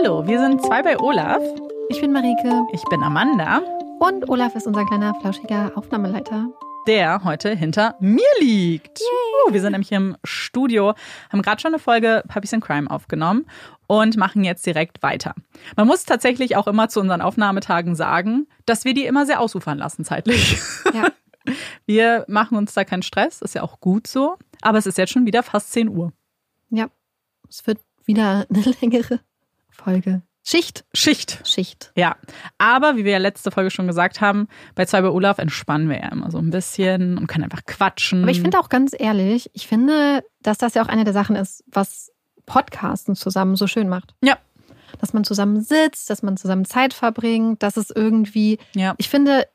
Hallo, 0.00 0.24
wir 0.28 0.38
sind 0.38 0.62
zwei 0.62 0.80
bei 0.80 0.96
Olaf. 1.00 1.42
Ich 1.88 2.00
bin 2.00 2.12
Marike. 2.12 2.62
Ich 2.72 2.84
bin 2.84 3.02
Amanda. 3.02 3.60
Und 3.98 4.28
Olaf 4.28 4.54
ist 4.54 4.68
unser 4.68 4.84
kleiner, 4.84 5.12
flauschiger 5.20 5.72
Aufnahmeleiter. 5.74 6.46
Der 6.86 7.24
heute 7.24 7.52
hinter 7.56 7.96
mir 7.98 8.28
liegt. 8.38 9.00
Uh, 9.00 9.52
wir 9.52 9.60
sind 9.60 9.72
nämlich 9.72 9.90
im 9.90 10.16
Studio, 10.22 10.94
haben 11.30 11.42
gerade 11.42 11.60
schon 11.60 11.72
eine 11.72 11.80
Folge 11.80 12.22
Puppies 12.28 12.52
in 12.52 12.60
Crime 12.60 12.88
aufgenommen 12.88 13.46
und 13.88 14.16
machen 14.16 14.44
jetzt 14.44 14.64
direkt 14.66 15.02
weiter. 15.02 15.34
Man 15.74 15.88
muss 15.88 16.04
tatsächlich 16.04 16.54
auch 16.54 16.68
immer 16.68 16.88
zu 16.88 17.00
unseren 17.00 17.20
Aufnahmetagen 17.20 17.96
sagen, 17.96 18.46
dass 18.66 18.84
wir 18.84 18.94
die 18.94 19.04
immer 19.04 19.26
sehr 19.26 19.40
ausufern 19.40 19.78
lassen 19.78 20.04
zeitlich. 20.04 20.60
Ja. 20.94 21.08
Wir 21.86 22.24
machen 22.28 22.56
uns 22.56 22.72
da 22.72 22.84
keinen 22.84 23.02
Stress, 23.02 23.42
ist 23.42 23.56
ja 23.56 23.62
auch 23.62 23.80
gut 23.80 24.06
so. 24.06 24.36
Aber 24.62 24.78
es 24.78 24.86
ist 24.86 24.98
jetzt 24.98 25.12
schon 25.12 25.26
wieder 25.26 25.42
fast 25.42 25.72
10 25.72 25.88
Uhr. 25.88 26.12
Ja, 26.70 26.86
es 27.48 27.66
wird 27.66 27.80
wieder 28.04 28.46
eine 28.48 28.74
längere 28.80 29.20
Folge. 29.82 30.22
Schicht. 30.44 30.84
Schicht. 30.94 31.46
Schicht. 31.46 31.92
Ja. 31.94 32.16
Aber 32.56 32.96
wie 32.96 33.04
wir 33.04 33.12
ja 33.12 33.18
letzte 33.18 33.50
Folge 33.50 33.70
schon 33.70 33.86
gesagt 33.86 34.22
haben, 34.22 34.48
bei 34.74 34.86
zwei 34.86 35.02
bei 35.02 35.10
Olaf 35.10 35.38
entspannen 35.38 35.90
wir 35.90 35.98
ja 35.98 36.08
immer 36.08 36.30
so 36.30 36.38
ein 36.38 36.50
bisschen 36.50 37.18
und 37.18 37.26
können 37.26 37.44
einfach 37.44 37.66
quatschen. 37.66 38.22
Aber 38.22 38.30
ich 38.30 38.40
finde 38.40 38.58
auch 38.58 38.70
ganz 38.70 38.94
ehrlich, 38.98 39.50
ich 39.52 39.66
finde, 39.66 40.24
dass 40.40 40.56
das 40.56 40.72
ja 40.72 40.82
auch 40.82 40.88
eine 40.88 41.04
der 41.04 41.12
Sachen 41.12 41.36
ist, 41.36 41.64
was 41.66 42.12
Podcasten 42.46 43.14
zusammen 43.14 43.56
so 43.56 43.66
schön 43.66 43.90
macht. 43.90 44.14
Ja, 44.24 44.38
dass 44.98 45.12
man 45.12 45.24
zusammen 45.24 45.60
sitzt, 45.60 46.08
dass 46.08 46.22
man 46.22 46.36
zusammen 46.36 46.64
Zeit 46.64 46.94
verbringt, 46.94 47.62
dass 47.62 47.76
es 47.76 47.90
irgendwie, 47.90 48.58
ja. 48.74 48.94
ich 48.98 49.08
finde, 49.08 49.46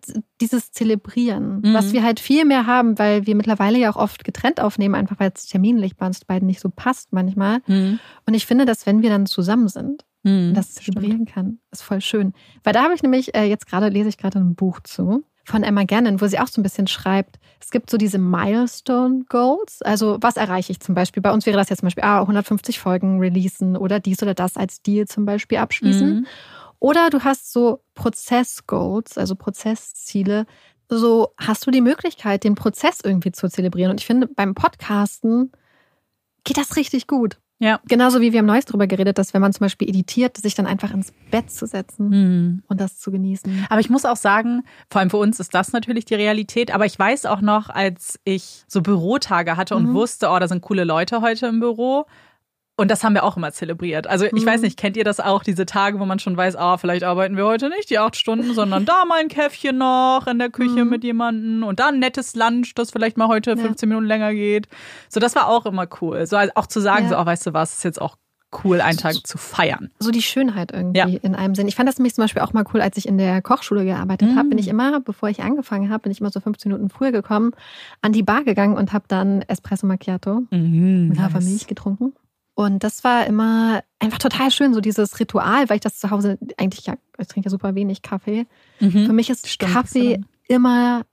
dieses 0.41 0.71
Zelebrieren, 0.71 1.61
mhm. 1.61 1.73
was 1.73 1.91
wir 1.91 2.03
halt 2.03 2.19
viel 2.19 2.45
mehr 2.45 2.67
haben, 2.67 2.99
weil 2.99 3.25
wir 3.25 3.35
mittlerweile 3.35 3.79
ja 3.79 3.89
auch 3.89 3.95
oft 3.95 4.23
getrennt 4.23 4.61
aufnehmen, 4.61 4.95
einfach 4.95 5.19
weil 5.19 5.31
es 5.33 5.47
terminlich 5.47 5.97
bei 5.97 6.05
uns 6.05 6.23
beiden 6.23 6.47
nicht 6.47 6.59
so 6.59 6.69
passt 6.69 7.13
manchmal. 7.13 7.59
Mhm. 7.67 7.99
Und 8.25 8.33
ich 8.33 8.45
finde, 8.45 8.65
dass 8.65 8.85
wenn 8.85 9.01
wir 9.01 9.09
dann 9.09 9.25
zusammen 9.25 9.67
sind, 9.67 10.05
mhm, 10.23 10.53
das 10.53 10.73
zelebrieren 10.73 11.25
kann, 11.25 11.59
ist 11.71 11.83
voll 11.83 12.01
schön. 12.01 12.33
Weil 12.63 12.73
da 12.73 12.83
habe 12.83 12.93
ich 12.93 13.03
nämlich, 13.03 13.35
äh, 13.35 13.45
jetzt 13.45 13.67
gerade 13.67 13.89
lese 13.89 14.09
ich 14.09 14.17
gerade 14.17 14.39
ein 14.39 14.55
Buch 14.55 14.79
zu 14.81 15.23
von 15.45 15.63
Emma 15.63 15.83
Gannon, 15.83 16.21
wo 16.21 16.27
sie 16.27 16.39
auch 16.39 16.47
so 16.47 16.61
ein 16.61 16.63
bisschen 16.63 16.87
schreibt, 16.87 17.37
es 17.59 17.69
gibt 17.69 17.89
so 17.89 17.97
diese 17.97 18.17
Milestone 18.17 19.25
Goals. 19.27 19.81
Also 19.81 20.17
was 20.21 20.37
erreiche 20.37 20.71
ich 20.71 20.79
zum 20.79 20.95
Beispiel? 20.95 21.21
Bei 21.21 21.31
uns 21.31 21.45
wäre 21.45 21.57
das 21.57 21.69
jetzt 21.69 21.79
zum 21.79 21.87
Beispiel 21.87 22.03
ah, 22.03 22.21
150 22.21 22.79
Folgen 22.79 23.19
releasen 23.19 23.75
oder 23.75 23.99
dies 23.99 24.21
oder 24.21 24.33
das 24.33 24.57
als 24.57 24.81
Deal 24.81 25.07
zum 25.07 25.25
Beispiel 25.25 25.57
abschließen. 25.57 26.15
Mhm. 26.15 26.27
Oder 26.79 27.09
du 27.09 27.23
hast 27.23 27.51
so 27.51 27.81
Prozess-Goals, 27.95 29.17
also 29.17 29.35
Prozessziele. 29.35 30.45
So 30.89 31.33
hast 31.37 31.65
du 31.65 31.71
die 31.71 31.81
Möglichkeit, 31.81 32.43
den 32.43 32.55
Prozess 32.55 32.99
irgendwie 33.03 33.31
zu 33.31 33.49
zelebrieren. 33.49 33.91
Und 33.91 34.01
ich 34.01 34.05
finde, 34.05 34.27
beim 34.27 34.53
Podcasten 34.53 35.51
geht 36.43 36.57
das 36.57 36.75
richtig 36.75 37.07
gut. 37.07 37.39
Ja. 37.63 37.79
Genauso 37.87 38.19
wie 38.19 38.33
wir 38.33 38.39
haben 38.39 38.45
Neues 38.45 38.65
darüber 38.65 38.87
geredet, 38.87 39.17
dass 39.17 39.33
wenn 39.33 39.39
man 39.39 39.53
zum 39.53 39.61
Beispiel 39.61 39.87
editiert, 39.87 40.35
sich 40.35 40.53
dann 40.53 40.67
einfach 40.67 40.93
ins 40.93 41.13
Bett 41.31 41.49
zu 41.49 41.65
setzen 41.65 42.09
mhm. 42.09 42.63
und 42.67 42.81
das 42.81 42.99
zu 42.99 43.09
genießen. 43.09 43.67
Aber 43.69 43.79
ich 43.79 43.89
muss 43.89 44.03
auch 44.03 44.17
sagen, 44.17 44.63
vor 44.89 44.99
allem 44.99 45.09
für 45.09 45.17
uns 45.17 45.39
ist 45.39 45.53
das 45.53 45.71
natürlich 45.71 46.03
die 46.03 46.15
Realität. 46.15 46.73
Aber 46.75 46.85
ich 46.85 46.99
weiß 46.99 47.25
auch 47.25 47.39
noch, 47.39 47.69
als 47.69 48.19
ich 48.25 48.65
so 48.67 48.81
Bürotage 48.81 49.55
hatte 49.55 49.77
und 49.77 49.91
mhm. 49.91 49.93
wusste, 49.93 50.27
oh, 50.29 50.37
da 50.39 50.49
sind 50.49 50.61
coole 50.61 50.83
Leute 50.83 51.21
heute 51.21 51.47
im 51.47 51.61
Büro, 51.61 52.05
und 52.83 52.91
das 52.91 53.03
haben 53.03 53.13
wir 53.13 53.23
auch 53.23 53.37
immer 53.37 53.51
zelebriert. 53.53 54.07
Also 54.07 54.25
ich 54.25 54.33
mhm. 54.33 54.45
weiß 54.45 54.61
nicht, 54.61 54.77
kennt 54.77 54.97
ihr 54.97 55.05
das 55.05 55.19
auch, 55.19 55.41
diese 55.41 55.65
Tage, 55.65 55.99
wo 55.99 56.05
man 56.05 56.19
schon 56.19 56.35
weiß, 56.35 56.57
ah, 56.57 56.77
vielleicht 56.77 57.03
arbeiten 57.03 57.37
wir 57.37 57.45
heute 57.45 57.69
nicht 57.69 57.89
die 57.89 57.97
acht 57.97 58.17
Stunden, 58.17 58.53
sondern 58.53 58.85
da 58.85 59.05
mal 59.05 59.19
ein 59.21 59.29
Käffchen 59.29 59.77
noch 59.77 60.27
in 60.27 60.37
der 60.37 60.49
Küche 60.49 60.83
mhm. 60.83 60.89
mit 60.89 61.03
jemandem 61.03 61.63
und 61.63 61.79
da 61.79 61.87
ein 61.87 61.99
nettes 61.99 62.35
Lunch, 62.35 62.75
das 62.75 62.91
vielleicht 62.91 63.17
mal 63.17 63.29
heute 63.29 63.55
15 63.55 63.89
ja. 63.89 63.95
Minuten 63.95 64.07
länger 64.07 64.33
geht. 64.33 64.67
So, 65.07 65.21
das 65.21 65.33
war 65.33 65.47
auch 65.47 65.65
immer 65.65 65.87
cool. 66.01 66.25
So 66.27 66.35
also 66.35 66.51
auch 66.55 66.67
zu 66.67 66.81
sagen, 66.81 67.05
ja. 67.05 67.09
so, 67.11 67.17
oh, 67.17 67.25
weißt 67.25 67.47
du 67.47 67.53
was, 67.53 67.73
ist 67.73 67.83
jetzt 67.83 68.01
auch 68.01 68.17
cool, 68.63 68.81
einen 68.81 68.97
Tag 68.97 69.15
zu 69.25 69.37
feiern. 69.37 69.89
So 69.99 70.11
die 70.11 70.21
Schönheit 70.21 70.71
irgendwie 70.71 71.13
ja. 71.13 71.19
in 71.21 71.35
einem 71.35 71.55
Sinn. 71.55 71.67
Ich 71.67 71.75
fand 71.75 71.87
das 71.87 71.97
nämlich 71.97 72.13
zum 72.13 72.23
Beispiel 72.23 72.41
auch 72.41 72.53
mal 72.53 72.65
cool, 72.73 72.81
als 72.81 72.97
ich 72.97 73.07
in 73.07 73.17
der 73.17 73.41
Kochschule 73.41 73.85
gearbeitet 73.85 74.31
mhm. 74.31 74.35
habe, 74.35 74.49
bin 74.49 74.57
ich 74.57 74.67
immer, 74.67 74.99
bevor 74.99 75.29
ich 75.29 75.41
angefangen 75.41 75.89
habe, 75.89 76.03
bin 76.03 76.11
ich 76.11 76.19
immer 76.19 76.29
so 76.29 76.39
15 76.39 76.71
Minuten 76.71 76.89
früher 76.89 77.11
gekommen, 77.11 77.51
an 78.01 78.11
die 78.11 78.23
Bar 78.23 78.43
gegangen 78.43 78.75
und 78.75 78.93
habe 78.93 79.05
dann 79.07 79.41
Espresso 79.43 79.87
Macchiato 79.87 80.43
mhm, 80.51 81.07
mit 81.09 81.19
Hafermilch 81.19 81.53
nice. 81.53 81.67
getrunken. 81.67 82.13
Und 82.55 82.83
das 82.83 83.03
war 83.03 83.25
immer 83.25 83.83
einfach 83.99 84.19
total 84.19 84.51
schön, 84.51 84.73
so 84.73 84.81
dieses 84.81 85.19
Ritual, 85.19 85.69
weil 85.69 85.77
ich 85.77 85.81
das 85.81 85.97
zu 85.97 86.11
Hause 86.11 86.37
eigentlich 86.57 86.85
ja, 86.85 86.95
ich 87.17 87.27
trinke 87.27 87.47
ja 87.47 87.51
super 87.51 87.73
wenig 87.73 88.01
Kaffee. 88.01 88.45
Mhm. 88.79 89.07
Für 89.07 89.13
mich 89.13 89.29
ist 89.29 89.49
Stimmt, 89.49 89.73
Kaffee 89.73 90.21
immer 90.47 91.03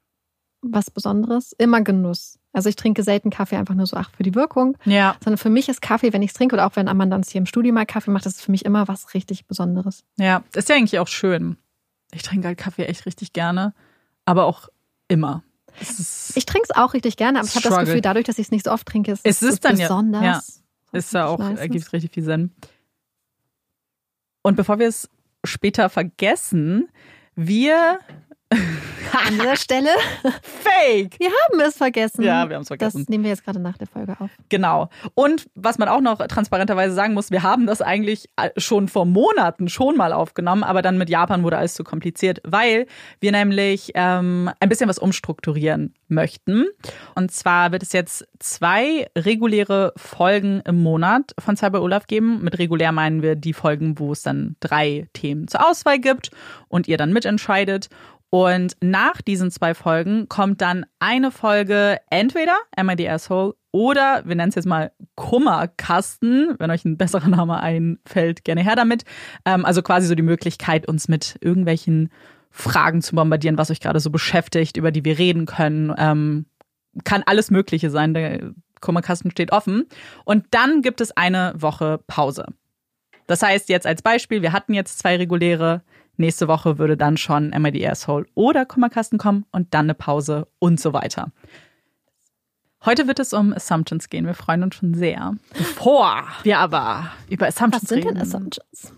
was 0.62 0.91
Besonderes, 0.91 1.53
immer 1.56 1.81
Genuss. 1.81 2.39
Also 2.53 2.69
ich 2.69 2.77
trinke 2.77 3.03
selten 3.03 3.31
Kaffee 3.31 3.56
einfach 3.56 3.75
nur 3.75 3.87
so, 3.87 3.97
ach, 3.97 4.11
für 4.11 4.23
die 4.23 4.34
Wirkung. 4.34 4.77
Ja. 4.84 5.17
Sondern 5.23 5.39
für 5.39 5.50
mich 5.50 5.69
ist 5.69 5.81
Kaffee, 5.81 6.12
wenn 6.12 6.23
ich 6.23 6.31
es 6.31 6.34
trinke 6.34 6.55
oder 6.55 6.67
auch 6.67 6.77
wenn 6.77 6.89
Amanda 6.89 7.17
uns 7.17 7.31
hier 7.31 7.39
im 7.39 7.47
Studio 7.47 7.73
mal 7.73 7.87
Kaffee 7.87 8.11
macht, 8.11 8.27
das 8.27 8.34
ist 8.34 8.43
für 8.43 8.50
mich 8.50 8.65
immer 8.65 8.89
was 8.89 9.15
richtig 9.15 9.47
Besonderes. 9.47 10.05
Ja, 10.19 10.43
ist 10.55 10.69
ja 10.69 10.77
eigentlich 10.77 10.99
auch 10.99 11.09
schön. 11.09 11.56
Ich 12.12 12.23
trinke 12.23 12.49
halt 12.49 12.59
Kaffee 12.59 12.84
echt 12.84 13.06
richtig 13.06 13.33
gerne, 13.33 13.73
aber 14.25 14.45
auch 14.45 14.69
immer. 15.09 15.45
Ich 16.34 16.45
trinke 16.47 16.67
es 16.69 16.77
auch 16.77 16.93
richtig 16.95 17.17
gerne, 17.17 17.39
aber 17.39 17.49
ich 17.49 17.55
habe 17.55 17.69
das 17.69 17.79
Gefühl, 17.79 18.00
dadurch, 18.00 18.27
dass 18.27 18.39
ich 18.39 18.47
es 18.47 18.50
nicht 18.50 18.65
so 18.65 18.73
oft 18.73 18.87
trinke, 18.87 19.12
ist 19.12 19.25
es, 19.25 19.41
ist 19.41 19.65
dann 19.65 19.77
besonders. 19.79 20.23
Ja. 20.23 20.43
Ist 20.93 21.15
ja 21.15 21.27
auch, 21.27 21.41
ergibt 21.41 21.93
richtig 21.93 22.12
viel 22.12 22.25
Sinn. 22.25 22.51
Und 24.43 24.56
bevor 24.56 24.78
wir 24.78 24.89
es 24.89 25.09
später 25.45 25.89
vergessen, 25.89 26.89
wir 27.34 28.01
An 29.12 29.34
dieser 29.34 29.56
Stelle. 29.56 29.88
Fake! 30.43 31.19
Wir 31.19 31.28
haben 31.28 31.60
es 31.60 31.76
vergessen. 31.76 32.22
Ja, 32.22 32.48
wir 32.48 32.56
haben 32.56 32.62
es 32.62 32.69
vergessen. 32.69 33.00
Das 33.00 33.09
nehmen 33.09 33.25
wir 33.25 33.31
jetzt 33.31 33.44
gerade 33.44 33.59
nach 33.59 33.76
der 33.76 33.87
Folge 33.87 34.16
auf. 34.19 34.31
Genau. 34.48 34.88
Und 35.15 35.48
was 35.54 35.78
man 35.78 35.88
auch 35.88 36.00
noch 36.00 36.19
transparenterweise 36.19 36.94
sagen 36.94 37.15
muss, 37.15 37.31
wir 37.31 37.43
haben 37.43 37.66
das 37.66 37.82
eigentlich 37.82 38.28
äh, 38.37 38.50
schon 38.56 38.88
vor 38.88 39.06
Monaten 39.06 39.69
schon 39.69 39.97
mal 39.97 40.12
aufgenommen, 40.12 40.62
aber 40.62 40.82
dann 40.82 40.99
mit 40.99 41.10
Japan 41.10 41.43
wurde 41.43 41.59
alles 41.59 41.75
zu 41.75 41.84
kompliziert, 41.84 42.41
weil 42.44 42.87
wir 43.20 43.32
nämlich 43.32 43.93
ähm, 43.94 44.50
ein 44.60 44.69
bisschen 44.69 44.88
was 44.88 44.99
umstrukturieren 44.99 45.94
möchten. 46.09 46.66
Und 47.15 47.31
zwar 47.31 47.72
wird 47.72 47.82
es 47.82 47.93
jetzt 47.93 48.26
zwei 48.38 49.09
reguläre 49.16 49.93
Folgen 49.97 50.60
im 50.66 50.82
Monat 50.82 51.34
von 51.38 51.56
Cyber 51.56 51.82
Olaf 51.82 52.06
geben. 52.06 52.43
Mit 52.43 52.59
regulär 52.59 52.93
meinen 52.93 53.22
wir 53.22 53.37
die 53.37 53.53
Folgen, 53.53 53.99
wo 53.99 54.12
es 54.12 54.22
dann 54.22 54.56
drei 54.60 55.09
Themen 55.12 55.49
zur 55.49 55.69
Auswahl 55.69 55.99
gibt 55.99 56.31
und 56.69 56.88
ihr 56.88 56.97
dann 56.97 57.12
mitentscheidet. 57.12 57.88
Und 58.31 58.77
nach 58.81 59.21
diesen 59.23 59.51
zwei 59.51 59.75
Folgen 59.75 60.29
kommt 60.29 60.61
dann 60.61 60.87
eine 61.01 61.33
Folge 61.33 61.99
entweder 62.11 62.57
Am 62.77 62.89
I 62.89 62.95
the 62.97 63.09
Asshole 63.09 63.55
oder 63.73 64.23
wir 64.25 64.37
nennen 64.37 64.51
es 64.51 64.55
jetzt 64.55 64.67
mal 64.67 64.93
Kummerkasten, 65.17 66.55
wenn 66.59 66.71
euch 66.71 66.85
ein 66.85 66.97
besserer 66.97 67.29
Name 67.29 67.61
einfällt, 67.61 68.45
gerne 68.45 68.63
her 68.63 68.77
damit. 68.77 69.05
Ähm, 69.45 69.65
also 69.65 69.83
quasi 69.83 70.07
so 70.07 70.15
die 70.15 70.23
Möglichkeit, 70.23 70.87
uns 70.89 71.09
mit 71.09 71.37
irgendwelchen 71.41 72.11
Fragen 72.51 73.03
zu 73.03 73.15
bombardieren, 73.15 73.59
was 73.59 73.71
euch 73.71 73.81
gerade 73.81 74.01
so 74.01 74.11
beschäftigt, 74.11 74.77
über 74.77 74.91
die 74.91 75.05
wir 75.05 75.19
reden 75.19 75.47
können. 75.47 75.93
Ähm, 75.99 76.47
kann 77.05 77.23
alles 77.27 77.51
Mögliche 77.51 77.91
sein. 77.91 78.15
Der 78.15 78.53
Kummerkasten 78.81 79.31
steht 79.31 79.53
offen. 79.53 79.87
Und 80.25 80.47
dann 80.51 80.83
gibt 80.83 81.01
es 81.01 81.17
eine 81.17 81.53
Woche 81.57 82.01
Pause. 82.07 82.47
Das 83.27 83.43
heißt, 83.43 83.69
jetzt 83.69 83.87
als 83.87 84.03
Beispiel, 84.03 84.43
wir 84.43 84.53
hatten 84.53 84.75
jetzt 84.75 84.99
zwei 84.99 85.17
reguläre 85.17 85.83
Nächste 86.20 86.48
Woche 86.48 86.76
würde 86.76 86.98
dann 86.98 87.16
schon 87.16 87.50
Emma 87.50 87.70
the 87.72 87.88
Asshole 87.88 88.26
oder 88.34 88.66
Kummerkasten 88.66 89.19
kommen 89.19 89.47
und 89.53 89.72
dann 89.72 89.86
eine 89.86 89.94
Pause 89.94 90.48
und 90.58 90.78
so 90.78 90.92
weiter. 90.92 91.32
Heute 92.84 93.06
wird 93.06 93.19
es 93.20 93.32
um 93.32 93.54
Assumptions 93.54 94.10
gehen. 94.10 94.26
Wir 94.26 94.34
freuen 94.34 94.62
uns 94.62 94.75
schon 94.75 94.92
sehr. 94.92 95.32
Bevor 95.56 96.25
wir 96.42 96.58
aber 96.58 97.10
über 97.31 97.47
Assumptions 97.47 97.84
was 97.84 97.88
sind 97.88 98.04
reden. 98.04 98.14
Denn 98.16 98.22
Assumptions? 98.22 98.92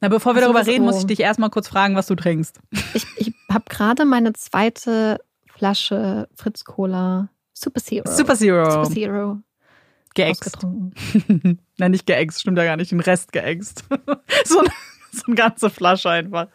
Na, 0.00 0.08
bevor 0.08 0.36
wir 0.36 0.42
also 0.42 0.52
darüber 0.52 0.70
reden, 0.70 0.84
muss 0.84 0.98
ich 1.00 1.06
dich 1.06 1.18
erstmal 1.18 1.50
kurz 1.50 1.66
fragen, 1.66 1.96
was 1.96 2.06
du 2.06 2.14
trinkst. 2.14 2.60
Ich, 2.94 3.04
ich 3.16 3.34
habe 3.50 3.64
gerade 3.68 4.04
meine 4.04 4.32
zweite 4.34 5.18
Flasche 5.52 6.28
Fritz 6.36 6.62
Cola 6.62 7.30
Super 7.52 7.80
Zero. 7.80 8.08
Super 8.08 8.36
Zero. 8.36 8.70
Super 8.70 8.94
Zero. 8.94 9.38
Geäxt. 10.14 10.56
Nein, 11.78 11.90
nicht 11.90 12.06
geäxt, 12.06 12.42
stimmt 12.42 12.58
ja 12.58 12.64
gar 12.64 12.76
nicht. 12.76 12.92
Den 12.92 13.00
Rest 13.00 13.32
geäxt. 13.32 13.84
so, 14.44 14.62
so 15.12 15.24
eine 15.26 15.34
ganze 15.34 15.68
Flasche 15.68 16.10
einfach. 16.10 16.46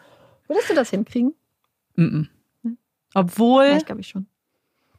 Würdest 0.48 0.70
du 0.70 0.74
das 0.74 0.90
hinkriegen? 0.90 1.34
Mm, 1.96 2.02
-mm. 2.02 2.76
Obwohl. 3.14 3.64
Ja, 3.64 3.76
ich 3.76 3.86
glaube 3.86 4.00
ich 4.00 4.08
schon. 4.08 4.26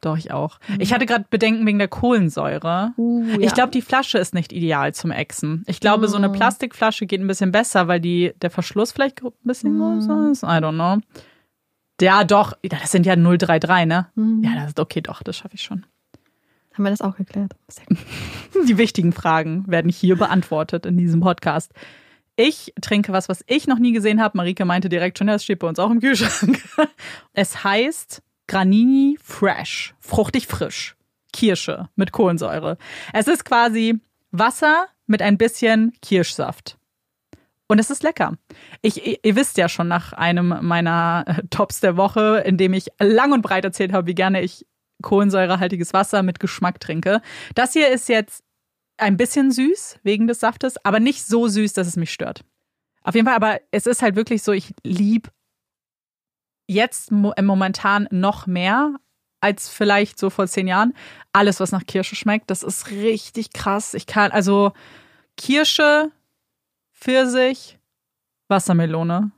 Doch, 0.00 0.16
ich 0.16 0.32
auch. 0.32 0.60
Mhm. 0.68 0.80
Ich 0.80 0.92
hatte 0.92 1.06
gerade 1.06 1.24
Bedenken 1.28 1.66
wegen 1.66 1.78
der 1.78 1.88
Kohlensäure. 1.88 2.92
Uh, 2.96 3.24
ja. 3.24 3.38
Ich 3.40 3.54
glaube, 3.54 3.70
die 3.70 3.82
Flasche 3.82 4.18
ist 4.18 4.34
nicht 4.34 4.52
ideal 4.52 4.94
zum 4.94 5.10
Exen. 5.10 5.64
Ich 5.66 5.80
glaube, 5.80 6.06
mm. 6.06 6.10
so 6.10 6.16
eine 6.16 6.28
mm. 6.28 6.32
Plastikflasche 6.32 7.06
geht 7.06 7.20
ein 7.20 7.26
bisschen 7.26 7.50
besser, 7.50 7.88
weil 7.88 8.00
die, 8.00 8.32
der 8.40 8.50
Verschluss 8.50 8.92
vielleicht 8.92 9.22
ein 9.22 9.32
bisschen 9.42 9.76
mm. 9.76 9.80
größer 9.80 10.30
ist. 10.30 10.42
I 10.44 10.46
don't 10.46 10.74
know. 10.74 11.02
Ja, 12.00 12.22
doch. 12.22 12.52
Das 12.62 12.92
sind 12.92 13.06
ja 13.06 13.16
033, 13.16 13.86
ne? 13.86 14.06
Mm. 14.14 14.44
Ja, 14.44 14.54
das 14.54 14.68
ist 14.68 14.80
okay, 14.80 15.00
doch, 15.00 15.22
das 15.22 15.36
schaffe 15.36 15.54
ich 15.54 15.62
schon. 15.62 15.84
Haben 16.72 16.84
wir 16.84 16.90
das 16.90 17.00
auch 17.00 17.16
geklärt? 17.16 17.56
Die 18.68 18.78
wichtigen 18.78 19.12
Fragen 19.12 19.64
werden 19.66 19.90
hier 19.90 20.16
beantwortet 20.16 20.86
in 20.86 20.96
diesem 20.96 21.20
Podcast. 21.20 21.72
Ich 22.40 22.72
trinke 22.80 23.12
was, 23.12 23.28
was 23.28 23.42
ich 23.48 23.66
noch 23.66 23.80
nie 23.80 23.90
gesehen 23.90 24.22
habe. 24.22 24.36
Marike 24.36 24.64
meinte 24.64 24.88
direkt 24.88 25.18
schon, 25.18 25.26
das 25.26 25.42
steht 25.42 25.58
bei 25.58 25.66
uns 25.66 25.80
auch 25.80 25.90
im 25.90 25.98
Kühlschrank. 25.98 26.62
Es 27.32 27.64
heißt 27.64 28.22
Granini 28.46 29.18
Fresh, 29.20 29.94
fruchtig 29.98 30.46
frisch, 30.46 30.94
Kirsche 31.32 31.88
mit 31.96 32.12
Kohlensäure. 32.12 32.78
Es 33.12 33.26
ist 33.26 33.44
quasi 33.44 33.98
Wasser 34.30 34.86
mit 35.08 35.20
ein 35.20 35.36
bisschen 35.36 35.92
Kirschsaft. 36.00 36.78
Und 37.66 37.80
es 37.80 37.90
ist 37.90 38.04
lecker. 38.04 38.34
Ich, 38.82 39.24
ihr 39.24 39.34
wisst 39.34 39.58
ja 39.58 39.68
schon 39.68 39.88
nach 39.88 40.12
einem 40.12 40.58
meiner 40.62 41.24
äh, 41.26 41.42
Tops 41.50 41.80
der 41.80 41.96
Woche, 41.96 42.44
in 42.46 42.56
dem 42.56 42.72
ich 42.72 42.86
lang 43.00 43.32
und 43.32 43.42
breit 43.42 43.64
erzählt 43.64 43.92
habe, 43.92 44.06
wie 44.06 44.14
gerne 44.14 44.42
ich 44.42 44.64
kohlensäurehaltiges 45.02 45.92
Wasser 45.92 46.22
mit 46.22 46.38
Geschmack 46.38 46.78
trinke. 46.78 47.20
Das 47.56 47.72
hier 47.72 47.88
ist 47.88 48.08
jetzt 48.08 48.44
ein 48.98 49.16
bisschen 49.16 49.50
süß 49.50 50.00
wegen 50.02 50.26
des 50.26 50.40
Saftes, 50.40 50.84
aber 50.84 51.00
nicht 51.00 51.24
so 51.24 51.48
süß, 51.48 51.72
dass 51.72 51.86
es 51.86 51.96
mich 51.96 52.12
stört. 52.12 52.44
Auf 53.02 53.14
jeden 53.14 53.26
Fall, 53.26 53.36
aber 53.36 53.60
es 53.70 53.86
ist 53.86 54.02
halt 54.02 54.16
wirklich 54.16 54.42
so, 54.42 54.52
ich 54.52 54.74
liebe 54.84 55.30
jetzt 56.66 57.10
momentan 57.10 58.08
noch 58.10 58.46
mehr 58.46 58.94
als 59.40 59.68
vielleicht 59.68 60.18
so 60.18 60.30
vor 60.30 60.46
zehn 60.46 60.66
Jahren. 60.66 60.94
Alles, 61.32 61.60
was 61.60 61.72
nach 61.72 61.86
Kirsche 61.86 62.16
schmeckt, 62.16 62.50
das 62.50 62.62
ist 62.62 62.90
richtig 62.90 63.52
krass. 63.52 63.94
Ich 63.94 64.06
kann, 64.06 64.32
also 64.32 64.72
Kirsche, 65.36 66.10
Pfirsich, 66.92 67.78
Wassermelone. 68.48 69.30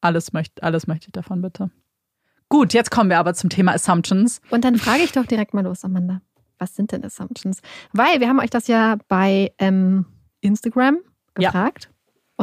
Alles 0.00 0.32
möchte, 0.32 0.62
alles 0.62 0.86
möchte 0.86 1.06
ich 1.08 1.12
davon, 1.12 1.42
bitte. 1.42 1.70
Gut, 2.48 2.72
jetzt 2.72 2.90
kommen 2.90 3.10
wir 3.10 3.18
aber 3.18 3.34
zum 3.34 3.50
Thema 3.50 3.72
Assumptions. 3.72 4.40
Und 4.50 4.64
dann 4.64 4.76
frage 4.76 5.02
ich 5.02 5.12
doch 5.12 5.26
direkt 5.26 5.54
mal 5.54 5.64
los, 5.64 5.84
Amanda. 5.84 6.22
Was 6.58 6.74
sind 6.74 6.92
denn 6.92 7.04
Assumptions? 7.04 7.60
Weil 7.92 8.20
wir 8.20 8.28
haben 8.28 8.40
euch 8.40 8.50
das 8.50 8.66
ja 8.66 8.96
bei 9.08 9.52
ähm, 9.58 10.06
Instagram 10.40 10.98
gefragt. 11.34 11.84
Ja. 11.84 11.90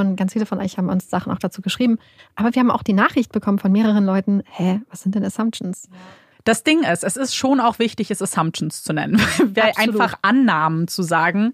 Und 0.02 0.18
ganz 0.18 0.34
viele 0.34 0.46
von 0.46 0.60
euch 0.60 0.78
haben 0.78 0.90
uns 0.90 1.10
Sachen 1.10 1.32
auch 1.32 1.40
dazu 1.40 1.62
geschrieben. 1.62 2.00
Aber 2.36 2.54
wir 2.54 2.60
haben 2.60 2.72
auch 2.72 2.84
die 2.84 2.94
Nachricht 2.94 3.32
bekommen 3.32 3.60
von 3.60 3.72
mehreren 3.72 4.06
Leuten, 4.06 4.44
hä, 4.52 4.82
was 4.90 5.02
sind 5.02 5.16
denn 5.16 5.24
Assumptions? 5.24 5.88
Das 6.44 6.64
Ding 6.64 6.84
ist, 6.84 7.04
es 7.04 7.18
ist 7.18 7.36
schon 7.36 7.60
auch 7.60 7.80
wichtig, 7.80 8.12
es 8.12 8.22
Assumptions 8.22 8.84
zu 8.84 8.94
nennen. 8.94 9.20
Weil 9.56 9.72
einfach 9.78 10.16
Annahmen 10.22 10.88
zu 10.88 11.02
sagen, 11.02 11.54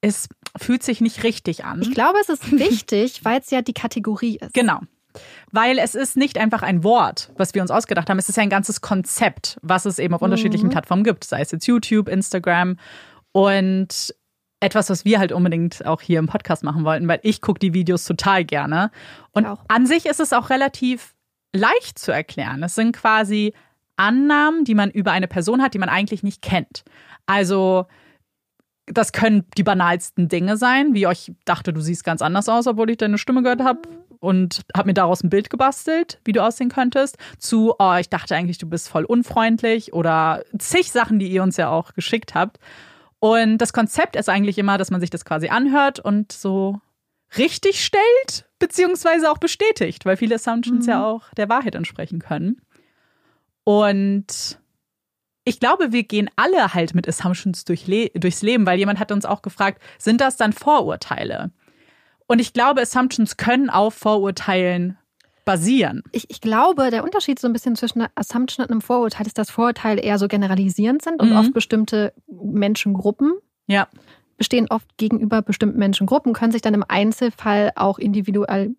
es 0.00 0.28
fühlt 0.56 0.82
sich 0.82 1.00
nicht 1.00 1.22
richtig 1.22 1.64
an. 1.64 1.82
Ich 1.82 1.92
glaube, 1.92 2.18
es 2.20 2.28
ist 2.28 2.50
wichtig, 2.52 3.20
weil 3.24 3.40
es 3.40 3.50
ja 3.50 3.60
die 3.62 3.72
Kategorie 3.72 4.38
ist. 4.40 4.54
Genau. 4.54 4.80
Weil 5.52 5.78
es 5.78 5.94
ist 5.94 6.16
nicht 6.16 6.38
einfach 6.38 6.62
ein 6.62 6.84
Wort, 6.84 7.30
was 7.36 7.54
wir 7.54 7.62
uns 7.62 7.70
ausgedacht 7.70 8.10
haben, 8.10 8.18
es 8.18 8.28
ist 8.28 8.36
ja 8.36 8.42
ein 8.42 8.50
ganzes 8.50 8.80
Konzept, 8.80 9.58
was 9.62 9.84
es 9.84 9.98
eben 9.98 10.14
auf 10.14 10.22
unterschiedlichen 10.22 10.66
mhm. 10.66 10.72
Plattformen 10.72 11.04
gibt, 11.04 11.24
sei 11.24 11.40
es 11.40 11.50
jetzt 11.50 11.66
YouTube, 11.66 12.08
Instagram 12.08 12.76
und 13.32 14.14
etwas, 14.60 14.88
was 14.88 15.04
wir 15.04 15.18
halt 15.18 15.32
unbedingt 15.32 15.84
auch 15.86 16.00
hier 16.00 16.18
im 16.18 16.26
Podcast 16.26 16.64
machen 16.64 16.84
wollten, 16.84 17.08
weil 17.08 17.20
ich 17.22 17.40
gucke 17.40 17.58
die 17.58 17.74
Videos 17.74 18.04
total 18.04 18.44
gerne. 18.44 18.90
Und 19.32 19.46
an 19.68 19.86
sich 19.86 20.06
ist 20.06 20.20
es 20.20 20.32
auch 20.32 20.50
relativ 20.50 21.14
leicht 21.54 21.98
zu 21.98 22.12
erklären. 22.12 22.62
Es 22.62 22.74
sind 22.74 22.96
quasi 22.96 23.52
Annahmen, 23.96 24.64
die 24.64 24.74
man 24.74 24.90
über 24.90 25.12
eine 25.12 25.28
Person 25.28 25.62
hat, 25.62 25.74
die 25.74 25.78
man 25.78 25.88
eigentlich 25.88 26.22
nicht 26.22 26.42
kennt. 26.42 26.84
Also 27.26 27.86
das 28.86 29.12
können 29.12 29.44
die 29.56 29.62
banalsten 29.62 30.28
Dinge 30.28 30.56
sein, 30.56 30.94
wie 30.94 31.06
ich 31.06 31.32
dachte, 31.44 31.72
du 31.72 31.80
siehst 31.80 32.04
ganz 32.04 32.22
anders 32.22 32.48
aus, 32.48 32.66
obwohl 32.66 32.90
ich 32.90 32.98
deine 32.98 33.18
Stimme 33.18 33.42
gehört 33.42 33.62
habe 33.62 33.80
und 34.26 34.62
habe 34.76 34.88
mir 34.88 34.94
daraus 34.94 35.22
ein 35.22 35.30
Bild 35.30 35.50
gebastelt, 35.50 36.20
wie 36.24 36.32
du 36.32 36.42
aussehen 36.42 36.68
könntest, 36.68 37.16
zu, 37.38 37.74
oh, 37.78 37.94
ich 37.94 38.10
dachte 38.10 38.34
eigentlich, 38.34 38.58
du 38.58 38.68
bist 38.68 38.88
voll 38.88 39.04
unfreundlich 39.04 39.92
oder 39.92 40.42
zig 40.58 40.90
Sachen, 40.90 41.20
die 41.20 41.28
ihr 41.28 41.44
uns 41.44 41.56
ja 41.56 41.70
auch 41.70 41.94
geschickt 41.94 42.34
habt. 42.34 42.58
Und 43.20 43.58
das 43.58 43.72
Konzept 43.72 44.16
ist 44.16 44.28
eigentlich 44.28 44.58
immer, 44.58 44.78
dass 44.78 44.90
man 44.90 45.00
sich 45.00 45.10
das 45.10 45.24
quasi 45.24 45.48
anhört 45.48 46.00
und 46.00 46.32
so 46.32 46.80
richtig 47.38 47.84
stellt, 47.84 48.46
beziehungsweise 48.58 49.30
auch 49.30 49.38
bestätigt, 49.38 50.04
weil 50.04 50.16
viele 50.16 50.34
Assumptions 50.34 50.86
mhm. 50.86 50.90
ja 50.90 51.06
auch 51.06 51.32
der 51.36 51.48
Wahrheit 51.48 51.76
entsprechen 51.76 52.18
können. 52.18 52.60
Und 53.64 54.58
ich 55.44 55.60
glaube, 55.60 55.92
wir 55.92 56.02
gehen 56.02 56.28
alle 56.34 56.74
halt 56.74 56.94
mit 56.94 57.08
Assumptions 57.08 57.64
durch 57.64 57.86
Le 57.86 58.10
durchs 58.14 58.42
Leben, 58.42 58.66
weil 58.66 58.78
jemand 58.78 58.98
hat 58.98 59.12
uns 59.12 59.24
auch 59.24 59.42
gefragt, 59.42 59.80
sind 59.98 60.20
das 60.20 60.36
dann 60.36 60.52
Vorurteile? 60.52 61.52
Und 62.26 62.40
ich 62.40 62.52
glaube, 62.52 62.82
Assumptions 62.82 63.36
können 63.36 63.70
auf 63.70 63.94
Vorurteilen 63.94 64.98
basieren. 65.44 66.02
Ich, 66.10 66.28
ich 66.28 66.40
glaube, 66.40 66.90
der 66.90 67.04
Unterschied 67.04 67.38
so 67.38 67.46
ein 67.46 67.52
bisschen 67.52 67.76
zwischen 67.76 68.00
einer 68.00 68.10
Assumption 68.16 68.64
und 68.64 68.70
einem 68.70 68.80
Vorurteil 68.80 69.26
ist, 69.26 69.38
dass 69.38 69.48
Vorurteile 69.48 70.02
eher 70.02 70.18
so 70.18 70.26
generalisierend 70.26 71.02
sind 71.02 71.22
und 71.22 71.30
mhm. 71.30 71.36
oft 71.36 71.54
bestimmte 71.54 72.12
Menschengruppen 72.26 73.34
ja. 73.68 73.86
bestehen 74.36 74.66
oft 74.68 74.88
gegenüber 74.96 75.42
bestimmten 75.42 75.78
Menschengruppen, 75.78 76.32
können 76.32 76.50
sich 76.50 76.62
dann 76.62 76.74
im 76.74 76.84
Einzelfall 76.86 77.70
auch 77.76 77.98
individuell 77.98 78.74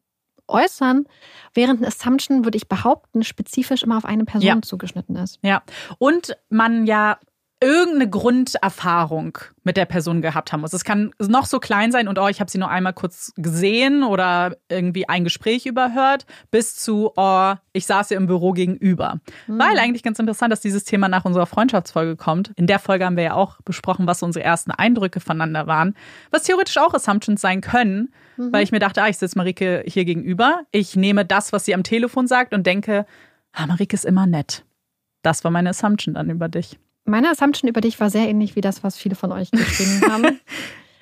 äußern, 0.49 1.05
während 1.53 1.81
ein 1.81 1.85
Assumption, 1.85 2.43
würde 2.43 2.57
ich 2.57 2.67
behaupten, 2.67 3.23
spezifisch 3.23 3.83
immer 3.83 3.97
auf 3.97 4.05
eine 4.05 4.25
Person 4.25 4.47
ja. 4.47 4.61
zugeschnitten 4.61 5.15
ist. 5.15 5.39
Ja. 5.43 5.63
Und 5.99 6.37
man 6.49 6.85
ja 6.85 7.17
irgendeine 7.59 8.09
Grunderfahrung 8.09 9.39
mit 9.63 9.77
der 9.77 9.85
Person 9.85 10.21
gehabt 10.21 10.53
haben 10.53 10.61
muss. 10.61 10.73
Es 10.73 10.83
kann 10.83 11.11
noch 11.19 11.47
so 11.47 11.59
klein 11.59 11.91
sein 11.91 12.07
und 12.07 12.19
oh, 12.19 12.27
ich 12.27 12.39
habe 12.39 12.51
sie 12.51 12.59
nur 12.59 12.69
einmal 12.69 12.93
kurz 12.93 13.33
gesehen 13.35 14.03
oder 14.03 14.57
irgendwie 14.69 15.09
ein 15.09 15.23
Gespräch 15.23 15.65
überhört, 15.65 16.27
bis 16.51 16.75
zu 16.75 17.11
oh, 17.15 17.53
ich 17.73 17.87
saß 17.87 18.11
ihr 18.11 18.17
im 18.17 18.27
Büro 18.27 18.51
gegenüber. 18.51 19.19
Mhm. 19.47 19.59
Weil 19.59 19.79
eigentlich 19.79 20.03
ganz 20.03 20.19
interessant, 20.19 20.51
dass 20.51 20.61
dieses 20.61 20.83
Thema 20.83 21.09
nach 21.09 21.25
unserer 21.25 21.47
Freundschaftsfolge 21.47 22.15
kommt. 22.15 22.51
In 22.55 22.67
der 22.67 22.77
Folge 22.77 23.05
haben 23.05 23.17
wir 23.17 23.23
ja 23.23 23.33
auch 23.33 23.59
besprochen, 23.61 24.05
was 24.05 24.21
unsere 24.21 24.45
ersten 24.45 24.69
Eindrücke 24.71 25.19
voneinander 25.19 25.65
waren, 25.65 25.95
was 26.29 26.43
theoretisch 26.43 26.77
auch 26.77 26.93
Assumptions 26.93 27.41
sein 27.41 27.61
können, 27.61 28.13
mhm. 28.37 28.53
weil 28.53 28.63
ich 28.63 28.71
mir 28.71 28.79
dachte, 28.79 29.01
ah, 29.01 29.09
ich 29.09 29.17
sitze 29.17 29.37
Marike 29.37 29.83
hier 29.87 30.05
gegenüber, 30.05 30.61
ich 30.71 30.95
nehme 30.95 31.25
das, 31.25 31.51
was 31.53 31.65
sie 31.65 31.73
am 31.73 31.83
Telefon 31.83 32.27
sagt 32.27 32.53
und 32.53 32.67
denke, 32.67 33.07
ah, 33.51 33.65
Marike 33.65 33.95
ist 33.95 34.05
immer 34.05 34.27
nett. 34.27 34.63
Das 35.23 35.43
war 35.43 35.49
meine 35.49 35.71
Assumption 35.71 36.13
dann 36.13 36.29
über 36.29 36.49
dich. 36.49 36.77
Meine 37.07 37.29
Assumption 37.29 37.69
über 37.69 37.81
dich 37.81 37.99
war 37.99 38.09
sehr 38.09 38.27
ähnlich 38.27 38.55
wie 38.55 38.61
das, 38.61 38.83
was 38.83 38.97
viele 38.97 39.15
von 39.15 39.31
euch 39.31 39.49
geschrieben 39.51 40.01
haben. 40.11 40.23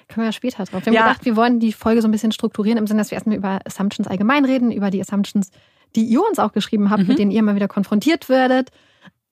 Können 0.07 0.17
wir 0.17 0.25
ja 0.25 0.31
später 0.31 0.63
drauf. 0.63 0.85
Wir 0.85 0.91
haben 0.91 0.93
ja. 0.93 1.07
gedacht, 1.07 1.25
wir 1.25 1.35
wollen 1.35 1.59
die 1.59 1.73
Folge 1.73 2.01
so 2.01 2.07
ein 2.07 2.11
bisschen 2.11 2.31
strukturieren, 2.31 2.77
im 2.77 2.85
Sinne, 2.85 3.01
dass 3.01 3.09
wir 3.09 3.15
erstmal 3.15 3.37
über 3.37 3.59
Assumptions 3.65 4.07
allgemein 4.07 4.45
reden, 4.45 4.71
über 4.71 4.91
die 4.91 5.01
Assumptions, 5.01 5.49
die 5.95 6.03
ihr 6.03 6.21
uns 6.21 6.37
auch 6.37 6.51
geschrieben 6.51 6.91
habt, 6.91 7.01
mhm. 7.01 7.07
mit 7.07 7.19
denen 7.19 7.31
ihr 7.31 7.39
immer 7.39 7.55
wieder 7.55 7.67
konfrontiert 7.67 8.29
werdet. 8.29 8.69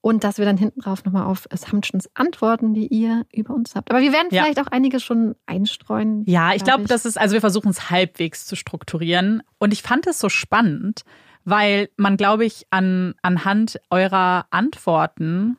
Und 0.02 0.26
dass 0.26 0.38
wir 0.38 0.46
dann 0.46 0.58
hinten 0.58 0.82
drauf 0.82 1.06
nochmal 1.06 1.24
auf 1.24 1.48
Assumptions 1.50 2.10
antworten, 2.14 2.74
die 2.74 2.88
ihr 2.88 3.26
über 3.32 3.54
uns 3.54 3.74
habt. 3.74 3.90
Aber 3.90 4.02
wir 4.02 4.12
werden 4.12 4.28
vielleicht 4.32 4.58
ja. 4.58 4.64
auch 4.64 4.68
einige 4.68 5.00
schon 5.00 5.36
einstreuen. 5.46 6.24
Ja, 6.26 6.54
ich 6.54 6.64
glaube, 6.64 6.80
glaub, 6.80 6.90
das 6.90 7.06
ist, 7.06 7.18
also 7.18 7.34
wir 7.34 7.40
versuchen 7.40 7.70
es 7.70 7.90
halbwegs 7.90 8.46
zu 8.46 8.58
strukturieren. 8.58 9.44
Und 9.60 9.72
ich 9.72 9.82
fand 9.82 10.06
es 10.08 10.20
so 10.20 10.28
spannend, 10.28 11.04
weil 11.46 11.88
man, 11.96 12.18
glaube 12.18 12.44
ich, 12.44 12.66
an, 12.70 13.14
anhand 13.22 13.80
eurer 13.92 14.48
Antworten 14.50 15.58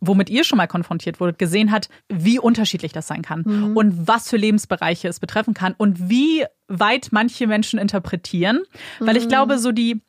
womit 0.00 0.30
ihr 0.30 0.44
schon 0.44 0.56
mal 0.56 0.66
konfrontiert 0.66 1.20
wurdet, 1.20 1.38
gesehen 1.38 1.70
hat, 1.70 1.88
wie 2.08 2.38
unterschiedlich 2.38 2.92
das 2.92 3.06
sein 3.06 3.22
kann 3.22 3.42
mhm. 3.46 3.76
und 3.76 4.08
was 4.08 4.28
für 4.28 4.36
Lebensbereiche 4.36 5.08
es 5.08 5.20
betreffen 5.20 5.54
kann 5.54 5.74
und 5.76 6.08
wie 6.08 6.44
weit 6.68 7.08
manche 7.12 7.46
Menschen 7.46 7.78
interpretieren. 7.78 8.62
Mhm. 9.00 9.06
Weil 9.06 9.16
ich 9.16 9.24
mhm. 9.24 9.28
glaube, 9.28 9.58
so 9.58 9.72
die, 9.72 10.02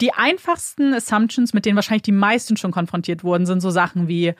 die 0.00 0.12
einfachsten 0.12 0.94
Assumptions, 0.94 1.54
mit 1.54 1.66
denen 1.66 1.76
wahrscheinlich 1.76 2.02
die 2.02 2.12
meisten 2.12 2.56
schon 2.56 2.72
konfrontiert 2.72 3.24
wurden, 3.24 3.46
sind 3.46 3.60
so 3.60 3.70
Sachen 3.70 4.08
wie, 4.08 4.34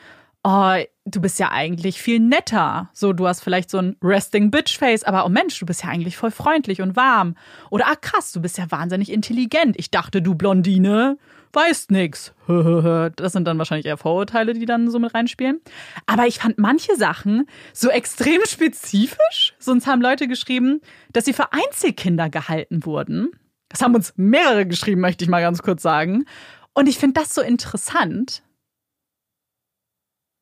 oh, 0.44 0.76
du 1.04 1.20
bist 1.20 1.38
ja 1.38 1.50
eigentlich 1.50 2.00
viel 2.00 2.20
netter. 2.20 2.90
So, 2.92 3.12
du 3.12 3.26
hast 3.26 3.42
vielleicht 3.42 3.70
so 3.70 3.78
ein 3.78 3.96
Resting 4.02 4.50
Bitch 4.50 4.78
Face, 4.78 5.04
aber 5.04 5.26
oh 5.26 5.28
Mensch, 5.28 5.58
du 5.58 5.66
bist 5.66 5.82
ja 5.82 5.90
eigentlich 5.90 6.16
voll 6.16 6.30
freundlich 6.30 6.80
und 6.80 6.96
warm. 6.96 7.34
Oder 7.70 7.86
ah 7.88 7.96
krass, 7.96 8.32
du 8.32 8.40
bist 8.40 8.58
ja 8.58 8.70
wahnsinnig 8.70 9.10
intelligent. 9.10 9.76
Ich 9.78 9.90
dachte, 9.90 10.22
du 10.22 10.34
Blondine 10.34 11.18
weißt 11.52 11.90
nix. 11.90 12.34
Das 13.16 13.32
sind 13.32 13.44
dann 13.46 13.58
wahrscheinlich 13.58 13.86
eher 13.86 13.96
Vorurteile, 13.96 14.54
die 14.54 14.64
dann 14.64 14.90
so 14.90 14.98
mit 14.98 15.14
reinspielen. 15.14 15.60
Aber 16.06 16.26
ich 16.26 16.38
fand 16.38 16.58
manche 16.58 16.96
Sachen 16.96 17.46
so 17.72 17.90
extrem 17.90 18.44
spezifisch. 18.46 19.54
Sonst 19.58 19.86
haben 19.86 20.00
Leute 20.00 20.28
geschrieben, 20.28 20.80
dass 21.12 21.24
sie 21.24 21.32
für 21.32 21.52
Einzelkinder 21.52 22.30
gehalten 22.30 22.84
wurden. 22.84 23.30
Das 23.68 23.82
haben 23.82 23.94
uns 23.94 24.14
mehrere 24.16 24.66
geschrieben, 24.66 25.00
möchte 25.00 25.24
ich 25.24 25.30
mal 25.30 25.40
ganz 25.40 25.62
kurz 25.62 25.82
sagen. 25.82 26.24
Und 26.74 26.88
ich 26.88 26.98
finde 26.98 27.20
das 27.20 27.34
so 27.34 27.42
interessant. 27.42 28.42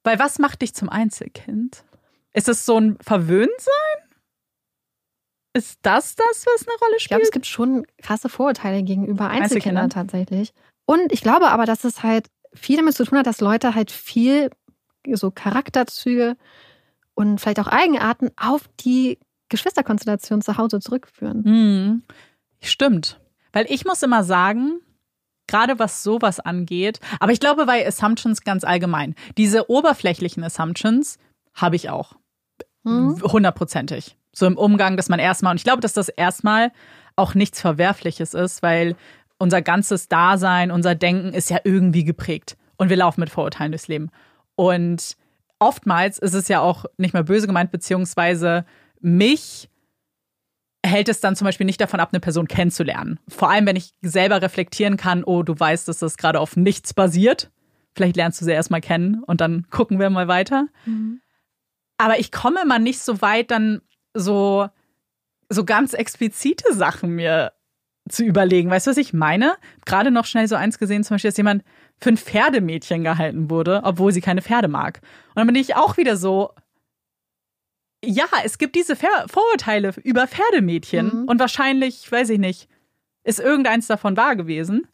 Weil 0.04 0.18
was 0.18 0.38
macht 0.38 0.62
dich 0.62 0.74
zum 0.74 0.88
Einzelkind? 0.88 1.84
Ist 2.32 2.48
es 2.48 2.64
so 2.64 2.78
ein 2.78 2.98
Verwöhntsein? 3.00 4.06
Ist 5.56 5.78
das 5.82 6.14
das, 6.14 6.44
was 6.44 6.68
eine 6.68 6.76
Rolle 6.78 7.00
spielt? 7.00 7.00
Ich 7.00 7.08
glaube, 7.08 7.22
es 7.22 7.30
gibt 7.30 7.46
schon 7.46 7.86
krasse 8.02 8.28
Vorurteile 8.28 8.82
gegenüber 8.82 9.28
Einzelkindern, 9.30 9.84
Einzelkindern 9.84 9.90
tatsächlich. 9.90 10.52
Und 10.86 11.12
ich 11.12 11.20
glaube 11.20 11.48
aber, 11.50 11.66
dass 11.66 11.84
es 11.84 12.02
halt 12.02 12.28
viel 12.54 12.76
damit 12.76 12.94
zu 12.94 13.04
tun 13.04 13.18
hat, 13.18 13.26
dass 13.26 13.40
Leute 13.40 13.74
halt 13.74 13.90
viel 13.90 14.50
so 15.12 15.30
Charakterzüge 15.30 16.36
und 17.14 17.40
vielleicht 17.40 17.60
auch 17.60 17.68
Eigenarten 17.68 18.30
auf 18.36 18.62
die 18.80 19.18
Geschwisterkonstellation 19.48 20.42
zu 20.42 20.56
Hause 20.56 20.80
zurückführen. 20.80 21.44
Hm. 21.44 22.02
Stimmt. 22.60 23.20
Weil 23.52 23.66
ich 23.68 23.84
muss 23.84 24.02
immer 24.02 24.24
sagen, 24.24 24.80
gerade 25.46 25.78
was 25.78 26.02
sowas 26.02 26.40
angeht, 26.40 27.00
aber 27.20 27.32
ich 27.32 27.40
glaube 27.40 27.66
bei 27.66 27.86
Assumptions 27.86 28.42
ganz 28.42 28.64
allgemein, 28.64 29.14
diese 29.36 29.70
oberflächlichen 29.70 30.42
Assumptions 30.42 31.18
habe 31.54 31.76
ich 31.76 31.90
auch. 31.90 32.14
Hm. 32.84 33.22
Hundertprozentig. 33.22 34.16
So 34.32 34.46
im 34.46 34.58
Umgang, 34.58 34.96
dass 34.96 35.08
man 35.08 35.18
erstmal, 35.18 35.52
und 35.52 35.56
ich 35.56 35.64
glaube, 35.64 35.80
dass 35.80 35.92
das 35.92 36.08
erstmal 36.08 36.72
auch 37.14 37.34
nichts 37.34 37.60
Verwerfliches 37.60 38.34
ist, 38.34 38.62
weil 38.62 38.96
unser 39.38 39.62
ganzes 39.62 40.08
Dasein, 40.08 40.70
unser 40.70 40.94
Denken 40.94 41.32
ist 41.32 41.50
ja 41.50 41.58
irgendwie 41.64 42.04
geprägt. 42.04 42.56
Und 42.76 42.90
wir 42.90 42.96
laufen 42.96 43.20
mit 43.20 43.30
Vorurteilen 43.30 43.72
durchs 43.72 43.88
Leben. 43.88 44.10
Und 44.54 45.16
oftmals 45.58 46.18
ist 46.18 46.34
es 46.34 46.48
ja 46.48 46.60
auch 46.60 46.84
nicht 46.96 47.14
mehr 47.14 47.22
böse 47.22 47.46
gemeint, 47.46 47.70
beziehungsweise 47.70 48.64
mich 49.00 49.68
hält 50.84 51.08
es 51.08 51.20
dann 51.20 51.36
zum 51.36 51.46
Beispiel 51.46 51.66
nicht 51.66 51.80
davon 51.80 52.00
ab, 52.00 52.10
eine 52.12 52.20
Person 52.20 52.48
kennenzulernen. 52.48 53.18
Vor 53.28 53.50
allem, 53.50 53.66
wenn 53.66 53.76
ich 53.76 53.92
selber 54.02 54.40
reflektieren 54.40 54.96
kann, 54.96 55.24
oh, 55.24 55.42
du 55.42 55.58
weißt, 55.58 55.88
dass 55.88 55.98
das 55.98 56.16
gerade 56.16 56.40
auf 56.40 56.56
nichts 56.56 56.94
basiert. 56.94 57.50
Vielleicht 57.94 58.16
lernst 58.16 58.40
du 58.40 58.44
sie 58.44 58.52
erstmal 58.52 58.80
kennen 58.80 59.22
und 59.24 59.40
dann 59.40 59.66
gucken 59.70 59.98
wir 59.98 60.10
mal 60.10 60.28
weiter. 60.28 60.68
Mhm. 60.84 61.20
Aber 61.98 62.18
ich 62.18 62.30
komme 62.30 62.64
mal 62.64 62.78
nicht 62.78 63.00
so 63.00 63.20
weit, 63.20 63.50
dann 63.50 63.80
so, 64.14 64.68
so 65.48 65.64
ganz 65.64 65.92
explizite 65.92 66.74
Sachen 66.74 67.10
mir 67.10 67.52
zu 68.08 68.24
überlegen. 68.24 68.70
Weißt 68.70 68.86
du, 68.86 68.90
was 68.90 68.96
ich 68.96 69.12
meine? 69.12 69.56
Gerade 69.84 70.10
noch 70.10 70.24
schnell 70.24 70.48
so 70.48 70.54
eins 70.54 70.78
gesehen, 70.78 71.04
zum 71.04 71.14
Beispiel, 71.14 71.30
dass 71.30 71.36
jemand 71.36 71.64
für 71.98 72.10
ein 72.10 72.16
Pferdemädchen 72.16 73.02
gehalten 73.02 73.50
wurde, 73.50 73.80
obwohl 73.84 74.12
sie 74.12 74.20
keine 74.20 74.42
Pferde 74.42 74.68
mag. 74.68 75.00
Und 75.30 75.36
dann 75.36 75.46
bin 75.46 75.56
ich 75.56 75.76
auch 75.76 75.96
wieder 75.96 76.16
so, 76.16 76.50
ja, 78.04 78.26
es 78.44 78.58
gibt 78.58 78.76
diese 78.76 78.96
Vorurteile 78.96 79.94
über 80.04 80.26
Pferdemädchen 80.26 81.22
mhm. 81.22 81.24
und 81.24 81.40
wahrscheinlich, 81.40 82.10
weiß 82.10 82.30
ich 82.30 82.38
nicht, 82.38 82.68
ist 83.24 83.40
irgendeins 83.40 83.86
davon 83.86 84.16
wahr 84.16 84.36
gewesen. 84.36 84.86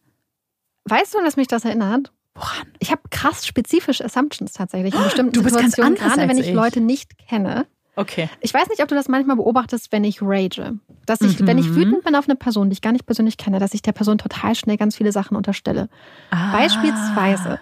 Weißt 0.85 1.13
du, 1.13 1.19
was 1.19 1.37
mich 1.37 1.47
das 1.47 1.65
erinnert? 1.65 2.11
Woran? 2.35 2.73
Ich 2.79 2.91
habe 2.91 3.01
krass 3.11 3.45
spezifische 3.45 4.03
Assumptions 4.03 4.53
tatsächlich 4.53 4.95
in 4.95 5.03
bestimmten 5.03 5.33
du 5.33 5.43
bist 5.43 5.55
Situationen, 5.55 5.95
ganz 5.95 6.15
gerade 6.15 6.29
wenn 6.29 6.37
ich, 6.37 6.49
ich 6.49 6.53
Leute 6.53 6.81
nicht 6.81 7.17
kenne. 7.17 7.67
Okay. 7.95 8.29
Ich 8.41 8.53
weiß 8.53 8.69
nicht, 8.69 8.81
ob 8.81 8.87
du 8.87 8.95
das 8.95 9.07
manchmal 9.07 9.35
beobachtest, 9.35 9.91
wenn 9.91 10.03
ich 10.03 10.21
rage. 10.21 10.79
Dass 11.05 11.21
ich, 11.21 11.39
mhm. 11.39 11.47
wenn 11.47 11.57
ich 11.57 11.75
wütend 11.75 12.03
bin 12.03 12.15
auf 12.15 12.27
eine 12.27 12.35
Person, 12.35 12.69
die 12.69 12.73
ich 12.73 12.81
gar 12.81 12.91
nicht 12.91 13.05
persönlich 13.05 13.37
kenne, 13.37 13.59
dass 13.59 13.73
ich 13.73 13.81
der 13.81 13.91
Person 13.91 14.17
total 14.17 14.55
schnell 14.55 14.77
ganz 14.77 14.95
viele 14.95 15.11
Sachen 15.11 15.37
unterstelle. 15.37 15.89
Ah. 16.31 16.51
Beispielsweise, 16.53 17.59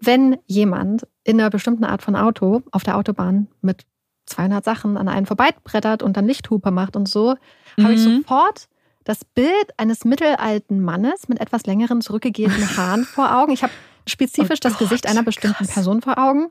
wenn 0.00 0.36
jemand 0.46 1.06
in 1.24 1.40
einer 1.40 1.50
bestimmten 1.50 1.84
Art 1.84 2.02
von 2.02 2.14
Auto 2.14 2.62
auf 2.70 2.84
der 2.84 2.96
Autobahn 2.96 3.48
mit 3.60 3.84
200 4.26 4.64
Sachen 4.64 4.96
an 4.96 5.08
einen 5.08 5.26
vorbeibrettert 5.26 6.02
und 6.02 6.16
dann 6.16 6.26
Lichthupe 6.26 6.70
macht 6.70 6.94
und 6.94 7.08
so, 7.08 7.34
mhm. 7.76 7.84
habe 7.84 7.94
ich 7.94 8.00
sofort 8.00 8.68
das 9.04 9.24
Bild 9.24 9.48
eines 9.78 10.04
mittelalten 10.04 10.82
Mannes 10.82 11.28
mit 11.28 11.40
etwas 11.40 11.66
längeren 11.66 12.02
zurückgegebenen 12.02 12.68
Haaren 12.76 13.04
vor 13.04 13.36
Augen. 13.36 13.52
Ich 13.52 13.62
habe 13.62 13.72
spezifisch 14.06 14.60
oh 14.62 14.68
das 14.68 14.78
Gesicht 14.78 15.08
einer 15.08 15.22
bestimmten 15.22 15.64
krass. 15.64 15.74
Person 15.74 16.02
vor 16.02 16.18
Augen 16.18 16.50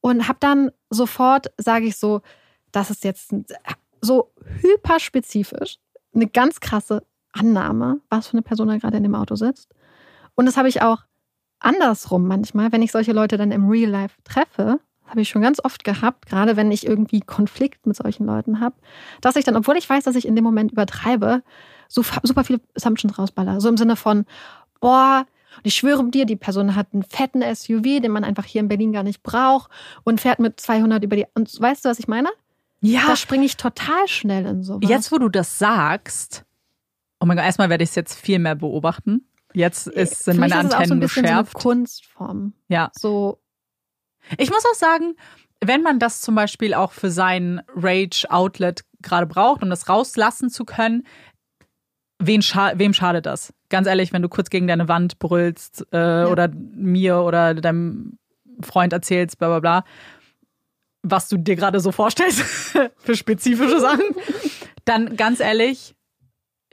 und 0.00 0.28
habe 0.28 0.38
dann 0.40 0.70
sofort, 0.90 1.52
sage 1.58 1.86
ich 1.86 1.96
so, 1.96 2.20
das 2.72 2.90
ist 2.90 3.04
jetzt 3.04 3.34
so 4.00 4.32
hyperspezifisch, 4.60 5.78
eine 6.14 6.26
ganz 6.26 6.60
krasse 6.60 7.04
Annahme, 7.32 8.00
was 8.08 8.28
für 8.28 8.34
eine 8.34 8.42
Person 8.42 8.68
da 8.68 8.76
gerade 8.78 8.96
in 8.96 9.02
dem 9.02 9.14
Auto 9.14 9.36
sitzt. 9.36 9.74
Und 10.34 10.46
das 10.46 10.56
habe 10.56 10.68
ich 10.68 10.82
auch 10.82 11.04
andersrum 11.58 12.26
manchmal, 12.26 12.72
wenn 12.72 12.82
ich 12.82 12.92
solche 12.92 13.12
Leute 13.12 13.36
dann 13.36 13.52
im 13.52 13.68
Real 13.68 13.90
Life 13.90 14.16
treffe, 14.24 14.80
habe 15.06 15.20
ich 15.20 15.28
schon 15.28 15.42
ganz 15.42 15.60
oft 15.62 15.84
gehabt, 15.84 16.26
gerade 16.26 16.56
wenn 16.56 16.70
ich 16.70 16.86
irgendwie 16.86 17.20
Konflikt 17.20 17.86
mit 17.86 17.96
solchen 17.96 18.26
Leuten 18.26 18.60
habe, 18.60 18.74
dass 19.20 19.36
ich 19.36 19.44
dann, 19.44 19.56
obwohl 19.56 19.76
ich 19.76 19.88
weiß, 19.88 20.04
dass 20.04 20.16
ich 20.16 20.26
in 20.26 20.34
dem 20.34 20.44
Moment 20.44 20.72
übertreibe, 20.72 21.42
so 21.88 22.02
super 22.22 22.44
viele 22.44 22.60
Assumptions 22.74 23.18
rausballer. 23.18 23.60
So 23.60 23.68
im 23.68 23.76
Sinne 23.76 23.96
von, 23.96 24.26
boah, 24.80 25.24
ich 25.62 25.74
schwöre 25.74 26.08
dir, 26.10 26.26
die 26.26 26.36
Person 26.36 26.74
hat 26.74 26.88
einen 26.92 27.02
fetten 27.02 27.42
SUV, 27.42 28.00
den 28.00 28.10
man 28.10 28.24
einfach 28.24 28.44
hier 28.44 28.60
in 28.60 28.68
Berlin 28.68 28.92
gar 28.92 29.02
nicht 29.02 29.22
braucht 29.22 29.70
und 30.04 30.20
fährt 30.20 30.38
mit 30.38 30.60
200 30.60 31.02
über 31.04 31.16
die. 31.16 31.26
Und 31.34 31.60
weißt 31.60 31.84
du, 31.84 31.88
was 31.88 31.98
ich 31.98 32.08
meine? 32.08 32.28
Ja. 32.80 33.02
Da 33.06 33.16
springe 33.16 33.44
ich 33.44 33.56
total 33.56 34.06
schnell 34.06 34.46
in 34.46 34.62
sowas. 34.62 34.88
Jetzt, 34.88 35.10
wo 35.12 35.18
du 35.18 35.28
das 35.28 35.58
sagst, 35.58 36.44
oh 37.20 37.26
mein 37.26 37.36
Gott, 37.36 37.46
erstmal 37.46 37.70
werde 37.70 37.84
ich 37.84 37.90
es 37.90 37.96
jetzt 37.96 38.14
viel 38.14 38.38
mehr 38.38 38.54
beobachten. 38.54 39.26
Jetzt 39.54 39.86
ist, 39.86 40.24
sind 40.24 40.38
meine 40.38 40.56
Antennen 40.56 40.70
ist 40.70 40.76
auch 40.76 40.86
so 40.86 40.94
ein 40.94 41.00
geschärft. 41.00 41.52
So 41.52 41.58
eine 41.58 41.62
Kunstform. 41.62 42.52
Ja. 42.68 42.90
So 42.92 43.40
ich 44.38 44.50
muss 44.50 44.64
auch 44.70 44.74
sagen, 44.74 45.16
wenn 45.60 45.82
man 45.82 45.98
das 45.98 46.20
zum 46.20 46.34
Beispiel 46.34 46.74
auch 46.74 46.92
für 46.92 47.10
sein 47.10 47.62
Rage-Outlet 47.74 48.84
gerade 49.02 49.26
braucht, 49.26 49.62
um 49.62 49.70
das 49.70 49.88
rauslassen 49.88 50.50
zu 50.50 50.64
können, 50.64 51.06
wen 52.18 52.42
scha 52.42 52.72
wem 52.76 52.92
schadet 52.92 53.26
das? 53.26 53.52
Ganz 53.68 53.86
ehrlich, 53.86 54.12
wenn 54.12 54.22
du 54.22 54.28
kurz 54.28 54.50
gegen 54.50 54.66
deine 54.66 54.88
Wand 54.88 55.18
brüllst 55.18 55.86
äh, 55.92 55.98
ja. 55.98 56.26
oder 56.26 56.48
mir 56.48 57.18
oder 57.18 57.54
deinem 57.54 58.18
Freund 58.60 58.92
erzählst, 58.92 59.38
bla 59.38 59.48
bla 59.48 59.60
bla, 59.60 59.84
was 61.02 61.28
du 61.28 61.36
dir 61.36 61.56
gerade 61.56 61.80
so 61.80 61.92
vorstellst 61.92 62.40
für 62.96 63.16
spezifische 63.16 63.80
Sachen, 63.80 64.04
dann 64.84 65.16
ganz 65.16 65.40
ehrlich, 65.40 65.94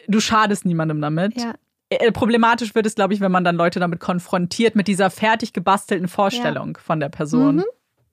du 0.08 0.20
schadest 0.20 0.66
niemandem 0.66 1.02
damit. 1.02 1.40
Ja. 1.40 1.54
Äh, 1.90 2.12
problematisch 2.12 2.76
wird 2.76 2.86
es, 2.86 2.96
glaube 2.96 3.14
ich, 3.14 3.20
wenn 3.20 3.32
man 3.32 3.44
dann 3.44 3.56
Leute 3.56 3.80
damit 3.80 4.00
konfrontiert, 4.00 4.76
mit 4.76 4.88
dieser 4.88 5.10
fertig 5.10 5.54
gebastelten 5.54 6.08
Vorstellung 6.08 6.76
ja. 6.76 6.82
von 6.82 7.00
der 7.00 7.10
Person. 7.10 7.58
Mhm. 7.58 7.66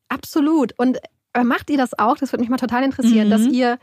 Absolut. 0.09 0.73
Und 0.79 0.99
äh, 1.33 1.45
macht 1.45 1.71
ihr 1.71 1.79
das 1.79 1.99
auch? 1.99 2.17
Das 2.17 2.33
würde 2.33 2.41
mich 2.41 2.51
mal 2.51 2.57
total 2.57 2.83
interessieren, 2.85 3.29
mhm. 3.29 3.31
dass 3.31 3.43
ihr 3.43 3.79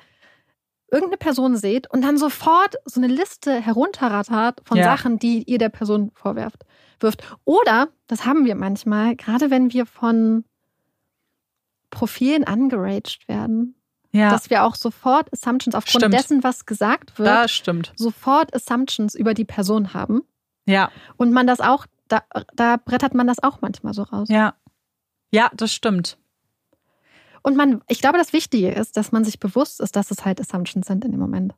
irgendeine 0.92 1.18
Person 1.18 1.58
seht 1.58 1.90
und 1.92 2.02
dann 2.02 2.18
sofort 2.18 2.76
so 2.86 3.02
eine 3.02 3.08
Liste 3.08 3.60
herunterrattert 3.60 4.62
von 4.64 4.78
ja. 4.78 4.86
Sachen, 4.86 5.20
die 5.20 5.44
ihr 5.44 5.58
der 5.58 5.70
Person 5.70 6.12
vorwerft, 6.14 6.66
wirft. 7.00 7.24
Oder, 7.46 7.90
das 8.08 8.26
haben 8.26 8.46
wir 8.46 8.56
manchmal, 8.56 9.16
gerade 9.16 9.50
wenn 9.52 9.74
wir 9.74 9.86
von 9.86 10.46
Profilen 11.90 12.44
angeraged 12.44 13.28
werden, 13.28 13.76
ja. 14.12 14.30
dass 14.30 14.50
wir 14.50 14.64
auch 14.64 14.76
sofort 14.76 15.32
Assumptions 15.34 15.76
aufgrund 15.76 16.04
stimmt. 16.04 16.14
dessen, 16.14 16.44
was 16.44 16.66
gesagt 16.66 17.18
wird, 17.20 17.28
das 17.28 17.52
stimmt. 17.52 17.94
sofort 17.96 18.56
Assumptions 18.56 19.16
über 19.16 19.34
die 19.34 19.46
Person 19.46 19.94
haben. 19.94 20.22
Ja. 20.66 20.92
Und 21.18 21.32
man 21.32 21.48
das 21.48 21.60
auch, 21.60 21.86
da, 22.08 22.24
da 22.56 22.78
brettert 22.78 23.14
man 23.14 23.28
das 23.28 23.42
auch 23.42 23.62
manchmal 23.62 23.94
so 23.94 24.04
raus. 24.04 24.28
Ja. 24.30 24.56
Ja, 25.32 25.50
das 25.54 25.74
stimmt. 25.74 26.18
Und 27.48 27.56
man, 27.56 27.80
ich 27.88 28.02
glaube, 28.02 28.18
das 28.18 28.34
Wichtige 28.34 28.72
ist, 28.72 28.98
dass 28.98 29.14
man 29.14 29.24
sich 29.24 29.40
bewusst 29.40 29.80
ist, 29.80 29.96
dass 29.96 30.12
es 30.12 30.26
halt 30.26 30.42
Assumptions 30.42 30.86
sind 30.86 31.06
in 31.06 31.12
dem 31.12 31.22
Moment. 31.22 31.54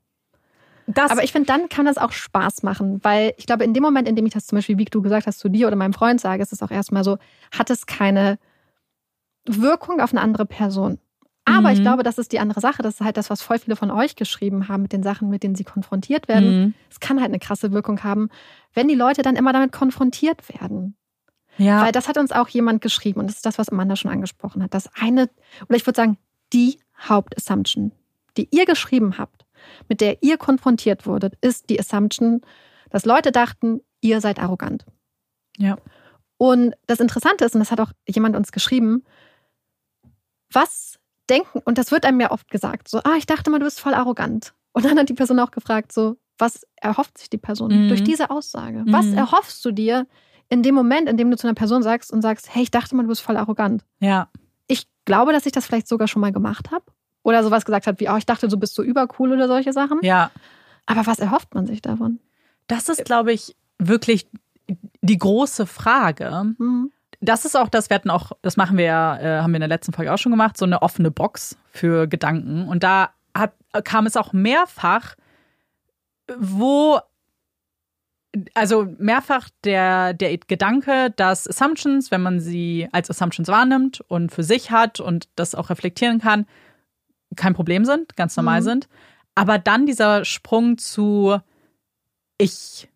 Das 0.85 1.09
Aber 1.09 1.23
ich 1.23 1.31
finde, 1.31 1.47
dann 1.47 1.67
kann 1.67 1.87
das 1.87 1.97
auch 1.97 2.11
Spaß 2.11 2.61
machen, 2.61 3.03
weil 3.03 3.33
ich 3.37 3.47
glaube, 3.47 3.63
in 3.63 3.73
dem 3.73 3.81
Moment, 3.81 4.07
in 4.07 4.15
dem 4.15 4.27
ich 4.27 4.33
das 4.33 4.45
zum 4.45 4.59
Beispiel, 4.59 4.77
wie 4.77 4.85
du 4.85 5.01
gesagt 5.01 5.25
hast, 5.25 5.39
zu 5.39 5.49
dir 5.49 5.65
oder 5.65 5.75
meinem 5.75 5.93
Freund 5.93 6.21
sage, 6.21 6.43
ist 6.43 6.53
es 6.53 6.61
auch 6.61 6.69
erstmal 6.69 7.03
so, 7.03 7.17
hat 7.51 7.71
es 7.71 7.87
keine 7.87 8.37
Wirkung 9.47 9.99
auf 9.99 10.11
eine 10.11 10.21
andere 10.21 10.45
Person. 10.45 10.99
Aber 11.45 11.69
mhm. 11.69 11.73
ich 11.73 11.81
glaube, 11.81 12.03
das 12.03 12.19
ist 12.19 12.33
die 12.33 12.39
andere 12.39 12.61
Sache. 12.61 12.83
Das 12.83 12.99
ist 12.99 13.01
halt 13.01 13.17
das, 13.17 13.31
was 13.31 13.41
voll 13.41 13.57
viele 13.57 13.75
von 13.75 13.89
euch 13.89 14.15
geschrieben 14.15 14.67
haben 14.67 14.83
mit 14.83 14.93
den 14.93 15.01
Sachen, 15.01 15.31
mit 15.31 15.41
denen 15.41 15.55
sie 15.55 15.63
konfrontiert 15.63 16.27
werden. 16.27 16.61
Mhm. 16.61 16.73
Es 16.91 16.99
kann 16.99 17.19
halt 17.19 17.29
eine 17.29 17.39
krasse 17.39 17.71
Wirkung 17.71 18.03
haben, 18.03 18.29
wenn 18.75 18.87
die 18.87 18.93
Leute 18.93 19.23
dann 19.23 19.35
immer 19.35 19.53
damit 19.53 19.71
konfrontiert 19.71 20.47
werden. 20.49 20.95
Ja. 21.57 21.83
Weil 21.83 21.91
das 21.91 22.07
hat 22.07 22.17
uns 22.17 22.31
auch 22.31 22.47
jemand 22.47 22.81
geschrieben 22.81 23.19
und 23.19 23.27
das 23.27 23.37
ist 23.37 23.45
das, 23.45 23.57
was 23.57 23.69
Amanda 23.69 23.95
schon 23.95 24.11
angesprochen 24.11 24.63
hat. 24.63 24.73
Das 24.73 24.89
eine, 24.95 25.29
oder 25.67 25.75
ich 25.75 25.85
würde 25.85 25.97
sagen, 25.97 26.17
die 26.53 26.79
Hauptassumption, 27.07 27.91
die 28.37 28.47
ihr 28.51 28.65
geschrieben 28.65 29.17
habt, 29.17 29.45
mit 29.87 30.01
der 30.01 30.23
ihr 30.23 30.37
konfrontiert 30.37 31.05
wurdet, 31.05 31.35
ist 31.41 31.69
die 31.69 31.79
Assumption, 31.79 32.41
dass 32.89 33.05
Leute 33.05 33.31
dachten, 33.31 33.81
ihr 34.01 34.21
seid 34.21 34.39
arrogant. 34.39 34.85
Ja. 35.57 35.77
Und 36.37 36.73
das 36.87 37.01
Interessante 37.01 37.43
ist, 37.43 37.53
und 37.53 37.59
das 37.59 37.71
hat 37.71 37.81
auch 37.81 37.91
jemand 38.07 38.35
uns 38.35 38.51
geschrieben, 38.51 39.03
was 40.51 40.99
denken, 41.29 41.61
und 41.65 41.77
das 41.77 41.91
wird 41.91 42.05
einem 42.05 42.21
ja 42.21 42.31
oft 42.31 42.49
gesagt, 42.49 42.87
so, 42.87 42.99
ah, 43.03 43.15
ich 43.17 43.25
dachte 43.25 43.49
mal, 43.49 43.59
du 43.59 43.65
bist 43.65 43.79
voll 43.79 43.93
arrogant. 43.93 44.53
Und 44.71 44.85
dann 44.85 44.97
hat 44.97 45.09
die 45.09 45.13
Person 45.13 45.39
auch 45.39 45.51
gefragt, 45.51 45.91
so, 45.91 46.17
was 46.37 46.65
erhofft 46.77 47.17
sich 47.17 47.29
die 47.29 47.37
Person 47.37 47.85
mhm. 47.85 47.87
durch 47.89 48.03
diese 48.03 48.29
Aussage? 48.29 48.79
Mhm. 48.79 48.93
Was 48.93 49.07
erhoffst 49.07 49.63
du 49.65 49.71
dir 49.71 50.07
in 50.49 50.63
dem 50.63 50.75
Moment, 50.75 51.07
in 51.07 51.17
dem 51.17 51.29
du 51.29 51.37
zu 51.37 51.47
einer 51.47 51.55
Person 51.55 51.83
sagst 51.83 52.11
und 52.11 52.21
sagst, 52.21 52.53
hey, 52.53 52.63
ich 52.63 52.71
dachte 52.71 52.95
mal, 52.95 53.03
du 53.03 53.09
bist 53.09 53.21
voll 53.21 53.37
arrogant? 53.37 53.83
Ja. 53.99 54.29
Ich 54.67 54.87
glaube, 55.05 55.31
dass 55.31 55.45
ich 55.45 55.51
das 55.51 55.65
vielleicht 55.65 55.87
sogar 55.87 56.07
schon 56.07 56.21
mal 56.21 56.31
gemacht 56.31 56.71
habe. 56.71 56.85
Oder 57.23 57.43
sowas 57.43 57.65
gesagt 57.65 57.85
habe 57.85 57.99
wie, 57.99 58.09
oh, 58.09 58.15
ich 58.17 58.25
dachte, 58.25 58.47
du 58.47 58.57
bist 58.57 58.73
so 58.73 58.81
übercool 58.81 59.31
oder 59.31 59.47
solche 59.47 59.73
Sachen. 59.73 59.99
Ja. 60.01 60.31
Aber 60.85 61.05
was 61.05 61.19
erhofft 61.19 61.53
man 61.53 61.67
sich 61.67 61.81
davon? 61.81 62.19
Das 62.67 62.89
ist, 62.89 63.05
glaube 63.05 63.31
ich, 63.31 63.55
wirklich 63.77 64.27
die 65.01 65.17
große 65.17 65.65
Frage. 65.65 66.53
Mhm 66.57 66.91
das 67.21 67.45
ist 67.45 67.55
auch 67.55 67.69
das, 67.69 67.89
wir 67.89 67.95
hatten 67.95 68.09
auch, 68.09 68.31
das 68.41 68.57
machen 68.57 68.77
wir 68.77 68.85
ja, 68.85 69.19
äh, 69.19 69.41
haben 69.41 69.51
wir 69.51 69.57
in 69.57 69.61
der 69.61 69.67
letzten 69.67 69.93
Folge 69.93 70.13
auch 70.13 70.17
schon 70.17 70.31
gemacht, 70.31 70.57
so 70.57 70.65
eine 70.65 70.81
offene 70.81 71.11
Box 71.11 71.57
für 71.71 72.07
Gedanken. 72.07 72.67
Und 72.67 72.83
da 72.83 73.09
hat, 73.35 73.53
kam 73.83 74.05
es 74.05 74.15
auch 74.15 74.33
mehrfach, 74.33 75.15
wo, 76.37 76.99
also 78.53 78.87
mehrfach 78.97 79.49
der, 79.63 80.13
der 80.13 80.37
Gedanke, 80.37 81.11
dass 81.15 81.47
Assumptions, 81.47 82.11
wenn 82.11 82.21
man 82.21 82.39
sie 82.39 82.87
als 82.91 83.09
Assumptions 83.09 83.47
wahrnimmt 83.47 84.01
und 84.07 84.31
für 84.31 84.43
sich 84.43 84.71
hat 84.71 84.99
und 84.99 85.29
das 85.35 85.55
auch 85.55 85.69
reflektieren 85.69 86.19
kann, 86.19 86.45
kein 87.35 87.53
Problem 87.53 87.85
sind, 87.85 88.15
ganz 88.15 88.35
normal 88.37 88.61
mhm. 88.61 88.65
sind. 88.65 88.89
Aber 89.35 89.57
dann 89.57 89.85
dieser 89.85 90.25
Sprung 90.25 90.77
zu, 90.77 91.39
ich 92.37 92.87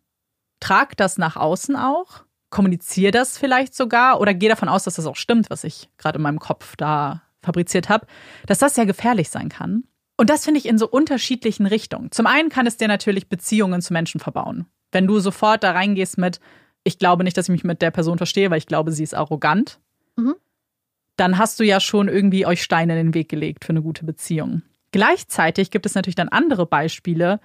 trage 0.59 0.95
das 0.95 1.17
nach 1.17 1.35
außen 1.35 1.75
auch 1.75 2.23
kommuniziere 2.53 3.11
das 3.11 3.37
vielleicht 3.37 3.73
sogar 3.73 4.21
oder 4.21 4.33
gehe 4.33 4.47
davon 4.47 4.69
aus, 4.69 4.83
dass 4.83 4.95
das 4.95 5.07
auch 5.07 5.15
stimmt, 5.15 5.49
was 5.49 5.63
ich 5.63 5.89
gerade 5.97 6.17
in 6.17 6.21
meinem 6.21 6.39
Kopf 6.39 6.75
da 6.77 7.23
fabriziert 7.41 7.89
habe, 7.89 8.05
dass 8.45 8.59
das 8.59 8.75
sehr 8.75 8.85
gefährlich 8.85 9.29
sein 9.29 9.49
kann. 9.49 9.85
Und 10.17 10.29
das 10.29 10.45
finde 10.45 10.59
ich 10.59 10.67
in 10.67 10.77
so 10.77 10.87
unterschiedlichen 10.87 11.65
Richtungen. 11.65 12.11
Zum 12.11 12.27
einen 12.27 12.49
kann 12.49 12.67
es 12.67 12.77
dir 12.77 12.87
natürlich 12.87 13.27
Beziehungen 13.27 13.81
zu 13.81 13.91
Menschen 13.91 14.19
verbauen. 14.19 14.67
Wenn 14.93 15.07
du 15.07 15.19
sofort 15.19 15.63
da 15.63 15.71
reingehst 15.71 16.17
mit, 16.17 16.39
ich 16.83 16.97
glaube 16.97 17.23
nicht, 17.23 17.35
dass 17.35 17.45
ich 17.45 17.51
mich 17.51 17.63
mit 17.63 17.81
der 17.81 17.91
Person 17.91 18.17
verstehe, 18.17 18.49
weil 18.49 18.57
ich 18.57 18.67
glaube, 18.67 18.91
sie 18.91 19.03
ist 19.03 19.13
arrogant, 19.13 19.79
mhm. 20.15 20.35
dann 21.17 21.37
hast 21.37 21.59
du 21.59 21.65
ja 21.65 21.79
schon 21.79 22.07
irgendwie 22.07 22.45
euch 22.45 22.63
Steine 22.63 22.97
in 22.97 23.07
den 23.07 23.13
Weg 23.13 23.29
gelegt 23.29 23.65
für 23.65 23.71
eine 23.71 23.81
gute 23.81 24.05
Beziehung. 24.05 24.61
Gleichzeitig 24.91 25.71
gibt 25.71 25.85
es 25.85 25.95
natürlich 25.95 26.15
dann 26.15 26.29
andere 26.29 26.65
Beispiele, 26.65 27.39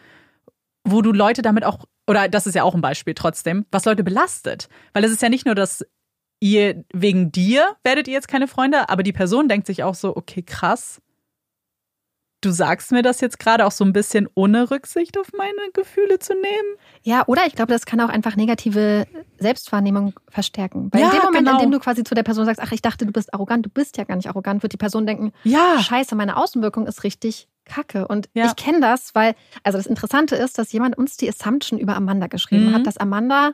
wo 0.85 1.03
du 1.03 1.13
Leute 1.13 1.43
damit 1.43 1.65
auch, 1.65 1.87
oder 2.07 2.29
das 2.29 2.47
ist 2.47 2.55
ja 2.55 2.63
auch 2.63 2.75
ein 2.75 2.81
Beispiel 2.81 3.15
trotzdem, 3.15 3.67
was 3.71 3.85
Leute 3.85 4.05
belastet. 4.05 4.69
Weil 4.93 5.05
es 5.05 5.13
ist 5.13 5.23
ja 5.23 5.29
nicht 5.29 5.47
nur, 5.47 5.55
dass 5.55 5.85
ihr 6.41 6.85
wegen 6.93 7.33
dir 7.33 7.77
werdet 7.83 8.07
ihr 8.07 8.15
jetzt 8.15 8.29
keine 8.29 8.49
Freunde, 8.49 8.89
aber 8.89 9.03
die 9.03 9.13
Person 9.13 9.49
denkt 9.49 9.67
sich 9.67 9.83
auch 9.83 9.95
so, 9.95 10.17
okay, 10.17 10.43
krass, 10.43 11.01
du 12.41 12.51
sagst 12.51 12.93
mir 12.93 13.03
das 13.03 13.21
jetzt 13.21 13.39
gerade 13.39 13.67
auch 13.67 13.73
so 13.73 13.85
ein 13.85 13.93
bisschen 13.93 14.29
ohne 14.35 14.71
Rücksicht 14.71 15.19
auf 15.19 15.33
meine 15.37 15.71
Gefühle 15.73 16.19
zu 16.19 16.35
nehmen. 16.35 16.77
Ja, 17.03 17.25
oder 17.27 17.47
ich 17.47 17.55
glaube, 17.55 17.73
das 17.73 17.87
kann 17.87 18.01
auch 18.01 18.09
einfach 18.09 18.37
negative 18.37 19.07
Selbstwahrnehmung 19.39 20.15
verstärken. 20.29 20.89
Weil 20.93 21.03
ja, 21.03 21.09
in 21.09 21.17
dem 21.17 21.23
Moment, 21.23 21.47
genau. 21.47 21.59
in 21.59 21.67
dem 21.67 21.71
du 21.73 21.81
quasi 21.81 22.05
zu 22.05 22.15
der 22.15 22.23
Person 22.23 22.45
sagst, 22.45 22.61
ach, 22.63 22.73
ich 22.73 22.83
dachte, 22.83 23.07
du 23.07 23.13
bist 23.13 23.35
arrogant, 23.35 23.67
du 23.67 23.71
bist 23.71 23.97
ja 23.97 24.05
gar 24.05 24.17
nicht 24.17 24.29
arrogant, 24.29 24.63
wird 24.63 24.73
die 24.73 24.79
Person 24.79 25.07
denken, 25.07 25.33
ja. 25.45 25.81
scheiße, 25.81 26.15
meine 26.15 26.37
Außenwirkung 26.37 26.87
ist 26.87 27.05
richtig 27.05 27.49
kacke. 27.65 28.07
Und 28.09 28.29
ja. 28.35 28.47
ich 28.47 28.57
kenne 28.57 28.81
das, 28.81 29.15
weil, 29.15 29.35
also 29.63 29.79
das 29.79 29.87
Interessante 29.87 30.37
ist, 30.37 30.59
dass 30.59 30.73
jemand 30.73 30.97
uns 30.97 31.17
die 31.17 31.29
Assumption 31.29 31.79
über 31.79 31.97
Amanda 31.97 32.27
geschrieben 32.27 32.71
mhm. 32.71 32.75
hat, 32.75 32.87
dass 32.87 32.97
Amanda 32.97 33.53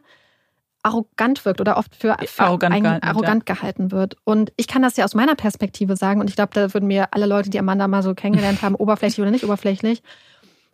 arrogant 0.85 1.45
wirkt 1.45 1.61
oder 1.61 1.76
oft 1.76 1.97
für, 1.97 2.17
für 2.26 2.43
arrogant, 2.43 2.83
gehalten, 2.83 3.07
arrogant 3.07 3.49
ja. 3.49 3.55
gehalten 3.55 3.91
wird. 3.91 4.17
Und 4.25 4.53
ich 4.57 4.69
kann 4.69 4.83
das 4.83 4.97
ja 4.97 5.05
aus 5.05 5.14
meiner 5.14 5.35
Perspektive 5.35 5.97
sagen, 5.97 6.21
und 6.21 6.29
ich 6.29 6.37
glaube, 6.37 6.53
da 6.53 6.73
würden 6.75 6.87
mir 6.87 7.09
alle 7.12 7.26
Leute, 7.26 7.50
die 7.50 7.59
Amanda 7.59 7.88
mal 7.88 8.03
so 8.03 8.14
kennengelernt 8.14 8.62
haben, 8.62 8.75
oberflächlich 8.79 9.21
oder 9.21 9.31
nicht 9.31 9.45
oberflächlich, 9.45 10.03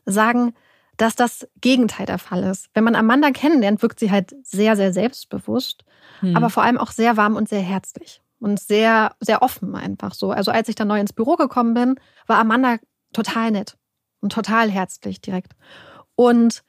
sagen, 0.05 0.55
dass 0.97 1.15
das 1.15 1.49
Gegenteil 1.61 2.07
der 2.07 2.19
Fall 2.19 2.43
ist. 2.43 2.69
Wenn 2.75 2.85
man 2.85 2.95
Amanda 2.95 3.31
kennenlernt, 3.31 3.83
wirkt 3.83 4.01
sie 4.01 4.11
halt 4.11 4.35
sehr, 4.43 4.77
sehr 4.77 4.93
selbstbewusst, 4.93 5.85
hm. 6.21 6.37
aber 6.37 6.51
vor 6.51 6.65
allem 6.65 6.77
auch 6.77 6.91
sehr 6.91 7.17
warm 7.17 7.37
und 7.37 7.49
sehr 7.49 7.63
herzlich 7.63 8.21
und 8.41 8.59
sehr, 8.59 9.15
sehr 9.21 9.43
offen 9.43 9.77
einfach 9.77 10.13
so. 10.13 10.33
Also 10.33 10.51
als 10.51 10.69
ich 10.69 10.75
dann 10.75 10.89
neu 10.89 10.99
ins 10.99 11.13
Büro 11.13 11.37
gekommen 11.37 11.75
bin, 11.75 11.95
war 12.27 12.39
Amanda 12.39 12.79
total 13.13 13.53
nett 13.53 13.77
und 14.21 14.33
total 14.33 14.71
herzlich 14.71 15.21
direkt. 15.21 15.53
Und 16.17 16.63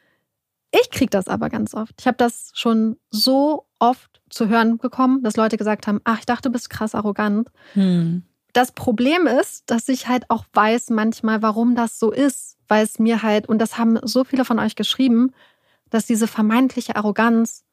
ich 0.72 0.90
kriege 0.90 1.10
das 1.10 1.28
aber 1.28 1.50
ganz 1.50 1.74
oft. 1.74 1.94
Ich 2.00 2.08
habe 2.08 2.18
das 2.18 2.52
schon 2.54 2.98
so 3.10 3.66
oft 3.80 4.22
zu 4.30 4.48
hören 4.48 4.78
bekommen, 4.78 5.22
dass 5.24 5.36
Leute 5.36 5.58
gesagt 5.58 5.88
haben, 5.88 6.00
ach, 6.04 6.20
ich 6.20 6.26
dachte, 6.26 6.50
du 6.50 6.54
bist 6.54 6.70
krass 6.70 6.96
arrogant. 6.96 7.50
Hm. 7.74 8.24
Das 8.54 8.72
Problem 8.72 9.28
ist, 9.28 9.70
dass 9.70 9.88
ich 9.90 10.08
halt 10.08 10.30
auch 10.30 10.46
weiß 10.54 10.90
manchmal, 10.90 11.42
warum 11.42 11.76
das 11.76 12.00
so 12.00 12.12
ist, 12.12 12.58
weil 12.68 12.84
es 12.84 13.00
mir 13.00 13.24
halt, 13.24 13.48
und 13.48 13.60
das 13.60 13.78
haben 13.78 14.00
so 14.04 14.24
viele 14.24 14.46
von 14.46 14.60
euch 14.60 14.76
geschrieben, 14.76 15.32
dass 15.90 16.06
diese 16.06 16.28
vermeintliche 16.28 16.96
Arroganz 16.96 17.64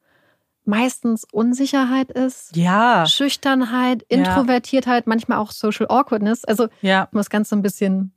meistens 0.65 1.25
Unsicherheit 1.31 2.11
ist, 2.11 2.55
ja. 2.55 3.05
Schüchternheit, 3.05 4.03
Introvertiertheit, 4.07 5.05
ja. 5.05 5.09
manchmal 5.09 5.39
auch 5.39 5.51
Social 5.51 5.87
Awkwardness. 5.89 6.45
Also 6.45 6.67
ja. 6.81 7.07
um 7.11 7.17
das 7.17 7.29
Ganze 7.29 7.55
ein 7.55 7.61
bisschen 7.61 8.13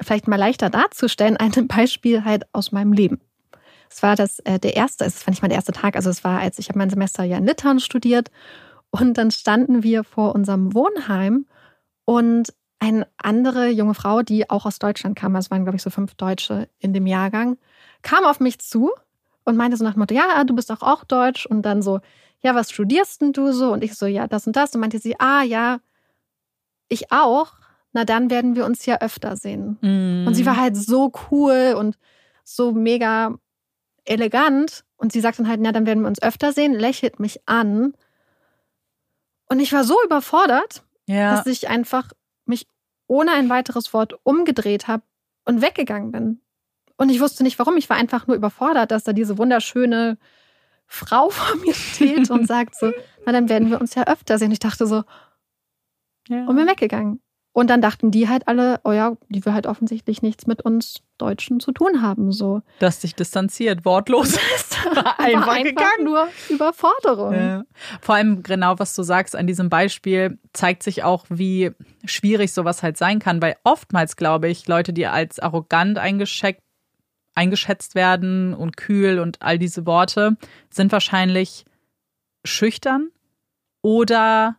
vielleicht 0.00 0.28
mal 0.28 0.36
leichter 0.36 0.70
darzustellen, 0.70 1.36
ein 1.36 1.52
Beispiel 1.68 2.24
halt 2.24 2.44
aus 2.52 2.72
meinem 2.72 2.92
Leben. 2.92 3.20
Es 3.90 4.02
war 4.02 4.16
das 4.16 4.38
äh, 4.40 4.58
der 4.58 4.76
erste, 4.76 5.04
es 5.04 5.26
war 5.26 5.32
nicht 5.32 5.42
mal 5.42 5.48
der 5.48 5.56
erste 5.56 5.72
Tag, 5.72 5.96
also 5.96 6.10
es 6.10 6.22
war, 6.22 6.40
als 6.40 6.58
ich 6.58 6.68
habe 6.68 6.78
mein 6.78 6.90
Semester 6.90 7.24
ja 7.24 7.36
in 7.36 7.46
Litauen 7.46 7.80
studiert 7.80 8.30
und 8.90 9.18
dann 9.18 9.30
standen 9.30 9.82
wir 9.82 10.04
vor 10.04 10.34
unserem 10.34 10.74
Wohnheim 10.74 11.46
und 12.04 12.52
eine 12.78 13.06
andere 13.18 13.68
junge 13.68 13.94
Frau, 13.94 14.22
die 14.22 14.48
auch 14.48 14.64
aus 14.64 14.78
Deutschland 14.78 15.16
kam, 15.16 15.34
es 15.36 15.50
waren 15.50 15.64
glaube 15.64 15.76
ich 15.76 15.82
so 15.82 15.90
fünf 15.90 16.14
Deutsche 16.14 16.68
in 16.78 16.92
dem 16.92 17.06
Jahrgang, 17.06 17.58
kam 18.02 18.24
auf 18.24 18.38
mich 18.38 18.60
zu 18.60 18.92
und 19.44 19.56
meinte 19.56 19.76
so 19.76 19.84
nach 19.84 19.94
dem 19.94 20.00
Motto, 20.00 20.14
ja, 20.14 20.44
du 20.44 20.54
bist 20.54 20.70
doch 20.70 20.82
auch 20.82 21.04
Deutsch 21.04 21.46
und 21.46 21.62
dann 21.62 21.82
so, 21.82 22.00
ja, 22.40 22.54
was 22.54 22.70
studierst 22.70 23.20
denn 23.20 23.32
du 23.32 23.52
so? 23.52 23.72
Und 23.72 23.84
ich 23.84 23.94
so, 23.94 24.06
ja, 24.06 24.26
das 24.26 24.46
und 24.46 24.56
das 24.56 24.74
und 24.74 24.80
meinte 24.80 24.98
sie, 24.98 25.18
ah 25.18 25.42
ja, 25.42 25.80
ich 26.88 27.12
auch 27.12 27.52
na 27.92 28.04
dann 28.04 28.30
werden 28.30 28.54
wir 28.54 28.64
uns 28.64 28.86
ja 28.86 29.00
öfter 29.00 29.36
sehen. 29.36 29.78
Mm. 29.80 30.26
Und 30.26 30.34
sie 30.34 30.46
war 30.46 30.56
halt 30.56 30.76
so 30.76 31.12
cool 31.30 31.74
und 31.76 31.98
so 32.44 32.72
mega 32.72 33.34
elegant. 34.04 34.84
Und 34.96 35.12
sie 35.12 35.20
sagt 35.20 35.38
dann 35.38 35.48
halt, 35.48 35.60
na 35.60 35.72
dann 35.72 35.86
werden 35.86 36.02
wir 36.02 36.08
uns 36.08 36.22
öfter 36.22 36.52
sehen, 36.52 36.74
lächelt 36.74 37.20
mich 37.20 37.40
an. 37.46 37.94
Und 39.48 39.60
ich 39.60 39.72
war 39.72 39.84
so 39.84 39.96
überfordert, 40.04 40.84
ja. 41.06 41.34
dass 41.34 41.46
ich 41.46 41.68
einfach 41.68 42.12
mich 42.44 42.66
ohne 43.06 43.32
ein 43.32 43.48
weiteres 43.48 43.92
Wort 43.92 44.14
umgedreht 44.22 44.86
habe 44.86 45.02
und 45.44 45.62
weggegangen 45.62 46.12
bin. 46.12 46.40
Und 46.96 47.08
ich 47.08 47.20
wusste 47.20 47.42
nicht 47.42 47.58
warum. 47.58 47.76
Ich 47.76 47.88
war 47.88 47.96
einfach 47.96 48.26
nur 48.26 48.36
überfordert, 48.36 48.90
dass 48.90 49.04
da 49.04 49.12
diese 49.12 49.38
wunderschöne 49.38 50.18
Frau 50.86 51.30
vor 51.30 51.56
mir 51.56 51.74
steht 51.74 52.30
und 52.30 52.46
sagt 52.46 52.76
so, 52.76 52.92
na 53.26 53.32
dann 53.32 53.48
werden 53.48 53.70
wir 53.70 53.80
uns 53.80 53.94
ja 53.94 54.06
öfter 54.06 54.38
sehen. 54.38 54.52
Ich 54.52 54.58
dachte 54.58 54.86
so, 54.86 55.02
ja. 56.28 56.44
und 56.46 56.56
bin 56.56 56.68
weggegangen. 56.68 57.20
Und 57.52 57.68
dann 57.68 57.82
dachten 57.82 58.12
die 58.12 58.28
halt 58.28 58.46
alle, 58.46 58.80
oh 58.84 58.92
ja, 58.92 59.16
die 59.28 59.44
will 59.44 59.52
halt 59.52 59.66
offensichtlich 59.66 60.22
nichts 60.22 60.46
mit 60.46 60.62
uns 60.62 61.02
Deutschen 61.18 61.58
zu 61.58 61.72
tun 61.72 62.00
haben. 62.00 62.30
So. 62.30 62.62
Das 62.78 63.00
sich 63.00 63.14
distanziert, 63.16 63.84
wortlos. 63.84 64.38
einfach, 65.18 65.18
einfach 65.18 65.62
gegangen. 65.62 66.04
nur 66.04 66.28
Überforderung. 66.48 67.34
Ja. 67.34 67.64
Vor 68.00 68.14
allem 68.14 68.44
genau, 68.44 68.78
was 68.78 68.94
du 68.94 69.02
sagst 69.02 69.34
an 69.34 69.48
diesem 69.48 69.68
Beispiel, 69.68 70.38
zeigt 70.52 70.84
sich 70.84 71.02
auch, 71.02 71.26
wie 71.28 71.72
schwierig 72.04 72.52
sowas 72.52 72.84
halt 72.84 72.96
sein 72.96 73.18
kann. 73.18 73.42
Weil 73.42 73.56
oftmals, 73.64 74.14
glaube 74.14 74.48
ich, 74.48 74.68
Leute, 74.68 74.92
die 74.92 75.06
als 75.06 75.40
arrogant 75.40 75.98
eingeschätzt 75.98 76.62
eingeschätzt 77.34 77.94
werden 77.94 78.54
und 78.54 78.76
kühl 78.76 79.18
und 79.20 79.40
all 79.40 79.58
diese 79.58 79.86
Worte, 79.86 80.36
sind 80.68 80.92
wahrscheinlich 80.92 81.64
schüchtern 82.44 83.10
oder 83.82 84.56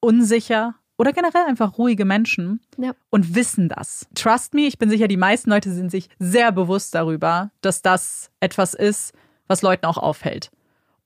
unsicher 0.00 0.74
oder 1.00 1.14
generell 1.14 1.46
einfach 1.46 1.78
ruhige 1.78 2.04
Menschen 2.04 2.60
ja. 2.76 2.92
und 3.08 3.34
wissen 3.34 3.70
das. 3.70 4.06
Trust 4.14 4.52
me, 4.52 4.66
ich 4.66 4.76
bin 4.76 4.90
sicher, 4.90 5.08
die 5.08 5.16
meisten 5.16 5.48
Leute 5.48 5.72
sind 5.72 5.90
sich 5.90 6.10
sehr 6.18 6.52
bewusst 6.52 6.94
darüber, 6.94 7.52
dass 7.62 7.80
das 7.80 8.30
etwas 8.38 8.74
ist, 8.74 9.14
was 9.48 9.62
Leuten 9.62 9.86
auch 9.86 9.96
auffällt. 9.96 10.50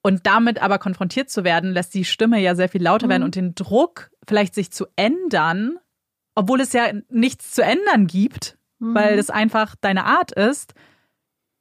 Und 0.02 0.26
damit 0.26 0.61
aber 0.61 0.80
konfrontiert 0.80 1.30
zu 1.30 1.44
werden, 1.44 1.70
lässt 1.70 1.94
die 1.94 2.04
Stimme 2.04 2.40
ja 2.40 2.57
sehr 2.57 2.68
viel 2.68 2.83
lauter 2.83 3.07
mhm. 3.07 3.11
werden 3.11 3.22
und 3.22 3.37
den 3.37 3.54
Druck, 3.54 4.11
vielleicht 4.26 4.57
sich 4.57 4.72
zu 4.72 4.87
ändern, 4.96 5.78
obwohl 6.35 6.61
es 6.61 6.72
ja 6.72 6.87
nichts 7.09 7.52
zu 7.52 7.62
ändern 7.62 8.09
gibt, 8.09 8.59
mhm. 8.80 8.96
weil 8.96 9.16
es 9.16 9.30
einfach 9.30 9.76
deine 9.80 10.07
Art 10.07 10.33
ist, 10.33 10.74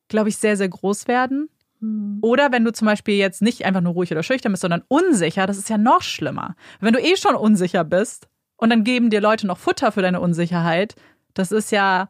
glaube 0.08 0.30
ich, 0.30 0.38
sehr, 0.38 0.58
sehr 0.58 0.70
groß 0.70 1.08
werden. 1.08 1.50
Mhm. 1.84 2.20
Oder 2.22 2.52
wenn 2.52 2.64
du 2.64 2.72
zum 2.72 2.86
Beispiel 2.86 3.16
jetzt 3.16 3.42
nicht 3.42 3.66
einfach 3.66 3.82
nur 3.82 3.94
ruhig 3.94 4.12
oder 4.12 4.24
schüchtern 4.24 4.54
bist, 4.54 4.62
sondern 4.62 4.84
unsicher, 4.88 5.46
das 5.46 5.58
ist 5.58 5.70
ja 5.70 5.78
noch 5.78 6.02
schlimmer. 6.02 6.56
Wenn 6.80 6.94
du 6.94 7.00
eh 7.00 7.18
schon 7.18 7.36
unsicher 7.36 7.84
bist 7.84 8.30
und 8.56 8.70
dann 8.70 8.84
geben 8.84 9.10
dir 9.10 9.20
Leute 9.20 9.46
noch 9.46 9.58
Futter 9.58 9.92
für 9.92 10.02
deine 10.02 10.22
Unsicherheit, 10.22 10.96
das 11.34 11.52
ist 11.52 11.72
ja 11.72 12.10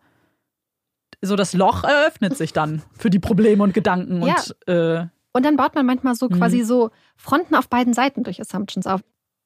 so, 1.21 1.35
das 1.35 1.53
Loch 1.53 1.83
eröffnet 1.83 2.37
sich 2.37 2.53
dann 2.53 2.83
für 2.97 3.09
die 3.09 3.19
Probleme 3.19 3.63
und 3.63 3.73
Gedanken 3.73 4.21
ja. 4.23 4.35
und 4.35 4.67
äh, 4.67 5.07
und 5.35 5.43
dann 5.43 5.57
baut 5.57 5.73
man 5.73 5.87
manchmal 5.87 6.13
so 6.13 6.29
quasi 6.29 6.59
mhm. 6.59 6.65
so 6.65 6.91
Fronten 7.15 7.55
auf 7.55 7.67
beiden 7.67 7.95
Seiten 7.95 8.23
durch 8.23 8.39
Assumptions 8.39 8.85
auf. 8.85 9.01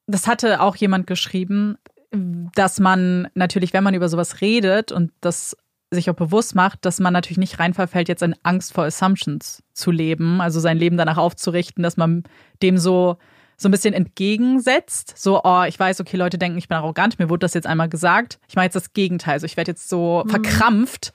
Das 0.06 0.28
hatte 0.28 0.60
auch 0.60 0.76
jemand 0.76 1.08
geschrieben, 1.08 1.78
dass 2.12 2.82
man 2.82 3.30
natürlich, 3.36 3.72
wenn 3.72 3.86
man 3.86 3.94
über 3.94 4.10
sowas 4.10 4.42
redet 4.42 4.92
und 4.92 5.14
das 5.22 5.56
sich 5.92 6.10
auch 6.10 6.16
bewusst 6.16 6.56
macht, 6.56 6.84
dass 6.86 7.00
man 7.00 7.14
natürlich 7.14 7.38
nicht 7.38 7.60
reinverfällt, 7.60 8.10
jetzt 8.10 8.24
in 8.24 8.36
Angst 8.44 8.74
vor 8.74 8.84
Assumptions 8.84 9.64
zu 9.74 9.92
leben, 9.92 10.42
also 10.42 10.60
sein 10.60 10.78
Leben 10.78 10.98
danach 10.98 11.18
aufzurichten, 11.18 11.84
dass 11.84 11.98
man 11.98 12.24
dem 12.62 12.78
so 12.78 13.18
so 13.60 13.70
ein 13.70 13.72
bisschen 13.72 13.96
entgegensetzt. 13.96 15.16
So, 15.18 15.42
oh, 15.44 15.64
ich 15.64 15.80
weiß, 15.80 16.00
okay, 16.00 16.16
Leute 16.16 16.38
denken, 16.38 16.60
ich 16.60 16.68
bin 16.68 16.78
arrogant, 16.78 17.18
mir 17.18 17.28
wurde 17.28 17.40
das 17.40 17.56
jetzt 17.56 17.66
einmal 17.66 17.90
gesagt. 17.90 18.40
Ich 18.48 18.56
mache 18.56 18.66
jetzt 18.66 18.76
das 18.76 18.94
Gegenteil. 18.94 19.34
Also 19.34 19.48
ich 19.48 19.58
werde 19.58 19.72
jetzt 19.72 19.90
so 19.90 20.22
mhm. 20.24 20.30
verkrampft 20.30 21.12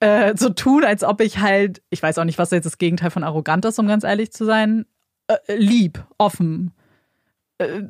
äh, 0.00 0.36
so 0.36 0.50
tun, 0.50 0.84
als 0.84 1.04
ob 1.04 1.20
ich 1.20 1.38
halt, 1.38 1.80
ich 1.90 2.02
weiß 2.02 2.18
auch 2.18 2.24
nicht, 2.24 2.38
was 2.38 2.50
jetzt 2.50 2.64
das 2.64 2.78
Gegenteil 2.78 3.10
von 3.10 3.24
arrogant 3.24 3.64
ist, 3.64 3.78
um 3.78 3.86
ganz 3.86 4.04
ehrlich 4.04 4.32
zu 4.32 4.44
sein. 4.44 4.86
Äh, 5.28 5.54
lieb, 5.56 6.04
offen. 6.18 6.72
Äh, 7.58 7.82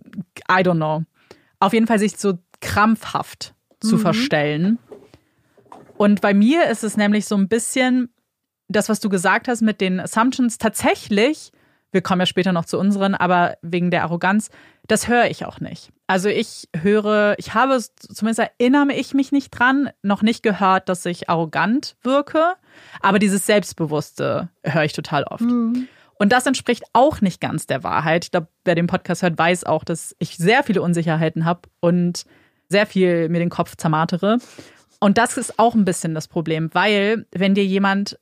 I 0.51 0.63
don't 0.63 0.77
know. 0.77 1.05
Auf 1.59 1.73
jeden 1.73 1.87
Fall 1.87 1.99
sich 1.99 2.19
so 2.19 2.39
krampfhaft 2.61 3.55
mhm. 3.83 3.89
zu 3.89 3.99
verstellen 3.99 4.79
und 5.99 6.21
bei 6.21 6.33
mir 6.33 6.67
ist 6.69 6.85
es 6.85 6.97
nämlich 6.97 7.27
so 7.27 7.37
ein 7.37 7.49
bisschen 7.49 8.13
das, 8.69 8.89
was 8.89 9.01
du 9.01 9.09
gesagt 9.09 9.49
hast 9.49 9.63
mit 9.63 9.81
den 9.81 9.99
Assumptions, 9.99 10.59
tatsächlich, 10.59 11.53
wir 11.91 12.03
kommen 12.03 12.21
ja 12.21 12.27
später 12.27 12.53
noch 12.53 12.67
zu 12.67 12.79
unseren, 12.79 13.15
aber 13.15 13.57
wegen 13.63 13.91
der 13.91 14.03
Arroganz, 14.03 14.51
das 14.87 15.09
höre 15.09 15.27
ich 15.27 15.45
auch 15.45 15.61
nicht. 15.61 15.91
Also 16.07 16.29
ich 16.29 16.69
höre, 16.77 17.35
ich 17.39 17.55
habe, 17.55 17.79
zumindest 17.97 18.41
erinnere 18.41 18.95
ich 18.95 19.15
mich 19.15 19.33
nicht 19.33 19.51
dran, 19.51 19.91
noch 20.03 20.23
nicht 20.23 20.43
gehört, 20.43 20.89
dass 20.89 21.05
ich 21.05 21.29
arrogant 21.29 21.97
wirke, 22.03 22.55
aber 23.01 23.19
dieses 23.19 23.47
Selbstbewusste 23.47 24.51
höre 24.63 24.85
ich 24.85 24.93
total 24.93 25.25
oft. 25.25 25.43
Mhm. 25.43 25.89
Und 26.19 26.33
das 26.33 26.47
entspricht 26.47 26.85
auch 26.93 27.21
nicht 27.21 27.41
ganz 27.41 27.67
der 27.67 27.85
Wahrheit. 27.85 28.25
Ich 28.25 28.31
glaube, 28.31 28.49
wer 28.65 28.75
den 28.75 28.87
Podcast 28.87 29.23
hört, 29.23 29.39
weiß 29.39 29.65
auch, 29.65 29.85
dass 29.85 30.15
ich 30.19 30.37
sehr 30.37 30.63
viele 30.63 30.83
Unsicherheiten 30.83 31.45
habe 31.45 31.63
und 31.81 32.25
sehr 32.69 32.87
viel 32.87 33.29
mir 33.29 33.39
den 33.39 33.51
Kopf 33.51 33.77
zermartere. 33.77 34.39
Und 35.01 35.19
das 35.19 35.37
ist 35.37 35.59
auch 35.59 35.75
ein 35.75 35.85
bisschen 35.85 36.15
das 36.15 36.29
Problem, 36.29 36.71
weil 36.73 37.27
wenn 37.33 37.55
dir 37.55 37.65
jemand 37.65 38.19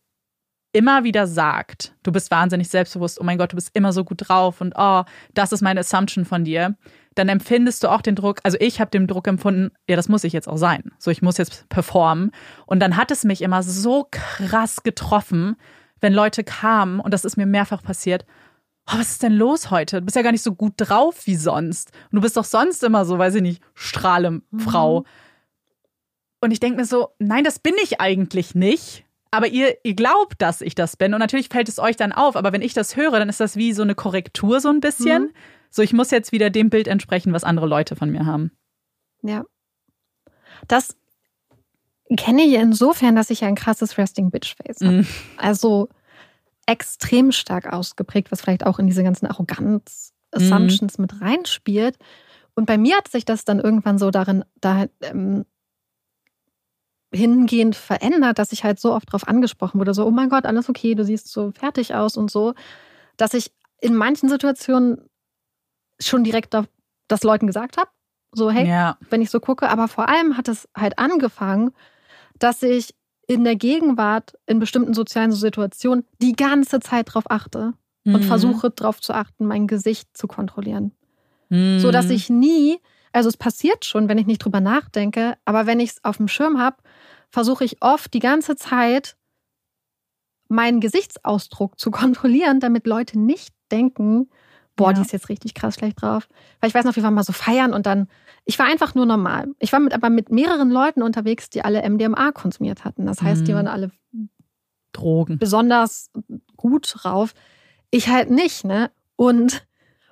immer 0.73 1.05
wieder 1.05 1.27
sagt, 1.27 1.95
du 2.03 2.13
bist 2.13 2.31
wahnsinnig 2.31 2.69
selbstbewusst, 2.69 3.19
oh 3.19 3.25
mein 3.25 3.39
Gott, 3.39 3.53
du 3.53 3.57
bist 3.57 3.71
immer 3.73 3.95
so 3.95 4.05
gut 4.05 4.29
drauf 4.29 4.61
und 4.61 4.75
oh, 4.77 5.05
das 5.33 5.53
ist 5.53 5.63
meine 5.63 5.81
Assumption 5.81 6.27
von 6.27 6.45
dir, 6.45 6.77
dann 7.15 7.31
empfindest 7.31 7.83
du 7.83 7.89
auch 7.89 8.03
den 8.03 8.15
Druck, 8.15 8.41
also 8.43 8.59
ich 8.61 8.79
habe 8.79 8.91
den 8.91 9.07
Druck 9.07 9.27
empfunden, 9.27 9.71
ja, 9.89 9.97
das 9.97 10.11
muss 10.11 10.23
ich 10.23 10.35
jetzt 10.35 10.49
auch 10.49 10.59
sein. 10.59 10.93
So, 10.99 11.11
ich 11.11 11.23
muss 11.23 11.39
jetzt 11.39 11.67
performen. 11.71 12.31
Und 12.67 12.81
dann 12.81 12.99
hat 12.99 13.11
es 13.11 13.25
mich 13.25 13.41
immer 13.41 13.63
so 13.63 14.07
krass 14.11 14.83
getroffen, 14.83 15.57
wenn 16.01 16.13
Leute 16.13 16.45
kamen, 16.45 17.01
und 17.01 17.15
das 17.15 17.25
ist 17.25 17.39
mir 17.39 17.47
mehrfach 17.47 17.83
passiert, 17.83 18.27
oh, 18.87 18.99
was 18.99 19.13
ist 19.13 19.23
denn 19.23 19.33
los 19.33 19.71
heute? 19.71 20.01
Du 20.01 20.05
bist 20.05 20.17
ja 20.17 20.23
gar 20.23 20.33
nicht 20.33 20.45
so 20.45 20.55
gut 20.55 20.75
drauf 20.77 21.27
wie 21.27 21.37
sonst. 21.37 21.91
Und 22.13 22.17
du 22.17 22.21
bist 22.21 22.37
doch 22.37 22.45
sonst 22.45 22.85
immer 22.85 23.07
so, 23.07 23.19
weiß 23.19 23.37
ich 23.37 23.43
nicht, 23.43 23.63
Strahlefrau. 23.73 25.01
Mhm. 25.01 25.07
Und 26.47 26.53
ich 26.53 26.61
denke 26.61 26.77
mir 26.77 26.85
so, 26.85 27.09
nein, 27.19 27.43
das 27.43 27.59
bin 27.59 27.75
ich 27.83 28.01
eigentlich 28.01 28.55
nicht. 28.55 29.05
Aber 29.33 29.49
ihr, 29.49 29.79
ihr 29.83 29.97
glaubt, 29.97 30.35
dass 30.39 30.61
ich 30.61 30.77
das 30.77 30.97
bin. 30.97 31.13
Und 31.13 31.19
natürlich 31.19 31.49
fällt 31.49 31.69
es 31.69 31.81
euch 31.81 31.97
dann 31.97 32.13
auf. 32.13 32.37
Aber 32.37 32.53
wenn 32.53 32.63
ich 32.63 32.73
das 32.73 32.95
höre, 32.95 33.19
dann 33.19 33.29
ist 33.29 33.41
das 33.41 33.57
wie 33.57 33.73
so 33.73 33.83
eine 33.83 33.97
Korrektur 33.97 34.61
so 34.61 34.69
ein 34.69 34.79
bisschen. 34.79 35.25
Mhm. 35.25 35.31
So, 35.71 35.83
ich 35.83 35.93
muss 35.93 36.13
jetzt 36.13 36.31
wieder 36.31 36.49
dem 36.49 36.71
Bild 36.71 36.87
entsprechen, 36.87 37.33
was 37.33 37.43
andere 37.43 37.67
Leute 37.67 37.97
von 37.97 38.11
mir 38.11 38.27
haben. 38.27 38.53
Ja. 39.23 39.45
Das 40.69 40.97
kenne 42.17 42.45
ich 42.45 42.55
insofern, 42.55 43.17
dass 43.17 43.31
ich 43.31 43.43
ein 43.43 43.57
krasses 43.57 43.99
Resting 43.99 44.31
Bitch 44.31 44.55
Face 44.55 44.81
habe. 44.81 44.99
Mhm. 44.99 45.07
Also 45.39 45.89
extrem 46.67 47.33
stark 47.33 47.73
ausgeprägt, 47.73 48.31
was 48.31 48.43
vielleicht 48.43 48.65
auch 48.65 48.79
in 48.79 48.87
diese 48.87 49.03
ganzen 49.03 49.27
Arroganz-Assumptions 49.27 50.97
mhm. 50.97 51.03
mit 51.03 51.21
reinspielt. 51.21 51.97
Und 52.55 52.67
bei 52.67 52.79
mir 52.79 52.99
hat 52.99 53.09
sich 53.09 53.25
das 53.25 53.45
dann 53.45 53.59
irgendwann 53.59 53.99
so 53.99 54.13
darin, 54.13 54.45
da 54.61 54.87
ähm, 55.03 55.45
hingehend 57.17 57.75
verändert, 57.75 58.39
dass 58.39 58.53
ich 58.53 58.65
halt 58.65 58.79
so 58.79 58.93
oft 58.93 59.09
darauf 59.09 59.27
angesprochen 59.27 59.79
wurde, 59.79 59.95
so, 59.95 60.07
oh 60.07 60.11
mein 60.11 60.29
Gott, 60.29 60.47
alles 60.47 60.69
okay, 60.69 60.95
du 60.95 61.05
siehst 61.05 61.29
so 61.29 61.51
fertig 61.53 61.95
aus 61.95 62.17
und 62.17 62.31
so, 62.31 62.55
dass 63.17 63.35
ich 63.35 63.51
in 63.81 63.95
manchen 63.95 64.29
Situationen 64.29 65.09
schon 66.01 66.25
direkt 66.25 66.55
das 67.09 67.23
Leuten 67.23 67.47
gesagt 67.47 67.77
habe, 67.77 67.91
so, 68.33 68.51
hey, 68.51 68.69
ja. 68.69 68.99
wenn 69.09 69.23
ich 69.23 69.31
so 69.31 69.41
gucke, 69.41 69.69
aber 69.69 69.89
vor 69.89 70.09
allem 70.09 70.37
hat 70.37 70.49
es 70.49 70.69
halt 70.77 70.99
angefangen, 70.99 71.73
dass 72.39 72.63
ich 72.63 72.95
in 73.27 73.45
der 73.45 73.57
Gegenwart 73.57 74.35
in 74.47 74.59
bestimmten 74.59 74.95
sozialen 74.95 75.33
Situationen 75.33 76.05
die 76.21 76.35
ganze 76.35 76.81
Zeit 76.81 77.09
darauf 77.09 77.31
achte 77.31 77.73
mhm. 78.05 78.15
und 78.15 78.25
versuche 78.25 78.71
darauf 78.71 79.01
zu 79.01 79.15
achten, 79.15 79.47
mein 79.47 79.67
Gesicht 79.67 80.17
zu 80.17 80.27
kontrollieren. 80.27 80.93
Mhm. 81.49 81.81
So 81.81 81.91
dass 81.91 82.11
ich 82.11 82.31
nie, 82.31 82.79
also 83.17 83.31
es 83.31 83.37
passiert 83.37 83.85
schon, 83.85 84.09
wenn 84.09 84.19
ich 84.19 84.27
nicht 84.27 84.45
drüber 84.45 84.61
nachdenke, 84.61 85.37
aber 85.47 85.67
wenn 85.67 85.81
ich 85.81 85.91
es 85.91 86.05
auf 86.05 86.19
dem 86.19 86.29
Schirm 86.29 86.59
habe, 86.59 86.77
versuche 87.31 87.65
ich 87.65 87.83
oft 87.83 88.13
die 88.13 88.19
ganze 88.19 88.57
Zeit 88.57 89.17
meinen 90.49 90.81
Gesichtsausdruck 90.81 91.79
zu 91.79 91.91
kontrollieren, 92.03 92.61
damit 92.61 92.87
Leute 92.87 93.19
nicht 93.19 93.55
denken, 93.73 94.29
boah, 94.77 94.91
ja. 94.91 94.93
die 94.93 95.01
ist 95.01 95.13
jetzt 95.13 95.31
richtig 95.31 95.55
krass 95.55 95.77
schlecht 95.77 96.03
drauf. 96.03 96.29
Weil 96.61 96.69
ich 96.69 96.75
weiß 96.75 96.85
noch, 96.85 96.95
wir 96.95 97.03
waren 97.03 97.15
mal 97.15 97.25
so 97.25 97.33
feiern 97.33 97.73
und 97.73 97.87
dann, 97.87 98.09
ich 98.45 98.59
war 98.59 98.67
einfach 98.67 98.95
nur 98.95 99.07
normal. 99.07 99.49
Ich 99.59 99.73
war 99.73 99.81
mit, 99.81 99.95
aber 99.95 100.11
mit 100.11 100.31
mehreren 100.31 100.71
Leuten 100.71 101.03
unterwegs, 101.03 101.49
die 101.49 101.65
alle 101.65 101.89
MDMA 101.89 102.33
konsumiert 102.33 102.85
hatten. 102.85 103.07
Das 103.07 103.23
heißt, 103.23 103.41
mhm. 103.41 103.45
die 103.47 103.55
waren 103.55 103.67
alle 103.67 103.91
Drogen. 104.93 105.39
Besonders 105.39 106.11
gut 106.57 106.93
drauf. 106.99 107.33
Ich 107.91 108.09
halt 108.09 108.31
nicht, 108.31 108.65
ne? 108.65 108.91
Und 109.17 109.67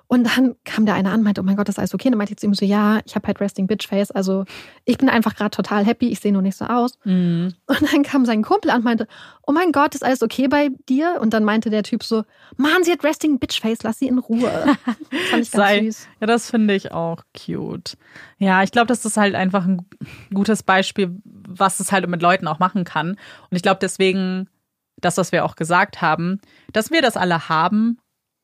und 0.07 0.23
dann 0.23 0.55
kam 0.65 0.85
der 0.85 0.95
eine 0.95 1.09
an 1.09 1.19
und 1.19 1.23
meinte, 1.23 1.41
oh 1.41 1.43
mein 1.43 1.55
Gott, 1.55 1.67
das 1.67 1.75
ist 1.75 1.79
alles 1.79 1.93
okay. 1.93 2.09
Und 2.09 2.13
dann 2.13 2.19
meinte 2.19 2.33
ich 2.33 2.37
zu 2.37 2.45
ihm 2.45 2.53
so, 2.53 2.63
ja, 2.63 2.99
ich 3.05 3.15
habe 3.15 3.25
halt 3.27 3.41
Resting 3.41 3.65
Bitch 3.65 3.87
Face. 3.87 4.11
Also 4.11 4.45
ich 4.85 4.97
bin 4.97 5.09
einfach 5.09 5.35
gerade 5.35 5.49
total 5.49 5.83
happy, 5.83 6.09
ich 6.09 6.19
sehe 6.19 6.31
nur 6.31 6.43
nicht 6.43 6.57
so 6.57 6.65
aus. 6.65 6.99
Mhm. 7.05 7.53
Und 7.65 7.93
dann 7.93 8.03
kam 8.03 8.25
sein 8.25 8.43
Kumpel 8.43 8.69
an 8.69 8.77
und 8.77 8.83
meinte, 8.83 9.07
oh 9.47 9.51
mein 9.51 9.71
Gott, 9.71 9.95
ist 9.95 10.03
alles 10.03 10.21
okay 10.21 10.47
bei 10.47 10.69
dir? 10.87 11.17
Und 11.21 11.33
dann 11.33 11.43
meinte 11.43 11.71
der 11.71 11.81
Typ 11.81 12.03
so, 12.03 12.23
Mann, 12.55 12.83
sie 12.83 12.91
hat 12.91 13.03
Resting 13.03 13.39
Bitch 13.39 13.59
Face, 13.59 13.81
lass 13.81 13.99
sie 13.99 14.07
in 14.07 14.19
Ruhe. 14.19 14.75
Das 15.11 15.29
fand 15.29 15.43
ich 15.43 15.51
ganz 15.51 15.51
Sei, 15.51 15.79
süß. 15.85 16.07
Ja, 16.21 16.27
das 16.27 16.49
finde 16.49 16.75
ich 16.75 16.91
auch 16.91 17.23
cute. 17.35 17.97
Ja, 18.37 18.63
ich 18.63 18.71
glaube, 18.71 18.87
das 18.87 19.05
ist 19.05 19.17
halt 19.17 19.33
einfach 19.33 19.65
ein 19.65 19.85
gutes 20.33 20.63
Beispiel, 20.63 21.19
was 21.23 21.79
es 21.79 21.91
halt 21.91 22.07
mit 22.07 22.21
Leuten 22.21 22.47
auch 22.47 22.59
machen 22.59 22.83
kann. 22.83 23.11
Und 23.11 23.55
ich 23.55 23.61
glaube 23.61 23.79
deswegen, 23.81 24.49
das, 24.97 25.17
was 25.17 25.31
wir 25.31 25.45
auch 25.45 25.55
gesagt 25.55 26.01
haben, 26.01 26.39
dass 26.73 26.91
wir 26.91 27.01
das 27.01 27.17
alle 27.17 27.49
haben 27.49 27.97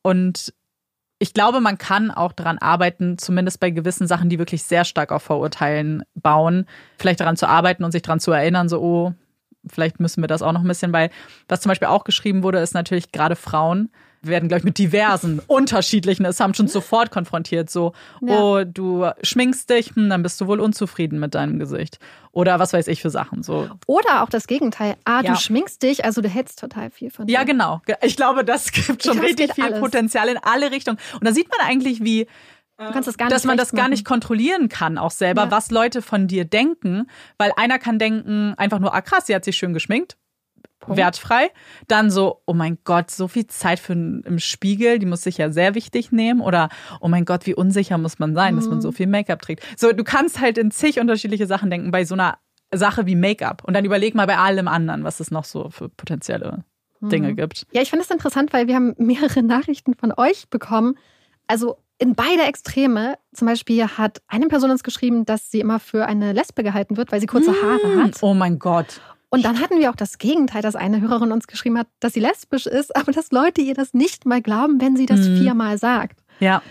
und 0.03 0.53
ich 1.21 1.35
glaube, 1.35 1.61
man 1.61 1.77
kann 1.77 2.09
auch 2.09 2.31
daran 2.31 2.57
arbeiten, 2.57 3.19
zumindest 3.19 3.59
bei 3.59 3.69
gewissen 3.69 4.07
Sachen, 4.07 4.29
die 4.29 4.39
wirklich 4.39 4.63
sehr 4.63 4.83
stark 4.83 5.11
auf 5.11 5.21
Vorurteilen 5.21 6.01
bauen, 6.15 6.65
vielleicht 6.97 7.19
daran 7.19 7.37
zu 7.37 7.47
arbeiten 7.47 7.83
und 7.83 7.91
sich 7.91 8.01
daran 8.01 8.19
zu 8.19 8.31
erinnern, 8.31 8.67
so, 8.67 8.81
oh, 8.81 9.13
vielleicht 9.67 9.99
müssen 9.99 10.23
wir 10.23 10.27
das 10.27 10.41
auch 10.41 10.51
noch 10.51 10.61
ein 10.61 10.67
bisschen, 10.67 10.91
weil 10.93 11.11
was 11.47 11.61
zum 11.61 11.69
Beispiel 11.69 11.89
auch 11.89 12.05
geschrieben 12.05 12.41
wurde, 12.41 12.57
ist 12.57 12.73
natürlich 12.73 13.11
gerade 13.11 13.35
Frauen 13.35 13.91
werden, 14.21 14.47
glaube 14.47 14.59
ich, 14.59 14.63
mit 14.65 14.77
diversen 14.77 15.39
unterschiedlichen 15.47 16.25
Assumptions 16.25 16.71
sofort 16.71 17.11
konfrontiert. 17.11 17.69
So, 17.69 17.93
ja. 18.21 18.39
oh, 18.39 18.63
du 18.63 19.09
schminkst 19.23 19.69
dich, 19.69 19.95
hm, 19.95 20.09
dann 20.09 20.23
bist 20.23 20.39
du 20.41 20.47
wohl 20.47 20.59
unzufrieden 20.59 21.19
mit 21.19 21.35
deinem 21.35 21.59
Gesicht. 21.59 21.99
Oder 22.31 22.59
was 22.59 22.71
weiß 22.73 22.87
ich 22.87 23.01
für 23.01 23.09
Sachen. 23.09 23.43
So. 23.43 23.69
Oder 23.87 24.23
auch 24.23 24.29
das 24.29 24.47
Gegenteil. 24.47 24.95
Ah, 25.03 25.21
ja. 25.21 25.33
du 25.33 25.39
schminkst 25.39 25.83
dich, 25.83 26.05
also 26.05 26.21
du 26.21 26.29
hältst 26.29 26.59
total 26.59 26.89
viel 26.89 27.11
von 27.11 27.27
dir. 27.27 27.33
Ja, 27.33 27.43
genau. 27.43 27.81
Ich 28.01 28.15
glaube, 28.15 28.45
das 28.45 28.71
gibt 28.71 29.03
schon 29.03 29.13
glaube, 29.13 29.27
richtig 29.27 29.53
viel 29.53 29.65
alles. 29.65 29.79
Potenzial 29.79 30.29
in 30.29 30.37
alle 30.37 30.71
Richtungen. 30.71 30.97
Und 31.13 31.27
da 31.27 31.33
sieht 31.33 31.49
man 31.49 31.67
eigentlich, 31.67 32.03
wie 32.03 32.27
das 32.77 33.15
dass 33.15 33.43
man 33.43 33.57
das 33.57 33.71
gar 33.73 33.89
nicht 33.89 34.05
kontrollieren 34.05 34.67
kann, 34.67 34.97
auch 34.97 35.11
selber, 35.11 35.43
ja. 35.43 35.51
was 35.51 35.69
Leute 35.69 36.01
von 36.01 36.27
dir 36.27 36.45
denken, 36.45 37.07
weil 37.37 37.51
einer 37.55 37.77
kann 37.77 37.99
denken, 37.99 38.55
einfach 38.57 38.79
nur, 38.79 38.95
ah 38.95 39.01
krass, 39.01 39.27
sie 39.27 39.35
hat 39.35 39.45
sich 39.45 39.55
schön 39.55 39.73
geschminkt, 39.73 40.17
Punkt. 40.81 40.97
wertfrei. 40.97 41.49
Dann 41.87 42.11
so, 42.11 42.41
oh 42.45 42.53
mein 42.53 42.77
Gott, 42.83 43.09
so 43.09 43.27
viel 43.27 43.47
Zeit 43.47 43.79
für 43.79 43.93
im 43.93 44.39
Spiegel, 44.39 44.99
die 44.99 45.05
muss 45.05 45.21
sich 45.21 45.37
ja 45.37 45.51
sehr 45.51 45.75
wichtig 45.75 46.11
nehmen. 46.11 46.41
Oder 46.41 46.69
oh 46.99 47.07
mein 47.07 47.25
Gott, 47.25 47.45
wie 47.45 47.55
unsicher 47.55 47.97
muss 47.97 48.19
man 48.19 48.35
sein, 48.35 48.53
mhm. 48.53 48.59
dass 48.59 48.67
man 48.67 48.77
mhm. 48.77 48.81
so 48.81 48.91
viel 48.91 49.07
Make-up 49.07 49.41
trägt. 49.41 49.63
So, 49.77 49.93
du 49.93 50.03
kannst 50.03 50.41
halt 50.41 50.57
in 50.57 50.71
zig 50.71 50.99
unterschiedliche 50.99 51.47
Sachen 51.47 51.69
denken 51.69 51.91
bei 51.91 52.03
so 52.03 52.15
einer 52.15 52.37
Sache 52.73 53.05
wie 53.05 53.15
Make-up. 53.15 53.63
Und 53.65 53.75
dann 53.75 53.85
überleg 53.85 54.15
mal 54.15 54.27
bei 54.27 54.37
allem 54.37 54.67
anderen, 54.67 55.03
was 55.03 55.19
es 55.19 55.31
noch 55.31 55.45
so 55.45 55.69
für 55.69 55.89
potenzielle 55.89 56.63
Dinge 57.01 57.29
mhm. 57.29 57.35
gibt. 57.35 57.65
Ja, 57.71 57.81
ich 57.81 57.89
finde 57.89 58.03
es 58.03 58.11
interessant, 58.11 58.53
weil 58.53 58.67
wir 58.67 58.75
haben 58.75 58.93
mehrere 58.97 59.43
Nachrichten 59.43 59.93
von 59.95 60.13
euch 60.15 60.49
bekommen. 60.49 60.95
Also 61.47 61.77
in 61.97 62.15
beide 62.15 62.43
Extreme. 62.43 63.15
Zum 63.33 63.47
Beispiel 63.47 63.87
hat 63.87 64.21
eine 64.27 64.47
Person 64.47 64.71
uns 64.71 64.83
geschrieben, 64.83 65.23
dass 65.25 65.51
sie 65.51 65.59
immer 65.59 65.79
für 65.79 66.07
eine 66.07 66.33
Lesbe 66.33 66.63
gehalten 66.63 66.97
wird, 66.97 67.11
weil 67.11 67.21
sie 67.21 67.27
kurze 67.27 67.51
Haare 67.51 68.03
hat. 68.03 68.17
Oh 68.21 68.33
mein 68.33 68.57
Gott. 68.57 69.01
Und 69.33 69.43
dann 69.45 69.61
hatten 69.61 69.79
wir 69.79 69.89
auch 69.89 69.95
das 69.95 70.17
Gegenteil, 70.17 70.61
dass 70.61 70.75
eine 70.75 70.99
Hörerin 70.99 71.31
uns 71.31 71.47
geschrieben 71.47 71.77
hat, 71.77 71.87
dass 72.01 72.13
sie 72.13 72.19
lesbisch 72.19 72.67
ist, 72.67 72.95
aber 72.95 73.11
dass 73.11 73.31
Leute 73.31 73.61
ihr 73.61 73.73
das 73.73 73.93
nicht 73.93 74.25
mal 74.25 74.41
glauben, 74.41 74.79
wenn 74.79 74.95
sie 74.95 75.07
das 75.07 75.21
mhm. 75.21 75.37
viermal 75.37 75.77
sagt. 75.77 76.19
Ja. 76.39 76.61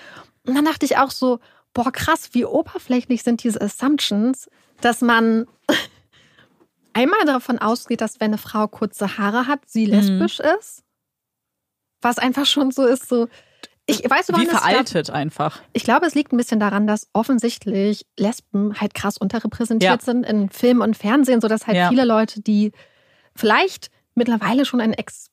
Und 0.47 0.55
dann 0.55 0.67
dachte 0.67 0.85
ich 0.85 0.99
auch 0.99 1.11
so, 1.11 1.41
boah, 1.73 1.91
krass, 1.91 2.31
wie 2.33 2.45
oberflächlich 2.45 3.23
sind 3.23 3.43
diese 3.43 3.61
Assumptions, 3.61 4.49
dass 4.83 5.01
man 5.01 5.47
einmal 6.93 7.25
davon 7.25 7.59
ausgeht, 7.59 8.03
dass 8.03 8.21
wenn 8.21 8.31
eine 8.31 8.39
Frau 8.39 8.69
kurze 8.69 9.17
Haare 9.17 9.47
hat, 9.47 9.61
sie 9.67 9.87
mhm. 9.87 9.93
lesbisch 9.95 10.39
mhm. 10.39 10.59
ist. 10.59 10.85
Was 12.03 12.19
einfach 12.19 12.47
schon 12.47 12.71
so 12.71 12.85
ist, 12.85 13.09
so, 13.09 13.29
ich 13.91 14.09
weiß 14.11 14.29
Wie 14.29 14.47
veraltet 14.47 15.07
glaub, 15.07 15.17
einfach. 15.17 15.61
Ich 15.73 15.85
glaube, 15.85 16.07
es 16.07 16.15
liegt 16.15 16.33
ein 16.33 16.37
bisschen 16.37 16.61
daran, 16.61 16.87
dass 16.87 17.09
offensichtlich 17.13 18.07
Lesben 18.19 18.81
halt 18.81 18.95
krass 18.95 19.19
unterrepräsentiert 19.19 20.01
ja. 20.01 20.05
sind 20.05 20.25
in 20.25 20.51
Film 20.51 20.81
und 20.81 20.97
Fernsehen, 20.97 21.41
sodass 21.41 21.67
halt 21.67 21.77
ja. 21.77 21.89
viele 21.89 22.05
Leute, 22.05 22.41
die 22.41 22.73
vielleicht 23.35 23.91
mittlerweile 24.15 24.65
schon 24.65 24.81
ein 24.81 24.93
ex 24.93 25.31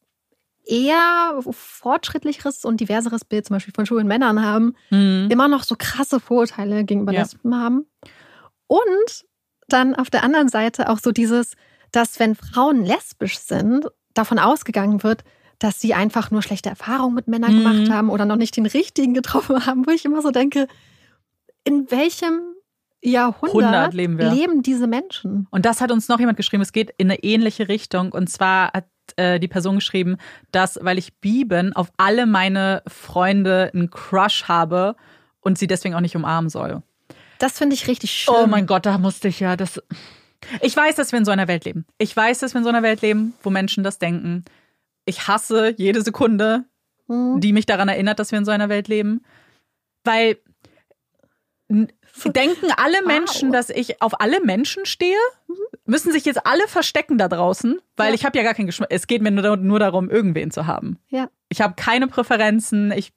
eher 0.66 1.40
fortschrittlicheres 1.50 2.66
und 2.66 2.82
diverseres 2.82 3.24
Bild 3.24 3.46
zum 3.46 3.56
Beispiel 3.56 3.74
von 3.74 3.86
schwulen 3.86 4.08
Männern 4.08 4.44
haben, 4.44 4.76
mhm. 4.90 5.28
immer 5.30 5.48
noch 5.48 5.64
so 5.64 5.76
krasse 5.78 6.20
Vorurteile 6.20 6.84
gegenüber 6.84 7.14
ja. 7.14 7.22
Lesben 7.22 7.56
haben. 7.56 7.86
Und 8.68 9.26
dann 9.70 9.96
auf 9.96 10.10
der 10.10 10.24
anderen 10.24 10.50
Seite 10.50 10.90
auch 10.90 11.00
so 11.00 11.12
dieses, 11.12 11.54
dass 11.92 12.20
wenn 12.20 12.36
Frauen 12.36 12.84
lesbisch 12.84 13.40
sind, 13.40 13.88
davon 14.14 14.40
ausgegangen 14.40 15.04
wird, 15.04 15.24
dass 15.60 15.82
sie 15.82 15.94
einfach 15.94 16.32
nur 16.32 16.42
schlechte 16.42 16.70
Erfahrungen 16.70 17.16
mit 17.16 17.28
Männern 17.28 17.54
mhm. 17.54 17.64
gemacht 17.64 17.90
haben 17.90 18.10
oder 18.10 18.26
noch 18.26 18.36
nicht 18.36 18.56
den 18.58 18.66
richtigen 18.66 19.14
getroffen 19.14 19.66
haben, 19.66 19.86
wo 19.88 19.92
ich 19.92 20.06
immer 20.06 20.22
so 20.22 20.32
denke, 20.32 20.68
in 21.64 21.90
welchem 21.92 22.42
Jahrhundert 23.02 23.94
leben, 23.94 24.18
leben, 24.18 24.64
diese 24.64 24.88
Menschen? 24.88 25.48
Und 25.52 25.66
das 25.66 25.82
hat 25.82 25.92
uns 25.92 26.08
noch 26.08 26.20
jemand 26.20 26.38
geschrieben, 26.38 26.62
es 26.62 26.72
geht 26.72 26.94
in 26.98 27.10
eine 27.10 27.24
ähnliche 27.24 27.68
Richtung. 27.68 28.12
Und 28.12 28.30
zwar 28.30 28.72
hat 28.74 28.86
äh, 29.16 29.40
die 29.40 29.48
Person 29.48 29.76
geschrieben, 29.76 30.18
dass, 30.52 30.80
weil 30.82 30.98
ich 30.98 31.16
bi 31.20 31.46
bin, 31.46 31.74
auf 31.74 31.92
alle 31.98 32.26
meine 32.26 32.84
Freunde 32.88 33.72
einen 33.74 33.90
Crush 33.90 34.46
habe 34.48 34.96
und 35.42 35.58
sie 35.58 35.68
deswegen 35.68 35.96
auch 35.96 36.02
nicht 36.02 36.16
umarmen 36.16 36.50
soll. 36.50 36.82
Das 37.40 37.58
finde 37.58 37.76
ich 37.76 37.88
richtig 37.88 38.12
schön. 38.12 38.34
Oh 38.36 38.48
mein 38.48 38.66
Gott, 38.66 38.86
da 38.86 38.98
musste 38.98 39.28
ich 39.28 39.40
ja 39.40 39.56
das. 39.56 39.82
Ich 40.62 40.76
weiß, 40.76 40.96
dass 40.96 41.12
wir 41.12 41.20
in 41.20 41.26
so 41.26 41.32
einer 41.32 41.48
Welt 41.48 41.66
leben. 41.66 41.86
Ich 41.98 42.16
weiß, 42.16 42.40
dass 42.40 42.54
wir 42.54 42.60
in 42.60 42.64
so 42.64 42.70
einer 42.70 42.84
Welt 42.84 43.02
leben, 43.02 43.34
wo 43.44 43.50
Menschen 43.50 43.84
das 43.84 44.00
denken 44.00 44.44
ich 45.08 45.28
hasse 45.28 45.74
jede 45.78 46.02
Sekunde, 46.02 46.66
mhm. 47.08 47.40
die 47.40 47.54
mich 47.54 47.66
daran 47.66 47.90
erinnert, 47.90 48.20
dass 48.20 48.32
wir 48.32 48.38
in 48.38 48.46
so 48.46 48.52
einer 48.52 48.70
Welt 48.70 48.88
leben. 48.88 49.24
Weil 50.04 50.38
denken 51.70 52.72
alle 52.78 53.06
Menschen, 53.06 53.50
wow. 53.50 53.56
dass 53.56 53.70
ich 53.70 54.02
auf 54.02 54.22
alle 54.22 54.42
Menschen 54.42 54.86
stehe? 54.86 55.18
Mhm. 55.48 55.56
Müssen 55.86 56.12
sich 56.12 56.26
jetzt 56.26 56.46
alle 56.46 56.68
verstecken 56.68 57.18
da 57.18 57.28
draußen? 57.28 57.80
Weil 57.96 58.10
ja. 58.10 58.14
ich 58.16 58.26
habe 58.26 58.38
ja 58.38 58.44
gar 58.44 58.54
keinen 58.54 58.68
Geschmack. 58.68 58.90
Es 58.92 59.08
geht 59.08 59.22
mir 59.22 59.32
nur, 59.32 59.58
nur 59.58 59.80
darum, 59.80 60.10
irgendwen 60.10 60.52
zu 60.52 60.68
haben. 60.68 61.00
Ja. 61.10 61.30
Ich 61.50 61.62
habe 61.62 61.76
keine 61.76 62.08
Präferenzen. 62.08 62.92
Ich. 62.92 63.14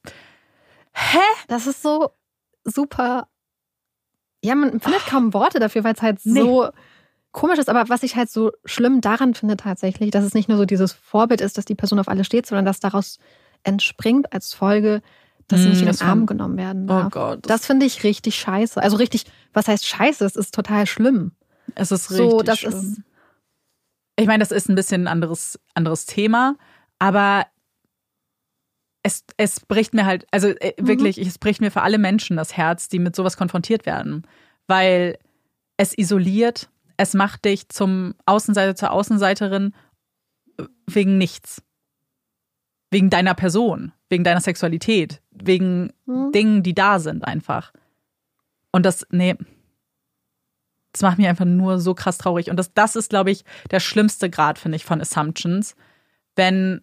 Hä? 0.92 1.18
Das 1.48 1.66
ist 1.66 1.82
so 1.82 2.10
super 2.64 3.28
Ja, 4.44 4.54
man 4.54 4.80
findet 4.80 5.02
oh. 5.06 5.10
kaum 5.10 5.34
Worte 5.34 5.58
dafür, 5.58 5.84
weil 5.84 5.94
es 5.94 6.02
halt 6.02 6.20
nee. 6.24 6.40
so 6.40 6.70
komisch 7.32 7.58
ist. 7.58 7.68
Aber 7.68 7.88
was 7.88 8.02
ich 8.02 8.16
halt 8.16 8.30
so 8.30 8.52
schlimm 8.64 9.00
daran 9.00 9.34
finde 9.34 9.56
tatsächlich, 9.56 10.10
dass 10.10 10.24
es 10.24 10.34
nicht 10.34 10.48
nur 10.48 10.58
so 10.58 10.64
dieses 10.64 10.92
Vorbild 10.92 11.40
ist, 11.40 11.58
dass 11.58 11.64
die 11.64 11.74
Person 11.74 11.98
auf 11.98 12.08
alles 12.08 12.26
steht, 12.26 12.46
sondern 12.46 12.64
dass 12.64 12.80
daraus 12.80 13.18
entspringt 13.62 14.32
als 14.32 14.52
Folge, 14.52 15.02
dass 15.48 15.60
sie 15.60 15.68
nicht 15.68 15.84
mm, 15.84 15.88
in 15.88 15.96
den 15.96 16.02
Arm 16.02 16.26
genommen 16.26 16.56
werden 16.56 16.84
oh 16.84 16.88
darf. 16.88 17.06
Oh 17.06 17.10
Gott. 17.10 17.38
Das, 17.42 17.60
das 17.60 17.66
finde 17.66 17.86
ich 17.86 18.04
richtig 18.04 18.36
scheiße. 18.36 18.80
Also 18.80 18.96
richtig, 18.96 19.24
was 19.52 19.68
heißt 19.68 19.86
scheiße? 19.86 20.24
Es 20.24 20.36
ist 20.36 20.54
total 20.54 20.86
schlimm. 20.86 21.32
Es 21.74 21.90
ist 21.90 22.10
richtig 22.10 22.30
so, 22.30 22.42
das 22.42 22.60
schlimm. 22.60 22.72
Ist, 22.72 23.00
ich 24.16 24.26
meine, 24.26 24.40
das 24.40 24.52
ist 24.52 24.68
ein 24.68 24.74
bisschen 24.74 25.04
ein 25.04 25.08
anderes, 25.08 25.58
anderes 25.74 26.06
Thema, 26.06 26.56
aber 26.98 27.46
es, 29.02 29.24
es 29.36 29.60
bricht 29.60 29.94
mir 29.94 30.04
halt, 30.04 30.26
also 30.30 30.48
äh, 30.48 30.74
mhm. 30.78 30.86
wirklich, 30.86 31.18
es 31.18 31.38
bricht 31.38 31.60
mir 31.60 31.70
für 31.70 31.82
alle 31.82 31.98
Menschen 31.98 32.36
das 32.36 32.56
Herz, 32.56 32.88
die 32.88 32.98
mit 32.98 33.16
sowas 33.16 33.36
konfrontiert 33.36 33.86
werden. 33.86 34.26
Weil 34.66 35.18
es 35.76 35.96
isoliert, 35.96 36.68
es 37.00 37.14
macht 37.14 37.46
dich 37.46 37.70
zum 37.70 38.14
Außenseiter, 38.26 38.76
zur 38.76 38.90
Außenseiterin 38.90 39.74
äh, 40.58 40.64
wegen 40.86 41.16
nichts. 41.16 41.62
Wegen 42.90 43.08
deiner 43.08 43.34
Person, 43.34 43.92
wegen 44.10 44.22
deiner 44.22 44.42
Sexualität, 44.42 45.22
wegen 45.30 45.94
mhm. 46.04 46.30
Dingen, 46.32 46.62
die 46.62 46.74
da 46.74 46.98
sind 46.98 47.24
einfach. 47.24 47.72
Und 48.70 48.84
das, 48.84 49.06
nee, 49.10 49.34
das 50.92 51.00
macht 51.00 51.16
mich 51.16 51.26
einfach 51.26 51.46
nur 51.46 51.78
so 51.78 51.94
krass 51.94 52.18
traurig. 52.18 52.50
Und 52.50 52.58
das, 52.58 52.74
das 52.74 52.96
ist, 52.96 53.08
glaube 53.08 53.30
ich, 53.30 53.44
der 53.70 53.80
schlimmste 53.80 54.28
Grad, 54.28 54.58
finde 54.58 54.76
ich, 54.76 54.84
von 54.84 55.00
Assumptions. 55.00 55.76
Wenn 56.36 56.82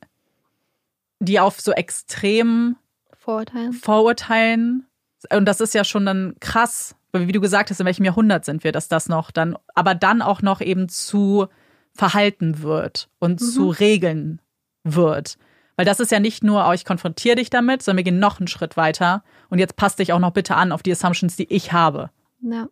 die 1.19 1.39
auf 1.39 1.61
so 1.61 1.73
extremen 1.73 2.75
Vorurteilen. 3.13 3.73
Vorurteilen, 3.73 4.87
und 5.31 5.45
das 5.45 5.61
ist 5.61 5.75
ja 5.75 5.83
schon 5.83 6.07
dann 6.07 6.35
krass, 6.39 6.95
wie 7.13 7.31
du 7.31 7.41
gesagt 7.41 7.69
hast, 7.69 7.79
in 7.79 7.85
welchem 7.85 8.05
Jahrhundert 8.05 8.45
sind 8.45 8.63
wir, 8.63 8.71
dass 8.71 8.87
das 8.87 9.09
noch 9.09 9.31
dann, 9.31 9.57
aber 9.73 9.95
dann 9.95 10.21
auch 10.21 10.41
noch 10.41 10.61
eben 10.61 10.89
zu 10.89 11.47
verhalten 11.93 12.61
wird 12.61 13.09
und 13.19 13.41
mhm. 13.41 13.45
zu 13.45 13.69
Regeln 13.69 14.41
wird. 14.83 15.37
Weil 15.75 15.85
das 15.85 15.99
ist 15.99 16.11
ja 16.11 16.19
nicht 16.19 16.43
nur, 16.43 16.67
oh, 16.67 16.73
ich 16.73 16.85
konfrontiere 16.85 17.35
dich 17.35 17.49
damit, 17.49 17.83
sondern 17.83 17.97
wir 17.97 18.11
gehen 18.11 18.19
noch 18.19 18.39
einen 18.39 18.47
Schritt 18.47 18.77
weiter 18.77 19.23
und 19.49 19.59
jetzt 19.59 19.75
passt 19.75 19.99
dich 19.99 20.11
auch 20.11 20.19
noch 20.19 20.31
bitte 20.31 20.55
an 20.55 20.71
auf 20.71 20.83
die 20.83 20.91
Assumptions, 20.91 21.35
die 21.35 21.51
ich 21.51 21.71
habe. 21.71 22.09
Ja. 22.41 22.63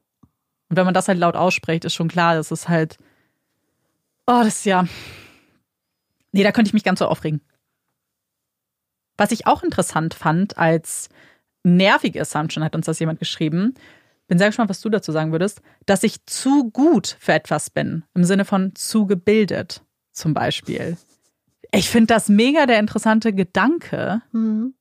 Und 0.70 0.78
wenn 0.78 0.86
man 0.86 0.94
das 0.94 1.08
halt 1.08 1.20
laut 1.20 1.36
ausspricht, 1.36 1.86
ist 1.86 1.94
schon 1.94 2.08
klar, 2.08 2.36
das 2.36 2.52
ist 2.52 2.68
halt, 2.68 2.98
oh, 4.26 4.42
das 4.44 4.58
ist 4.58 4.66
ja, 4.66 4.88
nee, 6.32 6.44
da 6.44 6.52
könnte 6.52 6.70
ich 6.70 6.74
mich 6.74 6.84
ganz 6.84 7.00
so 7.00 7.08
aufregen. 7.08 7.42
Was 9.18 9.32
ich 9.32 9.48
auch 9.48 9.64
interessant 9.64 10.14
fand, 10.14 10.58
als 10.58 11.10
nervige 11.64 12.22
Assumption 12.22 12.64
hat 12.64 12.76
uns 12.76 12.88
das 12.88 13.00
jemand 13.00 13.20
geschrieben. 13.20 13.76
Bin 14.28 14.38
sehr 14.38 14.48
gespannt, 14.48 14.70
was 14.70 14.82
du 14.82 14.90
dazu 14.90 15.12
sagen 15.12 15.32
würdest, 15.32 15.62
dass 15.86 16.04
ich 16.04 16.26
zu 16.26 16.72
gut 16.72 17.16
für 17.20 17.34
etwas 17.34 17.70
bin. 17.70 18.04
Im 18.16 18.24
Sinne 18.24 18.46
von 18.46 18.74
zu 18.76 19.06
gebildet, 19.06 19.84
zum 20.12 20.34
Beispiel. 20.34 20.98
Ich 21.72 21.90
finde 21.90 22.08
das 22.08 22.30
mega 22.30 22.66
der 22.66 22.80
interessante 22.80 23.34
Gedanke. 23.34 24.22
Mhm. 24.32 24.74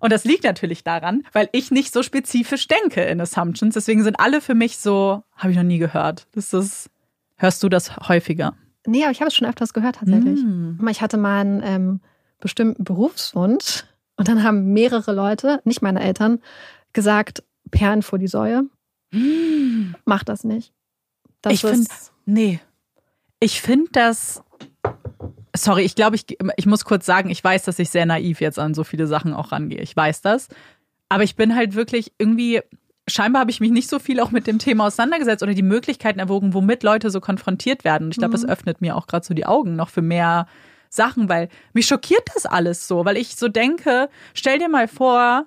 Und 0.00 0.12
das 0.12 0.24
liegt 0.24 0.44
natürlich 0.44 0.82
daran, 0.82 1.22
weil 1.32 1.48
ich 1.52 1.70
nicht 1.70 1.92
so 1.92 2.02
spezifisch 2.02 2.66
denke 2.66 3.02
in 3.02 3.20
Assumptions. 3.20 3.74
Deswegen 3.74 4.02
sind 4.02 4.18
alle 4.18 4.40
für 4.40 4.54
mich 4.54 4.78
so, 4.78 5.22
habe 5.36 5.52
ich 5.52 5.56
noch 5.56 5.64
nie 5.64 5.78
gehört. 5.78 6.26
Das 6.32 6.52
ist, 6.52 6.90
hörst 7.36 7.62
du 7.62 7.68
das 7.68 7.96
häufiger? 8.08 8.54
Nee, 8.86 9.02
aber 9.02 9.12
ich 9.12 9.20
habe 9.20 9.28
es 9.28 9.34
schon 9.34 9.46
öfters 9.46 9.74
gehört 9.74 9.96
tatsächlich. 9.96 10.40
Mm. 10.42 10.88
Ich 10.88 11.02
hatte 11.02 11.18
mal 11.18 11.40
einen 11.40 11.62
ähm, 11.62 12.00
bestimmten 12.40 12.82
Berufswunsch 12.82 13.84
und 14.16 14.28
dann 14.28 14.42
haben 14.42 14.72
mehrere 14.72 15.12
Leute, 15.12 15.60
nicht 15.64 15.82
meine 15.82 16.00
Eltern, 16.00 16.40
gesagt, 16.94 17.42
Perlen 17.70 18.02
vor 18.02 18.18
die 18.18 18.26
Säue. 18.26 18.64
Mach 20.04 20.24
das 20.24 20.44
nicht. 20.44 20.72
Das 21.42 21.54
ich 21.54 21.60
finde, 21.62 21.88
nee. 22.26 22.60
Ich 23.40 23.62
finde 23.62 23.90
das 23.92 24.42
Sorry, 25.56 25.82
ich 25.82 25.94
glaube, 25.96 26.16
ich, 26.16 26.26
ich 26.56 26.66
muss 26.66 26.84
kurz 26.84 27.04
sagen, 27.04 27.28
ich 27.28 27.42
weiß, 27.42 27.64
dass 27.64 27.78
ich 27.78 27.90
sehr 27.90 28.06
naiv 28.06 28.40
jetzt 28.40 28.58
an 28.58 28.74
so 28.74 28.84
viele 28.84 29.06
Sachen 29.06 29.34
auch 29.34 29.52
rangehe. 29.52 29.80
Ich 29.80 29.96
weiß 29.96 30.22
das. 30.22 30.48
Aber 31.08 31.24
ich 31.24 31.34
bin 31.34 31.56
halt 31.56 31.74
wirklich 31.74 32.12
irgendwie, 32.18 32.60
scheinbar 33.08 33.40
habe 33.40 33.50
ich 33.50 33.60
mich 33.60 33.72
nicht 33.72 33.90
so 33.90 33.98
viel 33.98 34.20
auch 34.20 34.30
mit 34.30 34.46
dem 34.46 34.60
Thema 34.60 34.86
auseinandergesetzt 34.86 35.42
oder 35.42 35.54
die 35.54 35.62
Möglichkeiten 35.62 36.20
erwogen, 36.20 36.54
womit 36.54 36.84
Leute 36.84 37.10
so 37.10 37.20
konfrontiert 37.20 37.82
werden. 37.82 38.04
Und 38.04 38.10
ich 38.12 38.18
glaube, 38.18 38.36
mhm. 38.36 38.42
das 38.42 38.48
öffnet 38.48 38.80
mir 38.80 38.96
auch 38.96 39.08
gerade 39.08 39.26
so 39.26 39.34
die 39.34 39.46
Augen 39.46 39.74
noch 39.74 39.88
für 39.88 40.02
mehr 40.02 40.46
Sachen, 40.88 41.28
weil 41.28 41.48
mich 41.72 41.86
schockiert 41.86 42.28
das 42.34 42.46
alles 42.46 42.86
so, 42.86 43.04
weil 43.04 43.16
ich 43.16 43.34
so 43.34 43.48
denke, 43.48 44.08
stell 44.34 44.58
dir 44.58 44.68
mal 44.68 44.86
vor, 44.86 45.46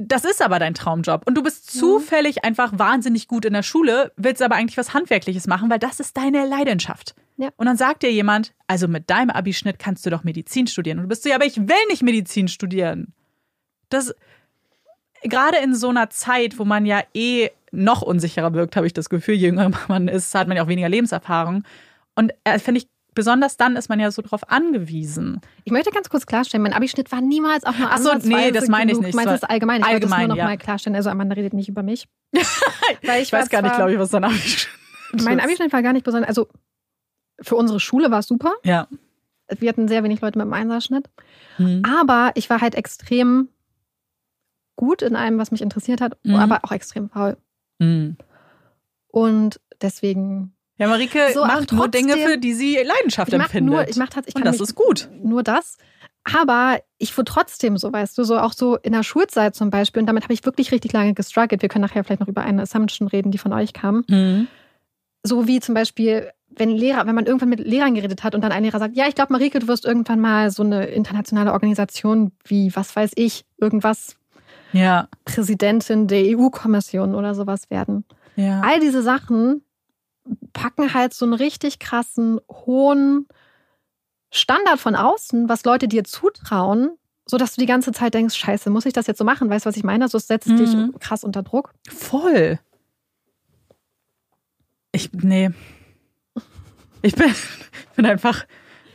das 0.00 0.24
ist 0.24 0.42
aber 0.42 0.58
dein 0.58 0.74
Traumjob 0.74 1.26
und 1.26 1.34
du 1.34 1.42
bist 1.42 1.74
mhm. 1.74 1.78
zufällig 1.80 2.44
einfach 2.44 2.72
wahnsinnig 2.78 3.28
gut 3.28 3.44
in 3.44 3.52
der 3.52 3.62
Schule, 3.62 4.12
willst 4.16 4.42
aber 4.42 4.54
eigentlich 4.54 4.76
was 4.76 4.94
Handwerkliches 4.94 5.46
machen, 5.46 5.70
weil 5.70 5.78
das 5.78 6.00
ist 6.00 6.16
deine 6.16 6.46
Leidenschaft. 6.46 7.14
Ja. 7.36 7.50
Und 7.56 7.66
dann 7.66 7.76
sagt 7.76 8.02
dir 8.02 8.12
jemand, 8.12 8.52
also 8.66 8.88
mit 8.88 9.10
deinem 9.10 9.30
Abischnitt 9.30 9.78
kannst 9.78 10.04
du 10.04 10.10
doch 10.10 10.24
Medizin 10.24 10.66
studieren. 10.66 10.98
Und 10.98 11.04
du 11.04 11.08
bist 11.08 11.22
so, 11.22 11.28
ja, 11.28 11.36
aber 11.36 11.46
ich 11.46 11.56
will 11.56 11.86
nicht 11.88 12.02
Medizin 12.02 12.48
studieren. 12.48 13.12
Das, 13.90 14.14
gerade 15.22 15.58
in 15.58 15.74
so 15.74 15.88
einer 15.88 16.10
Zeit, 16.10 16.58
wo 16.58 16.64
man 16.64 16.84
ja 16.84 17.02
eh 17.14 17.50
noch 17.70 18.02
unsicherer 18.02 18.54
wirkt, 18.54 18.76
habe 18.76 18.86
ich 18.86 18.92
das 18.92 19.08
Gefühl, 19.08 19.34
je 19.34 19.48
jünger 19.48 19.70
man 19.88 20.08
ist, 20.08 20.34
hat 20.34 20.48
man 20.48 20.56
ja 20.56 20.64
auch 20.64 20.68
weniger 20.68 20.88
Lebenserfahrung. 20.88 21.64
Und 22.14 22.32
äh, 22.44 22.58
finde 22.58 22.80
ich, 22.80 22.88
besonders 23.18 23.56
dann 23.56 23.74
ist 23.74 23.88
man 23.88 23.98
ja 23.98 24.12
so 24.12 24.22
drauf 24.22 24.48
angewiesen. 24.48 25.40
Ich 25.64 25.72
möchte 25.72 25.90
ganz 25.90 26.08
kurz 26.08 26.24
klarstellen, 26.24 26.62
mein 26.62 26.72
Abischnitt 26.72 27.10
war 27.10 27.20
niemals 27.20 27.64
auch 27.64 27.76
nur 27.76 27.90
Achso, 27.90 28.14
nee, 28.22 28.52
das 28.52 28.68
meine 28.68 28.92
ich 28.92 29.00
nicht. 29.00 29.12
Du 29.12 29.16
meinst 29.16 29.32
das 29.32 29.42
allgemein? 29.42 29.80
Ich 29.80 29.86
allgemein, 29.88 29.92
wollte 29.92 30.08
das 30.08 30.18
nur 30.20 30.28
noch 30.28 30.36
ja. 30.36 30.44
mal 30.44 30.56
klarstellen. 30.56 30.94
Also 30.94 31.10
Amanda 31.10 31.34
redet 31.34 31.52
nicht 31.52 31.68
über 31.68 31.82
mich. 31.82 32.06
Weil 32.32 33.16
ich, 33.16 33.22
ich 33.22 33.32
weiß 33.32 33.48
gar 33.48 33.62
nicht, 33.62 33.74
glaube 33.74 33.92
ich, 33.92 33.98
was 33.98 34.10
dein 34.10 34.22
Abischnitt 34.22 34.68
ist. 35.14 35.24
Mein 35.24 35.40
Abischnitt 35.40 35.72
war 35.72 35.82
gar 35.82 35.92
nicht 35.92 36.04
besonders, 36.04 36.28
also 36.28 36.46
für 37.40 37.56
unsere 37.56 37.80
Schule 37.80 38.12
war 38.12 38.20
es 38.20 38.28
super. 38.28 38.52
Ja. 38.62 38.86
Wir 39.58 39.68
hatten 39.68 39.88
sehr 39.88 40.04
wenig 40.04 40.20
Leute 40.20 40.38
mit 40.38 40.46
dem 40.46 40.52
Einsatzschnitt. 40.52 41.10
Mhm. 41.58 41.82
Aber 41.84 42.30
ich 42.36 42.48
war 42.48 42.60
halt 42.60 42.76
extrem 42.76 43.48
gut 44.76 45.02
in 45.02 45.16
allem, 45.16 45.38
was 45.38 45.50
mich 45.50 45.60
interessiert 45.60 46.00
hat, 46.00 46.16
mhm. 46.22 46.36
aber 46.36 46.60
auch 46.62 46.70
extrem 46.70 47.08
faul. 47.08 47.36
Mhm. 47.80 48.16
Und 49.08 49.60
deswegen. 49.82 50.54
Ja, 50.78 50.86
Marike 50.86 51.32
so, 51.34 51.44
macht 51.44 51.72
nur 51.72 51.88
Dinge, 51.88 52.16
für 52.16 52.38
die 52.38 52.54
sie 52.54 52.76
Leidenschaft 52.76 53.32
ich 53.32 53.38
empfindet. 53.38 53.74
Nur, 53.74 53.88
ich 53.88 53.96
mach 53.96 54.08
ich 54.24 54.34
Und 54.34 54.46
das 54.46 54.60
ist 54.60 54.74
gut. 54.74 55.08
Nur 55.22 55.42
das. 55.42 55.76
Aber 56.24 56.80
ich 56.98 57.16
wurde 57.16 57.30
trotzdem 57.30 57.76
so, 57.78 57.92
weißt 57.92 58.16
du, 58.16 58.24
so 58.24 58.38
auch 58.38 58.52
so 58.52 58.76
in 58.76 58.92
der 58.92 59.02
Schulzeit 59.02 59.54
zum 59.54 59.70
Beispiel. 59.70 60.00
Und 60.00 60.06
damit 60.06 60.24
habe 60.24 60.34
ich 60.34 60.44
wirklich 60.44 60.70
richtig 60.72 60.92
lange 60.92 61.14
gestruggelt. 61.14 61.62
Wir 61.62 61.68
können 61.68 61.82
nachher 61.82 62.04
vielleicht 62.04 62.20
noch 62.20 62.28
über 62.28 62.42
eine 62.42 62.62
Assumption 62.62 63.08
reden, 63.08 63.32
die 63.32 63.38
von 63.38 63.52
euch 63.52 63.72
kam. 63.72 64.04
Mhm. 64.08 64.46
So 65.24 65.48
wie 65.48 65.60
zum 65.60 65.74
Beispiel, 65.74 66.30
wenn 66.48 66.70
Lehrer, 66.70 67.06
wenn 67.06 67.14
man 67.14 67.26
irgendwann 67.26 67.48
mit 67.48 67.60
Lehrern 67.60 67.94
geredet 67.94 68.22
hat 68.22 68.34
und 68.34 68.42
dann 68.42 68.52
ein 68.52 68.62
Lehrer 68.62 68.78
sagt, 68.78 68.96
ja, 68.96 69.08
ich 69.08 69.14
glaube, 69.14 69.32
Marike, 69.32 69.58
du 69.58 69.68
wirst 69.68 69.84
irgendwann 69.84 70.20
mal 70.20 70.50
so 70.50 70.62
eine 70.62 70.86
internationale 70.86 71.52
Organisation 71.52 72.32
wie, 72.44 72.74
was 72.76 72.94
weiß 72.94 73.12
ich, 73.16 73.44
irgendwas, 73.56 74.16
ja. 74.72 75.08
Präsidentin 75.24 76.08
der 76.08 76.38
EU-Kommission 76.38 77.14
oder 77.14 77.34
sowas 77.34 77.70
werden. 77.70 78.04
Ja. 78.36 78.60
All 78.60 78.80
diese 78.80 79.02
Sachen 79.02 79.62
packen 80.52 80.94
halt 80.94 81.14
so 81.14 81.24
einen 81.24 81.34
richtig 81.34 81.78
krassen, 81.78 82.40
hohen 82.50 83.26
Standard 84.30 84.78
von 84.78 84.94
außen, 84.94 85.48
was 85.48 85.64
Leute 85.64 85.88
dir 85.88 86.04
zutrauen, 86.04 86.90
so 87.26 87.36
dass 87.36 87.54
du 87.54 87.60
die 87.60 87.66
ganze 87.66 87.92
Zeit 87.92 88.14
denkst, 88.14 88.36
scheiße, 88.36 88.70
muss 88.70 88.86
ich 88.86 88.92
das 88.92 89.06
jetzt 89.06 89.18
so 89.18 89.24
machen? 89.24 89.50
Weißt 89.50 89.66
du, 89.66 89.68
was 89.68 89.76
ich 89.76 89.84
meine? 89.84 90.08
So 90.08 90.18
setzt 90.18 90.48
mhm. 90.48 90.56
dich 90.56 91.00
krass 91.00 91.24
unter 91.24 91.42
Druck. 91.42 91.72
Voll. 91.88 92.58
Ich, 94.92 95.12
nee. 95.12 95.50
Ich 97.02 97.14
bin, 97.14 97.34
bin 97.96 98.06
einfach 98.06 98.46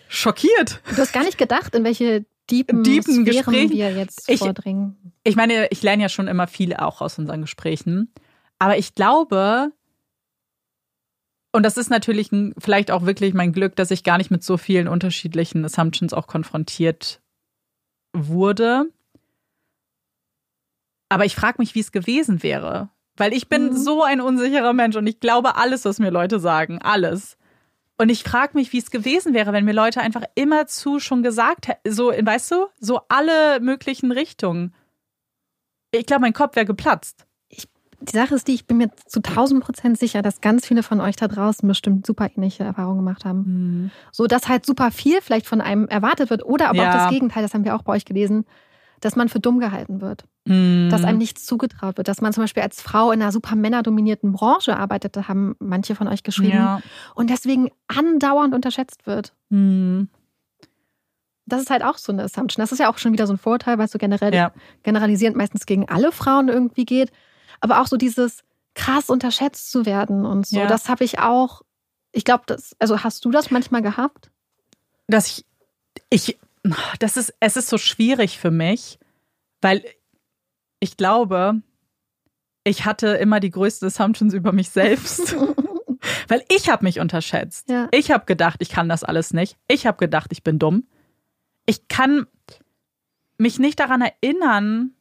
schockiert. 0.08 0.82
Du 0.90 0.98
hast 0.98 1.14
gar 1.14 1.24
nicht 1.24 1.38
gedacht, 1.38 1.76
in 1.76 1.84
welche 1.84 2.26
tiefen 2.48 2.84
Sphären 2.84 3.26
Gesprächen. 3.26 3.72
wir 3.72 3.92
jetzt 3.92 4.30
ich, 4.30 4.40
vordringen. 4.40 5.14
Ich 5.24 5.36
meine, 5.36 5.68
ich 5.70 5.82
lerne 5.82 6.04
ja 6.04 6.10
schon 6.10 6.28
immer 6.28 6.48
viel 6.48 6.76
auch 6.76 7.02
aus 7.02 7.18
unseren 7.18 7.42
Gesprächen. 7.42 8.12
Aber 8.60 8.78
ich 8.78 8.96
glaube, 8.96 9.72
und 11.54 11.64
das 11.64 11.78
ist 11.78 11.92
natürlich 11.92 12.32
vielleicht 12.58 12.90
auch 12.90 13.06
wirklich 13.06 13.36
mein 13.36 13.54
Glück, 13.54 13.76
dass 13.76 13.92
ich 13.92 14.04
gar 14.04 14.18
nicht 14.18 14.32
mit 14.32 14.44
so 14.44 14.58
vielen 14.58 14.88
unterschiedlichen 14.88 15.64
Assumptions 15.64 16.12
auch 16.12 16.26
konfrontiert 16.26 17.22
wurde. 18.12 18.86
Aber 21.10 21.26
ich 21.26 21.36
frage 21.36 21.58
mich, 21.60 21.76
wie 21.76 21.80
es 21.80 21.92
gewesen 21.92 22.42
wäre. 22.42 22.90
Weil 23.16 23.34
ich 23.34 23.50
bin 23.50 23.68
mhm. 23.68 23.78
so 23.78 24.02
ein 24.02 24.20
unsicherer 24.20 24.74
Mensch 24.74 24.96
und 24.96 25.06
ich 25.06 25.20
glaube 25.20 25.56
alles, 25.56 25.86
was 25.86 26.00
mir 26.00 26.10
Leute 26.10 26.40
sagen. 26.40 26.82
Alles. 26.82 27.38
Und 28.00 28.10
ich 28.10 28.24
frage 28.24 28.58
mich, 28.58 28.74
wie 28.74 28.80
es 28.80 28.90
gewesen 28.90 29.36
wäre, 29.36 29.54
wenn 29.54 29.66
mir 29.66 29.74
Leute 29.74 30.02
einfach 30.02 30.24
immerzu 30.34 31.00
schon 31.00 31.22
gesagt 31.22 31.68
hätten, 31.68 31.92
so, 31.92 32.08
weißt 32.10 32.50
du, 32.52 32.68
so 32.80 33.02
alle 33.10 33.60
möglichen 33.60 34.12
Richtungen. 34.12 34.74
Ich 35.92 36.08
glaube, 36.08 36.22
mein 36.22 36.34
Kopf 36.34 36.56
wäre 36.56 36.66
geplatzt. 36.66 37.28
Die 38.04 38.18
Sache 38.18 38.36
ist 38.36 38.48
die, 38.50 38.54
ich 38.54 38.68
bin 38.68 38.78
mir 38.78 38.90
zu 39.08 39.22
1000 39.22 39.64
Prozent 39.64 39.98
sicher, 39.98 40.22
dass 40.22 40.42
ganz 40.42 40.68
viele 40.68 40.84
von 40.84 41.00
euch 41.00 41.16
da 41.16 41.30
draußen 41.30 41.68
bestimmt 41.68 42.06
super 42.06 42.30
ähnliche 42.36 42.64
Erfahrungen 42.64 42.98
gemacht 42.98 43.24
haben. 43.24 43.44
Mhm. 43.46 43.92
So, 44.12 44.28
dass 44.28 44.50
halt 44.50 44.66
super 44.66 44.92
viel 44.92 45.22
vielleicht 45.22 45.48
von 45.48 45.62
einem 45.62 45.88
erwartet 45.88 46.30
wird 46.30 46.44
oder 46.44 46.70
aber 46.70 46.84
ja. 46.84 46.90
auch 46.90 46.94
das 46.94 47.10
Gegenteil, 47.10 47.44
das 47.44 47.54
haben 47.54 47.64
wir 47.64 47.76
auch 47.76 47.84
bei 47.84 47.94
euch 47.94 48.04
gelesen, 48.04 48.46
dass 49.00 49.16
man 49.16 49.30
für 49.30 49.40
dumm 49.40 49.60
gehalten 49.60 50.02
wird. 50.02 50.26
Mm. 50.46 50.90
Dass 50.90 51.04
einem 51.04 51.18
nichts 51.18 51.46
zugetraut 51.46 51.98
wird. 51.98 52.08
Dass 52.08 52.22
man 52.22 52.34
zum 52.34 52.44
Beispiel 52.44 52.64
als 52.64 52.82
Frau 52.82 53.12
in 53.12 53.22
einer 53.22 53.32
super 53.32 53.56
männerdominierten 53.56 54.32
Branche 54.32 54.78
arbeitet, 54.78 55.16
da 55.16 55.28
haben 55.28 55.56
manche 55.60 55.96
von 55.96 56.08
euch 56.08 56.24
geschrieben. 56.24 56.58
Ja. 56.58 56.82
Und 57.16 57.30
deswegen 57.30 57.70
andauernd 57.88 58.54
unterschätzt 58.54 59.06
wird. 59.06 59.34
Mm. 59.50 60.04
Das 61.46 61.62
ist 61.62 61.70
halt 61.70 61.84
auch 61.84 61.98
so 61.98 62.14
eine 62.14 62.24
Assumption. 62.24 62.64
Das 62.64 62.72
ist 62.72 62.80
ja 62.80 62.90
auch 62.90 62.98
schon 62.98 63.12
wieder 63.12 63.28
so 63.28 63.34
ein 63.34 63.38
Vorteil, 63.38 63.78
weil 63.78 63.86
es 63.86 63.92
so 63.92 64.00
generell 64.00 64.34
ja. 64.34 64.54
generalisierend 64.84 65.36
meistens 65.36 65.66
gegen 65.66 65.90
alle 65.90 66.12
Frauen 66.14 66.48
irgendwie 66.48 66.86
geht. 66.86 67.12
Aber 67.64 67.80
auch 67.80 67.88
so 67.88 67.96
dieses 67.96 68.44
krass 68.76 69.10
unterschätzt 69.10 69.72
zu 69.72 69.86
werden 69.86 70.26
und 70.26 70.46
so. 70.46 70.60
Ja. 70.60 70.68
Das 70.68 70.90
habe 70.90 71.06
ich 71.06 71.20
auch. 71.20 71.62
Ich 72.12 72.26
glaube, 72.26 72.44
das, 72.46 72.76
also 72.78 73.04
hast 73.04 73.24
du 73.24 73.32
das 73.32 73.52
manchmal 73.52 73.82
gehabt? 73.82 74.32
Dass 75.08 75.28
ich, 75.28 75.46
ich, 76.10 76.38
das 77.00 77.16
ist, 77.16 77.34
es 77.40 77.56
ist 77.56 77.70
so 77.70 77.78
schwierig 77.78 78.38
für 78.38 78.52
mich, 78.52 79.00
weil 79.62 79.84
ich 80.82 80.98
glaube, 80.98 81.62
ich 82.66 82.86
hatte 82.86 83.08
immer 83.08 83.40
die 83.40 83.50
größten 83.50 83.88
Assumptions 83.88 84.34
über 84.34 84.52
mich 84.52 84.70
selbst. 84.70 85.36
weil 86.28 86.44
ich 86.50 86.70
habe 86.70 86.84
mich 86.84 87.00
unterschätzt. 87.00 87.70
Ja. 87.70 87.88
Ich 87.92 88.12
habe 88.12 88.26
gedacht, 88.26 88.58
ich 88.60 88.70
kann 88.70 88.90
das 88.90 89.06
alles 89.06 89.32
nicht. 89.34 89.58
Ich 89.70 89.88
habe 89.88 89.98
gedacht, 89.98 90.32
ich 90.32 90.44
bin 90.44 90.60
dumm. 90.60 90.86
Ich 91.66 91.88
kann 91.88 92.28
mich 93.38 93.58
nicht 93.58 93.80
daran 93.80 94.02
erinnern, 94.02 94.96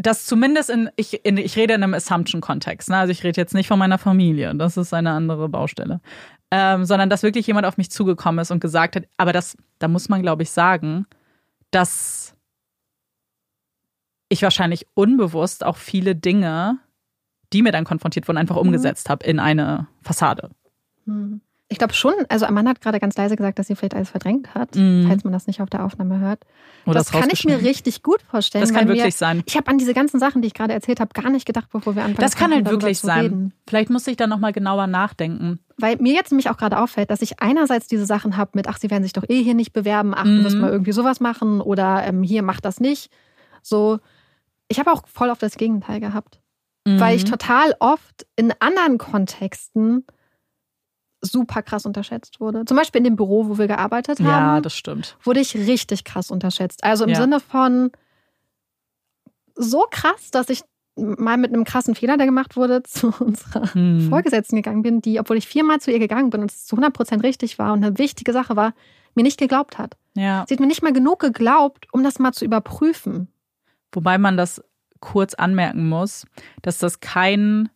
dass 0.00 0.24
zumindest 0.24 0.70
in 0.70 0.90
ich, 0.96 1.24
in, 1.24 1.36
ich 1.36 1.56
rede 1.56 1.74
in 1.74 1.82
einem 1.82 1.94
Assumption-Kontext. 1.94 2.88
Ne? 2.88 2.96
Also 2.96 3.12
ich 3.12 3.22
rede 3.22 3.40
jetzt 3.40 3.54
nicht 3.54 3.68
von 3.68 3.78
meiner 3.78 3.98
Familie, 3.98 4.54
das 4.54 4.76
ist 4.76 4.94
eine 4.94 5.10
andere 5.10 5.48
Baustelle. 5.48 6.00
Ähm, 6.50 6.84
sondern 6.84 7.08
dass 7.10 7.22
wirklich 7.22 7.46
jemand 7.46 7.66
auf 7.66 7.76
mich 7.76 7.90
zugekommen 7.90 8.40
ist 8.40 8.50
und 8.50 8.60
gesagt 8.60 8.96
hat, 8.96 9.04
aber 9.16 9.32
das, 9.32 9.56
da 9.78 9.86
muss 9.86 10.08
man, 10.08 10.20
glaube 10.20 10.42
ich, 10.42 10.50
sagen, 10.50 11.06
dass 11.70 12.34
ich 14.28 14.42
wahrscheinlich 14.42 14.86
unbewusst 14.94 15.64
auch 15.64 15.76
viele 15.76 16.16
Dinge, 16.16 16.78
die 17.52 17.62
mir 17.62 17.72
dann 17.72 17.84
konfrontiert 17.84 18.26
wurden, 18.26 18.38
einfach 18.38 18.56
mhm. 18.56 18.62
umgesetzt 18.62 19.10
habe 19.10 19.24
in 19.26 19.38
eine 19.38 19.86
Fassade. 20.02 20.50
Mhm. 21.04 21.40
Ich 21.72 21.78
glaube 21.78 21.94
schon, 21.94 22.14
also 22.28 22.46
Amanda 22.46 22.72
hat 22.72 22.80
gerade 22.80 22.98
ganz 22.98 23.16
leise 23.16 23.36
gesagt, 23.36 23.60
dass 23.60 23.68
sie 23.68 23.76
vielleicht 23.76 23.94
alles 23.94 24.10
verdrängt 24.10 24.56
hat, 24.56 24.74
mm. 24.74 25.06
falls 25.06 25.22
man 25.22 25.32
das 25.32 25.46
nicht 25.46 25.62
auf 25.62 25.70
der 25.70 25.84
Aufnahme 25.84 26.18
hört. 26.18 26.44
Oder 26.84 26.94
das 26.98 27.12
kann 27.12 27.30
ich 27.30 27.44
mir 27.44 27.62
richtig 27.62 28.02
gut 28.02 28.22
vorstellen. 28.22 28.62
Das 28.62 28.74
kann 28.74 28.88
wirklich 28.88 29.04
wir, 29.04 29.12
sein. 29.12 29.44
Ich 29.46 29.56
habe 29.56 29.68
an 29.68 29.78
diese 29.78 29.94
ganzen 29.94 30.18
Sachen, 30.18 30.42
die 30.42 30.48
ich 30.48 30.54
gerade 30.54 30.72
erzählt 30.72 30.98
habe, 30.98 31.12
gar 31.12 31.30
nicht 31.30 31.46
gedacht, 31.46 31.68
bevor 31.70 31.94
wir 31.94 32.02
anfangen. 32.02 32.22
Das 32.22 32.34
kann 32.34 32.52
halt 32.52 32.68
wirklich 32.68 32.98
sein. 32.98 33.20
Reden. 33.20 33.54
Vielleicht 33.68 33.88
muss 33.88 34.04
ich 34.08 34.16
da 34.16 34.26
nochmal 34.26 34.52
genauer 34.52 34.88
nachdenken. 34.88 35.60
Weil 35.76 35.96
mir 35.98 36.12
jetzt 36.12 36.32
nämlich 36.32 36.50
auch 36.50 36.56
gerade 36.56 36.76
auffällt, 36.76 37.08
dass 37.08 37.22
ich 37.22 37.40
einerseits 37.40 37.86
diese 37.86 38.04
Sachen 38.04 38.36
habe 38.36 38.50
mit, 38.54 38.66
ach, 38.66 38.78
sie 38.78 38.90
werden 38.90 39.04
sich 39.04 39.12
doch 39.12 39.24
eh 39.28 39.40
hier 39.40 39.54
nicht 39.54 39.72
bewerben, 39.72 40.12
ach, 40.12 40.24
du 40.24 40.30
mm. 40.30 40.44
wirst 40.44 40.56
mal 40.56 40.72
irgendwie 40.72 40.92
sowas 40.92 41.20
machen 41.20 41.60
oder 41.60 42.04
ähm, 42.04 42.24
hier, 42.24 42.42
mach 42.42 42.60
das 42.60 42.80
nicht. 42.80 43.12
So, 43.62 44.00
ich 44.66 44.80
habe 44.80 44.90
auch 44.90 45.06
voll 45.06 45.30
auf 45.30 45.38
das 45.38 45.56
Gegenteil 45.56 46.00
gehabt. 46.00 46.40
Mm. 46.84 46.98
Weil 46.98 47.14
ich 47.14 47.24
total 47.26 47.76
oft 47.78 48.26
in 48.34 48.52
anderen 48.58 48.98
Kontexten 48.98 50.04
super 51.20 51.62
krass 51.62 51.86
unterschätzt 51.86 52.40
wurde. 52.40 52.64
Zum 52.64 52.76
Beispiel 52.76 52.98
in 53.00 53.04
dem 53.04 53.16
Büro, 53.16 53.48
wo 53.48 53.58
wir 53.58 53.66
gearbeitet 53.66 54.20
haben. 54.20 54.26
Ja, 54.26 54.60
das 54.60 54.74
stimmt. 54.74 55.16
Wurde 55.22 55.40
ich 55.40 55.54
richtig 55.54 56.04
krass 56.04 56.30
unterschätzt. 56.30 56.82
Also 56.84 57.04
im 57.04 57.10
ja. 57.10 57.16
Sinne 57.16 57.40
von 57.40 57.90
so 59.54 59.86
krass, 59.90 60.30
dass 60.30 60.48
ich 60.48 60.62
mal 60.96 61.36
mit 61.36 61.52
einem 61.52 61.64
krassen 61.64 61.94
Fehler, 61.94 62.16
der 62.16 62.26
gemacht 62.26 62.56
wurde, 62.56 62.82
zu 62.84 63.12
unserer 63.18 63.72
hm. 63.74 64.08
Vorgesetzten 64.08 64.56
gegangen 64.56 64.82
bin, 64.82 65.00
die, 65.00 65.20
obwohl 65.20 65.36
ich 65.36 65.46
viermal 65.46 65.80
zu 65.80 65.90
ihr 65.90 65.98
gegangen 65.98 66.30
bin 66.30 66.42
und 66.42 66.50
es 66.50 66.66
zu 66.66 66.76
100 66.76 66.92
Prozent 66.92 67.22
richtig 67.22 67.58
war 67.58 67.72
und 67.72 67.84
eine 67.84 67.98
wichtige 67.98 68.32
Sache 68.32 68.56
war, 68.56 68.74
mir 69.14 69.22
nicht 69.22 69.38
geglaubt 69.38 69.78
hat. 69.78 69.96
Ja. 70.14 70.44
Sie 70.48 70.54
hat 70.54 70.60
mir 70.60 70.66
nicht 70.66 70.82
mal 70.82 70.92
genug 70.92 71.20
geglaubt, 71.20 71.86
um 71.92 72.02
das 72.02 72.18
mal 72.18 72.32
zu 72.32 72.44
überprüfen. 72.44 73.28
Wobei 73.92 74.18
man 74.18 74.36
das 74.36 74.62
kurz 75.00 75.34
anmerken 75.34 75.88
muss, 75.88 76.26
dass 76.62 76.78
das 76.78 77.00
kein 77.00 77.70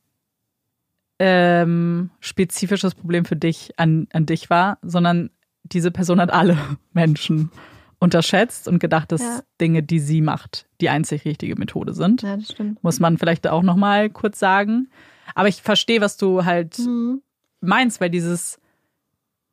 ähm, 1.18 2.10
spezifisches 2.20 2.94
Problem 2.94 3.24
für 3.24 3.36
dich 3.36 3.78
an, 3.78 4.08
an 4.12 4.26
dich 4.26 4.50
war, 4.50 4.78
sondern 4.82 5.30
diese 5.62 5.90
Person 5.90 6.20
hat 6.20 6.32
alle 6.32 6.56
Menschen 6.92 7.50
unterschätzt 7.98 8.68
und 8.68 8.80
gedacht, 8.80 9.12
dass 9.12 9.22
ja. 9.22 9.40
Dinge, 9.60 9.82
die 9.82 9.98
sie 9.98 10.20
macht, 10.20 10.66
die 10.80 10.90
einzig 10.90 11.24
richtige 11.24 11.56
Methode 11.56 11.94
sind. 11.94 12.22
Ja, 12.22 12.36
das 12.36 12.52
stimmt. 12.52 12.82
Muss 12.84 13.00
man 13.00 13.18
vielleicht 13.18 13.46
auch 13.46 13.62
noch 13.62 13.76
mal 13.76 14.10
kurz 14.10 14.38
sagen. 14.38 14.90
Aber 15.34 15.48
ich 15.48 15.62
verstehe, 15.62 16.00
was 16.00 16.16
du 16.16 16.44
halt 16.44 16.78
mhm. 16.78 17.22
meinst, 17.60 18.00
weil 18.00 18.10
dieses, 18.10 18.58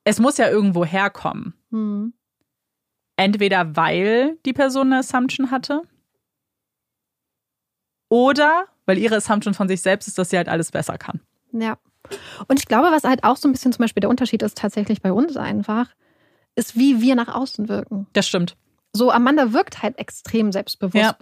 es 0.03 0.19
muss 0.19 0.37
ja 0.37 0.49
irgendwo 0.49 0.83
herkommen. 0.83 1.53
Mhm. 1.69 2.13
Entweder 3.15 3.75
weil 3.75 4.37
die 4.45 4.53
Person 4.53 4.87
eine 4.87 4.99
Assumption 4.99 5.51
hatte 5.51 5.83
oder 8.09 8.65
weil 8.85 8.97
ihre 8.97 9.15
Assumption 9.15 9.53
von 9.53 9.67
sich 9.67 9.81
selbst 9.81 10.07
ist, 10.07 10.17
dass 10.17 10.31
sie 10.31 10.37
halt 10.37 10.49
alles 10.49 10.71
besser 10.71 10.97
kann. 10.97 11.21
Ja. 11.51 11.77
Und 12.47 12.59
ich 12.59 12.65
glaube, 12.65 12.91
was 12.91 13.03
halt 13.03 13.23
auch 13.23 13.37
so 13.37 13.47
ein 13.47 13.51
bisschen 13.51 13.71
zum 13.71 13.83
Beispiel 13.83 14.01
der 14.01 14.09
Unterschied 14.09 14.41
ist, 14.41 14.57
tatsächlich 14.57 15.01
bei 15.01 15.11
uns 15.11 15.37
einfach, 15.37 15.87
ist, 16.55 16.75
wie 16.75 17.01
wir 17.01 17.15
nach 17.15 17.33
außen 17.33 17.69
wirken. 17.69 18.07
Das 18.13 18.27
stimmt. 18.27 18.55
So, 18.93 19.11
Amanda 19.11 19.53
wirkt 19.53 19.81
halt 19.81 19.97
extrem 19.97 20.51
selbstbewusst. 20.51 20.95
Ja. 20.95 21.15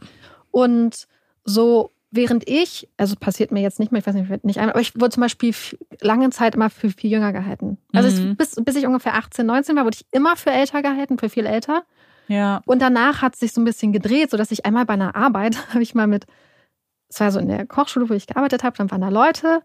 Und 0.52 1.08
so, 1.44 1.92
während 2.12 2.48
ich, 2.50 2.90
also 2.98 3.16
passiert 3.16 3.52
mir 3.52 3.62
jetzt 3.62 3.80
nicht 3.80 3.92
mehr, 3.92 4.00
ich 4.00 4.08
weiß 4.08 4.16
nicht, 4.16 4.44
nicht 4.44 4.58
einmal, 4.60 4.74
aber 4.74 4.82
ich 4.82 5.00
wurde 5.00 5.12
zum 5.12 5.22
Beispiel 5.22 5.54
lange 6.02 6.30
Zeit 6.32 6.56
immer 6.56 6.70
für 6.70 6.90
viel 6.90 7.12
jünger 7.12 7.32
gehalten. 7.32 7.78
Also 7.94 8.10
mhm. 8.10 8.32
ich, 8.32 8.38
bis, 8.38 8.56
bis 8.56 8.76
ich 8.76 8.88
ungefähr 8.88 9.16
18, 9.16 9.46
19 9.46 9.76
war, 9.76 9.86
wurde 9.86 9.98
ich 10.00 10.06
immer 10.12 10.36
für 10.36 10.52
älter 10.52 10.82
gehalten, 10.82 11.20
für 11.20 11.30
viel 11.30 11.46
älter. 11.46 11.84
Ja. 12.28 12.62
Und 12.66 12.82
danach 12.82 13.22
hat 13.22 13.34
es 13.36 13.40
sich 13.40 13.54
so 13.54 13.62
ein 13.62 13.66
bisschen 13.66 13.92
gedreht, 13.92 14.32
sodass 14.32 14.52
ich 14.52 14.66
einmal 14.66 14.86
bei 14.86 14.94
einer 14.94 15.16
Arbeit, 15.16 15.58
habe 15.74 15.84
ich 15.84 15.94
mal 15.94 16.08
mit, 16.08 16.26
es 17.10 17.20
war 17.20 17.32
so 17.32 17.40
in 17.40 17.48
der 17.48 17.68
Kochschule, 17.68 18.10
wo 18.10 18.14
ich 18.14 18.28
gearbeitet 18.28 18.64
habe, 18.64 18.78
dann 18.78 18.90
waren 18.90 19.02
da 19.02 19.10
Leute 19.10 19.62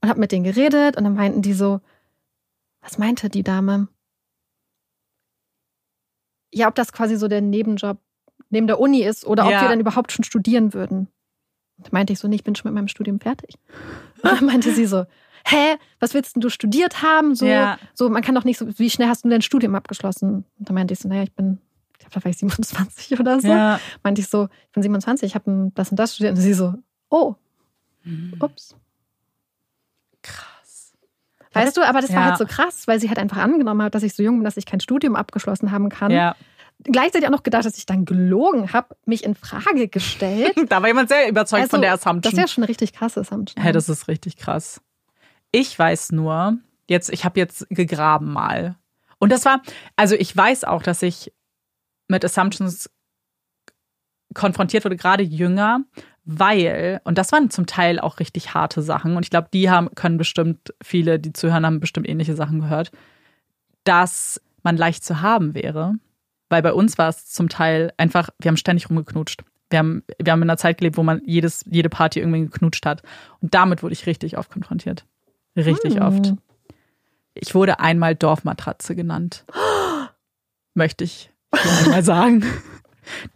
und 0.00 0.08
habe 0.08 0.20
mit 0.20 0.32
denen 0.32 0.44
geredet 0.44 0.96
und 0.96 1.04
dann 1.04 1.14
meinten 1.14 1.42
die 1.42 1.52
so, 1.52 1.80
was 2.80 2.98
meinte 2.98 3.28
die 3.28 3.42
Dame? 3.42 3.88
Ja, 6.52 6.68
ob 6.68 6.74
das 6.74 6.92
quasi 6.92 7.16
so 7.16 7.28
der 7.28 7.40
Nebenjob 7.40 7.98
neben 8.50 8.66
der 8.66 8.80
Uni 8.80 9.02
ist 9.02 9.26
oder 9.26 9.44
ob 9.44 9.50
ja. 9.50 9.62
wir 9.62 9.68
dann 9.68 9.80
überhaupt 9.80 10.12
schon 10.12 10.24
studieren 10.24 10.72
würden. 10.72 11.08
Da 11.78 11.90
meinte 11.92 12.12
ich 12.12 12.18
so, 12.18 12.28
nee, 12.28 12.36
ich 12.36 12.44
bin 12.44 12.54
schon 12.54 12.70
mit 12.70 12.74
meinem 12.74 12.88
Studium 12.88 13.20
fertig. 13.20 13.54
Und 14.22 14.32
dann 14.32 14.46
meinte 14.46 14.72
sie 14.72 14.86
so, 14.86 15.04
hä, 15.44 15.76
was 16.00 16.14
willst 16.14 16.34
denn 16.34 16.40
du 16.40 16.48
studiert 16.48 17.02
haben? 17.02 17.34
So, 17.34 17.46
ja. 17.46 17.78
so, 17.94 18.08
man 18.08 18.22
kann 18.22 18.34
doch 18.34 18.44
nicht 18.44 18.58
so, 18.58 18.66
wie 18.78 18.90
schnell 18.90 19.08
hast 19.08 19.24
du 19.24 19.28
dein 19.28 19.42
Studium 19.42 19.74
abgeschlossen? 19.74 20.44
Und 20.58 20.68
dann 20.68 20.74
meinte 20.74 20.94
ich 20.94 21.00
so, 21.00 21.08
naja, 21.08 21.22
ich 21.22 21.32
bin, 21.32 21.58
ich 21.92 21.98
glaube, 21.98 22.14
da 22.14 22.24
war 22.24 22.30
ich 22.30 22.38
27 22.38 23.20
oder 23.20 23.40
so. 23.40 23.48
Ja. 23.48 23.80
Meinte 24.02 24.20
ich 24.20 24.28
so, 24.28 24.48
ich 24.66 24.72
bin 24.72 24.82
27, 24.82 25.26
ich 25.26 25.34
habe 25.34 25.70
das 25.74 25.90
und 25.90 25.98
das 25.98 26.14
studiert. 26.14 26.36
Und 26.36 26.40
sie 26.40 26.54
so, 26.54 26.74
oh, 27.10 27.34
mhm. 28.04 28.34
ups. 28.40 28.74
Krass. 30.22 30.92
Weißt 31.52 31.76
du, 31.76 31.82
aber 31.82 32.00
das 32.00 32.10
ja. 32.10 32.16
war 32.16 32.24
halt 32.26 32.38
so 32.38 32.46
krass, 32.46 32.86
weil 32.86 33.00
sie 33.00 33.08
halt 33.08 33.18
einfach 33.18 33.38
angenommen 33.38 33.82
hat, 33.82 33.94
dass 33.94 34.02
ich 34.02 34.14
so 34.14 34.22
jung 34.22 34.36
bin, 34.36 34.44
dass 34.44 34.56
ich 34.56 34.66
kein 34.66 34.80
Studium 34.80 35.16
abgeschlossen 35.16 35.70
haben 35.72 35.88
kann. 35.88 36.10
Ja. 36.10 36.36
Gleichzeitig 36.84 37.26
auch 37.26 37.32
noch 37.32 37.42
gedacht, 37.42 37.64
dass 37.64 37.76
ich 37.76 37.86
dann 37.86 38.04
gelogen 38.04 38.72
habe, 38.72 38.96
mich 39.04 39.24
in 39.24 39.34
Frage 39.34 39.88
gestellt. 39.88 40.54
da 40.68 40.80
war 40.80 40.88
jemand 40.88 41.08
sehr 41.08 41.28
überzeugt 41.28 41.62
also, 41.62 41.70
von 41.70 41.82
der 41.82 41.94
Assumption. 41.94 42.22
Das 42.22 42.32
ist 42.32 42.38
ja 42.38 42.48
schon 42.48 42.62
eine 42.62 42.68
richtig 42.68 42.92
krasse 42.92 43.20
Assumption. 43.20 43.62
Hey, 43.62 43.72
das 43.72 43.88
ist 43.88 44.06
richtig 44.06 44.36
krass. 44.36 44.80
Ich 45.50 45.76
weiß 45.76 46.12
nur, 46.12 46.58
jetzt, 46.88 47.10
ich 47.10 47.24
habe 47.24 47.40
jetzt 47.40 47.66
gegraben 47.70 48.32
mal. 48.32 48.76
Und 49.18 49.32
das 49.32 49.44
war, 49.44 49.62
also 49.96 50.14
ich 50.14 50.36
weiß 50.36 50.64
auch, 50.64 50.82
dass 50.82 51.02
ich 51.02 51.32
mit 52.06 52.24
Assumptions 52.24 52.90
konfrontiert 54.34 54.84
wurde, 54.84 54.96
gerade 54.96 55.22
jünger, 55.22 55.80
weil, 56.30 57.00
und 57.04 57.16
das 57.16 57.32
waren 57.32 57.48
zum 57.48 57.64
Teil 57.64 57.98
auch 57.98 58.20
richtig 58.20 58.52
harte 58.52 58.82
Sachen, 58.82 59.16
und 59.16 59.24
ich 59.24 59.30
glaube, 59.30 59.48
die 59.50 59.70
haben, 59.70 59.94
können 59.94 60.18
bestimmt, 60.18 60.74
viele, 60.82 61.18
die 61.18 61.32
zuhören, 61.32 61.64
haben 61.64 61.80
bestimmt 61.80 62.06
ähnliche 62.06 62.34
Sachen 62.34 62.60
gehört, 62.60 62.92
dass 63.84 64.38
man 64.62 64.76
leicht 64.76 65.02
zu 65.04 65.22
haben 65.22 65.54
wäre. 65.54 65.94
Weil 66.50 66.60
bei 66.60 66.74
uns 66.74 66.98
war 66.98 67.08
es 67.08 67.26
zum 67.26 67.48
Teil 67.48 67.94
einfach, 67.96 68.28
wir 68.38 68.50
haben 68.50 68.58
ständig 68.58 68.90
rumgeknutscht. 68.90 69.42
Wir 69.70 69.78
haben, 69.78 70.02
wir 70.22 70.30
haben 70.30 70.42
in 70.42 70.50
einer 70.50 70.58
Zeit 70.58 70.76
gelebt, 70.76 70.98
wo 70.98 71.02
man 71.02 71.22
jedes, 71.24 71.64
jede 71.66 71.88
Party 71.88 72.20
irgendwie 72.20 72.42
geknutscht 72.42 72.84
hat. 72.84 73.02
Und 73.40 73.54
damit 73.54 73.82
wurde 73.82 73.94
ich 73.94 74.06
richtig 74.06 74.36
oft 74.36 74.50
konfrontiert. 74.50 75.06
Richtig 75.56 75.94
hm. 75.94 76.02
oft. 76.02 76.34
Ich 77.32 77.54
wurde 77.54 77.80
einmal 77.80 78.14
Dorfmatratze 78.14 78.94
genannt. 78.94 79.46
Möchte 80.74 81.04
ich 81.04 81.30
einmal 81.50 82.04
sagen. 82.04 82.44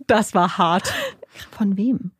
Das 0.06 0.34
war 0.34 0.58
hart. 0.58 0.92
Von 1.50 1.78
wem? 1.78 2.10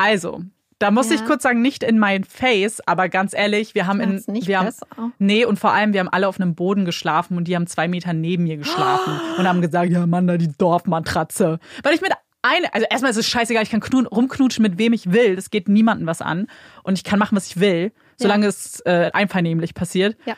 Also, 0.00 0.40
da 0.78 0.90
muss 0.90 1.10
ja. 1.10 1.16
ich 1.16 1.26
kurz 1.26 1.42
sagen, 1.42 1.60
nicht 1.60 1.82
in 1.82 1.98
mein 1.98 2.24
Face, 2.24 2.80
aber 2.86 3.10
ganz 3.10 3.34
ehrlich, 3.34 3.74
wir 3.74 3.86
haben 3.86 4.00
in. 4.00 4.24
Nicht 4.28 4.48
wir 4.48 4.60
besser. 4.60 4.86
haben, 4.96 5.12
nee, 5.18 5.44
und 5.44 5.58
vor 5.58 5.72
allem, 5.72 5.92
wir 5.92 6.00
haben 6.00 6.08
alle 6.08 6.26
auf 6.26 6.40
einem 6.40 6.54
Boden 6.54 6.86
geschlafen 6.86 7.36
und 7.36 7.44
die 7.44 7.54
haben 7.54 7.66
zwei 7.66 7.86
Meter 7.86 8.14
neben 8.14 8.44
mir 8.44 8.56
geschlafen 8.56 9.20
und 9.36 9.46
haben 9.46 9.60
gesagt, 9.60 9.90
ja, 9.90 10.06
Mann, 10.06 10.26
da 10.26 10.38
die 10.38 10.50
Dorfmatratze. 10.56 11.58
Weil 11.82 11.94
ich 11.94 12.00
mit 12.00 12.12
eine, 12.40 12.72
also 12.72 12.86
erstmal 12.88 13.10
ist 13.10 13.18
es 13.18 13.28
scheißegal, 13.28 13.62
ich 13.62 13.70
kann 13.70 13.80
knun, 13.80 14.06
rumknutschen 14.06 14.62
mit 14.62 14.78
wem 14.78 14.94
ich 14.94 15.12
will. 15.12 15.36
Das 15.36 15.50
geht 15.50 15.68
niemandem 15.68 16.06
was 16.06 16.22
an. 16.22 16.46
Und 16.82 16.96
ich 16.96 17.04
kann 17.04 17.18
machen, 17.18 17.36
was 17.36 17.48
ich 17.48 17.60
will, 17.60 17.92
solange 18.16 18.44
ja. 18.44 18.48
es 18.48 18.80
äh, 18.86 19.10
einvernehmlich 19.12 19.74
passiert. 19.74 20.16
Ja. 20.24 20.34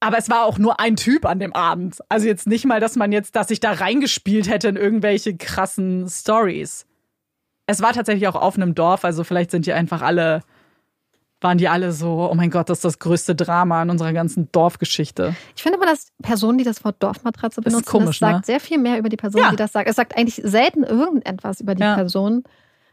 Aber 0.00 0.18
es 0.18 0.28
war 0.28 0.44
auch 0.44 0.58
nur 0.58 0.78
ein 0.80 0.96
Typ 0.96 1.24
an 1.24 1.38
dem 1.38 1.54
Abend. 1.54 2.00
Also 2.10 2.26
jetzt 2.26 2.46
nicht 2.46 2.66
mal, 2.66 2.80
dass 2.80 2.96
man 2.96 3.10
jetzt, 3.10 3.34
dass 3.34 3.50
ich 3.50 3.60
da 3.60 3.72
reingespielt 3.72 4.50
hätte 4.50 4.68
in 4.68 4.76
irgendwelche 4.76 5.34
krassen 5.34 6.06
Stories. 6.10 6.84
Es 7.66 7.82
war 7.82 7.92
tatsächlich 7.92 8.28
auch 8.28 8.34
auf 8.34 8.56
einem 8.56 8.74
Dorf, 8.74 9.04
also 9.04 9.24
vielleicht 9.24 9.50
sind 9.50 9.66
die 9.66 9.72
einfach 9.72 10.02
alle 10.02 10.42
waren 11.40 11.58
die 11.58 11.68
alle 11.68 11.92
so, 11.92 12.28
oh 12.30 12.34
mein 12.34 12.50
Gott, 12.50 12.70
das 12.70 12.78
ist 12.78 12.84
das 12.84 12.98
größte 12.98 13.34
Drama 13.34 13.82
in 13.82 13.90
unserer 13.90 14.12
ganzen 14.12 14.50
Dorfgeschichte. 14.52 15.36
Ich 15.54 15.62
finde 15.62 15.78
aber, 15.78 15.86
dass 15.86 16.08
Personen, 16.22 16.56
die 16.56 16.64
das 16.64 16.82
Wort 16.84 16.96
Dorfmatratze 17.00 17.60
benutzen, 17.60 17.84
das, 17.84 17.92
komisch, 17.92 18.18
das 18.18 18.30
sagt 18.30 18.34
ne? 18.34 18.42
sehr 18.46 18.60
viel 18.60 18.78
mehr 18.78 18.98
über 18.98 19.08
die 19.08 19.16
Person, 19.16 19.42
ja. 19.42 19.50
die 19.50 19.56
das 19.56 19.72
sagt. 19.72 19.88
Es 19.88 19.96
sagt 19.96 20.16
eigentlich 20.16 20.40
selten 20.42 20.82
irgendetwas 20.82 21.60
über 21.60 21.74
die 21.74 21.82
ja. 21.82 21.94
Person, 21.94 22.44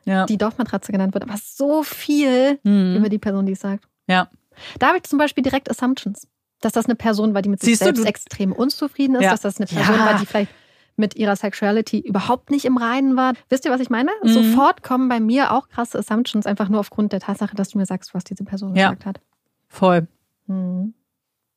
ja. 0.03 0.25
die 0.25 0.37
Dorfmatratze 0.37 0.91
genannt 0.91 1.13
wird, 1.13 1.23
aber 1.23 1.35
so 1.41 1.83
viel 1.83 2.59
mhm. 2.63 2.97
über 2.97 3.09
die 3.09 3.17
Person, 3.17 3.45
die 3.45 3.53
es 3.53 3.61
sagt. 3.61 3.85
Ja. 4.07 4.29
Da 4.77 4.87
habe 4.87 4.97
ich 4.97 5.03
zum 5.03 5.17
Beispiel 5.17 5.43
direkt 5.43 5.69
Assumptions. 5.69 6.27
Dass 6.59 6.71
das 6.71 6.85
eine 6.85 6.95
Person 6.95 7.33
war, 7.33 7.41
die 7.41 7.49
mit 7.49 7.59
sich 7.59 7.71
Siehst 7.71 7.83
selbst 7.83 8.03
du? 8.03 8.07
extrem 8.07 8.53
unzufrieden 8.53 9.15
ist, 9.15 9.25
dass 9.25 9.41
das 9.41 9.57
eine 9.57 9.67
Person 9.67 9.99
war, 9.99 10.17
die 10.17 10.25
vielleicht 10.25 10.51
mit 10.95 11.15
ihrer 11.15 11.35
Sexuality 11.35 11.99
überhaupt 11.99 12.51
nicht 12.51 12.65
im 12.65 12.77
Reinen 12.77 13.15
war. 13.15 13.33
Wisst 13.49 13.65
ihr, 13.65 13.71
was 13.71 13.81
ich 13.81 13.89
meine? 13.89 14.11
Mhm. 14.23 14.29
Sofort 14.29 14.83
kommen 14.83 15.09
bei 15.09 15.19
mir 15.19 15.51
auch 15.51 15.69
krasse 15.69 15.99
Assumptions, 15.99 16.45
einfach 16.45 16.69
nur 16.69 16.79
aufgrund 16.79 17.11
der 17.13 17.19
Tatsache, 17.19 17.55
dass 17.55 17.69
du 17.69 17.77
mir 17.77 17.85
sagst, 17.85 18.13
was 18.13 18.23
diese 18.23 18.43
Person 18.43 18.75
ja. 18.75 18.89
gesagt 18.89 19.05
hat. 19.05 19.21
Voll. 19.67 20.07
Mhm. 20.47 20.93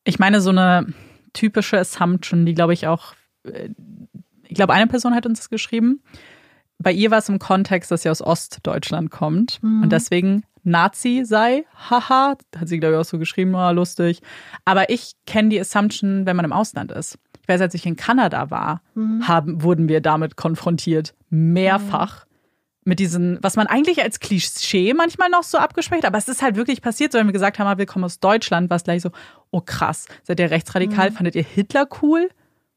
Ich 0.04 0.18
meine, 0.18 0.40
so 0.40 0.50
eine 0.50 0.86
typische 1.32 1.78
Assumption, 1.78 2.46
die 2.46 2.54
glaube 2.54 2.72
ich 2.72 2.86
auch, 2.86 3.14
äh, 3.44 3.70
ich 4.44 4.54
glaube, 4.54 4.72
eine 4.72 4.86
Person 4.86 5.14
hat 5.14 5.26
uns 5.26 5.40
das 5.40 5.50
geschrieben. 5.50 6.00
Bei 6.78 6.92
ihr 6.92 7.10
war 7.10 7.18
es 7.18 7.28
im 7.28 7.38
Kontext, 7.38 7.90
dass 7.90 8.02
sie 8.02 8.10
aus 8.10 8.22
Ostdeutschland 8.22 9.10
kommt 9.10 9.62
mhm. 9.62 9.82
und 9.82 9.92
deswegen 9.92 10.44
Nazi 10.62 11.22
sei. 11.24 11.64
Haha, 11.90 12.36
hat 12.56 12.68
sie, 12.68 12.80
glaube 12.80 12.94
ich, 12.94 13.00
auch 13.00 13.04
so 13.04 13.18
geschrieben, 13.18 13.54
oh, 13.54 13.70
lustig. 13.70 14.20
Aber 14.64 14.90
ich 14.90 15.12
kenne 15.24 15.48
die 15.48 15.60
Assumption, 15.60 16.26
wenn 16.26 16.36
man 16.36 16.44
im 16.44 16.52
Ausland 16.52 16.90
ist 16.90 17.18
ich 17.46 17.54
weiß, 17.54 17.60
als 17.60 17.74
ich 17.74 17.86
in 17.86 17.94
Kanada 17.94 18.50
war, 18.50 18.82
mhm. 18.96 19.28
haben, 19.28 19.62
wurden 19.62 19.88
wir 19.88 20.00
damit 20.00 20.34
konfrontiert. 20.34 21.14
Mehrfach. 21.30 22.24
Mhm. 22.24 22.30
Mit 22.88 22.98
diesen, 22.98 23.38
was 23.40 23.54
man 23.54 23.68
eigentlich 23.68 24.02
als 24.02 24.18
Klischee 24.18 24.94
manchmal 24.94 25.28
noch 25.28 25.42
so 25.44 25.58
abgesprochen 25.58 26.04
aber 26.04 26.18
es 26.18 26.28
ist 26.28 26.42
halt 26.42 26.56
wirklich 26.56 26.82
passiert, 26.82 27.12
so 27.12 27.18
wenn 27.18 27.26
wir 27.26 27.32
gesagt 27.32 27.58
haben, 27.58 27.68
ah, 27.68 27.78
wir 27.78 27.86
kommen 27.86 28.04
aus 28.04 28.18
Deutschland, 28.18 28.68
war 28.68 28.76
es 28.76 28.84
gleich 28.84 29.02
so, 29.02 29.10
oh 29.50 29.60
krass, 29.60 30.06
seid 30.24 30.40
ihr 30.40 30.50
rechtsradikal, 30.50 31.10
mhm. 31.10 31.14
fandet 31.14 31.36
ihr 31.36 31.44
Hitler 31.44 31.88
cool? 32.02 32.28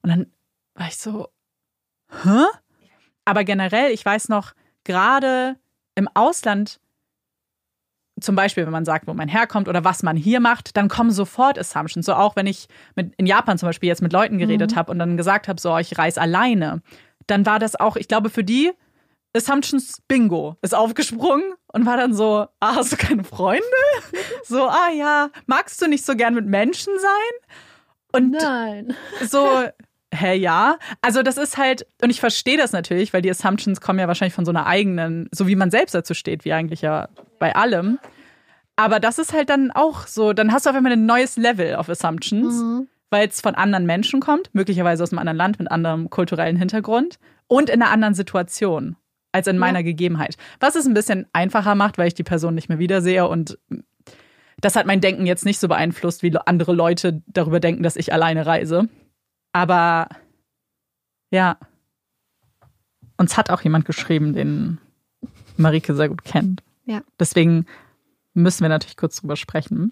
Und 0.03 0.09
dann 0.09 0.27
war 0.75 0.87
ich 0.87 0.97
so, 0.97 1.29
hä? 2.23 2.45
Aber 3.25 3.43
generell, 3.43 3.91
ich 3.91 4.05
weiß 4.05 4.29
noch, 4.29 4.53
gerade 4.83 5.55
im 5.95 6.07
Ausland 6.13 6.79
zum 8.21 8.35
Beispiel, 8.35 8.65
wenn 8.65 8.71
man 8.71 8.85
sagt, 8.85 9.07
wo 9.07 9.13
man 9.13 9.27
herkommt 9.27 9.67
oder 9.67 9.83
was 9.83 10.03
man 10.03 10.17
hier 10.17 10.39
macht, 10.39 10.77
dann 10.77 10.87
kommen 10.87 11.11
sofort 11.11 11.57
Assumptions. 11.57 12.05
So 12.05 12.13
auch 12.13 12.35
wenn 12.35 12.47
ich 12.47 12.67
mit, 12.95 13.13
in 13.17 13.25
Japan 13.25 13.57
zum 13.57 13.67
Beispiel 13.69 13.87
jetzt 13.87 14.01
mit 14.01 14.13
Leuten 14.13 14.37
geredet 14.37 14.71
mhm. 14.71 14.75
habe 14.75 14.91
und 14.91 14.99
dann 14.99 15.17
gesagt 15.17 15.47
habe, 15.47 15.59
so, 15.59 15.77
ich 15.77 15.97
reise 15.97 16.21
alleine, 16.21 16.81
dann 17.27 17.45
war 17.45 17.59
das 17.59 17.75
auch, 17.75 17.95
ich 17.95 18.07
glaube, 18.07 18.29
für 18.29 18.43
die 18.43 18.71
Assumptions 19.35 20.01
Bingo 20.07 20.57
ist 20.61 20.73
aufgesprungen 20.73 21.53
und 21.71 21.85
war 21.85 21.97
dann 21.97 22.13
so, 22.13 22.47
ah, 22.59 22.75
hast 22.75 22.91
du 22.91 22.97
keine 22.97 23.23
Freunde? 23.23 23.63
so, 24.43 24.67
ah 24.67 24.89
ja, 24.91 25.29
magst 25.45 25.81
du 25.81 25.87
nicht 25.87 26.05
so 26.05 26.15
gern 26.15 26.33
mit 26.33 26.45
Menschen 26.45 26.93
sein? 26.99 27.49
Und 28.11 28.31
Nein. 28.31 28.95
so, 29.27 29.47
hä, 30.13 30.35
ja. 30.35 30.77
Also 31.01 31.21
das 31.21 31.37
ist 31.37 31.57
halt, 31.57 31.85
und 32.01 32.09
ich 32.09 32.19
verstehe 32.19 32.57
das 32.57 32.71
natürlich, 32.71 33.13
weil 33.13 33.21
die 33.21 33.29
Assumptions 33.29 33.81
kommen 33.81 33.99
ja 33.99 34.07
wahrscheinlich 34.07 34.33
von 34.33 34.45
so 34.45 34.51
einer 34.51 34.65
eigenen, 34.65 35.29
so 35.31 35.47
wie 35.47 35.55
man 35.55 35.69
selbst 35.69 35.93
dazu 35.93 36.15
steht, 36.15 36.43
wie 36.43 36.53
eigentlich 36.53 36.81
ja 36.81 37.09
bei 37.39 37.55
allem. 37.55 37.99
Aber 38.75 38.99
das 38.99 39.19
ist 39.19 39.33
halt 39.33 39.49
dann 39.49 39.71
auch 39.71 40.07
so, 40.07 40.33
dann 40.33 40.53
hast 40.53 40.65
du 40.65 40.69
auf 40.69 40.75
einmal 40.75 40.93
ein 40.93 41.05
neues 41.05 41.35
Level 41.35 41.75
of 41.75 41.89
Assumptions, 41.89 42.61
mhm. 42.61 42.87
weil 43.09 43.27
es 43.27 43.41
von 43.41 43.55
anderen 43.55 43.85
Menschen 43.85 44.21
kommt, 44.21 44.53
möglicherweise 44.53 45.03
aus 45.03 45.11
einem 45.11 45.19
anderen 45.19 45.37
Land 45.37 45.59
mit 45.59 45.69
anderem 45.69 46.09
kulturellen 46.09 46.55
Hintergrund 46.55 47.19
und 47.47 47.69
in 47.69 47.81
einer 47.81 47.91
anderen 47.91 48.13
Situation 48.13 48.95
als 49.31 49.47
in 49.47 49.57
meiner 49.57 49.79
ja. 49.79 49.83
Gegebenheit. 49.83 50.37
Was 50.59 50.75
es 50.75 50.85
ein 50.85 50.93
bisschen 50.93 51.27
einfacher 51.33 51.75
macht, 51.75 51.97
weil 51.97 52.07
ich 52.07 52.13
die 52.13 52.23
Person 52.23 52.55
nicht 52.55 52.69
mehr 52.69 52.79
wiedersehe 52.79 53.27
und 53.27 53.57
das 54.61 54.75
hat 54.75 54.85
mein 54.85 55.01
Denken 55.01 55.25
jetzt 55.25 55.45
nicht 55.45 55.59
so 55.59 55.67
beeinflusst, 55.67 56.23
wie 56.23 56.35
andere 56.45 56.73
Leute 56.73 57.21
darüber 57.27 57.59
denken, 57.59 57.83
dass 57.83 57.95
ich 57.95 58.11
alleine 58.11 58.45
reise. 58.45 58.89
Aber 59.53 60.09
ja, 61.31 61.57
uns 63.17 63.37
hat 63.37 63.49
auch 63.49 63.61
jemand 63.61 63.85
geschrieben, 63.85 64.33
den 64.33 64.79
Marike 65.57 65.93
sehr 65.95 66.09
gut 66.09 66.23
kennt. 66.23 66.63
Ja. 66.89 67.01
Deswegen 67.19 67.67
müssen 68.33 68.63
wir 68.63 68.69
natürlich 68.69 68.97
kurz 68.97 69.21
drüber 69.21 69.35
sprechen. 69.35 69.91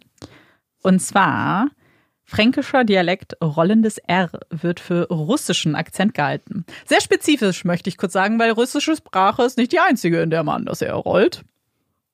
Und 0.82 1.00
zwar, 1.00 1.70
fränkischer 2.24 2.84
Dialekt 2.86 3.38
rollendes 3.40 4.00
R 4.00 4.32
wird 4.50 4.80
für 4.80 5.08
russischen 5.10 5.76
Akzent 5.76 6.16
gehalten. 6.16 6.66
Sehr 6.86 7.00
spezifisch 7.00 7.66
möchte 7.66 7.90
ich 7.90 7.98
kurz 7.98 8.14
sagen, 8.14 8.40
weil 8.40 8.50
russische 8.50 8.96
Sprache 8.96 9.44
ist 9.44 9.58
nicht 9.58 9.74
die 9.74 9.80
einzige, 9.80 10.22
in 10.22 10.32
der 10.32 10.44
man 10.44 10.66
das 10.66 10.82
R 10.82 10.96
rollt. 10.96 11.44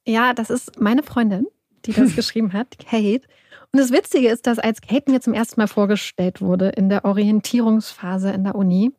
Ja, 0.05 0.33
das 0.33 0.49
ist 0.49 0.81
meine 0.81 1.01
Freundin, 1.01 1.47
die 1.85 1.93
das 1.93 2.13
geschrieben 2.17 2.51
hat, 2.51 2.77
Kate. 2.77 3.25
Und 3.71 3.79
das 3.79 3.93
Witzige 3.93 4.27
ist, 4.27 4.47
dass 4.47 4.59
als 4.59 4.81
Kate 4.81 5.09
mir 5.09 5.21
zum 5.21 5.33
ersten 5.33 5.61
Mal 5.61 5.67
vorgestellt 5.67 6.41
wurde 6.41 6.69
in 6.69 6.89
der 6.89 7.05
Orientierungsphase 7.05 8.31
in 8.31 8.43
der 8.43 8.55
Uni, 8.55 8.91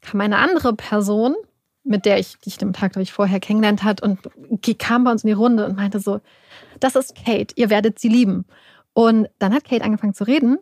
kam 0.00 0.22
eine 0.22 0.38
andere 0.38 0.74
Person, 0.74 1.34
mit 1.84 2.04
der 2.04 2.18
ich 2.18 2.38
dich 2.38 2.58
dem 2.58 2.72
Tag, 2.72 2.92
glaube 2.92 3.02
ich, 3.02 3.12
vorher 3.12 3.40
kennengelernt 3.40 3.82
hat 3.82 4.02
und 4.02 4.20
die 4.36 4.74
kam 4.74 5.04
bei 5.04 5.10
uns 5.10 5.24
in 5.24 5.28
die 5.28 5.34
Runde 5.34 5.66
und 5.66 5.76
meinte 5.76 6.00
so, 6.00 6.20
das 6.80 6.96
ist 6.96 7.14
Kate, 7.14 7.54
ihr 7.56 7.70
werdet 7.70 7.98
sie 7.98 8.08
lieben. 8.08 8.44
Und 8.94 9.28
dann 9.38 9.54
hat 9.54 9.64
Kate 9.64 9.84
angefangen 9.84 10.14
zu 10.14 10.24
reden 10.24 10.58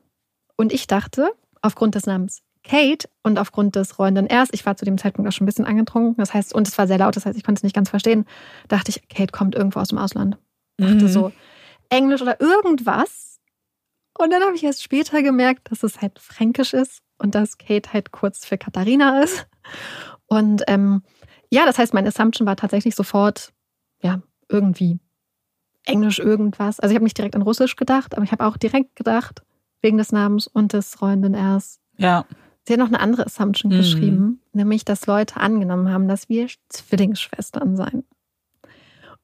und 0.56 0.72
ich 0.72 0.86
dachte, 0.86 1.30
aufgrund 1.62 1.94
des 1.94 2.06
Namens 2.06 2.42
Kate 2.62 3.08
und 3.22 3.38
aufgrund 3.38 3.76
des 3.76 3.98
rollenden 3.98 4.26
Rs, 4.26 4.50
ich 4.52 4.64
war 4.66 4.76
zu 4.76 4.84
dem 4.84 4.98
Zeitpunkt 4.98 5.28
auch 5.28 5.32
schon 5.32 5.44
ein 5.44 5.46
bisschen 5.46 5.64
angetrunken, 5.64 6.16
das 6.16 6.34
heißt, 6.34 6.54
und 6.54 6.68
es 6.68 6.76
war 6.78 6.86
sehr 6.86 6.98
laut, 6.98 7.16
das 7.16 7.26
heißt, 7.26 7.36
ich 7.36 7.44
konnte 7.44 7.60
es 7.60 7.62
nicht 7.62 7.74
ganz 7.74 7.90
verstehen, 7.90 8.26
dachte 8.68 8.90
ich, 8.90 9.08
Kate 9.08 9.32
kommt 9.32 9.54
irgendwo 9.54 9.80
aus 9.80 9.88
dem 9.88 9.98
Ausland. 9.98 10.36
Dachte 10.76 11.04
mhm. 11.04 11.08
so, 11.08 11.32
Englisch 11.88 12.22
oder 12.22 12.40
irgendwas. 12.40 13.40
Und 14.18 14.32
dann 14.32 14.42
habe 14.42 14.54
ich 14.54 14.64
erst 14.64 14.82
später 14.82 15.22
gemerkt, 15.22 15.70
dass 15.70 15.82
es 15.82 16.00
halt 16.00 16.18
fränkisch 16.18 16.74
ist 16.74 17.00
und 17.18 17.34
dass 17.34 17.58
Kate 17.58 17.92
halt 17.92 18.12
kurz 18.12 18.44
für 18.44 18.58
Katharina 18.58 19.22
ist. 19.22 19.46
Und 20.30 20.62
ähm, 20.68 21.02
ja, 21.50 21.66
das 21.66 21.76
heißt, 21.76 21.92
mein 21.92 22.06
Assumption 22.06 22.46
war 22.46 22.56
tatsächlich 22.56 22.94
sofort, 22.94 23.52
ja, 24.00 24.22
irgendwie 24.48 24.98
Englisch 25.84 26.20
irgendwas. 26.20 26.78
Also 26.78 26.92
ich 26.92 26.96
habe 26.96 27.04
nicht 27.04 27.18
direkt 27.18 27.34
an 27.34 27.42
Russisch 27.42 27.76
gedacht, 27.76 28.14
aber 28.14 28.24
ich 28.24 28.32
habe 28.32 28.46
auch 28.46 28.56
direkt 28.56 28.94
gedacht, 28.96 29.42
wegen 29.82 29.98
des 29.98 30.12
Namens 30.12 30.46
und 30.46 30.72
des 30.72 31.02
rollenden 31.02 31.34
Rs. 31.34 31.80
Ja. 31.96 32.24
Sie 32.66 32.74
hat 32.74 32.80
noch 32.80 32.88
eine 32.88 33.00
andere 33.00 33.26
Assumption 33.26 33.72
mhm. 33.72 33.76
geschrieben, 33.76 34.40
nämlich, 34.52 34.84
dass 34.84 35.06
Leute 35.06 35.38
angenommen 35.38 35.90
haben, 35.90 36.06
dass 36.06 36.28
wir 36.28 36.48
Zwillingsschwestern 36.68 37.76
seien. 37.76 38.04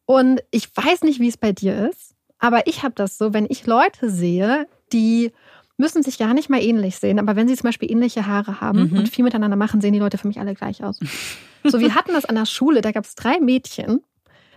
Und 0.06 0.42
ich 0.50 0.74
weiß 0.76 1.02
nicht, 1.02 1.20
wie 1.20 1.28
es 1.28 1.36
bei 1.36 1.52
dir 1.52 1.88
ist, 1.88 2.16
aber 2.38 2.66
ich 2.66 2.82
habe 2.82 2.94
das 2.94 3.16
so, 3.16 3.32
wenn 3.32 3.46
ich 3.48 3.66
Leute 3.66 4.10
sehe, 4.10 4.66
die 4.92 5.32
müssen 5.76 6.02
sich 6.02 6.18
gar 6.18 6.34
nicht 6.34 6.48
mal 6.48 6.62
ähnlich 6.62 6.96
sehen, 6.96 7.18
aber 7.18 7.36
wenn 7.36 7.48
sie 7.48 7.56
zum 7.56 7.68
Beispiel 7.68 7.90
ähnliche 7.90 8.26
Haare 8.26 8.60
haben 8.60 8.90
mhm. 8.90 8.98
und 8.98 9.08
viel 9.08 9.24
miteinander 9.24 9.56
machen, 9.56 9.80
sehen 9.80 9.92
die 9.92 9.98
Leute 9.98 10.18
für 10.18 10.28
mich 10.28 10.40
alle 10.40 10.54
gleich 10.54 10.82
aus. 10.82 10.98
so, 11.64 11.80
wir 11.80 11.94
hatten 11.94 12.12
das 12.12 12.24
an 12.24 12.34
der 12.34 12.46
Schule, 12.46 12.80
da 12.80 12.92
gab 12.92 13.04
es 13.04 13.14
drei 13.14 13.40
Mädchen, 13.40 14.02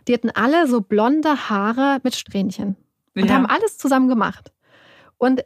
die 0.07 0.13
hatten 0.13 0.29
alle 0.29 0.67
so 0.67 0.81
blonde 0.81 1.49
Haare 1.49 1.99
mit 2.03 2.15
Strähnchen 2.15 2.75
und 3.15 3.25
ja. 3.25 3.33
haben 3.33 3.45
alles 3.45 3.77
zusammen 3.77 4.07
gemacht. 4.07 4.51
Und 5.17 5.43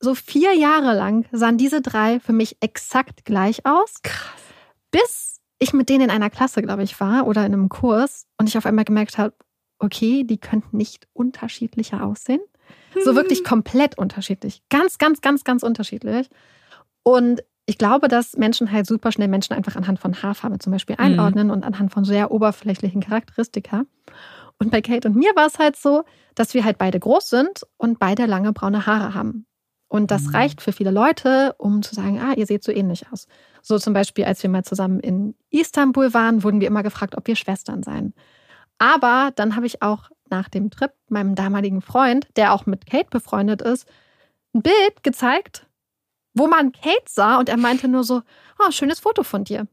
so 0.00 0.14
vier 0.14 0.54
Jahre 0.54 0.94
lang 0.94 1.26
sahen 1.32 1.56
diese 1.56 1.80
drei 1.80 2.20
für 2.20 2.32
mich 2.32 2.58
exakt 2.60 3.24
gleich 3.24 3.64
aus. 3.64 4.02
Krass. 4.02 4.42
Bis 4.90 5.40
ich 5.58 5.72
mit 5.72 5.88
denen 5.88 6.04
in 6.04 6.10
einer 6.10 6.30
Klasse, 6.30 6.62
glaube 6.62 6.82
ich, 6.82 7.00
war 7.00 7.26
oder 7.26 7.46
in 7.46 7.54
einem 7.54 7.68
Kurs 7.68 8.26
und 8.38 8.48
ich 8.48 8.58
auf 8.58 8.66
einmal 8.66 8.84
gemerkt 8.84 9.18
habe, 9.18 9.34
okay, 9.78 10.24
die 10.24 10.38
könnten 10.38 10.76
nicht 10.76 11.08
unterschiedlicher 11.14 12.04
aussehen. 12.04 12.40
So 13.02 13.16
wirklich 13.16 13.40
hm. 13.40 13.46
komplett 13.46 13.98
unterschiedlich. 13.98 14.62
Ganz, 14.70 14.98
ganz, 14.98 15.20
ganz, 15.20 15.44
ganz 15.44 15.62
unterschiedlich. 15.62 16.28
Und 17.02 17.42
ich 17.66 17.78
glaube, 17.78 18.08
dass 18.08 18.36
Menschen 18.36 18.70
halt 18.70 18.86
super 18.86 19.10
schnell 19.12 19.28
Menschen 19.28 19.54
einfach 19.54 19.76
anhand 19.76 19.98
von 19.98 20.22
Haarfarbe 20.22 20.58
zum 20.58 20.72
Beispiel 20.72 20.96
mhm. 20.98 21.04
einordnen 21.04 21.46
mhm. 21.46 21.52
und 21.54 21.64
anhand 21.64 21.92
von 21.92 22.04
sehr 22.04 22.30
oberflächlichen 22.30 23.00
Charakteristika. 23.00 23.84
Und 24.58 24.70
bei 24.70 24.82
Kate 24.82 25.08
und 25.08 25.16
mir 25.16 25.34
war 25.34 25.46
es 25.46 25.58
halt 25.58 25.76
so, 25.76 26.04
dass 26.34 26.54
wir 26.54 26.64
halt 26.64 26.78
beide 26.78 27.00
groß 27.00 27.28
sind 27.28 27.62
und 27.76 27.98
beide 27.98 28.26
lange 28.26 28.52
braune 28.52 28.86
Haare 28.86 29.14
haben. 29.14 29.46
Und 29.88 30.10
das 30.10 30.24
mhm. 30.24 30.34
reicht 30.34 30.62
für 30.62 30.72
viele 30.72 30.90
Leute, 30.90 31.54
um 31.58 31.82
zu 31.82 31.94
sagen, 31.94 32.20
ah, 32.20 32.34
ihr 32.34 32.46
seht 32.46 32.64
so 32.64 32.72
ähnlich 32.72 33.04
aus. 33.12 33.26
So 33.62 33.78
zum 33.78 33.94
Beispiel, 33.94 34.24
als 34.24 34.42
wir 34.42 34.50
mal 34.50 34.64
zusammen 34.64 35.00
in 35.00 35.34
Istanbul 35.50 36.12
waren, 36.12 36.42
wurden 36.42 36.60
wir 36.60 36.68
immer 36.68 36.82
gefragt, 36.82 37.16
ob 37.16 37.26
wir 37.26 37.36
Schwestern 37.36 37.82
seien. 37.82 38.14
Aber 38.78 39.30
dann 39.36 39.56
habe 39.56 39.66
ich 39.66 39.82
auch 39.82 40.10
nach 40.34 40.48
dem 40.48 40.70
Trip 40.70 40.92
meinem 41.08 41.34
damaligen 41.34 41.80
Freund, 41.80 42.26
der 42.36 42.52
auch 42.52 42.66
mit 42.66 42.86
Kate 42.86 43.08
befreundet 43.10 43.62
ist, 43.62 43.86
ein 44.54 44.62
Bild 44.62 45.02
gezeigt, 45.02 45.66
wo 46.34 46.46
man 46.46 46.72
Kate 46.72 47.04
sah 47.08 47.38
und 47.38 47.48
er 47.48 47.56
meinte 47.56 47.86
nur 47.88 48.04
so, 48.04 48.22
oh, 48.58 48.70
schönes 48.70 49.00
Foto 49.00 49.22
von 49.22 49.44
dir. 49.44 49.68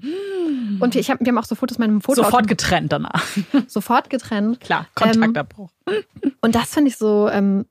Hm. 0.00 0.78
Und 0.80 0.94
ich 0.94 1.10
hab, 1.10 1.20
wir 1.20 1.28
haben 1.28 1.38
auch 1.38 1.44
so 1.44 1.54
Fotos 1.54 1.78
mit 1.78 1.88
meinem 1.88 2.00
Foto. 2.00 2.22
Sofort 2.22 2.46
getrennt 2.46 2.92
danach. 2.92 3.26
Sofort 3.66 4.10
getrennt. 4.10 4.60
Klar, 4.66 4.86
Kontaktabbruch. 4.94 5.70
Ähm, 5.88 6.32
und 6.42 6.54
das 6.54 6.74
finde 6.74 6.90
ich 6.90 6.96
so 6.96 7.28
ähm, 7.28 7.66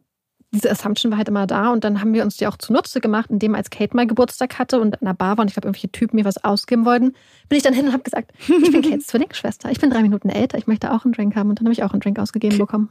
diese 0.56 0.72
Assumption 0.72 1.12
war 1.12 1.18
halt 1.18 1.28
immer 1.28 1.46
da 1.46 1.70
und 1.72 1.84
dann 1.84 2.02
haben 2.02 2.14
wir 2.14 2.24
uns 2.24 2.38
die 2.38 2.48
auch 2.48 2.58
zunutze 2.58 3.02
gemacht, 3.02 3.30
indem 3.30 3.54
als 3.54 3.70
Kate 3.70 3.96
mal 3.96 4.08
Geburtstag 4.08 4.58
hatte 4.58 4.80
und 4.80 4.96
in 4.96 5.02
einer 5.02 5.14
Bar 5.14 5.38
war 5.38 5.44
und 5.44 5.50
ich 5.50 5.54
glaube, 5.54 5.68
irgendwelche 5.68 5.92
Typen 5.92 6.16
mir 6.16 6.26
was 6.26 6.44
ausgeben 6.44 6.86
wollten, 6.86 7.14
bin 7.50 7.58
ich 7.58 7.64
dann 7.64 7.74
hin 7.74 7.86
und 7.86 7.94
habe 7.94 8.04
gesagt, 8.04 8.32
ich 8.48 8.72
bin 8.72 8.82
Kates 8.82 9.08
Zwillingsschwester, 9.08 9.70
ich 9.70 9.80
bin 9.80 9.90
drei 9.90 10.02
Minuten 10.02 10.30
älter, 10.30 10.58
ich 10.58 10.68
möchte 10.68 10.92
auch 10.92 11.06
einen 11.06 11.14
Drink 11.14 11.36
haben 11.36 11.50
und 11.50 11.60
dann 11.60 11.68
habe 11.68 11.74
ich 11.74 11.84
auch 11.84 11.92
einen 11.92 12.02
Drink 12.02 12.18
ausgegeben 12.20 12.58
bekommen. 12.58 12.90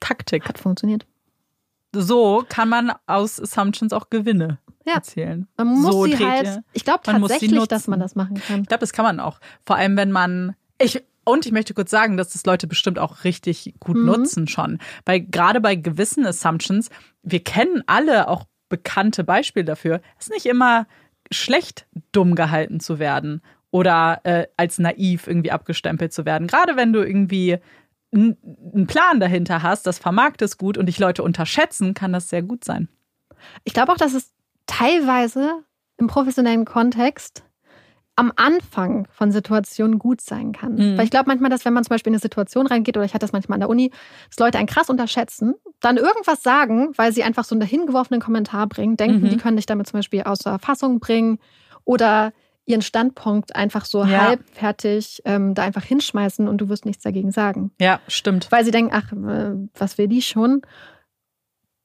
Taktik. 0.00 0.46
Hat 0.46 0.58
funktioniert. 0.58 1.06
So 1.92 2.44
kann 2.48 2.68
man 2.68 2.92
aus 3.06 3.40
Assumptions 3.40 3.92
auch 3.92 4.10
Gewinne 4.10 4.58
ja. 4.84 4.94
erzielen. 4.94 5.48
Man 5.56 5.68
muss 5.68 5.92
so 5.92 6.04
sie 6.04 6.18
halt, 6.18 6.60
ich 6.72 6.84
glaube 6.84 7.00
tatsächlich, 7.02 7.66
dass 7.68 7.88
man 7.88 8.00
das 8.00 8.14
machen 8.14 8.40
kann. 8.40 8.62
Ich 8.62 8.68
glaube, 8.68 8.80
das 8.80 8.92
kann 8.92 9.04
man 9.04 9.20
auch. 9.20 9.40
Vor 9.64 9.76
allem, 9.76 9.96
wenn 9.96 10.12
man, 10.12 10.54
ich, 10.78 11.02
und 11.26 11.44
ich 11.44 11.52
möchte 11.52 11.74
kurz 11.74 11.90
sagen, 11.90 12.16
dass 12.16 12.30
das 12.30 12.46
Leute 12.46 12.66
bestimmt 12.66 12.98
auch 12.98 13.24
richtig 13.24 13.74
gut 13.80 13.96
mhm. 13.96 14.06
nutzen 14.06 14.48
schon. 14.48 14.78
Weil 15.04 15.20
gerade 15.20 15.60
bei 15.60 15.74
gewissen 15.74 16.24
Assumptions, 16.24 16.88
wir 17.22 17.42
kennen 17.42 17.82
alle 17.86 18.28
auch 18.28 18.44
bekannte 18.68 19.24
Beispiele 19.24 19.64
dafür, 19.64 20.00
es 20.18 20.26
ist 20.26 20.32
nicht 20.32 20.46
immer 20.46 20.86
schlecht, 21.32 21.86
dumm 22.12 22.36
gehalten 22.36 22.78
zu 22.78 22.98
werden 22.98 23.42
oder 23.70 24.20
äh, 24.22 24.46
als 24.56 24.78
naiv 24.78 25.26
irgendwie 25.26 25.50
abgestempelt 25.50 26.12
zu 26.12 26.24
werden. 26.24 26.46
Gerade 26.46 26.76
wenn 26.76 26.92
du 26.92 27.02
irgendwie 27.02 27.58
einen 28.14 28.86
Plan 28.86 29.18
dahinter 29.18 29.62
hast, 29.62 29.86
das 29.86 29.98
vermarktest 29.98 30.58
gut 30.58 30.78
und 30.78 30.86
dich 30.86 30.98
Leute 30.98 31.22
unterschätzen, 31.22 31.92
kann 31.92 32.12
das 32.12 32.28
sehr 32.28 32.42
gut 32.42 32.64
sein. 32.64 32.88
Ich 33.64 33.74
glaube 33.74 33.92
auch, 33.92 33.96
dass 33.96 34.14
es 34.14 34.32
teilweise 34.66 35.64
im 35.96 36.06
professionellen 36.06 36.64
Kontext 36.64 37.44
am 38.16 38.32
Anfang 38.36 39.06
von 39.12 39.30
Situationen 39.30 39.98
gut 39.98 40.22
sein 40.22 40.52
kann. 40.52 40.74
Mhm. 40.74 40.96
Weil 40.96 41.04
ich 41.04 41.10
glaube 41.10 41.26
manchmal, 41.28 41.50
dass 41.50 41.64
wenn 41.64 41.74
man 41.74 41.84
zum 41.84 41.90
Beispiel 41.90 42.10
in 42.10 42.14
eine 42.14 42.20
Situation 42.20 42.66
reingeht, 42.66 42.96
oder 42.96 43.04
ich 43.04 43.12
hatte 43.12 43.24
das 43.24 43.32
manchmal 43.32 43.56
an 43.56 43.60
der 43.60 43.68
Uni, 43.68 43.90
dass 44.28 44.38
Leute 44.38 44.58
einen 44.58 44.66
krass 44.66 44.88
unterschätzen, 44.88 45.54
dann 45.80 45.98
irgendwas 45.98 46.42
sagen, 46.42 46.92
weil 46.96 47.12
sie 47.12 47.22
einfach 47.22 47.44
so 47.44 47.54
einen 47.54 47.60
dahingeworfenen 47.60 48.20
Kommentar 48.20 48.66
bringen, 48.66 48.96
denken, 48.96 49.26
mhm. 49.26 49.28
die 49.28 49.36
können 49.36 49.56
dich 49.56 49.66
damit 49.66 49.86
zum 49.86 49.98
Beispiel 49.98 50.22
außer 50.22 50.58
Fassung 50.58 50.98
bringen 50.98 51.38
oder 51.84 52.32
ihren 52.64 52.82
Standpunkt 52.82 53.54
einfach 53.54 53.84
so 53.84 54.04
ja. 54.04 54.22
halbfertig 54.22 55.22
ähm, 55.24 55.54
da 55.54 55.62
einfach 55.62 55.84
hinschmeißen 55.84 56.48
und 56.48 56.58
du 56.58 56.68
wirst 56.68 56.84
nichts 56.84 57.04
dagegen 57.04 57.30
sagen. 57.30 57.70
Ja, 57.80 58.00
stimmt. 58.08 58.48
Weil 58.50 58.64
sie 58.64 58.72
denken, 58.72 58.92
ach, 58.92 59.12
äh, 59.12 59.54
was 59.78 59.98
will 59.98 60.08
die 60.08 60.22
schon? 60.22 60.62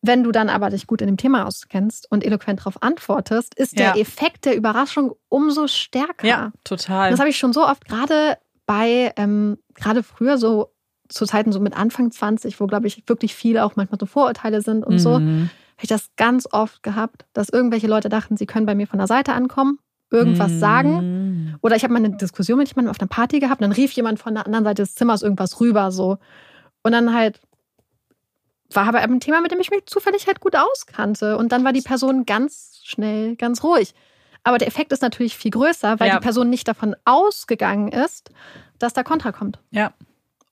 Wenn 0.02 0.24
du 0.24 0.32
dann 0.32 0.50
aber 0.50 0.72
dich 0.72 0.88
gut 0.88 1.02
in 1.02 1.08
dem 1.08 1.18
Thema 1.18 1.46
auskennst 1.46 2.08
und 2.10 2.24
eloquent 2.24 2.60
darauf 2.60 2.82
antwortest, 2.82 3.54
ist 3.56 3.78
der 3.78 3.96
ja. 3.96 3.98
Effekt 3.98 4.46
der 4.46 4.56
Überraschung 4.56 5.14
umso 5.30 5.68
stärker. 5.68 6.28
Ja, 6.28 6.52
total. 6.64 7.12
das 7.12 7.20
habe 7.20 7.30
ich 7.30 7.38
schon 7.38 7.54
so 7.54 7.66
oft 7.66 7.86
gerade 7.86 8.38
bei, 8.66 9.14
ähm, 9.16 9.58
gerade 9.76 10.02
früher 10.02 10.38
so 10.38 10.72
zu 11.08 11.26
Zeiten 11.26 11.52
so 11.52 11.60
mit 11.60 11.78
Anfang 11.78 12.10
20, 12.10 12.60
wo, 12.60 12.68
glaube 12.68 12.88
ich, 12.88 13.04
wirklich 13.08 13.36
viele 13.36 13.64
auch 13.64 13.76
manchmal 13.76 14.00
so 14.00 14.06
Vorurteile 14.06 14.62
sind 14.62 14.86
und 14.86 14.94
mhm. 14.94 15.00
so, 15.00 15.14
habe 15.16 15.50
ich 15.82 15.90
das 15.90 16.10
ganz 16.16 16.48
oft 16.52 16.84
gehabt, 16.84 17.26
dass 17.34 17.50
irgendwelche 17.50 17.88
Leute 17.88 18.10
dachten, 18.10 18.38
sie 18.38 18.46
können 18.46 18.66
bei 18.66 18.76
mir 18.76 18.88
von 18.88 19.00
der 19.00 19.08
Seite 19.08 19.34
ankommen, 19.34 19.80
irgendwas 20.10 20.52
mhm. 20.52 20.60
sagen. 20.60 21.58
Oder 21.62 21.76
ich 21.76 21.84
habe 21.84 21.94
mal 21.94 22.04
eine 22.04 22.16
Diskussion 22.16 22.58
mit 22.58 22.70
jemandem 22.70 22.92
auf 22.92 23.00
einer 23.00 23.08
Party 23.08 23.40
gehabt, 23.40 23.62
und 23.62 23.68
dann 23.68 23.72
rief 23.72 23.92
jemand 23.92 24.20
von 24.20 24.34
der 24.34 24.46
anderen 24.46 24.64
Seite 24.64 24.84
des 24.84 24.96
Zimmers 24.96 25.22
irgendwas 25.22 25.60
rüber 25.60 25.92
so. 25.92 26.18
Und 26.84 26.94
dann 26.94 27.14
halt 27.14 27.42
war 28.76 28.88
aber 28.88 29.00
ein 29.00 29.20
Thema, 29.20 29.42
mit 29.42 29.52
dem 29.52 29.60
ich 29.60 29.72
mich 29.72 29.86
zufällig 29.86 30.28
halt 30.28 30.40
gut 30.40 30.56
auskannte. 30.56 31.38
Und 31.38 31.52
dann 31.52 31.64
war 31.64 31.74
die 31.74 31.82
Person 31.82 32.26
ganz 32.26 32.82
schnell, 32.84 33.36
ganz 33.36 33.64
ruhig. 33.64 33.94
Aber 34.44 34.58
der 34.58 34.68
Effekt 34.68 34.92
ist 34.92 35.02
natürlich 35.02 35.38
viel 35.38 35.52
größer, 35.52 36.00
weil 36.00 36.08
ja. 36.08 36.16
die 36.16 36.24
Person 36.24 36.50
nicht 36.50 36.68
davon 36.68 36.96
ausgegangen 37.06 37.90
ist, 37.90 38.32
dass 38.80 38.94
da 38.94 39.04
Kontra 39.04 39.32
kommt. 39.32 39.60
Ja. 39.70 39.94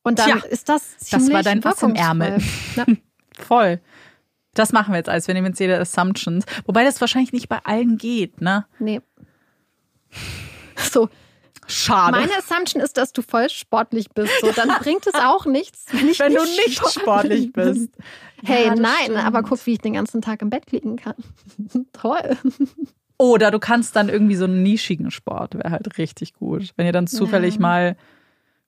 Und 0.04 0.20
dann 0.20 0.40
Tja, 0.40 0.50
ist 0.50 0.70
das 0.70 0.98
ziemlich 0.98 1.30
Das 1.30 1.34
war 1.34 1.44
dein 1.44 1.64
Ass 1.64 1.84
im 1.84 1.96
Ärmel. 1.96 2.38
Ja. 2.76 2.86
Voll. 3.38 3.80
Das 4.54 4.72
machen 4.72 4.94
wir 4.94 4.98
jetzt 4.98 5.10
alles. 5.10 5.28
Wir 5.28 5.34
nehmen 5.34 5.48
jetzt 5.48 5.60
jede 5.60 5.80
Assumptions. 5.80 6.46
Wobei 6.66 6.84
das 6.84 7.00
wahrscheinlich 7.02 7.34
nicht 7.34 7.50
bei 7.50 7.60
allen 7.64 7.98
geht, 7.98 8.42
ne? 8.42 8.66
Nee. 8.80 9.02
So, 10.76 11.10
Schade. 11.70 12.20
Meine 12.20 12.36
Assumption 12.38 12.82
ist, 12.82 12.98
dass 12.98 13.14
du 13.14 13.22
voll 13.22 13.50
sportlich 13.50 14.10
bist. 14.10 14.32
So, 14.42 14.52
dann 14.52 14.70
bringt 14.80 15.06
es 15.06 15.14
auch 15.14 15.46
nichts, 15.46 15.86
wenn, 15.92 16.10
ich 16.10 16.20
wenn 16.20 16.34
nicht 16.34 16.42
du 16.42 16.46
nicht 16.46 16.78
sportlich, 16.78 17.02
sportlich 17.02 17.54
bist. 17.54 17.90
Hey, 18.44 18.66
ja, 18.66 18.76
nein, 18.76 18.94
stimmt. 19.04 19.24
aber 19.24 19.44
guck, 19.44 19.66
wie 19.66 19.74
ich 19.74 19.80
den 19.80 19.94
ganzen 19.94 20.22
Tag 20.22 20.42
im 20.42 20.50
Bett 20.50 20.72
liegen 20.72 20.96
kann. 20.96 21.16
Toll. 21.94 22.38
Oder 23.18 23.52
du 23.52 23.60
kannst 23.60 23.96
dann 23.96 24.10
irgendwie 24.10 24.36
so 24.36 24.46
einen 24.46 24.64
nischigen 24.64 25.12
Sport, 25.12 25.56
wäre 25.56 25.72
halt 25.72 25.98
richtig 25.98 26.34
gut. 26.34 26.72
Wenn 26.76 26.86
ihr 26.86 26.94
dann 26.94 27.06
zufällig 27.06 27.56
ja. 27.56 27.62
mal 27.62 27.98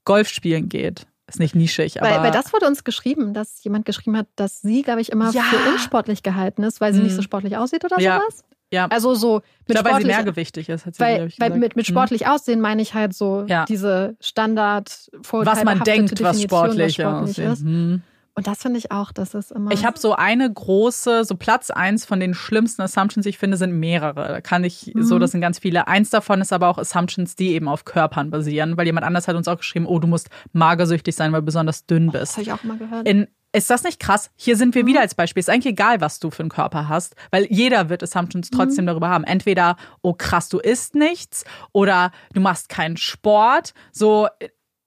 Golf 0.04 0.28
spielen 0.28 0.70
geht. 0.70 1.08
Ist 1.28 1.40
nicht 1.40 1.56
nischig, 1.56 2.02
aber. 2.02 2.10
Weil, 2.10 2.24
weil 2.24 2.32
das 2.32 2.52
wurde 2.52 2.68
uns 2.68 2.84
geschrieben, 2.84 3.34
dass 3.34 3.64
jemand 3.64 3.86
geschrieben 3.86 4.18
hat, 4.18 4.28
dass 4.36 4.62
sie, 4.62 4.82
glaube 4.82 5.00
ich, 5.00 5.12
immer 5.12 5.32
ja. 5.32 5.44
für 5.44 5.70
unsportlich 5.72 6.24
gehalten 6.24 6.64
ist, 6.64 6.82
weil 6.82 6.92
sie 6.92 7.00
hm. 7.00 7.06
nicht 7.06 7.16
so 7.16 7.22
sportlich 7.22 7.56
aussieht 7.56 7.86
oder 7.86 8.00
ja. 8.00 8.20
sowas. 8.20 8.44
Ja. 8.72 8.88
Also 8.88 9.14
so 9.16 9.42
mit 9.68 9.78
Oder 9.78 9.90
weil 9.90 10.02
sie 10.02 10.08
mehrgewichtig 10.08 10.70
ist, 10.70 10.86
hat 10.86 10.96
sie 10.96 11.02
weil, 11.02 11.32
weil 11.38 11.52
mit, 11.52 11.76
mit 11.76 11.88
mhm. 11.88 11.92
sportlich 11.92 12.22
hm. 12.22 12.32
aussehen 12.32 12.62
meine 12.62 12.82
ich 12.82 12.94
halt 12.94 13.14
so 13.14 13.46
ja. 13.48 13.66
diese 13.66 14.16
Standard 14.22 15.10
Was 15.30 15.64
man 15.64 15.82
denkt, 15.82 16.22
was 16.24 16.42
sportlich, 16.42 17.00
was 17.00 17.06
sportlich 17.06 17.38
ist. 17.38 17.62
Hm. 17.62 18.02
Und 18.34 18.48
das 18.48 18.62
finde 18.62 18.80
ich 18.80 18.92
auch, 18.92 19.12
dass 19.12 19.34
es 19.34 19.52
immer. 19.52 19.72
Ich 19.72 19.86
habe 19.86 20.00
so 20.00 20.16
eine 20.16 20.52
große, 20.52 21.26
so 21.26 21.36
Platz 21.36 21.70
eins 21.70 22.06
von 22.06 22.22
den 22.22 22.34
schlimmsten 22.34 22.82
Assumptions, 22.82 23.26
ich 23.26 23.38
finde, 23.38 23.58
sind 23.58 23.74
mehrere. 23.74 24.28
Da 24.30 24.42
kann 24.42 24.64
ich 24.64 24.94
mhm. 24.96 25.04
so, 25.04 25.20
das 25.20 25.32
sind 25.32 25.42
ganz 25.42 25.60
viele. 25.60 25.88
Eins 25.88 26.12
davon 26.12 26.40
ist 26.40 26.54
aber 26.54 26.70
auch 26.70 26.78
Assumptions, 26.78 27.36
die 27.36 27.52
eben 27.54 27.68
auf 27.68 27.84
Körpern 27.84 28.32
basieren, 28.32 28.78
weil 28.78 28.86
jemand 28.86 29.06
anders 29.06 29.28
hat 29.28 29.36
uns 29.36 29.50
auch 29.50 29.58
geschrieben, 29.58 29.86
oh, 29.86 30.00
du 30.00 30.08
musst 30.08 30.30
magersüchtig 30.54 31.14
sein, 31.14 31.34
weil 31.34 31.42
du 31.42 31.46
besonders 31.46 31.86
dünn 31.86 32.12
bist. 32.12 32.24
Das 32.24 32.32
habe 32.38 32.44
ich 32.44 32.54
auch 32.54 32.64
mal 32.64 32.78
gehört. 32.78 33.06
In 33.08 33.28
ist 33.54 33.70
das 33.70 33.84
nicht 33.84 34.00
krass? 34.00 34.32
Hier 34.36 34.56
sind 34.56 34.76
wir 34.76 34.84
mhm. 34.84 34.88
wieder 34.88 35.02
als 35.02 35.16
Beispiel. 35.16 35.42
Ist 35.42 35.50
eigentlich 35.50 35.74
egal, 35.74 36.02
was 36.02 36.20
du 36.20 36.32
für 36.32 36.44
einen 36.44 36.50
Körper 36.50 36.88
hast, 36.88 37.16
weil 37.32 37.48
jeder 37.50 37.90
wird 37.90 38.04
Assumptions 38.04 38.50
trotzdem 38.50 38.86
mhm. 38.86 38.88
darüber 38.88 39.10
haben. 39.10 39.24
Entweder, 39.24 39.76
oh 40.02 40.14
krass, 40.14 40.50
du 40.50 40.60
isst 40.60 40.96
nichts 40.96 41.44
oder 41.74 42.12
du 42.34 42.40
machst 42.40 42.70
keinen 42.70 42.98
Sport. 42.98 43.74
So, 43.92 44.28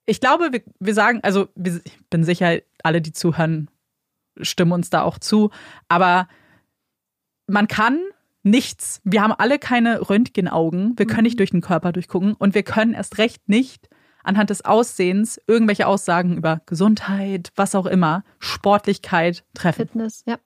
ich 0.05 0.19
glaube, 0.19 0.51
wir, 0.51 0.63
wir 0.79 0.93
sagen, 0.93 1.19
also 1.23 1.47
ich 1.63 1.81
bin 2.09 2.23
sicher, 2.23 2.59
alle, 2.83 3.01
die 3.01 3.11
zuhören, 3.11 3.69
stimmen 4.41 4.71
uns 4.71 4.89
da 4.89 5.03
auch 5.03 5.19
zu. 5.19 5.51
Aber 5.87 6.27
man 7.47 7.67
kann 7.67 8.01
nichts. 8.41 9.01
Wir 9.03 9.21
haben 9.21 9.33
alle 9.33 9.59
keine 9.59 10.09
Röntgenaugen. 10.09 10.93
Wir 10.97 11.05
können 11.05 11.23
nicht 11.23 11.35
mhm. 11.35 11.37
durch 11.37 11.51
den 11.51 11.61
Körper 11.61 11.91
durchgucken 11.91 12.33
und 12.33 12.55
wir 12.55 12.63
können 12.63 12.93
erst 12.93 13.19
recht 13.19 13.47
nicht 13.47 13.89
anhand 14.25 14.49
des 14.49 14.63
Aussehens 14.65 15.39
irgendwelche 15.47 15.87
Aussagen 15.87 16.37
über 16.37 16.61
Gesundheit, 16.65 17.51
was 17.55 17.75
auch 17.75 17.85
immer, 17.85 18.23
Sportlichkeit 18.39 19.43
treffen. 19.53 19.87
Fitness, 19.87 20.23
ja. 20.25 20.37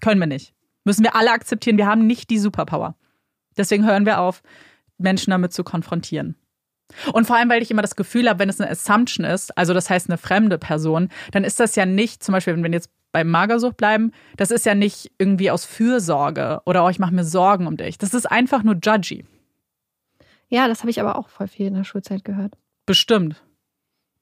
Können 0.00 0.20
wir 0.20 0.26
nicht. 0.26 0.54
Müssen 0.84 1.04
wir 1.04 1.16
alle 1.16 1.32
akzeptieren, 1.32 1.78
wir 1.78 1.86
haben 1.86 2.06
nicht 2.06 2.30
die 2.30 2.38
Superpower. 2.38 2.96
Deswegen 3.56 3.86
hören 3.86 4.06
wir 4.06 4.20
auf, 4.20 4.42
Menschen 4.98 5.30
damit 5.30 5.52
zu 5.52 5.64
konfrontieren. 5.64 6.36
Und 7.12 7.26
vor 7.26 7.36
allem, 7.36 7.48
weil 7.48 7.62
ich 7.62 7.70
immer 7.70 7.82
das 7.82 7.96
Gefühl 7.96 8.28
habe, 8.28 8.38
wenn 8.38 8.48
es 8.48 8.60
eine 8.60 8.70
Assumption 8.70 9.24
ist, 9.24 9.56
also 9.56 9.72
das 9.72 9.88
heißt 9.88 10.08
eine 10.08 10.18
fremde 10.18 10.58
Person, 10.58 11.08
dann 11.32 11.44
ist 11.44 11.58
das 11.58 11.76
ja 11.76 11.86
nicht, 11.86 12.22
zum 12.22 12.32
Beispiel, 12.32 12.54
wenn 12.54 12.62
wir 12.62 12.70
jetzt 12.70 12.90
beim 13.10 13.30
Magersucht 13.30 13.76
bleiben, 13.76 14.12
das 14.36 14.50
ist 14.50 14.66
ja 14.66 14.74
nicht 14.74 15.12
irgendwie 15.18 15.50
aus 15.50 15.64
Fürsorge 15.64 16.60
oder 16.66 16.84
oh, 16.84 16.88
ich 16.88 16.98
mache 16.98 17.14
mir 17.14 17.24
Sorgen 17.24 17.66
um 17.66 17.76
dich. 17.76 17.96
Das 17.96 18.12
ist 18.12 18.30
einfach 18.30 18.62
nur 18.62 18.74
judgy. 18.74 19.24
Ja, 20.54 20.68
das 20.68 20.80
habe 20.80 20.90
ich 20.90 21.00
aber 21.00 21.18
auch 21.18 21.28
voll 21.28 21.48
viel 21.48 21.66
in 21.66 21.74
der 21.74 21.82
Schulzeit 21.82 22.24
gehört. 22.24 22.56
Bestimmt. 22.86 23.42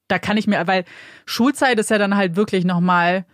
Da 0.07 0.17
kann 0.17 0.35
ich 0.35 0.47
mir, 0.47 0.65
weil 0.65 0.83
Schulzeit 1.27 1.77
ist 1.77 1.91
ja 1.91 1.99
dann 1.99 2.15
halt 2.15 2.35
wirklich 2.35 2.65
nochmal 2.65 3.25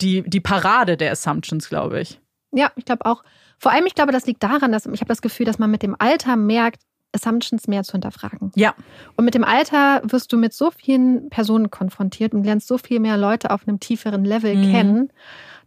die, 0.00 0.22
die 0.22 0.38
Parade 0.38 0.96
der 0.96 1.10
Assumptions, 1.10 1.68
glaube 1.68 2.00
ich. 2.00 2.20
Ja, 2.52 2.70
ich 2.76 2.84
glaube 2.84 3.04
auch. 3.04 3.24
Vor 3.58 3.72
allem, 3.72 3.84
ich 3.84 3.96
glaube, 3.96 4.12
das 4.12 4.26
liegt 4.26 4.44
daran, 4.44 4.70
dass 4.70 4.86
ich 4.86 5.00
habe 5.00 5.08
das 5.08 5.22
Gefühl, 5.22 5.44
dass 5.44 5.58
man 5.58 5.72
mit 5.72 5.82
dem 5.82 5.96
Alter 5.98 6.36
merkt, 6.36 6.82
Assumptions 7.12 7.66
mehr 7.66 7.82
zu 7.82 7.92
hinterfragen. 7.92 8.52
Ja. 8.54 8.76
Und 9.16 9.24
mit 9.24 9.34
dem 9.34 9.42
Alter 9.42 10.00
wirst 10.04 10.32
du 10.32 10.38
mit 10.38 10.52
so 10.52 10.70
vielen 10.70 11.30
Personen 11.30 11.68
konfrontiert 11.68 12.32
und 12.32 12.44
lernst 12.44 12.68
so 12.68 12.78
viel 12.78 13.00
mehr 13.00 13.16
Leute 13.16 13.50
auf 13.50 13.66
einem 13.66 13.80
tieferen 13.80 14.24
Level 14.24 14.54
mhm. 14.54 14.70
kennen, 14.70 15.12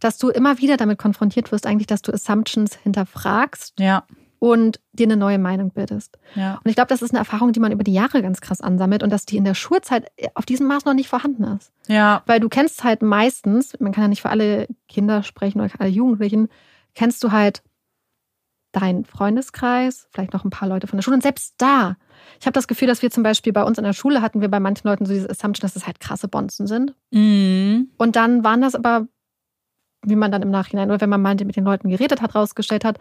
dass 0.00 0.16
du 0.16 0.30
immer 0.30 0.58
wieder 0.58 0.78
damit 0.78 0.96
konfrontiert 0.98 1.52
wirst, 1.52 1.66
eigentlich, 1.66 1.86
dass 1.86 2.00
du 2.00 2.10
Assumptions 2.10 2.74
hinterfragst. 2.76 3.78
Ja 3.78 4.04
und 4.44 4.78
dir 4.92 5.06
eine 5.06 5.16
neue 5.16 5.38
Meinung 5.38 5.70
bildest. 5.70 6.18
Ja. 6.34 6.60
Und 6.62 6.68
ich 6.68 6.74
glaube, 6.74 6.88
das 6.88 7.00
ist 7.00 7.12
eine 7.12 7.18
Erfahrung, 7.18 7.52
die 7.52 7.60
man 7.60 7.72
über 7.72 7.82
die 7.82 7.94
Jahre 7.94 8.20
ganz 8.20 8.42
krass 8.42 8.60
ansammelt 8.60 9.02
und 9.02 9.08
dass 9.08 9.24
die 9.24 9.38
in 9.38 9.44
der 9.44 9.54
Schulzeit 9.54 10.12
auf 10.34 10.44
diesem 10.44 10.66
Maß 10.66 10.84
noch 10.84 10.92
nicht 10.92 11.08
vorhanden 11.08 11.44
ist. 11.44 11.72
Ja. 11.88 12.22
Weil 12.26 12.40
du 12.40 12.50
kennst 12.50 12.84
halt 12.84 13.00
meistens, 13.00 13.74
man 13.80 13.92
kann 13.92 14.04
ja 14.04 14.08
nicht 14.08 14.20
für 14.20 14.28
alle 14.28 14.66
Kinder 14.86 15.22
sprechen 15.22 15.62
oder 15.62 15.70
alle 15.78 15.88
Jugendlichen, 15.88 16.48
kennst 16.94 17.24
du 17.24 17.32
halt 17.32 17.62
deinen 18.72 19.06
Freundeskreis, 19.06 20.08
vielleicht 20.12 20.34
noch 20.34 20.44
ein 20.44 20.50
paar 20.50 20.68
Leute 20.68 20.88
von 20.88 20.98
der 20.98 21.02
Schule 21.02 21.16
und 21.16 21.22
selbst 21.22 21.54
da. 21.56 21.96
Ich 22.38 22.44
habe 22.44 22.52
das 22.52 22.68
Gefühl, 22.68 22.88
dass 22.88 23.00
wir 23.00 23.10
zum 23.10 23.22
Beispiel 23.22 23.54
bei 23.54 23.62
uns 23.62 23.78
in 23.78 23.84
der 23.84 23.94
Schule 23.94 24.20
hatten 24.20 24.42
wir 24.42 24.50
bei 24.50 24.60
manchen 24.60 24.86
Leuten 24.86 25.06
so 25.06 25.14
diese 25.14 25.30
Assumption, 25.30 25.62
dass 25.62 25.72
das 25.72 25.86
halt 25.86 26.00
krasse 26.00 26.28
Bonzen 26.28 26.66
sind. 26.66 26.94
Mhm. 27.12 27.92
Und 27.96 28.14
dann 28.14 28.44
waren 28.44 28.60
das 28.60 28.74
aber, 28.74 29.08
wie 30.02 30.16
man 30.16 30.30
dann 30.30 30.42
im 30.42 30.50
Nachhinein 30.50 30.90
oder 30.90 31.00
wenn 31.00 31.08
man 31.08 31.22
meinte, 31.22 31.46
mit 31.46 31.56
den 31.56 31.64
Leuten 31.64 31.88
geredet 31.88 32.20
hat, 32.20 32.34
rausgestellt 32.34 32.84
hat, 32.84 32.98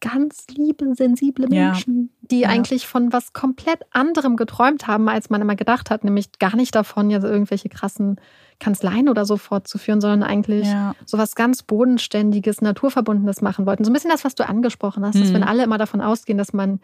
ganz 0.00 0.46
liebe, 0.54 0.94
sensible 0.94 1.48
Menschen, 1.48 2.10
ja. 2.20 2.28
die 2.30 2.40
ja. 2.40 2.48
eigentlich 2.48 2.86
von 2.86 3.12
was 3.12 3.32
komplett 3.32 3.80
anderem 3.90 4.36
geträumt 4.36 4.86
haben, 4.86 5.08
als 5.08 5.30
man 5.30 5.40
immer 5.40 5.56
gedacht 5.56 5.90
hat, 5.90 6.04
nämlich 6.04 6.38
gar 6.38 6.56
nicht 6.56 6.74
davon, 6.74 7.10
jetzt 7.10 7.24
irgendwelche 7.24 7.68
krassen 7.68 8.20
Kanzleien 8.60 9.08
oder 9.08 9.24
so 9.24 9.36
fortzuführen, 9.36 10.00
sondern 10.00 10.22
eigentlich 10.22 10.66
ja. 10.66 10.94
so 11.06 11.18
was 11.18 11.34
ganz 11.34 11.62
Bodenständiges, 11.62 12.60
Naturverbundenes 12.60 13.40
machen 13.40 13.66
wollten. 13.66 13.84
So 13.84 13.90
ein 13.90 13.94
bisschen 13.94 14.10
das, 14.10 14.24
was 14.24 14.34
du 14.34 14.46
angesprochen 14.46 15.04
hast, 15.04 15.16
mhm. 15.16 15.20
dass 15.20 15.32
wenn 15.32 15.42
alle 15.42 15.64
immer 15.64 15.78
davon 15.78 16.00
ausgehen, 16.00 16.38
dass 16.38 16.52
man 16.52 16.80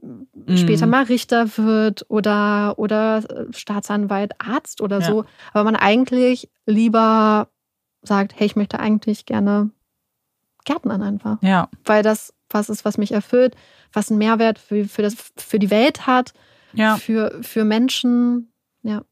mhm. 0.00 0.56
später 0.56 0.86
mal 0.86 1.04
Richter 1.04 1.56
wird 1.56 2.04
oder, 2.08 2.78
oder 2.78 3.22
Staatsanwalt, 3.52 4.32
Arzt 4.38 4.80
oder 4.80 5.00
so, 5.00 5.24
aber 5.52 5.64
man 5.64 5.76
eigentlich 5.76 6.50
lieber 6.66 7.48
sagt, 8.02 8.38
hey, 8.38 8.46
ich 8.46 8.56
möchte 8.56 8.80
eigentlich 8.80 9.26
gerne 9.26 9.70
Gärtnern 10.64 11.02
einfach. 11.02 11.38
Ja. 11.42 11.68
Weil 11.84 12.02
das 12.02 12.32
was 12.50 12.68
ist, 12.68 12.84
was 12.84 12.98
mich 12.98 13.12
erfüllt, 13.12 13.56
was 13.92 14.10
einen 14.10 14.18
Mehrwert 14.18 14.58
für, 14.58 14.84
für, 14.86 15.02
das, 15.02 15.14
für 15.36 15.58
die 15.58 15.70
Welt 15.70 16.06
hat, 16.06 16.32
ja. 16.72 16.96
für, 16.96 17.38
für 17.42 17.64
Menschen. 17.64 18.52
Ja. 18.82 19.02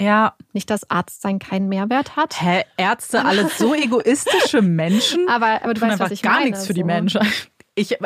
Ja. 0.00 0.34
Nicht, 0.52 0.70
dass 0.70 0.90
Arztsein 0.90 1.38
keinen 1.38 1.68
Mehrwert 1.68 2.16
hat. 2.16 2.40
Hä, 2.40 2.64
Ärzte, 2.76 3.24
alles 3.24 3.58
so 3.58 3.74
egoistische 3.74 4.62
Menschen. 4.62 5.26
aber, 5.28 5.62
aber 5.62 5.74
du 5.74 5.80
weißt, 5.80 6.00
was 6.00 6.10
ich 6.10 6.22
gar 6.22 6.34
meine. 6.34 6.46
nichts 6.46 6.62
für 6.62 6.72
so. 6.72 6.74
die 6.74 6.84
Menschen. 6.84 7.20
Ich, 7.78 7.98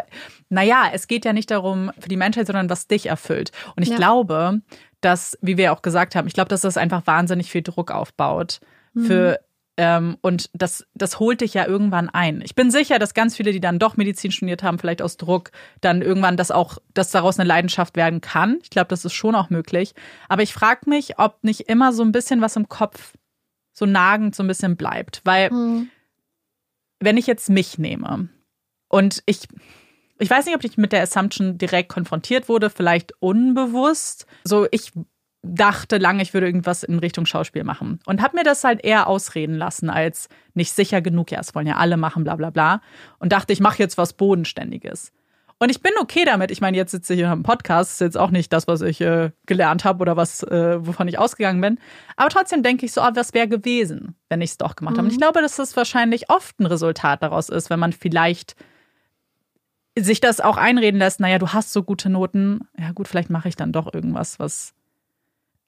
naja, 0.48 0.90
es 0.92 1.06
geht 1.06 1.24
ja 1.24 1.32
nicht 1.32 1.48
darum 1.48 1.92
für 1.96 2.08
die 2.08 2.16
Menschheit, 2.16 2.48
sondern 2.48 2.68
was 2.68 2.88
dich 2.88 3.06
erfüllt. 3.06 3.52
Und 3.76 3.84
ich 3.84 3.90
ja. 3.90 3.96
glaube, 3.98 4.62
dass, 5.00 5.38
wie 5.42 5.56
wir 5.56 5.72
auch 5.72 5.80
gesagt 5.80 6.16
haben, 6.16 6.26
ich 6.26 6.34
glaube, 6.34 6.48
dass 6.48 6.62
das 6.62 6.76
einfach 6.76 7.06
wahnsinnig 7.06 7.52
viel 7.52 7.62
Druck 7.62 7.92
aufbaut 7.92 8.58
mhm. 8.94 9.04
für 9.04 9.38
ähm, 9.80 10.18
und 10.20 10.50
das, 10.52 10.86
das 10.92 11.18
holt 11.20 11.40
dich 11.40 11.54
ja 11.54 11.66
irgendwann 11.66 12.10
ein. 12.10 12.42
Ich 12.42 12.54
bin 12.54 12.70
sicher, 12.70 12.98
dass 12.98 13.14
ganz 13.14 13.34
viele, 13.34 13.50
die 13.50 13.60
dann 13.60 13.78
doch 13.78 13.96
Medizin 13.96 14.30
studiert 14.30 14.62
haben, 14.62 14.78
vielleicht 14.78 15.00
aus 15.00 15.16
Druck, 15.16 15.52
dann 15.80 16.02
irgendwann 16.02 16.36
das 16.36 16.50
auch, 16.50 16.76
dass 16.92 17.10
daraus 17.10 17.38
eine 17.38 17.48
Leidenschaft 17.48 17.96
werden 17.96 18.20
kann. 18.20 18.58
Ich 18.62 18.68
glaube, 18.68 18.88
das 18.88 19.06
ist 19.06 19.14
schon 19.14 19.34
auch 19.34 19.48
möglich. 19.48 19.94
Aber 20.28 20.42
ich 20.42 20.52
frage 20.52 20.90
mich, 20.90 21.18
ob 21.18 21.42
nicht 21.42 21.62
immer 21.62 21.94
so 21.94 22.02
ein 22.02 22.12
bisschen 22.12 22.42
was 22.42 22.56
im 22.56 22.68
Kopf 22.68 23.14
so 23.72 23.86
nagend 23.86 24.36
so 24.36 24.42
ein 24.42 24.48
bisschen 24.48 24.76
bleibt. 24.76 25.22
Weil, 25.24 25.50
mhm. 25.50 25.88
wenn 26.98 27.16
ich 27.16 27.26
jetzt 27.26 27.48
mich 27.48 27.78
nehme 27.78 28.28
und 28.88 29.22
ich, 29.24 29.48
ich 30.18 30.28
weiß 30.28 30.44
nicht, 30.44 30.56
ob 30.56 30.62
ich 30.62 30.76
mit 30.76 30.92
der 30.92 31.00
Assumption 31.00 31.56
direkt 31.56 31.88
konfrontiert 31.88 32.50
wurde, 32.50 32.68
vielleicht 32.68 33.14
unbewusst. 33.18 34.26
So, 34.44 34.66
ich 34.72 34.92
dachte 35.42 35.98
lange, 35.98 36.22
ich 36.22 36.34
würde 36.34 36.46
irgendwas 36.46 36.82
in 36.82 36.98
Richtung 36.98 37.26
Schauspiel 37.26 37.64
machen. 37.64 38.00
Und 38.06 38.22
habe 38.22 38.36
mir 38.36 38.44
das 38.44 38.62
halt 38.64 38.84
eher 38.84 39.06
ausreden 39.06 39.54
lassen, 39.54 39.88
als 39.88 40.28
nicht 40.54 40.72
sicher 40.72 41.00
genug. 41.00 41.30
Ja, 41.30 41.40
es 41.40 41.54
wollen 41.54 41.66
ja 41.66 41.76
alle 41.76 41.96
machen, 41.96 42.24
bla 42.24 42.36
bla 42.36 42.50
bla. 42.50 42.82
Und 43.18 43.32
dachte, 43.32 43.52
ich 43.52 43.60
mache 43.60 43.78
jetzt 43.78 43.96
was 43.96 44.12
Bodenständiges. 44.12 45.12
Und 45.62 45.68
ich 45.68 45.82
bin 45.82 45.92
okay 46.00 46.24
damit. 46.24 46.50
Ich 46.50 46.62
meine, 46.62 46.76
jetzt 46.76 46.90
sitze 46.90 47.12
ich 47.12 47.20
hier 47.20 47.30
im 47.30 47.42
Podcast, 47.42 47.92
ist 47.92 48.00
jetzt 48.00 48.16
auch 48.16 48.30
nicht 48.30 48.50
das, 48.50 48.66
was 48.66 48.80
ich 48.80 49.00
äh, 49.02 49.30
gelernt 49.44 49.84
habe 49.84 50.00
oder 50.00 50.16
was, 50.16 50.42
äh, 50.42 50.86
wovon 50.86 51.06
ich 51.06 51.18
ausgegangen 51.18 51.60
bin. 51.60 51.78
Aber 52.16 52.30
trotzdem 52.30 52.62
denke 52.62 52.86
ich 52.86 52.92
so, 52.92 53.02
ah, 53.02 53.12
was 53.14 53.34
wäre 53.34 53.46
gewesen, 53.46 54.16
wenn 54.30 54.40
ich 54.40 54.50
es 54.50 54.58
doch 54.58 54.74
gemacht 54.74 54.94
mhm. 54.94 54.98
habe. 54.98 55.06
Und 55.06 55.12
ich 55.12 55.18
mhm. 55.18 55.22
glaube, 55.22 55.42
dass 55.42 55.56
das 55.56 55.76
wahrscheinlich 55.76 56.30
oft 56.30 56.58
ein 56.60 56.66
Resultat 56.66 57.22
daraus 57.22 57.50
ist, 57.50 57.68
wenn 57.68 57.78
man 57.78 57.92
vielleicht 57.92 58.56
sich 59.98 60.20
das 60.20 60.40
auch 60.40 60.56
einreden 60.56 60.98
lässt, 60.98 61.20
naja, 61.20 61.38
du 61.38 61.48
hast 61.48 61.72
so 61.72 61.82
gute 61.82 62.08
Noten, 62.08 62.68
ja 62.78 62.92
gut, 62.92 63.06
vielleicht 63.06 63.28
mache 63.28 63.48
ich 63.48 63.56
dann 63.56 63.72
doch 63.72 63.92
irgendwas, 63.92 64.38
was 64.38 64.72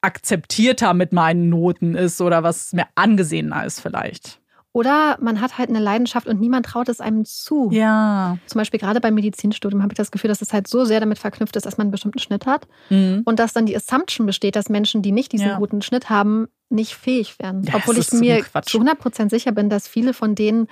akzeptierter 0.03 0.95
mit 0.95 1.13
meinen 1.13 1.49
Noten 1.49 1.95
ist 1.95 2.21
oder 2.21 2.43
was 2.43 2.73
mir 2.73 2.87
angesehener 2.95 3.65
ist 3.65 3.81
vielleicht. 3.81 4.41
Oder 4.75 5.19
man 5.21 5.43
hat 5.43 5.59
halt 5.59 5.69
eine 5.69 5.81
Leidenschaft 5.81 6.27
und 6.27 6.41
niemand 6.41 6.65
traut 6.65 6.89
es 6.89 7.01
einem 7.01 7.27
zu. 7.27 7.71
Ja. 7.73 8.39
Zum 8.47 8.59
Beispiel 8.59 8.81
gerade 8.81 9.01
beim 9.03 9.15
Medizinstudium 9.15 9.83
habe 9.83 9.93
ich 9.93 9.99
das 9.99 10.11
Gefühl, 10.11 10.29
dass 10.29 10.41
es 10.41 10.55
halt 10.55 10.67
so 10.67 10.87
sehr 10.87 10.99
damit 10.99 11.19
verknüpft 11.19 11.57
ist, 11.57 11.67
dass 11.67 11.77
man 11.77 11.87
einen 11.87 11.91
bestimmten 11.91 12.21
Schnitt 12.21 12.47
hat. 12.47 12.67
Mhm. 12.89 13.21
Und 13.27 13.39
dass 13.39 13.53
dann 13.53 13.67
die 13.67 13.77
Assumption 13.77 14.27
besteht, 14.27 14.57
dass 14.57 14.71
Menschen, 14.71 15.03
die 15.03 15.13
nicht 15.13 15.33
diesen 15.33 15.49
ja. 15.49 15.59
guten 15.59 15.83
Schnitt 15.83 16.09
haben, 16.09 16.49
nicht 16.71 16.95
fähig 16.95 17.39
werden. 17.39 17.65
Ja, 17.65 17.75
Obwohl 17.75 17.99
ich 17.99 18.11
mir 18.13 18.43
zu 18.63 18.79
100 18.79 18.99
Prozent 18.99 19.31
sicher 19.31 19.53
bin, 19.53 19.69
dass 19.69 19.87
viele 19.87 20.15
von 20.15 20.35
denen 20.35 20.69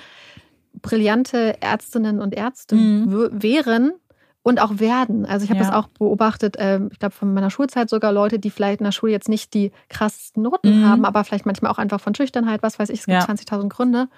brillante 0.80 1.60
Ärztinnen 1.60 2.20
und 2.20 2.34
Ärzte 2.34 2.76
mhm. 2.76 3.28
wären, 3.32 3.92
und 4.42 4.60
auch 4.60 4.78
werden. 4.78 5.26
Also 5.26 5.44
ich 5.44 5.50
habe 5.50 5.60
ja. 5.60 5.66
das 5.66 5.74
auch 5.74 5.88
beobachtet, 5.88 6.56
äh, 6.56 6.80
ich 6.90 6.98
glaube 6.98 7.14
von 7.14 7.32
meiner 7.34 7.50
Schulzeit 7.50 7.90
sogar 7.90 8.12
Leute, 8.12 8.38
die 8.38 8.50
vielleicht 8.50 8.80
in 8.80 8.84
der 8.84 8.92
Schule 8.92 9.12
jetzt 9.12 9.28
nicht 9.28 9.52
die 9.54 9.70
krassesten 9.88 10.42
Noten 10.42 10.80
mhm. 10.80 10.88
haben, 10.88 11.04
aber 11.04 11.24
vielleicht 11.24 11.46
manchmal 11.46 11.70
auch 11.70 11.78
einfach 11.78 12.00
von 12.00 12.14
Schüchternheit, 12.14 12.62
was 12.62 12.78
weiß 12.78 12.88
ich, 12.88 13.00
es 13.00 13.06
gibt 13.06 13.20
ja. 13.20 13.26
20.000 13.26 13.68
Gründe. 13.68 14.08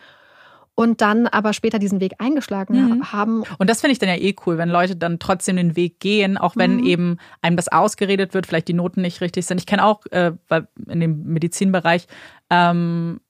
Und 0.74 1.02
dann 1.02 1.26
aber 1.26 1.52
später 1.52 1.78
diesen 1.78 2.00
Weg 2.00 2.14
eingeschlagen 2.16 2.74
mhm. 2.74 3.12
haben. 3.12 3.42
Und 3.58 3.68
das 3.68 3.82
finde 3.82 3.92
ich 3.92 3.98
dann 3.98 4.08
ja 4.08 4.16
eh 4.16 4.34
cool, 4.46 4.56
wenn 4.56 4.70
Leute 4.70 4.96
dann 4.96 5.18
trotzdem 5.18 5.56
den 5.56 5.76
Weg 5.76 6.00
gehen, 6.00 6.38
auch 6.38 6.56
wenn 6.56 6.76
mhm. 6.76 6.86
eben 6.86 7.16
einem 7.42 7.56
das 7.56 7.68
ausgeredet 7.68 8.32
wird, 8.32 8.46
vielleicht 8.46 8.68
die 8.68 8.72
Noten 8.72 9.02
nicht 9.02 9.20
richtig 9.20 9.44
sind. 9.44 9.58
Ich 9.58 9.66
kenne 9.66 9.84
auch 9.84 10.06
äh, 10.06 10.32
in 10.88 11.00
dem 11.00 11.24
Medizinbereich 11.24 12.06
ähm, 12.48 13.20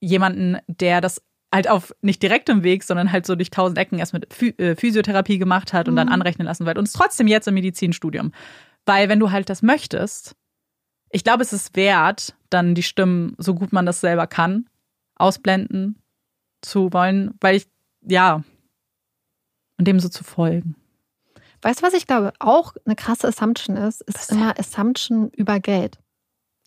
jemanden, 0.00 0.56
der 0.68 1.02
das 1.02 1.20
halt 1.56 1.68
auf 1.68 1.94
nicht 2.02 2.22
direktem 2.22 2.62
Weg, 2.62 2.84
sondern 2.84 3.10
halt 3.10 3.26
so 3.26 3.34
durch 3.34 3.50
tausend 3.50 3.78
Ecken 3.78 3.98
erst 3.98 4.12
mit 4.12 4.42
äh, 4.60 4.76
Physiotherapie 4.76 5.38
gemacht 5.38 5.72
hat 5.72 5.88
und 5.88 5.94
mhm. 5.94 5.98
dann 5.98 6.08
anrechnen 6.08 6.46
lassen 6.46 6.66
wird 6.66 6.78
und 6.78 6.86
es 6.86 6.92
trotzdem 6.92 7.26
jetzt 7.26 7.48
im 7.48 7.54
Medizinstudium. 7.54 8.32
Weil 8.84 9.08
wenn 9.08 9.18
du 9.18 9.32
halt 9.32 9.50
das 9.50 9.62
möchtest, 9.62 10.36
ich 11.10 11.24
glaube, 11.24 11.42
es 11.42 11.52
ist 11.52 11.74
wert, 11.74 12.36
dann 12.50 12.74
die 12.74 12.82
Stimmen, 12.82 13.34
so 13.38 13.54
gut 13.54 13.72
man 13.72 13.86
das 13.86 14.00
selber 14.00 14.26
kann, 14.26 14.68
ausblenden 15.16 16.00
zu 16.62 16.92
wollen, 16.92 17.34
weil 17.40 17.56
ich, 17.56 17.66
ja, 18.02 18.44
und 19.78 19.88
dem 19.88 19.98
so 19.98 20.08
zu 20.08 20.24
folgen. 20.24 20.76
Weißt 21.62 21.80
du, 21.80 21.86
was 21.86 21.94
ich 21.94 22.06
glaube 22.06 22.32
auch 22.38 22.74
eine 22.84 22.96
krasse 22.96 23.28
Assumption 23.28 23.76
ist? 23.76 24.02
Ist 24.02 24.18
was 24.18 24.28
immer 24.30 24.58
Assumption 24.58 25.30
über 25.30 25.58
Geld. 25.58 25.98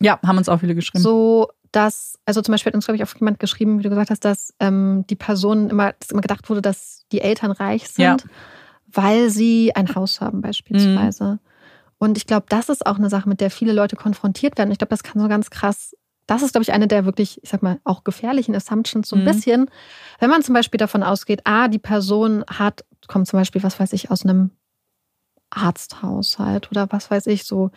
Ja, 0.00 0.18
haben 0.24 0.38
uns 0.38 0.48
auch 0.48 0.60
viele 0.60 0.74
geschrieben. 0.74 1.02
So, 1.02 1.48
dass, 1.72 2.18
also 2.24 2.42
zum 2.42 2.52
Beispiel 2.52 2.70
hat 2.70 2.74
uns, 2.74 2.86
glaube 2.86 2.96
ich, 2.96 3.04
auch 3.04 3.14
jemand 3.14 3.38
geschrieben, 3.38 3.78
wie 3.78 3.82
du 3.82 3.90
gesagt 3.90 4.10
hast, 4.10 4.24
dass 4.24 4.54
ähm, 4.60 5.04
die 5.08 5.16
Person 5.16 5.70
immer, 5.70 5.92
dass 5.98 6.10
immer 6.10 6.20
gedacht 6.20 6.48
wurde, 6.48 6.62
dass 6.62 7.04
die 7.12 7.20
Eltern 7.20 7.52
reich 7.52 7.88
sind, 7.88 8.04
ja. 8.04 8.16
weil 8.86 9.30
sie 9.30 9.74
ein 9.74 9.94
Haus 9.94 10.20
haben, 10.20 10.40
beispielsweise. 10.40 11.24
Mhm. 11.24 11.38
Und 11.98 12.16
ich 12.16 12.26
glaube, 12.26 12.46
das 12.48 12.68
ist 12.68 12.86
auch 12.86 12.96
eine 12.96 13.10
Sache, 13.10 13.28
mit 13.28 13.40
der 13.40 13.50
viele 13.50 13.72
Leute 13.72 13.94
konfrontiert 13.94 14.58
werden. 14.58 14.70
Ich 14.70 14.78
glaube, 14.78 14.90
das 14.90 15.02
kann 15.02 15.20
so 15.20 15.28
ganz 15.28 15.50
krass, 15.50 15.94
das 16.26 16.42
ist, 16.42 16.52
glaube 16.52 16.62
ich, 16.62 16.72
eine 16.72 16.88
der 16.88 17.04
wirklich, 17.04 17.42
ich 17.42 17.50
sag 17.50 17.62
mal, 17.62 17.80
auch 17.84 18.04
gefährlichen 18.04 18.54
Assumptions, 18.54 19.08
so 19.08 19.16
ein 19.16 19.22
mhm. 19.22 19.26
bisschen. 19.26 19.70
Wenn 20.18 20.30
man 20.30 20.42
zum 20.42 20.54
Beispiel 20.54 20.78
davon 20.78 21.02
ausgeht, 21.02 21.42
ah, 21.44 21.68
die 21.68 21.78
Person 21.78 22.44
hat, 22.46 22.84
kommt 23.06 23.28
zum 23.28 23.38
Beispiel, 23.38 23.62
was 23.62 23.78
weiß 23.78 23.92
ich, 23.92 24.10
aus 24.10 24.24
einem 24.24 24.50
Arzthaushalt 25.50 26.70
oder 26.70 26.86
was 26.90 27.10
weiß 27.10 27.26
ich, 27.26 27.44
so 27.44 27.70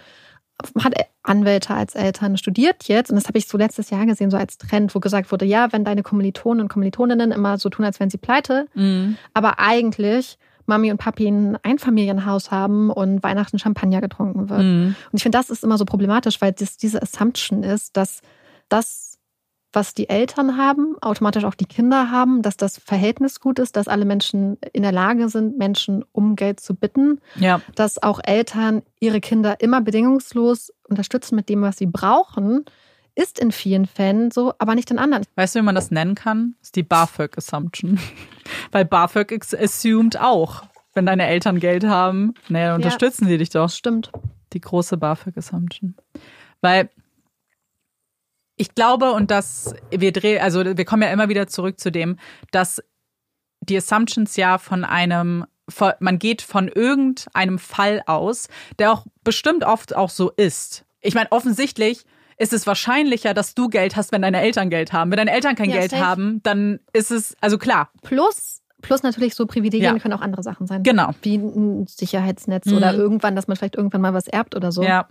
hat 0.83 0.93
Anwälte 1.23 1.73
als 1.73 1.95
Eltern 1.95 2.37
studiert 2.37 2.87
jetzt, 2.87 3.09
und 3.09 3.15
das 3.15 3.27
habe 3.27 3.37
ich 3.37 3.47
so 3.47 3.57
letztes 3.57 3.89
Jahr 3.89 4.05
gesehen, 4.05 4.31
so 4.31 4.37
als 4.37 4.57
Trend, 4.57 4.93
wo 4.93 4.99
gesagt 4.99 5.31
wurde, 5.31 5.45
ja, 5.45 5.71
wenn 5.71 5.85
deine 5.85 6.03
Kommilitonen 6.03 6.61
und 6.61 6.67
Kommilitoninnen 6.67 7.31
immer 7.31 7.57
so 7.57 7.69
tun, 7.69 7.85
als 7.85 7.99
wären 7.99 8.09
sie 8.09 8.17
pleite, 8.17 8.67
mhm. 8.73 9.17
aber 9.33 9.59
eigentlich 9.59 10.37
Mami 10.65 10.91
und 10.91 10.97
Papi 10.97 11.27
ein 11.27 11.57
Einfamilienhaus 11.61 12.51
haben 12.51 12.89
und 12.89 13.21
Weihnachten 13.21 13.59
Champagner 13.59 14.01
getrunken 14.01 14.49
wird. 14.49 14.61
Mhm. 14.61 14.95
Und 15.11 15.17
ich 15.17 15.23
finde, 15.23 15.37
das 15.37 15.49
ist 15.49 15.63
immer 15.63 15.77
so 15.77 15.85
problematisch, 15.85 16.41
weil 16.41 16.53
das 16.53 16.77
diese 16.77 17.01
Assumption 17.01 17.63
ist, 17.63 17.97
dass 17.97 18.21
das 18.69 19.12
was 19.73 19.93
die 19.93 20.09
Eltern 20.09 20.57
haben, 20.57 20.95
automatisch 21.01 21.43
auch 21.43 21.55
die 21.55 21.65
Kinder 21.65 22.11
haben, 22.11 22.41
dass 22.41 22.57
das 22.57 22.77
Verhältnis 22.77 23.39
gut 23.39 23.59
ist, 23.59 23.75
dass 23.75 23.87
alle 23.87 24.05
Menschen 24.05 24.57
in 24.71 24.83
der 24.83 24.91
Lage 24.91 25.29
sind, 25.29 25.57
Menschen 25.57 26.05
um 26.11 26.35
Geld 26.35 26.59
zu 26.59 26.75
bitten, 26.75 27.19
ja. 27.35 27.61
dass 27.75 28.01
auch 28.01 28.19
Eltern 28.23 28.83
ihre 28.99 29.19
Kinder 29.19 29.59
immer 29.59 29.81
bedingungslos 29.81 30.71
unterstützen 30.87 31.35
mit 31.35 31.49
dem, 31.49 31.61
was 31.61 31.77
sie 31.77 31.87
brauchen, 31.87 32.65
ist 33.15 33.39
in 33.39 33.51
vielen 33.51 33.85
Fällen 33.85 34.31
so, 34.31 34.53
aber 34.57 34.75
nicht 34.75 34.89
in 34.91 34.99
anderen. 34.99 35.25
Weißt 35.35 35.55
du, 35.55 35.59
wie 35.59 35.63
man 35.63 35.75
das 35.75 35.91
nennen 35.91 36.15
kann? 36.15 36.55
Das 36.59 36.69
ist 36.69 36.75
die 36.75 36.83
BAföG 36.83 37.37
Assumption. 37.37 37.99
Weil 38.71 38.85
BAföG 38.85 39.39
assumed 39.53 40.19
auch, 40.19 40.63
wenn 40.93 41.05
deine 41.05 41.27
Eltern 41.27 41.59
Geld 41.59 41.85
haben, 41.85 42.33
naja, 42.49 42.75
unterstützen 42.75 43.25
ja, 43.25 43.31
sie 43.31 43.37
dich 43.37 43.49
doch. 43.49 43.69
Stimmt. 43.69 44.11
Die 44.53 44.61
große 44.61 44.97
BAföG 44.97 45.37
Assumption. 45.37 45.95
Weil 46.61 46.89
ich 48.55 48.75
glaube, 48.75 49.11
und 49.13 49.31
das, 49.31 49.73
wir 49.89 50.11
drehen, 50.11 50.41
also 50.41 50.63
wir 50.63 50.85
kommen 50.85 51.01
ja 51.01 51.09
immer 51.09 51.29
wieder 51.29 51.47
zurück 51.47 51.79
zu 51.79 51.91
dem, 51.91 52.17
dass 52.51 52.81
die 53.61 53.77
Assumptions 53.77 54.35
ja 54.35 54.57
von 54.57 54.83
einem, 54.83 55.45
man 55.99 56.19
geht 56.19 56.41
von 56.41 56.67
irgendeinem 56.67 57.57
Fall 57.57 58.03
aus, 58.05 58.47
der 58.79 58.91
auch 58.91 59.05
bestimmt 59.23 59.63
oft 59.63 59.95
auch 59.95 60.09
so 60.09 60.29
ist. 60.31 60.85
Ich 61.01 61.15
meine, 61.15 61.31
offensichtlich 61.31 62.03
ist 62.37 62.53
es 62.53 62.67
wahrscheinlicher, 62.67 63.33
dass 63.33 63.55
du 63.55 63.69
Geld 63.69 63.95
hast, 63.95 64.11
wenn 64.11 64.21
deine 64.21 64.41
Eltern 64.41 64.69
Geld 64.69 64.91
haben. 64.91 65.11
Wenn 65.11 65.17
deine 65.17 65.31
Eltern 65.31 65.55
kein 65.55 65.69
ja, 65.69 65.77
Geld 65.79 65.91
safe. 65.91 66.05
haben, 66.05 66.41
dann 66.43 66.79
ist 66.91 67.11
es, 67.11 67.35
also 67.41 67.57
klar. 67.57 67.89
Plus, 68.01 68.61
Plus 68.81 69.01
natürlich 69.01 69.33
so 69.33 69.45
Privilegien 69.45 69.95
ja. 69.95 69.99
können 69.99 70.13
auch 70.13 70.21
andere 70.21 70.43
Sachen 70.43 70.67
sein. 70.67 70.83
Genau. 70.83 71.11
Wie 71.21 71.37
ein 71.37 71.87
Sicherheitsnetz 71.87 72.65
mhm. 72.65 72.77
oder 72.77 72.93
irgendwann, 72.93 73.35
dass 73.35 73.47
man 73.47 73.55
vielleicht 73.55 73.75
irgendwann 73.75 74.01
mal 74.01 74.13
was 74.13 74.27
erbt 74.27 74.55
oder 74.55 74.71
so. 74.71 74.83
Ja. 74.83 75.07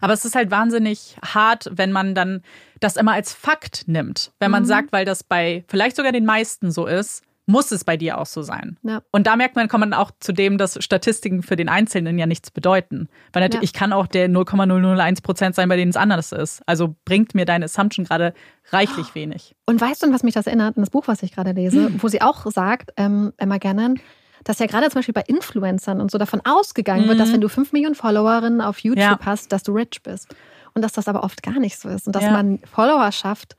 Aber 0.00 0.12
es 0.12 0.24
ist 0.24 0.34
halt 0.34 0.50
wahnsinnig 0.50 1.16
hart, 1.22 1.68
wenn 1.72 1.92
man 1.92 2.14
dann 2.14 2.42
das 2.80 2.96
immer 2.96 3.12
als 3.12 3.32
Fakt 3.32 3.84
nimmt. 3.86 4.32
Wenn 4.38 4.50
man 4.50 4.62
mhm. 4.62 4.68
sagt, 4.68 4.92
weil 4.92 5.04
das 5.04 5.22
bei 5.24 5.64
vielleicht 5.68 5.96
sogar 5.96 6.12
den 6.12 6.24
meisten 6.24 6.70
so 6.70 6.86
ist, 6.86 7.22
muss 7.50 7.72
es 7.72 7.84
bei 7.84 7.96
dir 7.96 8.18
auch 8.18 8.26
so 8.26 8.42
sein. 8.42 8.76
Ja. 8.82 9.02
Und 9.10 9.26
da 9.26 9.36
merkt 9.36 9.56
man, 9.56 9.68
kommt 9.68 9.80
man 9.80 9.92
auch 9.92 10.10
zu 10.20 10.32
dem, 10.32 10.56
dass 10.56 10.82
Statistiken 10.82 11.42
für 11.42 11.56
den 11.56 11.68
Einzelnen 11.68 12.18
ja 12.18 12.26
nichts 12.26 12.50
bedeuten. 12.50 13.08
Weil 13.32 13.42
natürlich, 13.42 13.70
ja. 13.70 13.72
ich 13.72 13.72
kann 13.72 13.92
auch 13.92 14.06
der 14.06 14.28
0,001 14.28 15.20
Prozent 15.20 15.54
sein, 15.54 15.68
bei 15.68 15.76
denen 15.76 15.90
es 15.90 15.96
anders 15.96 16.32
ist. 16.32 16.62
Also 16.66 16.94
bringt 17.04 17.34
mir 17.34 17.44
deine 17.44 17.64
Assumption 17.64 18.04
gerade 18.06 18.34
reichlich 18.70 19.14
wenig. 19.14 19.56
Und 19.66 19.80
weißt 19.80 20.02
du, 20.02 20.06
an 20.06 20.12
was 20.12 20.22
mich 20.22 20.34
das 20.34 20.46
erinnert? 20.46 20.76
An 20.76 20.82
das 20.82 20.90
Buch, 20.90 21.08
was 21.08 21.22
ich 21.22 21.32
gerade 21.32 21.52
lese, 21.52 21.86
hm. 21.86 21.96
wo 22.02 22.08
sie 22.08 22.22
auch 22.22 22.46
sagt, 22.50 22.92
ähm, 22.96 23.32
Emma 23.36 23.58
Gannon, 23.58 24.00
dass 24.44 24.58
ja 24.58 24.66
gerade 24.66 24.88
zum 24.88 25.00
Beispiel 25.00 25.14
bei 25.14 25.24
Influencern 25.26 26.00
und 26.00 26.10
so 26.10 26.18
davon 26.18 26.40
ausgegangen 26.44 27.04
mhm. 27.04 27.08
wird, 27.08 27.20
dass 27.20 27.28
mhm. 27.28 27.34
wenn 27.34 27.40
du 27.42 27.48
fünf 27.48 27.72
Millionen 27.72 27.94
Followerinnen 27.94 28.60
auf 28.60 28.78
YouTube 28.78 28.98
ja. 28.98 29.18
hast, 29.22 29.52
dass 29.52 29.62
du 29.62 29.72
rich 29.72 30.02
bist. 30.02 30.28
Und 30.72 30.82
dass 30.82 30.92
das 30.92 31.08
aber 31.08 31.24
oft 31.24 31.42
gar 31.42 31.58
nicht 31.58 31.78
so 31.78 31.88
ist. 31.88 32.06
Und 32.06 32.14
dass 32.14 32.22
ja. 32.22 32.30
man 32.30 32.60
Followerschaft 32.60 33.56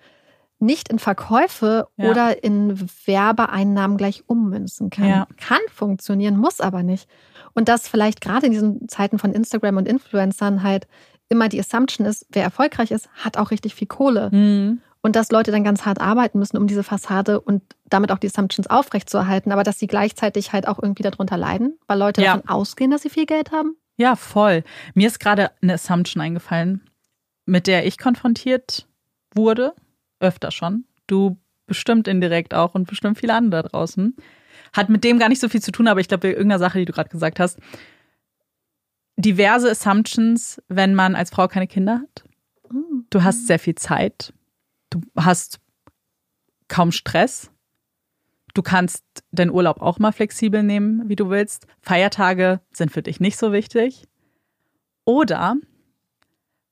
nicht 0.60 0.90
in 0.90 1.00
Verkäufe 1.00 1.88
ja. 1.98 2.10
oder 2.10 2.44
in 2.44 2.80
Werbeeinnahmen 3.06 3.98
gleich 3.98 4.24
ummünzen 4.28 4.90
kann. 4.90 5.26
Kann 5.38 5.60
funktionieren, 5.74 6.38
muss 6.38 6.62
aber 6.62 6.84
nicht. 6.84 7.10
Und 7.54 7.68
dass 7.68 7.88
vielleicht 7.88 8.22
gerade 8.22 8.46
in 8.46 8.52
diesen 8.54 8.88
Zeiten 8.88 9.20
von 9.20 9.34
Instagram 9.34 9.78
und 9.78 9.88
Influencern 9.88 10.64
halt 10.64 10.88
immer 11.30 11.50
die 11.50 11.60
Assumption 11.60 12.06
ist, 12.06 12.26
wer 12.30 12.44
erfolgreich 12.44 12.92
ist, 12.92 13.10
hat 13.14 13.38
auch 13.38 13.52
richtig 13.52 13.74
viel 13.74 13.88
Kohle. 13.88 14.30
Mhm. 14.32 14.82
Und 15.04 15.16
dass 15.16 15.32
Leute 15.32 15.52
dann 15.52 15.64
ganz 15.64 15.86
hart 15.86 16.00
arbeiten 16.00 16.38
müssen, 16.38 16.58
um 16.58 16.68
diese 16.68 16.84
Fassade 16.84 17.42
und 17.42 17.64
damit 17.90 18.12
auch 18.12 18.20
die 18.20 18.28
Assumptions 18.28 18.70
aufrechtzuerhalten, 18.70 19.52
aber 19.52 19.64
dass 19.64 19.80
sie 19.80 19.88
gleichzeitig 19.88 20.54
halt 20.54 20.68
auch 20.68 20.78
irgendwie 20.82 21.04
darunter 21.04 21.38
leiden, 21.38 21.80
weil 21.88 21.98
Leute 21.98 22.22
ja. 22.22 22.36
davon 22.36 22.50
ausgehen, 22.50 22.92
dass 22.92 23.02
sie 23.02 23.10
viel 23.10 23.26
Geld 23.26 23.52
haben. 23.52 23.76
Ja, 23.98 24.16
voll. 24.16 24.64
Mir 24.94 25.08
ist 25.08 25.20
gerade 25.20 25.52
eine 25.62 25.74
Assumption 25.74 26.22
eingefallen, 26.22 26.90
mit 27.46 27.68
der 27.68 27.86
ich 27.86 27.98
konfrontiert 27.98 28.88
wurde 29.34 29.74
öfter 30.20 30.52
schon. 30.52 30.86
Du 31.08 31.38
bestimmt 31.66 32.08
indirekt 32.08 32.54
auch 32.54 32.76
und 32.76 32.88
bestimmt 32.88 33.20
viele 33.20 33.34
andere 33.34 33.64
da 33.64 33.70
draußen. 33.70 34.16
Hat 34.74 34.90
mit 34.90 35.04
dem 35.04 35.20
gar 35.20 35.30
nicht 35.30 35.42
so 35.42 35.50
viel 35.50 35.62
zu 35.62 35.72
tun, 35.72 35.88
aber 35.88 36.00
ich 36.00 36.08
glaube, 36.08 36.30
irgendeiner 36.30 36.60
Sache, 36.60 36.80
die 36.80 36.86
du 36.86 36.94
gerade 36.94 37.10
gesagt 37.10 37.40
hast. 37.40 37.60
Diverse 39.18 39.70
Assumptions, 39.70 40.62
wenn 40.68 40.96
man 40.96 41.16
als 41.16 41.30
Frau 41.30 41.48
keine 41.48 41.68
Kinder 41.68 42.02
hat. 42.02 42.24
Du 43.10 43.24
hast 43.24 43.48
sehr 43.48 43.60
viel 43.60 43.76
Zeit. 43.76 44.34
Du 44.92 45.02
hast 45.16 45.60
kaum 46.68 46.92
Stress. 46.92 47.50
Du 48.54 48.62
kannst 48.62 49.04
deinen 49.32 49.50
Urlaub 49.50 49.82
auch 49.82 49.98
mal 49.98 50.12
flexibel 50.12 50.62
nehmen, 50.62 51.08
wie 51.10 51.16
du 51.16 51.30
willst. 51.30 51.68
Feiertage 51.82 52.60
sind 52.72 52.92
für 52.92 53.02
dich 53.02 53.20
nicht 53.20 53.38
so 53.38 53.52
wichtig. 53.52 54.08
Oder 55.06 55.56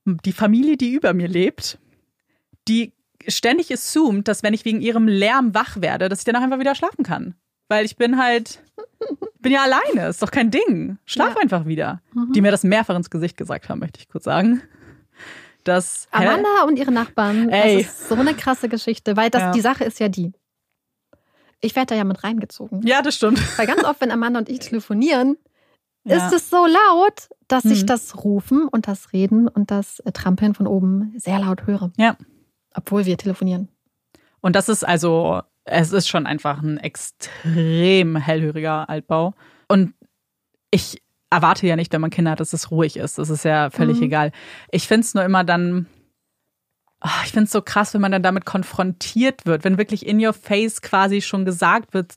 die 0.05 0.33
Familie, 0.33 0.77
die 0.77 0.91
über 0.91 1.13
mir 1.13 1.27
lebt, 1.27 1.79
die 2.67 2.93
ständig 3.27 3.71
assumed, 3.71 4.27
dass 4.27 4.43
wenn 4.43 4.53
ich 4.53 4.65
wegen 4.65 4.81
ihrem 4.81 5.07
Lärm 5.07 5.53
wach 5.53 5.81
werde, 5.81 6.09
dass 6.09 6.19
ich 6.19 6.25
danach 6.25 6.41
einfach 6.41 6.59
wieder 6.59 6.75
schlafen 6.75 7.03
kann. 7.03 7.35
Weil 7.67 7.85
ich 7.85 7.95
bin 7.95 8.17
halt, 8.17 8.63
bin 9.39 9.51
ja 9.51 9.63
alleine, 9.63 10.09
ist 10.09 10.21
doch 10.21 10.31
kein 10.31 10.51
Ding. 10.51 10.97
Schlaf 11.05 11.35
ja. 11.35 11.41
einfach 11.41 11.65
wieder. 11.65 12.01
Mhm. 12.13 12.33
Die 12.33 12.41
mir 12.41 12.51
das 12.51 12.63
mehrfach 12.63 12.95
ins 12.95 13.09
Gesicht 13.09 13.37
gesagt 13.37 13.69
haben, 13.69 13.79
möchte 13.79 13.99
ich 13.99 14.09
kurz 14.09 14.25
sagen. 14.25 14.61
Das, 15.63 16.07
Amanda 16.11 16.63
und 16.67 16.77
ihre 16.77 16.91
Nachbarn, 16.91 17.49
Ey. 17.49 17.83
das 17.83 17.91
ist 17.91 18.09
so 18.09 18.15
eine 18.15 18.33
krasse 18.33 18.69
Geschichte, 18.69 19.17
weil 19.17 19.29
das, 19.29 19.41
ja. 19.41 19.51
die 19.51 19.61
Sache 19.61 19.83
ist 19.83 19.99
ja 19.99 20.09
die. 20.09 20.31
Ich 21.61 21.75
werde 21.75 21.87
da 21.87 21.95
ja 21.95 22.05
mit 22.05 22.23
reingezogen. 22.23 22.81
Ja, 22.87 23.01
das 23.01 23.15
stimmt. 23.15 23.39
Weil 23.57 23.67
ganz 23.67 23.83
oft, 23.83 23.99
wenn 24.01 24.11
Amanda 24.11 24.39
und 24.39 24.49
ich 24.49 24.59
telefonieren, 24.69 25.37
ja. 26.05 26.25
ist 26.25 26.33
es 26.33 26.49
so 26.49 26.65
laut, 26.65 27.29
dass 27.47 27.65
mhm. 27.65 27.71
ich 27.71 27.85
das 27.85 28.23
Rufen 28.23 28.67
und 28.67 28.87
das 28.87 29.11
Reden 29.11 29.47
und 29.47 29.71
das 29.71 30.01
Trampeln 30.13 30.53
von 30.53 30.67
oben 30.67 31.13
sehr 31.17 31.39
laut 31.39 31.67
höre. 31.67 31.91
Ja. 31.97 32.15
Obwohl 32.73 33.05
wir 33.05 33.17
telefonieren. 33.17 33.67
Und 34.41 34.55
das 34.55 34.69
ist 34.69 34.83
also, 34.83 35.41
es 35.65 35.91
ist 35.91 36.07
schon 36.07 36.25
einfach 36.25 36.61
ein 36.61 36.77
extrem 36.77 38.15
hellhöriger 38.15 38.89
Altbau. 38.89 39.33
Und 39.67 39.93
ich 40.71 41.01
erwarte 41.29 41.67
ja 41.67 41.75
nicht, 41.75 41.93
wenn 41.93 42.01
man 42.01 42.09
Kinder 42.09 42.31
hat, 42.31 42.39
dass 42.39 42.53
es 42.53 42.71
ruhig 42.71 42.97
ist. 42.97 43.17
Das 43.17 43.29
ist 43.29 43.45
ja 43.45 43.69
völlig 43.69 43.97
mhm. 43.97 44.03
egal. 44.03 44.31
Ich 44.71 44.87
finde 44.87 45.05
es 45.05 45.13
nur 45.13 45.23
immer 45.23 45.43
dann, 45.43 45.87
oh, 47.03 47.21
ich 47.23 47.31
finde 47.31 47.45
es 47.45 47.51
so 47.51 47.61
krass, 47.61 47.93
wenn 47.93 48.01
man 48.01 48.11
dann 48.11 48.23
damit 48.23 48.45
konfrontiert 48.45 49.45
wird, 49.45 49.63
wenn 49.63 49.77
wirklich 49.77 50.05
in 50.05 50.23
your 50.23 50.33
face 50.33 50.81
quasi 50.81 51.21
schon 51.21 51.45
gesagt 51.45 51.93
wird, 51.93 52.15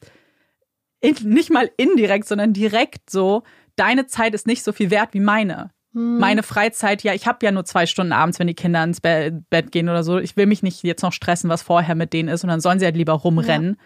in, 1.01 1.17
nicht 1.25 1.51
mal 1.51 1.71
indirekt, 1.77 2.27
sondern 2.27 2.53
direkt 2.53 3.11
so, 3.11 3.43
deine 3.77 4.07
Zeit 4.07 4.35
ist 4.35 4.47
nicht 4.47 4.63
so 4.63 4.73
viel 4.73 4.91
wert 4.91 5.13
wie 5.13 5.21
meine. 5.21 5.71
Hm. 5.93 6.19
Meine 6.19 6.43
Freizeit, 6.43 7.03
ja, 7.03 7.13
ich 7.13 7.27
habe 7.27 7.45
ja 7.45 7.53
nur 7.53 7.65
zwei 7.65 7.87
Stunden 7.87 8.13
abends, 8.13 8.39
wenn 8.39 8.47
die 8.47 8.55
Kinder 8.55 8.83
ins 8.83 9.01
Be 9.01 9.43
Bett 9.51 9.73
gehen 9.73 9.89
oder 9.89 10.05
so. 10.05 10.19
Ich 10.19 10.37
will 10.37 10.47
mich 10.47 10.63
nicht 10.63 10.83
jetzt 10.85 11.03
noch 11.03 11.13
stressen, 11.13 11.51
was 11.51 11.63
vorher 11.63 11.95
mit 11.95 12.13
denen 12.13 12.29
ist 12.29 12.45
und 12.45 12.49
dann 12.49 12.61
sollen 12.61 12.79
sie 12.79 12.87
halt 12.87 12.97
lieber 12.97 13.13
rumrennen. 13.13 13.77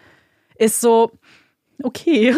Ja. 0.57 0.65
Ist 0.65 0.79
so, 0.79 1.11
okay. 1.83 2.35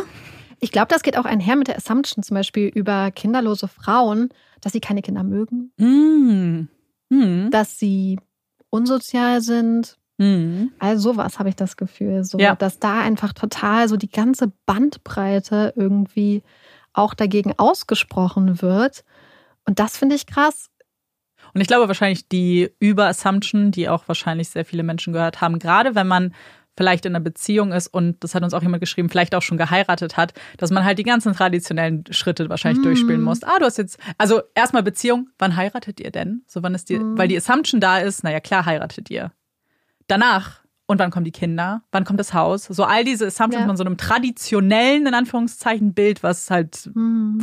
Ich 0.60 0.72
glaube, 0.72 0.88
das 0.90 1.04
geht 1.04 1.18
auch 1.18 1.26
einher 1.26 1.56
mit 1.56 1.68
der 1.68 1.78
Assumption 1.78 2.24
zum 2.24 2.36
Beispiel 2.36 2.68
über 2.68 3.12
kinderlose 3.12 3.68
Frauen, 3.68 4.30
dass 4.62 4.74
sie 4.74 4.82
keine 4.82 5.02
Kinder 5.02 5.24
mögen. 5.24 5.72
Mm. 5.78 6.68
Mm. 7.10 7.50
Dass 7.50 7.80
sie 7.80 8.20
unsozial 8.70 9.42
sind. 9.42 9.98
Mm. 10.18 10.68
Also 10.80 11.14
sowas 11.14 11.40
habe 11.40 11.50
ich 11.50 11.56
das 11.56 11.78
Gefühl. 11.78 12.24
So, 12.24 12.38
ja. 12.40 12.56
dass 12.56 12.80
da 12.80 13.00
einfach 13.02 13.34
total 13.34 13.88
so 13.88 13.96
die 13.96 14.12
ganze 14.12 14.52
Bandbreite 14.66 15.74
irgendwie 15.76 16.44
auch 16.94 17.14
dagegen 17.14 17.54
ausgesprochen 17.58 18.62
wird. 18.62 19.04
Und 19.66 19.80
das 19.80 19.98
finde 19.98 20.16
ich 20.16 20.28
krass. 20.28 20.70
Und 21.54 21.62
ich 21.62 21.68
glaube 21.68 21.88
wahrscheinlich 21.88 22.28
die 22.28 22.70
Über-Assumption, 22.80 23.72
die 23.72 23.90
auch 23.90 24.08
wahrscheinlich 24.08 24.50
sehr 24.50 24.66
viele 24.66 24.84
Menschen 24.84 25.14
gehört 25.14 25.42
haben, 25.42 25.58
gerade 25.58 25.96
wenn 25.96 26.08
man 26.08 26.34
vielleicht 26.80 27.06
in 27.06 27.14
einer 27.14 27.22
Beziehung 27.22 27.74
ist 27.74 27.88
und 27.88 28.24
das 28.24 28.36
hat 28.36 28.42
uns 28.42 28.54
auch 28.54 28.62
jemand 28.62 28.80
geschrieben, 28.80 29.10
vielleicht 29.10 29.36
auch 29.36 29.42
schon 29.42 29.58
geheiratet 29.58 30.16
hat, 30.16 30.32
dass 30.56 30.72
man 30.72 30.86
halt 30.86 30.98
die 30.98 31.04
ganzen 31.04 31.34
traditionellen 31.34 32.06
Schritte 32.10 32.48
wahrscheinlich 32.48 32.80
mm. 32.80 32.88
durchspielen 32.88 33.22
muss. 33.22 33.44
Ah, 33.44 33.60
du 33.60 33.66
hast 33.66 33.78
jetzt, 33.78 34.00
also 34.18 34.44
erstmal 34.56 34.82
Beziehung, 34.82 35.28
wann 35.40 35.58
heiratet 35.58 36.00
ihr 36.00 36.10
denn? 36.10 36.44
So, 36.48 36.64
wann 36.64 36.74
ist 36.74 36.88
die, 36.88 36.98
mm. 36.98 37.18
weil 37.18 37.28
die 37.28 37.36
Assumption 37.36 37.82
da 37.82 37.98
ist, 37.98 38.24
naja, 38.24 38.40
klar 38.40 38.66
heiratet 38.66 39.10
ihr. 39.10 39.34
Danach, 40.08 40.62
und 40.88 41.00
wann 41.00 41.12
kommen 41.12 41.26
die 41.26 41.34
Kinder? 41.34 41.84
Wann 41.92 42.06
kommt 42.06 42.22
das 42.22 42.34
Haus? 42.34 42.64
So 42.64 42.86
all 42.86 43.04
diese 43.04 43.28
Assumptions 43.28 43.64
ja. 43.64 43.68
von 43.68 43.76
so 43.76 43.84
einem 43.84 43.98
traditionellen, 43.98 45.06
in 45.06 45.14
Anführungszeichen, 45.14 45.94
Bild, 45.94 46.24
was 46.24 46.50
halt 46.50 46.90
mm. 46.94 47.40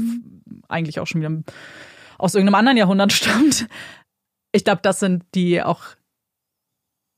eigentlich 0.66 0.98
auch 0.98 1.06
schon 1.06 1.20
wieder 1.20 1.42
aus 2.16 2.34
irgendeinem 2.34 2.54
anderen 2.54 2.78
Jahrhundert 2.78 3.12
stammt. 3.12 3.66
Ich 4.52 4.64
glaube, 4.64 4.80
das 4.80 4.98
sind 4.98 5.24
die 5.34 5.62
auch, 5.62 5.82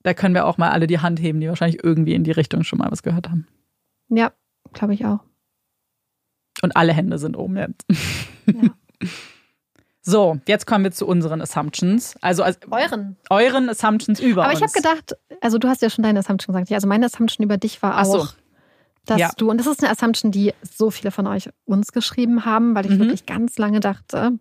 da 0.03 0.15
können 0.15 0.35
wir 0.35 0.47
auch 0.47 0.59
mal 0.59 0.71
alle 0.71 0.87
die 0.87 1.01
Hand 1.01 1.21
heben, 1.21 1.41
die 1.41 1.49
wahrscheinlich 1.49 1.83
irgendwie 1.83 2.15
in 2.15 2.25
die 2.25 2.31
Richtung 2.31 2.65
schon 2.65 2.79
mal 2.79 2.91
was 2.91 3.03
gehört 3.03 3.29
haben. 3.29 3.47
Ja, 4.09 4.33
glaube 4.73 4.95
ich 4.95 5.05
auch. 5.05 5.21
Und 6.63 6.77
alle 6.77 6.93
Hände 6.93 7.19
sind 7.19 7.37
oben 7.37 7.57
jetzt. 7.57 7.87
Ja. 8.47 8.71
So, 10.09 10.41
jetzt 10.47 10.67
kommen 10.67 10.85
wir 10.85 10.91
zu 10.91 11.07
unseren 11.07 11.43
Assumptions. 11.43 12.15
Also, 12.23 12.43
also 12.43 12.59
euren. 12.71 13.19
Euren 13.29 13.69
Assumptions 13.69 14.21
über 14.21 14.45
Aber 14.45 14.55
ich 14.55 14.63
habe 14.63 14.73
gedacht, 14.73 15.15
also 15.43 15.59
du 15.59 15.69
hast 15.69 15.83
ja 15.83 15.91
schon 15.91 16.03
deine 16.03 16.21
Assumption 16.21 16.55
gesagt. 16.55 16.73
Also 16.73 16.89
meine 16.89 17.05
Assumption 17.05 17.45
über 17.45 17.59
dich 17.59 17.83
war 17.83 18.01
auch, 18.01 18.27
so. 18.27 18.29
dass 19.05 19.19
ja. 19.19 19.31
du, 19.37 19.51
und 19.51 19.59
das 19.59 19.67
ist 19.67 19.83
eine 19.83 19.93
Assumption, 19.93 20.33
die 20.33 20.55
so 20.63 20.91
viele 20.91 21.11
von 21.11 21.27
euch 21.27 21.51
uns 21.67 21.93
geschrieben 21.93 22.47
haben, 22.47 22.75
weil 22.75 22.87
ich 22.87 22.93
mhm. 22.93 23.01
wirklich 23.01 23.27
ganz 23.27 23.59
lange 23.59 23.81
dachte, 23.81 24.33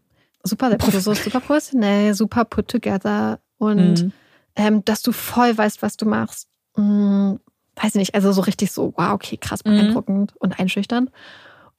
super 0.42 0.70
selbstbewusst, 0.70 1.26
super 1.26 1.42
professionell, 1.42 2.14
super 2.14 2.46
put 2.46 2.70
together 2.70 3.42
und 3.58 4.06
mhm. 4.06 4.14
Ähm, 4.58 4.84
dass 4.84 5.02
du 5.04 5.14
voll 5.14 5.58
weißt, 5.58 5.82
was 5.82 5.96
du 5.96 6.06
machst. 6.06 6.50
Hm, 6.76 7.40
weiß 7.76 7.96
ich 7.96 8.00
nicht, 8.00 8.16
also 8.16 8.32
so 8.34 8.42
richtig 8.42 8.72
so, 8.72 8.94
wow, 8.98 9.14
okay, 9.14 9.38
krass 9.38 9.64
mhm. 9.64 9.70
beeindruckend 9.70 10.32
mhm. 10.32 10.38
und 10.40 10.60
einschüchternd. 10.60 11.12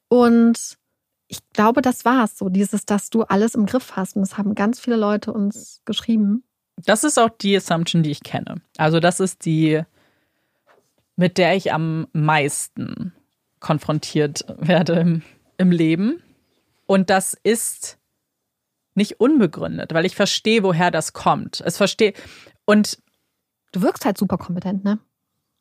Und 0.07 0.79
ich 1.26 1.41
glaube, 1.53 1.83
das 1.83 2.05
war 2.05 2.24
es 2.24 2.39
so, 2.39 2.49
dieses, 2.49 2.87
dass 2.87 3.11
du 3.11 3.22
alles 3.22 3.55
im 3.55 3.66
Griff 3.66 3.97
hast. 3.97 4.16
Und 4.16 4.22
das 4.22 4.39
haben 4.39 4.55
ganz 4.55 4.81
viele 4.81 4.97
Leute 4.97 5.33
uns 5.33 5.83
geschrieben. 5.85 6.45
Das 6.87 7.05
ist 7.05 7.18
auch 7.18 7.29
die 7.29 7.57
Assumption, 7.57 8.03
die 8.03 8.12
ich 8.12 8.22
kenne. 8.22 8.62
Also 8.79 9.01
das 9.01 9.20
ist 9.20 9.45
die, 9.45 9.83
mit 11.16 11.37
der 11.37 11.57
ich 11.57 11.72
am 11.72 12.07
meisten 12.12 13.12
konfrontiert 13.59 14.47
werde 14.59 14.95
im, 14.95 15.22
im 15.59 15.72
Leben. 15.72 16.22
Und 16.87 17.11
das 17.11 17.37
ist 17.43 17.99
nicht 18.95 19.20
unbegründet, 19.20 19.93
weil 19.93 20.07
ich 20.07 20.16
verstehe, 20.16 20.62
woher 20.62 20.91
das 20.91 21.12
kommt. 21.12 21.61
Es 21.61 21.76
verstehe 21.76 22.14
und 22.68 22.98
du 23.72 23.80
wirkst 23.80 24.04
halt 24.04 24.18
super 24.18 24.36
kompetent, 24.36 24.84
ne? 24.84 24.98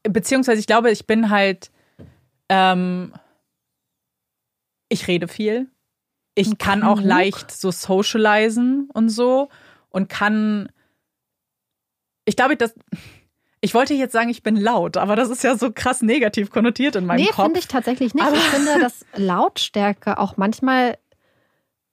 Beziehungsweise 0.04 0.60
ich 0.60 0.68
glaube, 0.68 0.92
ich 0.92 1.08
bin 1.08 1.30
halt, 1.30 1.72
ähm, 2.50 3.14
ich 4.90 5.08
rede 5.08 5.30
viel. 5.30 5.72
Ich 6.36 6.58
kann 6.58 6.84
auch 6.84 7.00
leicht 7.00 7.50
so 7.50 7.72
socialisen 7.72 8.90
und 8.94 9.08
so 9.08 9.48
und 9.90 10.10
kann, 10.10 10.70
ich 12.26 12.36
glaube, 12.36 12.58
dass 12.58 12.76
ich 13.62 13.74
wollte 13.74 13.94
jetzt 13.94 14.12
sagen, 14.12 14.30
ich 14.30 14.44
bin 14.44 14.58
laut, 14.58 14.98
aber 14.98 15.16
das 15.16 15.30
ist 15.30 15.44
ja 15.44 15.58
so 15.58 15.72
krass 15.72 16.02
negativ 16.02 16.52
konnotiert 16.52 16.98
in 16.98 17.06
meinem 17.06 17.22
nee, 17.22 17.28
Kopf. 17.28 17.38
Nee, 17.38 17.44
finde 17.46 17.60
ich 17.60 17.68
tatsächlich 17.70 18.14
nicht. 18.16 18.26
Aber 18.26 18.36
ich 18.36 18.42
finde, 18.44 18.80
dass 18.82 19.06
Lautstärke 19.16 20.20
auch 20.20 20.36
manchmal 20.36 20.98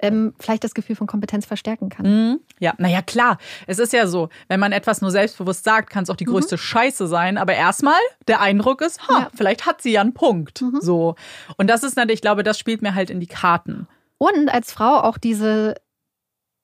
ähm, 0.04 0.34
vielleicht 0.38 0.64
das 0.64 0.74
Gefühl 0.74 0.96
von 0.96 1.06
Kompetenz 1.06 1.46
verstärken 1.46 1.88
kann. 1.88 2.06
Mhm. 2.06 2.40
Ja, 2.58 2.74
naja, 2.78 3.02
klar. 3.02 3.38
Es 3.66 3.78
ist 3.78 3.92
ja 3.92 4.06
so, 4.06 4.28
wenn 4.48 4.60
man 4.60 4.72
etwas 4.72 5.00
nur 5.00 5.10
selbstbewusst 5.10 5.64
sagt, 5.64 5.90
kann 5.90 6.04
es 6.04 6.10
auch 6.10 6.16
die 6.16 6.26
mhm. 6.26 6.32
größte 6.32 6.56
mhm. 6.56 6.60
Scheiße 6.60 7.06
sein. 7.06 7.38
Aber 7.38 7.54
erstmal, 7.54 8.00
der 8.28 8.40
Eindruck 8.40 8.82
ist, 8.82 9.08
ha, 9.08 9.20
ja. 9.20 9.30
vielleicht 9.34 9.66
hat 9.66 9.82
sie 9.82 9.92
ja 9.92 10.00
einen 10.00 10.14
Punkt. 10.14 10.62
Mhm. 10.62 10.80
So. 10.80 11.14
Und 11.56 11.68
das 11.68 11.82
ist 11.82 11.96
natürlich, 11.96 12.18
ich 12.18 12.22
glaube, 12.22 12.42
das 12.42 12.58
spielt 12.58 12.82
mir 12.82 12.94
halt 12.94 13.10
in 13.10 13.20
die 13.20 13.26
Karten. 13.26 13.88
Und 14.18 14.48
als 14.52 14.72
Frau 14.72 15.00
auch 15.00 15.18
diese, 15.18 15.74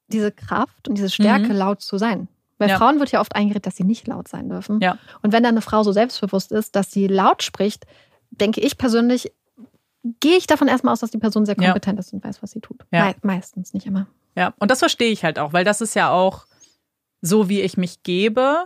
diese 0.08 0.32
Kraft 0.32 0.88
und 0.88 0.96
diese 0.96 1.10
Stärke, 1.10 1.52
mhm. 1.52 1.58
laut 1.58 1.80
zu 1.80 1.98
sein. 1.98 2.28
Bei 2.58 2.68
ja. 2.68 2.76
Frauen 2.76 3.00
wird 3.00 3.10
ja 3.10 3.20
oft 3.20 3.34
eingeredet, 3.34 3.66
dass 3.66 3.76
sie 3.76 3.84
nicht 3.84 4.06
laut 4.06 4.28
sein 4.28 4.50
dürfen. 4.50 4.80
Ja. 4.80 4.98
Und 5.22 5.32
wenn 5.32 5.42
dann 5.42 5.54
eine 5.54 5.62
Frau 5.62 5.82
so 5.82 5.92
selbstbewusst 5.92 6.52
ist, 6.52 6.76
dass 6.76 6.90
sie 6.90 7.06
laut 7.06 7.42
spricht, 7.42 7.86
denke 8.30 8.60
ich 8.60 8.76
persönlich, 8.76 9.32
gehe 10.20 10.36
ich 10.36 10.46
davon 10.46 10.68
erstmal 10.68 10.92
aus, 10.92 11.00
dass 11.00 11.10
die 11.10 11.18
Person 11.18 11.46
sehr 11.46 11.56
kompetent 11.56 11.98
ja. 11.98 12.00
ist 12.00 12.12
und 12.12 12.24
weiß, 12.24 12.42
was 12.42 12.52
sie 12.52 12.60
tut. 12.60 12.84
Ja. 12.90 13.06
Me 13.06 13.14
meistens, 13.22 13.74
nicht 13.74 13.86
immer. 13.86 14.06
Ja, 14.36 14.54
und 14.58 14.70
das 14.70 14.78
verstehe 14.78 15.10
ich 15.10 15.24
halt 15.24 15.38
auch, 15.38 15.52
weil 15.52 15.64
das 15.64 15.80
ist 15.80 15.94
ja 15.94 16.10
auch 16.10 16.46
so, 17.20 17.48
wie 17.48 17.60
ich 17.60 17.76
mich 17.76 18.02
gebe 18.02 18.64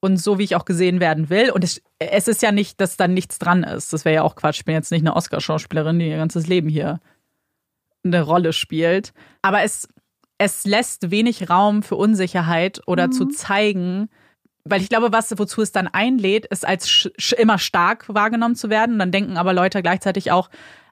und 0.00 0.18
so, 0.18 0.38
wie 0.38 0.44
ich 0.44 0.54
auch 0.54 0.64
gesehen 0.64 1.00
werden 1.00 1.30
will. 1.30 1.50
Und 1.50 1.64
es, 1.64 1.82
es 1.98 2.28
ist 2.28 2.42
ja 2.42 2.52
nicht, 2.52 2.80
dass 2.80 2.96
da 2.96 3.08
nichts 3.08 3.38
dran 3.38 3.64
ist. 3.64 3.92
Das 3.92 4.04
wäre 4.04 4.16
ja 4.16 4.22
auch 4.22 4.36
Quatsch. 4.36 4.58
Ich 4.58 4.64
bin 4.64 4.74
jetzt 4.74 4.92
nicht 4.92 5.02
eine 5.02 5.16
Oscar-Schauspielerin, 5.16 5.98
die 5.98 6.08
ihr 6.08 6.18
ganzes 6.18 6.46
Leben 6.46 6.68
hier 6.68 7.00
eine 8.04 8.22
Rolle 8.22 8.52
spielt. 8.52 9.12
Aber 9.42 9.62
es, 9.62 9.88
es 10.38 10.64
lässt 10.64 11.10
wenig 11.10 11.48
Raum 11.48 11.82
für 11.82 11.96
Unsicherheit 11.96 12.82
oder 12.86 13.06
mhm. 13.06 13.12
zu 13.12 13.26
zeigen, 13.26 14.10
weil 14.64 14.80
ich 14.80 14.88
glaube, 14.88 15.12
was 15.12 15.38
wozu 15.38 15.62
es 15.62 15.72
dann 15.72 15.88
einlädt, 15.88 16.46
ist 16.46 16.66
als 16.66 17.10
immer 17.36 17.58
stark 17.58 18.06
wahrgenommen 18.08 18.56
zu 18.56 18.70
werden. 18.70 18.94
Und 18.94 18.98
dann 18.98 19.12
denken 19.12 19.36
aber 19.36 19.52
Leute 19.52 19.82
gleichzeitig 19.82 20.32
auch, 20.32 20.48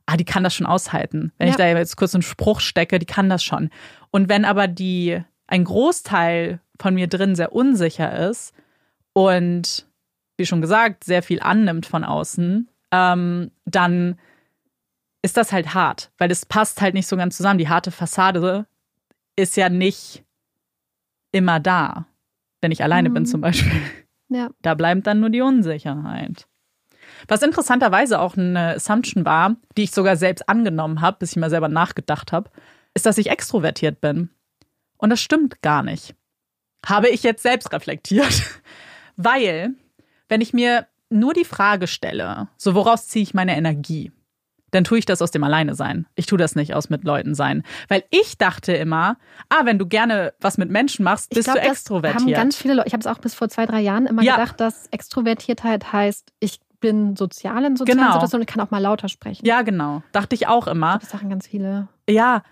ah, 0.07 0.16
die 0.16 0.25
kann 0.25 0.45
das 0.45 0.55
schon 0.55 0.66
aushalten. 0.66 1.33
Wenn 1.39 1.49
ja. 1.49 1.53
ich 1.53 1.57
da 1.57 1.66
jetzt 1.66 1.97
kurz 1.97 2.14
einen 2.14 2.23
Spruch 2.23 2.61
stecke, 2.61 2.99
die 2.99 3.07
kann 3.07 3.31
das 3.31 3.43
schon. 3.43 3.70
Und 4.11 4.29
wenn 4.29 4.45
aber 4.45 4.68
die 4.68 5.23
ein 5.47 5.64
Großteil 5.64 6.61
von 6.79 6.95
mir 6.95 7.09
drin 7.09 7.35
sehr 7.35 7.53
unsicher 7.53 8.29
ist 8.29 8.53
und 9.14 9.87
wie 10.37 10.47
schon 10.47 10.61
gesagt 10.61 11.05
sehr 11.05 11.23
viel 11.23 11.41
annimmt 11.41 11.87
von 11.87 12.05
außen, 12.05 12.68
ähm, 12.91 13.51
dann 13.64 14.18
ist 15.23 15.37
das 15.37 15.53
halt 15.53 15.73
hart, 15.73 16.11
weil 16.18 16.31
es 16.31 16.45
passt 16.45 16.81
halt 16.81 16.95
nicht 16.95 17.07
so 17.07 17.16
ganz 17.16 17.37
zusammen. 17.37 17.59
Die 17.59 17.68
harte 17.68 17.91
Fassade 17.91 18.66
ist 19.37 19.57
ja 19.57 19.68
nicht 19.68 20.25
immer 21.31 21.61
da 21.61 22.07
wenn 22.62 22.72
ich 22.72 22.82
alleine 22.82 23.10
mhm. 23.10 23.14
bin 23.14 23.26
zum 23.26 23.42
Beispiel. 23.42 23.82
Ja. 24.30 24.48
Da 24.62 24.74
bleibt 24.74 25.06
dann 25.06 25.20
nur 25.20 25.28
die 25.28 25.42
Unsicherheit. 25.42 26.46
Was 27.28 27.42
interessanterweise 27.42 28.20
auch 28.20 28.36
eine 28.36 28.76
Assumption 28.76 29.24
war, 29.26 29.56
die 29.76 29.82
ich 29.82 29.90
sogar 29.90 30.16
selbst 30.16 30.48
angenommen 30.48 31.02
habe, 31.02 31.18
bis 31.18 31.32
ich 31.32 31.36
mal 31.36 31.50
selber 31.50 31.68
nachgedacht 31.68 32.32
habe, 32.32 32.50
ist, 32.94 33.04
dass 33.04 33.18
ich 33.18 33.30
extrovertiert 33.30 34.00
bin. 34.00 34.30
Und 34.96 35.10
das 35.10 35.20
stimmt 35.20 35.62
gar 35.62 35.82
nicht. 35.82 36.14
Habe 36.86 37.08
ich 37.08 37.22
jetzt 37.22 37.42
selbst 37.42 37.72
reflektiert. 37.72 38.42
Weil, 39.16 39.74
wenn 40.28 40.40
ich 40.40 40.52
mir 40.52 40.86
nur 41.10 41.34
die 41.34 41.44
Frage 41.44 41.86
stelle, 41.86 42.48
so 42.56 42.74
woraus 42.74 43.08
ziehe 43.08 43.22
ich 43.22 43.34
meine 43.34 43.56
Energie? 43.56 44.12
Dann 44.73 44.85
tue 44.85 44.99
ich 44.99 45.05
das 45.05 45.23
aus 45.23 45.31
dem 45.31 45.45
Alleine 45.45 45.75
sein. 45.75 46.07
Ich 46.16 46.27
tue 46.27 46.39
das 46.39 46.57
nicht 46.57 46.75
aus 46.75 46.91
mit 46.91 47.05
Leuten 47.05 47.35
sein. 47.35 47.62
Weil 47.89 48.03
ich 48.11 48.39
dachte 48.39 48.73
immer, 48.73 49.16
ah, 49.49 49.64
wenn 49.64 49.79
du 49.79 49.87
gerne 49.87 50.33
was 50.41 50.59
mit 50.59 50.70
Menschen 50.70 51.05
machst, 51.05 51.31
bist 51.31 51.45
glaub, 51.45 51.62
du 51.62 51.68
extrovertiert. 51.68 52.23
Haben 52.23 52.33
ganz 52.33 52.57
viele 52.57 52.75
Leute, 52.75 52.89
ich 52.89 52.95
habe 52.95 53.03
es 53.03 53.07
auch 53.07 53.18
bis 53.18 53.35
vor 53.35 53.49
zwei, 53.49 53.66
drei 53.66 53.81
Jahren 53.81 54.07
immer 54.07 54.23
ja. 54.23 54.37
gedacht, 54.37 54.59
dass 54.61 54.87
Extrovertiertheit 54.89 55.93
heißt, 55.93 56.33
ich 56.41 56.61
bin 56.81 57.16
sozial 57.16 57.64
in 57.64 57.77
sozialen 57.77 58.01
genau. 58.01 58.12
Situationen 58.14 58.43
und 58.43 58.49
kann 58.49 58.66
auch 58.66 58.70
mal 58.70 58.79
lauter 58.79 59.09
sprechen. 59.09 59.47
Ja, 59.47 59.62
genau. 59.62 60.03
Dachte 60.12 60.35
ich 60.35 60.49
auch 60.49 60.66
immer. 60.66 60.99
Das 60.99 61.11
sagen 61.11 61.29
ganz 61.29 61.47
viele. 61.47 61.89
Ja. 62.09 62.43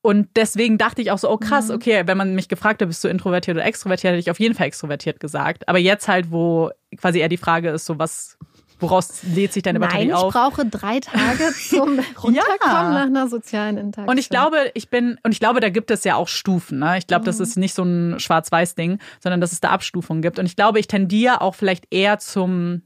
Und 0.00 0.28
deswegen 0.36 0.76
dachte 0.76 1.00
ich 1.00 1.10
auch 1.10 1.18
so, 1.18 1.30
oh 1.30 1.38
krass, 1.38 1.68
mhm. 1.68 1.76
okay, 1.76 2.02
wenn 2.06 2.18
man 2.18 2.34
mich 2.34 2.48
gefragt 2.48 2.82
hat, 2.82 2.88
bist 2.88 3.04
du 3.04 3.08
introvertiert 3.08 3.56
oder 3.56 3.64
extrovertiert, 3.64 4.12
hätte 4.12 4.20
ich 4.20 4.30
auf 4.30 4.40
jeden 4.40 4.54
Fall 4.54 4.66
extrovertiert 4.66 5.20
gesagt. 5.20 5.68
Aber 5.68 5.78
jetzt 5.78 6.08
halt, 6.08 6.30
wo 6.30 6.70
quasi 6.96 7.20
eher 7.20 7.28
die 7.28 7.38
Frage 7.38 7.70
ist, 7.70 7.86
so 7.86 7.98
was 7.98 8.36
Woraus 8.80 9.22
lädt 9.22 9.52
sich 9.52 9.62
deine 9.62 9.80
Batterie 9.80 10.06
Nein, 10.06 10.14
auf? 10.14 10.34
ich 10.34 10.40
brauche 10.40 10.66
drei 10.66 11.00
Tage 11.00 11.52
zum 11.68 11.98
Runterkommen 11.98 12.34
ja. 12.34 12.92
nach 12.92 13.06
einer 13.06 13.28
sozialen 13.28 13.76
Interaktion. 13.76 14.08
Und 14.08 14.18
ich 14.18 14.28
glaube, 14.28 14.70
ich 14.74 14.90
bin, 14.90 15.18
und 15.22 15.32
ich 15.32 15.40
glaube, 15.40 15.60
da 15.60 15.68
gibt 15.68 15.90
es 15.90 16.04
ja 16.04 16.16
auch 16.16 16.28
Stufen. 16.28 16.80
Ne? 16.80 16.98
Ich 16.98 17.06
glaube, 17.06 17.22
mhm. 17.22 17.26
das 17.26 17.40
ist 17.40 17.56
nicht 17.56 17.74
so 17.74 17.82
ein 17.82 18.18
Schwarz-Weiß-Ding, 18.18 18.98
sondern 19.20 19.40
dass 19.40 19.52
es 19.52 19.60
da 19.60 19.70
Abstufungen 19.70 20.22
gibt. 20.22 20.38
Und 20.38 20.46
ich 20.46 20.56
glaube, 20.56 20.80
ich 20.80 20.88
tendiere 20.88 21.40
auch 21.40 21.54
vielleicht 21.54 21.86
eher 21.92 22.18
zum, 22.18 22.82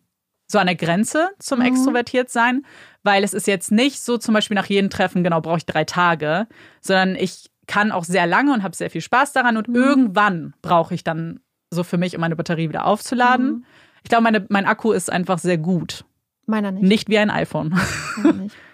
so 0.46 0.58
an 0.58 0.66
der 0.66 0.76
Grenze 0.76 1.30
zum 1.38 1.60
mhm. 1.60 1.66
extrovertiert 1.66 2.30
sein, 2.30 2.64
weil 3.02 3.24
es 3.24 3.34
ist 3.34 3.46
jetzt 3.46 3.72
nicht 3.72 4.00
so 4.00 4.18
zum 4.18 4.34
Beispiel 4.34 4.54
nach 4.54 4.66
jedem 4.66 4.90
Treffen, 4.90 5.24
genau, 5.24 5.40
brauche 5.40 5.58
ich 5.58 5.66
drei 5.66 5.84
Tage, 5.84 6.46
sondern 6.80 7.16
ich 7.16 7.50
kann 7.66 7.92
auch 7.92 8.04
sehr 8.04 8.26
lange 8.26 8.52
und 8.52 8.62
habe 8.62 8.74
sehr 8.74 8.90
viel 8.90 9.02
Spaß 9.02 9.32
daran 9.32 9.56
und 9.56 9.68
mhm. 9.68 9.76
irgendwann 9.76 10.54
brauche 10.62 10.94
ich 10.94 11.04
dann 11.04 11.40
so 11.70 11.84
für 11.84 11.98
mich, 11.98 12.14
um 12.14 12.20
meine 12.20 12.36
Batterie 12.36 12.68
wieder 12.68 12.86
aufzuladen. 12.86 13.46
Mhm. 13.46 13.64
Ich 14.02 14.08
glaube, 14.08 14.24
meine, 14.24 14.46
mein 14.48 14.66
Akku 14.66 14.92
ist 14.92 15.10
einfach 15.10 15.38
sehr 15.38 15.58
gut. 15.58 16.04
Meiner 16.46 16.72
nicht. 16.72 16.82
Nicht 16.82 17.08
wie 17.08 17.18
ein 17.18 17.30
iPhone. 17.30 17.78
Meiner 18.16 18.32
nicht. 18.34 18.56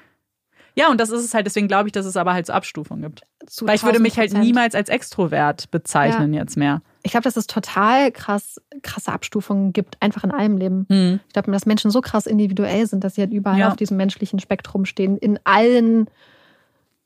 Ja, 0.76 0.90
und 0.90 1.00
das 1.00 1.10
ist 1.10 1.24
es 1.24 1.34
halt, 1.34 1.46
deswegen 1.46 1.68
glaube 1.68 1.88
ich, 1.88 1.92
dass 1.92 2.04
es 2.04 2.16
aber 2.16 2.34
halt 2.34 2.46
so 2.46 2.52
Abstufungen 2.52 3.02
gibt. 3.02 3.22
Zu 3.46 3.66
Weil 3.66 3.76
ich 3.76 3.84
würde 3.84 4.00
mich 4.00 4.18
halt 4.18 4.32
niemals 4.32 4.74
als 4.74 4.88
Extrovert 4.88 5.70
bezeichnen 5.70 6.34
ja. 6.34 6.40
jetzt 6.40 6.56
mehr. 6.56 6.82
Ich 7.04 7.12
glaube, 7.12 7.22
dass 7.22 7.36
es 7.36 7.46
total 7.46 8.10
krass, 8.10 8.60
krasse 8.82 9.12
Abstufungen 9.12 9.72
gibt, 9.72 10.02
einfach 10.02 10.24
in 10.24 10.32
allem 10.32 10.56
Leben. 10.56 10.86
Mhm. 10.88 11.20
Ich 11.28 11.32
glaube, 11.32 11.52
dass 11.52 11.66
Menschen 11.66 11.90
so 11.92 12.00
krass 12.00 12.26
individuell 12.26 12.86
sind, 12.86 13.04
dass 13.04 13.14
sie 13.14 13.20
halt 13.20 13.32
überall 13.32 13.58
ja. 13.60 13.68
auf 13.68 13.76
diesem 13.76 13.96
menschlichen 13.96 14.40
Spektrum 14.40 14.84
stehen, 14.84 15.16
in 15.16 15.38
allen 15.44 16.08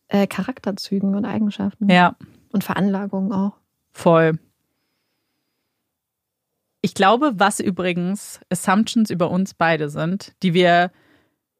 äh, 0.09 0.27
Charakterzügen 0.27 1.15
und 1.15 1.27
Eigenschaften. 1.27 1.91
Ja. 1.91 2.17
Und 2.53 2.65
Veranlagungen 2.65 3.33
auch. 3.33 3.53
Voll. 3.93 4.39
Ich 6.81 6.95
glaube, 6.95 7.33
was 7.37 7.61
übrigens 7.61 8.41
Assumptions 8.51 9.11
über 9.11 9.31
uns 9.31 9.55
beide 9.55 9.89
sind, 9.89 10.35
die 10.43 10.55
wir 10.55 10.93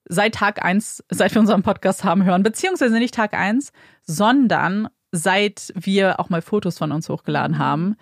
seit 0.09 0.37
Tag 0.37 0.65
eins, 0.65 1.05
seit 1.11 1.35
wir 1.35 1.41
unseren 1.41 1.63
Podcast 1.63 2.05
haben, 2.05 2.25
hören, 2.25 2.43
beziehungsweise 2.43 2.99
nicht 2.99 3.15
Tag 3.15 3.35
eins, 3.35 3.73
sondern 4.03 4.89
seit 5.13 5.73
wir 5.75 6.21
auch 6.21 6.31
mal 6.31 6.43
Fotos 6.43 6.79
von 6.79 6.93
uns 6.93 7.09
hochgeladen 7.09 7.59
haben, 7.59 7.97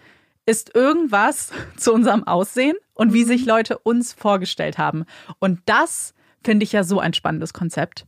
ist 0.45 0.75
irgendwas 0.75 1.53
zu 1.77 1.93
unserem 1.93 2.25
Aussehen 2.25 2.77
und 2.95 3.13
wie 3.13 3.25
sich 3.25 3.45
Leute 3.45 3.79
uns 3.79 4.13
vorgestellt 4.13 4.79
haben. 4.79 5.05
Und 5.39 5.61
das 5.67 6.15
finde 6.45 6.65
ich 6.65 6.73
ja 6.73 6.85
so 6.85 7.01
ein 7.01 7.15
spannendes 7.15 7.53
Konzept, 7.53 8.07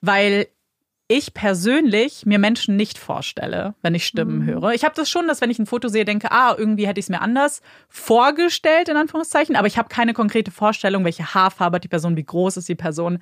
weil 0.00 0.48
ich 1.08 1.34
persönlich 1.34 2.26
mir 2.26 2.38
Menschen 2.38 2.74
nicht 2.76 2.98
vorstelle, 2.98 3.74
wenn 3.80 3.94
ich 3.94 4.06
Stimmen 4.06 4.40
mhm. 4.40 4.46
höre. 4.46 4.72
Ich 4.72 4.84
habe 4.84 4.94
das 4.96 5.08
schon, 5.08 5.28
dass 5.28 5.40
wenn 5.40 5.50
ich 5.50 5.58
ein 5.58 5.66
Foto 5.66 5.88
sehe, 5.88 6.04
denke, 6.04 6.32
ah, 6.32 6.54
irgendwie 6.58 6.86
hätte 6.86 6.98
ich 6.98 7.06
es 7.06 7.10
mir 7.10 7.20
anders 7.20 7.62
vorgestellt, 7.88 8.88
in 8.88 8.96
Anführungszeichen, 8.96 9.54
aber 9.54 9.68
ich 9.68 9.78
habe 9.78 9.88
keine 9.88 10.14
konkrete 10.14 10.50
Vorstellung, 10.50 11.04
welche 11.04 11.34
Haarfarbe 11.34 11.76
hat 11.76 11.84
die 11.84 11.88
Person, 11.88 12.16
wie 12.16 12.24
groß 12.24 12.56
ist 12.56 12.68
die 12.68 12.74
Person. 12.74 13.18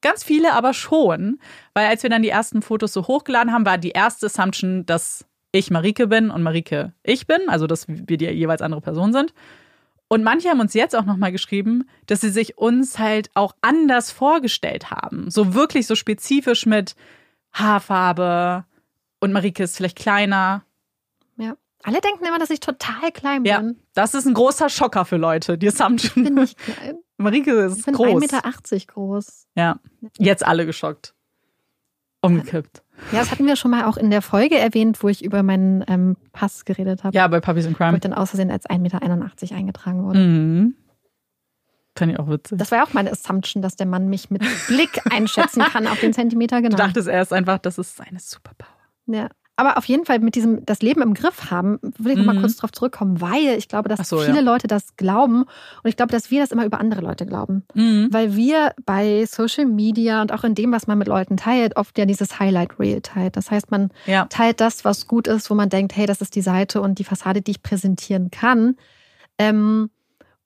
Ganz 0.00 0.24
viele 0.24 0.54
aber 0.54 0.72
schon, 0.72 1.38
weil 1.74 1.86
als 1.86 2.02
wir 2.02 2.10
dann 2.10 2.22
die 2.22 2.28
ersten 2.28 2.62
Fotos 2.62 2.92
so 2.92 3.06
hochgeladen 3.06 3.52
haben, 3.52 3.66
war 3.66 3.76
die 3.76 3.90
erste 3.90 4.26
Assumption, 4.26 4.86
dass 4.86 5.26
ich 5.52 5.70
Marike 5.70 6.06
bin 6.06 6.30
und 6.30 6.42
Marike 6.42 6.92
ich 7.02 7.26
bin, 7.26 7.48
also 7.48 7.66
dass 7.66 7.86
wir 7.88 8.16
die 8.16 8.26
jeweils 8.26 8.62
andere 8.62 8.80
Person 8.80 9.12
sind. 9.12 9.34
Und 10.08 10.22
manche 10.22 10.48
haben 10.48 10.60
uns 10.60 10.74
jetzt 10.74 10.94
auch 10.94 11.04
nochmal 11.04 11.32
geschrieben, 11.32 11.88
dass 12.06 12.20
sie 12.20 12.30
sich 12.30 12.56
uns 12.56 12.98
halt 12.98 13.30
auch 13.34 13.56
anders 13.60 14.10
vorgestellt 14.12 14.90
haben. 14.90 15.30
So 15.30 15.54
wirklich 15.54 15.86
so 15.86 15.96
spezifisch 15.96 16.64
mit, 16.64 16.94
Haarfarbe 17.58 18.64
und 19.20 19.32
Marike 19.32 19.62
ist 19.64 19.76
vielleicht 19.76 19.98
kleiner. 19.98 20.62
Ja. 21.36 21.56
Alle 21.82 22.00
denken 22.00 22.24
immer, 22.24 22.38
dass 22.38 22.50
ich 22.50 22.60
total 22.60 23.12
klein 23.12 23.42
bin. 23.42 23.50
Ja, 23.52 23.62
das 23.94 24.14
ist 24.14 24.26
ein 24.26 24.34
großer 24.34 24.68
Schocker 24.68 25.04
für 25.04 25.16
Leute, 25.16 25.56
die 25.58 25.68
Assumption. 25.68 26.24
Ich 26.24 26.30
bin 26.30 26.34
nicht 26.34 26.58
klein. 26.58 26.98
Marike 27.18 27.52
ist 27.52 27.78
ich 27.78 27.84
bin 27.84 27.94
groß. 27.94 28.22
1,80 28.22 28.72
Meter 28.72 28.86
groß. 28.86 29.46
Ja, 29.56 29.80
jetzt 30.18 30.46
alle 30.46 30.66
geschockt. 30.66 31.14
Umgekippt. 32.20 32.82
Ja, 33.12 33.20
das 33.20 33.30
hatten 33.30 33.46
wir 33.46 33.56
schon 33.56 33.70
mal 33.70 33.84
auch 33.84 33.96
in 33.96 34.10
der 34.10 34.22
Folge 34.22 34.58
erwähnt, 34.58 35.02
wo 35.02 35.08
ich 35.08 35.24
über 35.24 35.42
meinen 35.42 35.84
ähm, 35.86 36.16
Pass 36.32 36.64
geredet 36.64 37.04
habe. 37.04 37.16
Ja, 37.16 37.28
bei 37.28 37.40
Puppies 37.40 37.66
and 37.66 37.76
Crime. 37.76 37.92
Wo 37.92 37.96
ich 37.96 38.00
dann 38.00 38.14
aus 38.14 38.30
Versehen 38.30 38.50
als 38.50 38.68
1,81 38.68 38.78
Meter 38.80 39.54
eingetragen 39.54 40.04
wurde. 40.04 40.18
Mhm. 40.18 40.74
Fand 41.96 42.12
ich 42.12 42.18
auch 42.18 42.28
witzig. 42.28 42.58
Das 42.58 42.70
war 42.70 42.78
ja 42.78 42.84
auch 42.84 42.92
meine 42.92 43.10
Assumption, 43.10 43.62
dass 43.62 43.76
der 43.76 43.86
Mann 43.86 44.08
mich 44.08 44.30
mit 44.30 44.42
Blick 44.68 45.00
einschätzen 45.10 45.62
kann 45.62 45.86
auf 45.86 46.00
den 46.00 46.12
Zentimeter 46.12 46.62
genau. 46.62 46.76
Du 46.76 46.82
dachtest 46.82 47.08
erst 47.08 47.32
einfach, 47.32 47.58
das 47.58 47.78
ist 47.78 47.96
seine 47.96 48.20
Superpower. 48.20 48.68
Ja. 49.06 49.28
Aber 49.58 49.78
auf 49.78 49.86
jeden 49.86 50.04
Fall 50.04 50.18
mit 50.18 50.34
diesem 50.34 50.66
das 50.66 50.82
Leben 50.82 51.00
im 51.00 51.14
Griff 51.14 51.50
haben, 51.50 51.78
will 51.80 52.12
ich 52.12 52.18
mhm. 52.18 52.26
nochmal 52.26 52.42
kurz 52.42 52.56
drauf 52.56 52.72
zurückkommen, 52.72 53.22
weil 53.22 53.56
ich 53.56 53.68
glaube, 53.68 53.88
dass 53.88 54.06
so, 54.06 54.18
viele 54.18 54.36
ja. 54.36 54.42
Leute 54.42 54.66
das 54.66 54.96
glauben 54.98 55.44
und 55.44 55.88
ich 55.88 55.96
glaube, 55.96 56.12
dass 56.12 56.30
wir 56.30 56.40
das 56.42 56.52
immer 56.52 56.66
über 56.66 56.78
andere 56.78 57.00
Leute 57.00 57.24
glauben. 57.24 57.64
Mhm. 57.72 58.08
Weil 58.10 58.36
wir 58.36 58.74
bei 58.84 59.24
Social 59.24 59.64
Media 59.64 60.20
und 60.20 60.30
auch 60.30 60.44
in 60.44 60.54
dem, 60.54 60.72
was 60.72 60.86
man 60.86 60.98
mit 60.98 61.08
Leuten 61.08 61.38
teilt, 61.38 61.76
oft 61.76 61.96
ja 61.96 62.04
dieses 62.04 62.38
Highlight 62.38 62.78
Reel 62.78 63.00
teilt. 63.00 63.38
Das 63.38 63.50
heißt, 63.50 63.70
man 63.70 63.90
ja. 64.04 64.26
teilt 64.26 64.60
das, 64.60 64.84
was 64.84 65.06
gut 65.06 65.26
ist, 65.26 65.48
wo 65.48 65.54
man 65.54 65.70
denkt, 65.70 65.96
hey, 65.96 66.04
das 66.04 66.20
ist 66.20 66.34
die 66.34 66.42
Seite 66.42 66.82
und 66.82 66.98
die 66.98 67.04
Fassade, 67.04 67.40
die 67.40 67.52
ich 67.52 67.62
präsentieren 67.62 68.30
kann. 68.30 68.76
Ähm, 69.38 69.88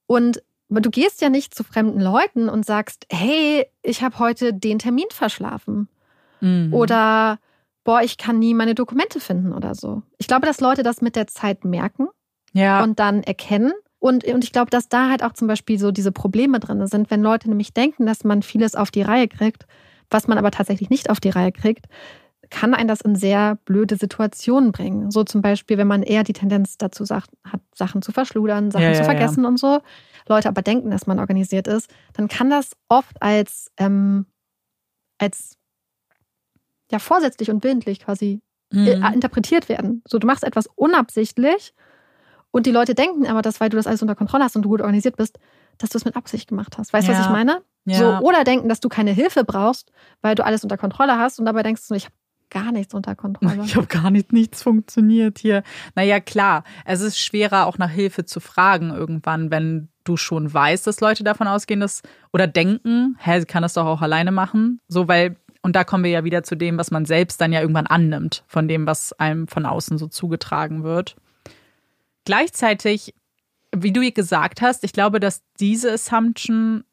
und 0.07 0.41
aber 0.71 0.81
du 0.81 0.91
gehst 0.91 1.21
ja 1.21 1.29
nicht 1.29 1.55
zu 1.55 1.65
fremden 1.65 2.01
Leuten 2.01 2.49
und 2.49 2.65
sagst, 2.65 3.07
hey, 3.11 3.67
ich 3.83 4.03
habe 4.03 4.19
heute 4.19 4.55
den 4.55 4.79
Termin 4.79 5.07
verschlafen. 5.11 5.89
Mhm. 6.41 6.73
Oder 6.73 7.39
boah, 7.85 8.03
ich 8.03 8.19
kann 8.19 8.39
nie 8.39 8.55
meine 8.55 8.75
Dokumente 8.75 9.21
finden 9.21 9.53
oder 9.53 9.75
so. 9.75 10.03
Ich 10.19 10.29
glaube, 10.29 10.47
dass 10.47 10.61
Leute 10.61 10.83
das 10.83 11.01
mit 11.01 11.17
der 11.17 11.27
Zeit 11.27 11.65
merken 11.65 12.09
ja. 12.53 12.83
und 12.83 12.99
dann 12.99 13.23
erkennen. 13.23 13.73
Und, 13.99 14.25
und 14.25 14.45
ich 14.45 14.53
glaube, 14.53 14.71
dass 14.71 14.89
da 14.89 15.11
halt 15.11 15.23
auch 15.23 15.33
zum 15.33 15.49
Beispiel 15.49 15.79
so 15.79 15.91
diese 15.91 16.13
Probleme 16.13 16.61
drin 16.61 16.87
sind, 16.87 17.11
wenn 17.11 17.23
Leute 17.23 17.49
nämlich 17.49 17.75
denken, 17.75 18.07
dass 18.07 18.25
man 18.25 18.43
vieles 18.43 18.75
auf 18.75 18.91
die 18.91 19.03
Reihe 19.03 19.29
kriegt, 19.29 19.67
was 20.09 20.27
man 20.27 20.39
aber 20.39 20.51
tatsächlich 20.51 20.89
nicht 20.89 21.11
auf 21.11 21.21
die 21.21 21.31
Reihe 21.31 21.53
kriegt, 21.53 21.87
kann 22.51 22.75
einen 22.75 22.89
das 22.89 23.01
in 23.01 23.15
sehr 23.15 23.57
blöde 23.65 23.97
Situationen 23.97 24.73
bringen. 24.73 25.11
So 25.11 25.25
zum 25.25 25.41
Beispiel, 25.41 25.79
wenn 25.79 25.87
man 25.87 26.03
eher 26.03 26.25
die 26.25 26.33
Tendenz 26.33 26.77
dazu 26.77 27.05
sagt, 27.05 27.31
hat, 27.45 27.61
Sachen 27.75 28.03
zu 28.03 28.13
verschludern, 28.13 28.71
Sachen 28.71 28.87
ja, 28.87 28.95
zu 28.95 29.05
vergessen 29.05 29.45
ja. 29.45 29.49
und 29.49 29.59
so, 29.59 29.81
Leute 30.29 30.49
aber 30.49 30.63
denken, 30.63 30.91
dass 30.91 31.07
man 31.07 31.19
organisiert 31.19 31.69
ist, 31.69 31.91
dann 32.13 32.29
kann 32.29 32.51
das 32.51 32.73
oft 32.89 33.23
als, 33.23 33.71
ähm, 33.79 34.27
als 35.19 35.57
ja, 36.91 36.99
vorsätzlich 36.99 37.51
und 37.51 37.63
willentlich 37.63 38.01
quasi 38.01 38.41
äh, 38.73 38.97
mhm. 38.97 39.05
interpretiert 39.15 39.69
werden. 39.69 40.03
So, 40.07 40.19
du 40.19 40.27
machst 40.27 40.45
etwas 40.45 40.67
unabsichtlich 40.75 41.73
und 42.51 42.67
die 42.67 42.73
Leute 42.73 42.95
denken 42.95 43.27
aber, 43.27 43.43
dass, 43.43 43.61
weil 43.61 43.69
du 43.69 43.77
das 43.77 43.87
alles 43.87 44.03
unter 44.03 44.17
Kontrolle 44.17 44.45
hast 44.45 44.57
und 44.57 44.63
du 44.63 44.69
gut 44.69 44.81
organisiert 44.81 45.17
bist, 45.17 45.39
dass 45.79 45.91
du 45.91 45.99
es 45.99 46.05
mit 46.05 46.17
Absicht 46.17 46.49
gemacht 46.49 46.77
hast. 46.79 46.93
Weißt 46.93 47.09
du, 47.09 47.13
was 47.13 47.21
ich 47.21 47.31
meine? 47.31 47.63
So, 47.87 48.19
oder 48.19 48.45
denken, 48.45 48.69
dass 48.69 48.81
du 48.81 48.89
keine 48.89 49.13
Hilfe 49.13 49.45
brauchst, 49.45 49.91
weil 50.21 50.35
du 50.35 50.45
alles 50.45 50.63
unter 50.63 50.77
Kontrolle 50.77 51.19
hast 51.19 51.39
und 51.39 51.47
dabei 51.47 51.63
denkst 51.63 51.89
du, 51.89 51.95
ich 51.95 52.05
habe 52.05 52.15
gar 52.51 52.73
nichts 52.73 52.95
unter 52.95 53.15
Kontrolle. 53.15 53.63
Ich 53.65 53.77
habe 53.77 53.87
gar 53.87 54.11
nicht, 54.11 54.33
nichts 54.33 54.63
funktioniert 54.63 55.39
hier. 55.39 55.63
Naja, 55.95 56.21
klar, 56.21 56.65
es 56.85 57.01
ist 57.01 57.19
schwerer, 57.19 57.67
auch 57.67 57.79
nach 57.79 57.91
Hilfe 57.91 58.25
zu 58.25 58.41
fragen 58.41 58.91
irgendwann, 58.91 59.51
wenn 59.51 59.89
du 60.05 60.17
schon 60.17 60.53
weißt, 60.53 60.87
dass 60.87 61.01
Leute 61.01 61.25
davon 61.25 61.47
ausgehen, 61.47 61.81
dass 61.81 62.03
oder 62.33 62.47
denken, 62.47 63.17
hä, 63.19 63.41
sie 63.41 63.47
kann 63.47 63.63
das 63.63 63.75
doch 63.75 63.87
auch 63.87 64.03
alleine 64.03 64.33
machen. 64.33 64.81
So, 64.89 65.09
weil, 65.09 65.37
und 65.63 65.77
da 65.77 65.85
kommen 65.85 66.05
wir 66.05 66.11
ja 66.11 66.25
wieder 66.25 66.43
zu 66.43 66.57
dem, 66.57 66.79
was 66.79 66.91
man 66.91 67.05
selbst 67.05 67.41
dann 67.41 67.53
ja 67.53 67.61
irgendwann 67.61 67.87
annimmt, 67.87 68.45
von 68.47 68.69
dem, 68.69 68.87
was 68.87 69.13
einem 69.15 69.47
von 69.47 69.67
außen 69.67 69.99
so 69.99 70.07
zugetragen 70.09 70.83
wird. 70.83 71.17
Gleichzeitig, 72.25 73.15
wie 73.75 73.93
du 73.93 74.11
gesagt 74.13 74.63
hast, 74.63 74.85
ich 74.85 74.93
glaube, 74.93 75.21
dass 75.21 75.43
diese 75.59 75.93
Assumption 75.93 76.85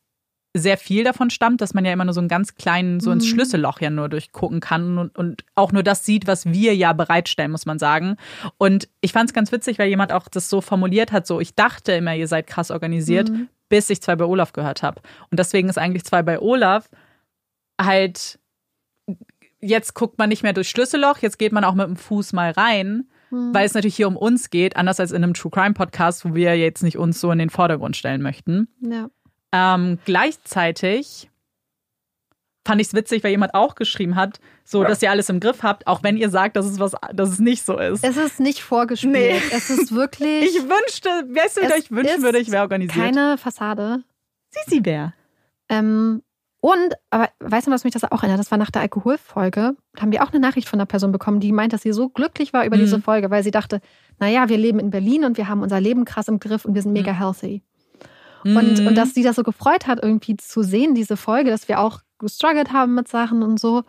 sehr 0.59 0.77
viel 0.77 1.03
davon 1.03 1.29
stammt, 1.29 1.61
dass 1.61 1.73
man 1.73 1.85
ja 1.85 1.93
immer 1.93 2.05
nur 2.05 2.13
so 2.13 2.19
einen 2.19 2.27
ganz 2.27 2.55
kleinen, 2.55 2.99
so 2.99 3.11
ins 3.11 3.25
mhm. 3.25 3.29
Schlüsselloch 3.29 3.79
ja 3.81 3.89
nur 3.89 4.09
durchgucken 4.09 4.59
kann 4.59 4.97
und, 4.97 5.17
und 5.17 5.45
auch 5.55 5.71
nur 5.71 5.83
das 5.83 6.05
sieht, 6.05 6.27
was 6.27 6.45
wir 6.45 6.75
ja 6.75 6.93
bereitstellen, 6.93 7.51
muss 7.51 7.65
man 7.65 7.79
sagen. 7.79 8.17
Und 8.57 8.87
ich 9.01 9.13
fand 9.13 9.29
es 9.29 9.33
ganz 9.33 9.51
witzig, 9.51 9.79
weil 9.79 9.89
jemand 9.89 10.11
auch 10.11 10.27
das 10.27 10.49
so 10.49 10.61
formuliert 10.61 11.11
hat, 11.11 11.27
so 11.27 11.39
ich 11.39 11.55
dachte 11.55 11.93
immer, 11.93 12.15
ihr 12.15 12.27
seid 12.27 12.47
krass 12.47 12.71
organisiert, 12.71 13.29
mhm. 13.29 13.49
bis 13.69 13.89
ich 13.89 14.01
zwei 14.01 14.15
bei 14.15 14.25
Olaf 14.25 14.53
gehört 14.53 14.83
habe. 14.83 15.01
Und 15.29 15.39
deswegen 15.39 15.69
ist 15.69 15.77
eigentlich 15.77 16.05
zwei 16.05 16.23
bei 16.23 16.39
Olaf 16.39 16.89
halt, 17.79 18.39
jetzt 19.59 19.93
guckt 19.93 20.17
man 20.17 20.29
nicht 20.29 20.43
mehr 20.43 20.53
durchs 20.53 20.69
Schlüsselloch, 20.69 21.19
jetzt 21.19 21.37
geht 21.37 21.51
man 21.51 21.63
auch 21.63 21.75
mit 21.75 21.87
dem 21.87 21.95
Fuß 21.95 22.33
mal 22.33 22.51
rein. 22.51 23.07
Mhm. 23.29 23.53
Weil 23.53 23.65
es 23.65 23.73
natürlich 23.73 23.95
hier 23.95 24.07
um 24.07 24.15
uns 24.15 24.49
geht, 24.49 24.77
anders 24.77 24.99
als 24.99 25.11
in 25.11 25.23
einem 25.23 25.33
True 25.33 25.51
Crime 25.51 25.73
Podcast, 25.73 26.23
wo 26.23 26.33
wir 26.33 26.57
jetzt 26.57 26.83
nicht 26.83 26.97
uns 26.97 27.19
so 27.19 27.31
in 27.31 27.39
den 27.39 27.49
Vordergrund 27.49 27.97
stellen 27.97 28.21
möchten. 28.21 28.69
Ja. 28.79 29.09
Ähm, 29.51 29.99
gleichzeitig 30.05 31.29
fand 32.67 32.81
ich 32.81 32.87
es 32.87 32.93
witzig, 32.93 33.23
weil 33.23 33.31
jemand 33.31 33.53
auch 33.53 33.75
geschrieben 33.75 34.15
hat, 34.15 34.39
so 34.65 34.83
dass 34.83 35.01
ihr 35.01 35.09
alles 35.09 35.29
im 35.29 35.39
Griff 35.39 35.63
habt, 35.63 35.87
auch 35.87 36.03
wenn 36.03 36.17
ihr 36.17 36.29
sagt, 36.29 36.57
dass 36.57 36.65
es 36.65 36.79
was, 36.79 36.93
dass 37.13 37.29
es 37.29 37.39
nicht 37.39 37.65
so 37.65 37.77
ist. 37.79 38.03
Es 38.03 38.17
ist 38.17 38.39
nicht 38.39 38.61
vorgespielt. 38.61 39.13
Nee. 39.13 39.41
Es 39.51 39.69
ist 39.69 39.91
wirklich. 39.95 40.43
ich 40.43 40.61
wünschte, 40.63 41.09
weißt 41.09 41.57
du, 41.57 41.61
ich 41.77 41.89
wünschen 41.89 42.21
würde, 42.21 42.39
ich 42.39 42.51
wäre 42.51 42.63
organisiert. 42.63 43.05
Keine 43.05 43.37
Fassade. 43.37 44.03
Sisi 44.49 44.81
Bär. 44.81 45.13
Ähm, 45.69 46.21
und, 46.59 46.95
aber 47.11 47.29
weißt 47.39 47.67
du, 47.67 47.71
was 47.71 47.83
mich 47.83 47.93
das 47.93 48.03
auch 48.03 48.23
erinnert? 48.23 48.39
Das 48.39 48.51
war 48.51 48.57
nach 48.57 48.71
der 48.71 48.81
Alkoholfolge. 48.81 49.75
Da 49.93 50.01
haben 50.01 50.11
wir 50.11 50.23
auch 50.23 50.31
eine 50.31 50.39
Nachricht 50.39 50.67
von 50.67 50.79
einer 50.79 50.85
Person 50.85 51.11
bekommen, 51.11 51.39
die 51.39 51.51
meint, 51.51 51.71
dass 51.71 51.83
sie 51.83 51.93
so 51.93 52.09
glücklich 52.09 52.51
war 52.51 52.65
über 52.65 52.75
mhm. 52.75 52.81
diese 52.81 52.99
Folge, 52.99 53.29
weil 53.29 53.43
sie 53.43 53.51
dachte, 53.51 53.79
naja, 54.19 54.49
wir 54.49 54.57
leben 54.57 54.79
in 54.79 54.89
Berlin 54.89 55.23
und 55.23 55.37
wir 55.37 55.47
haben 55.47 55.61
unser 55.61 55.79
Leben 55.79 56.03
krass 56.03 56.27
im 56.27 56.39
Griff 56.39 56.65
und 56.65 56.73
wir 56.73 56.81
sind 56.81 56.93
mega 56.93 57.13
mhm. 57.13 57.17
healthy. 57.17 57.63
Und, 58.43 58.79
und 58.79 58.83
mhm. 58.85 58.95
dass 58.95 59.13
sie 59.13 59.23
das 59.23 59.35
so 59.35 59.43
gefreut 59.43 59.87
hat, 59.87 60.01
irgendwie 60.01 60.37
zu 60.37 60.63
sehen, 60.63 60.95
diese 60.95 61.17
Folge, 61.17 61.49
dass 61.49 61.67
wir 61.67 61.79
auch 61.79 62.01
gestruggelt 62.19 62.71
haben 62.71 62.95
mit 62.95 63.07
Sachen 63.07 63.43
und 63.43 63.59
so. 63.59 63.83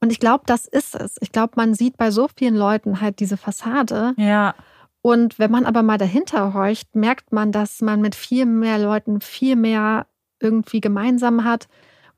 Und 0.00 0.10
ich 0.10 0.18
glaube, 0.18 0.44
das 0.46 0.66
ist 0.66 0.94
es. 0.94 1.16
Ich 1.20 1.32
glaube, 1.32 1.52
man 1.56 1.74
sieht 1.74 1.96
bei 1.96 2.10
so 2.10 2.28
vielen 2.34 2.56
Leuten 2.56 3.00
halt 3.00 3.20
diese 3.20 3.36
Fassade. 3.36 4.14
Ja. 4.16 4.54
Und 5.02 5.38
wenn 5.38 5.50
man 5.50 5.66
aber 5.66 5.82
mal 5.82 5.98
dahinter 5.98 6.54
horcht, 6.54 6.94
merkt 6.94 7.32
man, 7.32 7.52
dass 7.52 7.80
man 7.80 8.00
mit 8.00 8.14
viel 8.14 8.46
mehr 8.46 8.78
Leuten 8.78 9.20
viel 9.20 9.56
mehr 9.56 10.06
irgendwie 10.40 10.80
gemeinsam 10.80 11.44
hat 11.44 11.68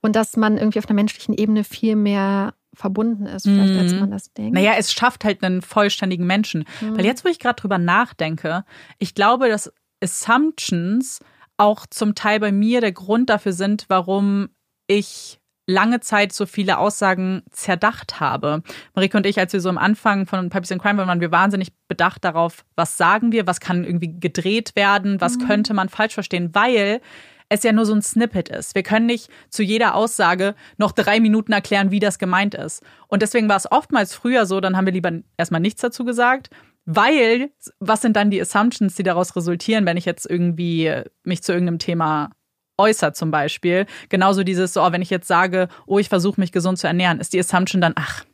und 0.01 0.17
dass 0.17 0.37
man 0.37 0.57
irgendwie 0.57 0.79
auf 0.79 0.87
einer 0.87 0.95
menschlichen 0.95 1.35
Ebene 1.35 1.65
viel 1.65 1.97
mehr 1.97 2.55
verbunden 2.75 3.27
ist, 3.27 3.45
vielleicht, 3.45 3.79
als 3.79 3.93
mhm. 3.93 4.01
man 4.01 4.11
das 4.11 4.33
denkt. 4.33 4.55
Naja, 4.55 4.73
es 4.79 4.93
schafft 4.93 5.25
halt 5.25 5.43
einen 5.45 5.61
vollständigen 5.61 6.27
Menschen. 6.27 6.65
Mhm. 6.81 6.97
Weil 6.97 7.05
jetzt, 7.05 7.25
wo 7.25 7.29
ich 7.29 7.39
gerade 7.39 7.61
drüber 7.61 7.79
nachdenke, 7.79 8.65
ich 8.99 9.15
glaube, 9.15 9.49
dass 9.49 9.73
Assumptions 10.03 11.21
auch 11.57 11.87
zum 11.87 12.15
Teil 12.15 12.41
bei 12.41 12.53
mir 12.53 12.81
der 12.81 12.93
Grund 12.93 13.31
dafür 13.31 13.53
sind, 13.53 13.87
warum 13.89 14.49
ich 14.87 15.39
lange 15.67 16.01
Zeit 16.01 16.33
so 16.33 16.47
viele 16.47 16.79
Aussagen 16.79 17.43
zerdacht 17.51 18.21
habe. 18.21 18.63
Marike 18.95 19.17
und 19.17 19.27
ich, 19.27 19.39
als 19.39 19.53
wir 19.53 19.61
so 19.61 19.69
am 19.69 19.79
Anfang 19.79 20.27
von 20.27 20.51
Puppies 20.51 20.73
and 20.73 20.83
Crime 20.83 20.99
waren, 20.99 21.09
waren 21.09 21.21
wir 21.21 21.31
wahnsinnig 21.31 21.73
bedacht 21.89 22.25
darauf, 22.25 22.65
was 22.75 22.97
sagen 22.97 23.33
wir, 23.33 23.47
was 23.47 23.61
kann 23.61 23.85
irgendwie 23.85 24.19
gedreht 24.19 24.73
werden, 24.75 25.21
was 25.21 25.39
mhm. 25.39 25.47
könnte 25.47 25.75
man 25.75 25.89
falsch 25.89 26.15
verstehen, 26.15 26.51
weil 26.53 27.01
es 27.49 27.63
ja 27.63 27.73
nur 27.73 27.85
so 27.85 27.95
ein 27.95 28.03
Snippet 28.03 28.49
ist. 28.49 28.75
Wir 28.75 28.83
können 28.83 29.07
nicht 29.07 29.31
zu 29.51 29.63
jeder 29.63 29.95
Aussage 29.95 30.55
noch 30.79 30.93
drei 30.93 31.21
Minuten 31.21 31.53
erklären, 31.53 31.91
wie 31.91 32.01
das 32.01 32.19
gemeint 32.19 32.55
ist. 32.55 32.83
Und 33.09 33.23
deswegen 33.23 33.49
war 33.49 33.57
es 33.57 33.71
oftmals 33.71 34.15
früher 34.15 34.47
so, 34.47 34.61
dann 34.61 34.77
haben 34.77 34.87
wir 34.87 34.93
lieber 34.93 35.13
erstmal 35.37 35.61
nichts 35.61 35.83
dazu 35.83 36.05
gesagt 36.05 36.51
weil, 36.85 37.51
was 37.79 38.03
sind 38.03 38.17
dann 38.17 38.31
die 38.31 38.41
Assumptions, 38.41 38.95
die 38.95 39.03
daraus 39.03 39.37
resultieren, 39.37 39.87
wenn 39.87 39.97
ich 39.97 40.05
jetzt 40.05 40.29
irgendwie 40.29 40.93
mich 41.23 41.43
zu 41.43 41.53
irgendeinem 41.53 41.79
Thema 41.79 42.31
äußere 42.77 43.13
zum 43.13 43.31
Beispiel? 43.31 43.87
Genauso 44.09 44.43
dieses, 44.43 44.77
oh, 44.77 44.91
wenn 44.91 45.03
ich 45.03 45.11
jetzt 45.11 45.29
sage, 45.29 45.69
oh, 45.87 45.99
ich 45.99 46.09
versuche 46.09 46.41
mich 46.41 46.53
gesund 46.53 46.79
zu 46.79 46.87
ernähren, 46.87 47.21
ist 47.21 47.33
die 47.33 47.41
Assumption 47.41 47.81
dann, 47.81 47.93
ach, 47.97 48.25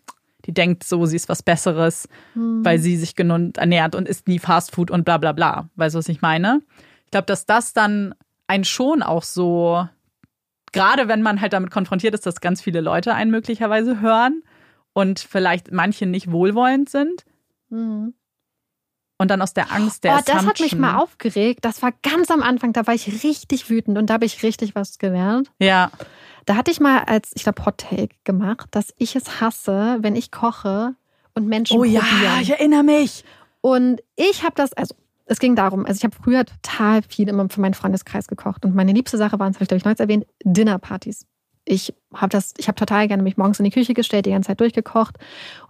die 0.46 0.54
denkt 0.54 0.82
so, 0.84 1.04
sie 1.04 1.16
ist 1.16 1.28
was 1.28 1.42
Besseres, 1.42 2.08
hm. 2.32 2.64
weil 2.64 2.78
sie 2.78 2.96
sich 2.96 3.14
gesund 3.14 3.58
ernährt 3.58 3.94
und 3.94 4.08
isst 4.08 4.28
nie 4.28 4.38
Fastfood 4.38 4.90
und 4.90 5.04
bla 5.04 5.18
bla 5.18 5.32
bla. 5.32 5.68
Weißt 5.76 5.94
du, 5.94 5.98
was 5.98 6.08
ich 6.08 6.22
meine? 6.22 6.62
Ich 7.04 7.10
glaube, 7.10 7.26
dass 7.26 7.44
das 7.44 7.74
dann 7.74 8.14
einen 8.46 8.64
schon 8.64 9.02
auch 9.02 9.24
so, 9.24 9.86
gerade 10.72 11.06
wenn 11.06 11.20
man 11.20 11.42
halt 11.42 11.52
damit 11.52 11.70
konfrontiert 11.70 12.14
ist, 12.14 12.24
dass 12.24 12.40
ganz 12.40 12.62
viele 12.62 12.80
Leute 12.80 13.14
einen 13.14 13.30
möglicherweise 13.30 14.00
hören 14.00 14.42
und 14.94 15.20
vielleicht 15.20 15.70
manche 15.70 16.06
nicht 16.06 16.32
wohlwollend 16.32 16.88
sind, 16.88 17.24
mhm. 17.68 18.14
Und 19.18 19.30
dann 19.30 19.42
aus 19.42 19.52
der 19.52 19.72
Angst 19.72 20.04
der 20.04 20.14
Oh, 20.14 20.20
das 20.24 20.46
hat 20.46 20.60
mich 20.60 20.76
mal 20.76 20.96
aufgeregt. 20.96 21.64
Das 21.64 21.82
war 21.82 21.92
ganz 22.02 22.30
am 22.30 22.40
Anfang, 22.42 22.72
da 22.72 22.86
war 22.86 22.94
ich 22.94 23.24
richtig 23.24 23.68
wütend 23.68 23.98
und 23.98 24.06
da 24.10 24.14
habe 24.14 24.24
ich 24.24 24.42
richtig 24.44 24.76
was 24.76 24.98
gelernt. 24.98 25.50
Ja. 25.58 25.90
Da 26.46 26.54
hatte 26.56 26.70
ich 26.70 26.78
mal 26.80 27.00
als, 27.00 27.32
ich 27.34 27.42
glaube, 27.42 27.64
Hot 27.66 27.78
Take 27.78 28.14
gemacht, 28.24 28.68
dass 28.70 28.94
ich 28.96 29.16
es 29.16 29.40
hasse, 29.40 29.98
wenn 30.00 30.14
ich 30.16 30.30
koche 30.30 30.94
und 31.34 31.46
Menschen 31.48 31.76
Oh 31.76 31.82
probieren. 31.82 32.06
ja, 32.22 32.40
ich 32.40 32.50
erinnere 32.50 32.84
mich. 32.84 33.24
Und 33.60 34.00
ich 34.14 34.44
habe 34.44 34.54
das, 34.54 34.72
also 34.72 34.94
es 35.26 35.40
ging 35.40 35.56
darum, 35.56 35.84
also 35.84 35.98
ich 35.98 36.04
habe 36.04 36.14
früher 36.14 36.44
total 36.46 37.02
viel 37.02 37.28
immer 37.28 37.48
für 37.50 37.60
meinen 37.60 37.74
Freundeskreis 37.74 38.28
gekocht 38.28 38.64
und 38.64 38.74
meine 38.74 38.92
liebste 38.92 39.18
Sache 39.18 39.38
waren, 39.38 39.52
das 39.52 39.56
habe 39.56 39.64
ich 39.64 39.68
glaube 39.68 39.78
ich 39.78 39.84
neulich 39.84 40.00
erwähnt, 40.00 40.26
Dinnerpartys 40.44 41.26
ich 41.68 41.94
habe 42.14 42.30
das, 42.30 42.54
ich 42.56 42.68
habe 42.68 42.76
total 42.76 43.08
gerne 43.08 43.22
mich 43.22 43.36
morgens 43.36 43.58
in 43.58 43.64
die 43.64 43.70
Küche 43.70 43.94
gestellt, 43.94 44.26
die 44.26 44.30
ganze 44.30 44.48
Zeit 44.48 44.60
durchgekocht 44.60 45.16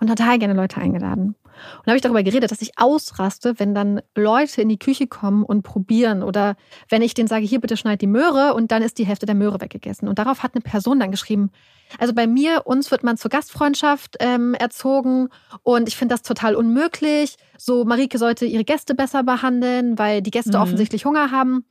und 0.00 0.06
total 0.06 0.38
gerne 0.38 0.54
Leute 0.54 0.80
eingeladen. 0.80 1.34
Und 1.78 1.86
da 1.86 1.90
habe 1.90 1.96
ich 1.96 2.02
darüber 2.02 2.22
geredet, 2.22 2.50
dass 2.52 2.62
ich 2.62 2.78
ausraste, 2.78 3.58
wenn 3.58 3.74
dann 3.74 4.00
Leute 4.14 4.62
in 4.62 4.68
die 4.68 4.78
Küche 4.78 5.08
kommen 5.08 5.42
und 5.42 5.62
probieren 5.62 6.22
oder 6.22 6.56
wenn 6.88 7.02
ich 7.02 7.14
denen 7.14 7.26
sage, 7.26 7.44
hier 7.44 7.60
bitte 7.60 7.76
schneid 7.76 8.00
die 8.00 8.06
Möhre 8.06 8.54
und 8.54 8.70
dann 8.70 8.82
ist 8.82 8.98
die 8.98 9.06
Hälfte 9.06 9.26
der 9.26 9.34
Möhre 9.34 9.60
weggegessen. 9.60 10.08
Und 10.08 10.20
darauf 10.20 10.44
hat 10.44 10.54
eine 10.54 10.62
Person 10.62 11.00
dann 11.00 11.10
geschrieben, 11.10 11.50
also 11.98 12.12
bei 12.12 12.26
mir, 12.26 12.62
uns 12.66 12.90
wird 12.90 13.02
man 13.02 13.16
zur 13.16 13.30
Gastfreundschaft 13.30 14.16
ähm, 14.20 14.54
erzogen 14.54 15.30
und 15.62 15.88
ich 15.88 15.96
finde 15.96 16.14
das 16.14 16.22
total 16.22 16.54
unmöglich. 16.54 17.36
So, 17.56 17.84
Marike 17.84 18.18
sollte 18.18 18.44
ihre 18.44 18.64
Gäste 18.64 18.94
besser 18.94 19.22
behandeln, 19.22 19.98
weil 19.98 20.20
die 20.20 20.30
Gäste 20.30 20.58
mhm. 20.58 20.62
offensichtlich 20.62 21.06
Hunger 21.06 21.30
haben. 21.30 21.64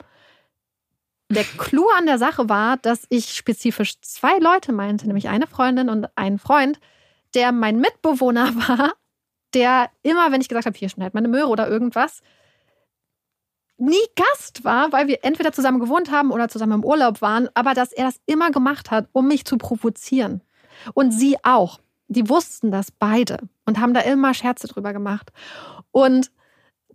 Der 1.29 1.43
Clou 1.43 1.89
an 1.97 2.05
der 2.05 2.17
Sache 2.17 2.47
war, 2.47 2.77
dass 2.77 3.05
ich 3.09 3.35
spezifisch 3.35 3.99
zwei 4.01 4.37
Leute 4.39 4.71
meinte, 4.71 5.07
nämlich 5.07 5.27
eine 5.27 5.47
Freundin 5.47 5.89
und 5.89 6.07
einen 6.15 6.39
Freund, 6.39 6.79
der 7.33 7.51
mein 7.51 7.79
Mitbewohner 7.79 8.55
war, 8.67 8.93
der 9.53 9.89
immer, 10.03 10.31
wenn 10.31 10.41
ich 10.41 10.49
gesagt 10.49 10.65
habe, 10.65 10.77
hier 10.77 10.89
schneid 10.89 11.13
meine 11.13 11.27
Möhre 11.27 11.47
oder 11.47 11.67
irgendwas, 11.67 12.21
nie 13.77 13.95
Gast 14.15 14.63
war, 14.63 14.91
weil 14.91 15.07
wir 15.07 15.23
entweder 15.23 15.51
zusammen 15.51 15.79
gewohnt 15.79 16.11
haben 16.11 16.31
oder 16.31 16.49
zusammen 16.49 16.73
im 16.73 16.85
Urlaub 16.85 17.21
waren, 17.21 17.49
aber 17.53 17.73
dass 17.73 17.91
er 17.91 18.05
das 18.05 18.19
immer 18.25 18.49
gemacht 18.49 18.89
hat, 18.89 19.07
um 19.11 19.27
mich 19.27 19.45
zu 19.45 19.57
provozieren. 19.57 20.41
Und 20.93 21.11
sie 21.11 21.37
auch. 21.43 21.79
Die 22.09 22.29
wussten 22.29 22.71
das 22.71 22.89
beide 22.89 23.37
und 23.65 23.81
haben 23.81 23.93
da 23.93 23.99
immer 23.99 24.33
Scherze 24.33 24.67
drüber 24.67 24.93
gemacht. 24.93 25.33
Und 25.91 26.31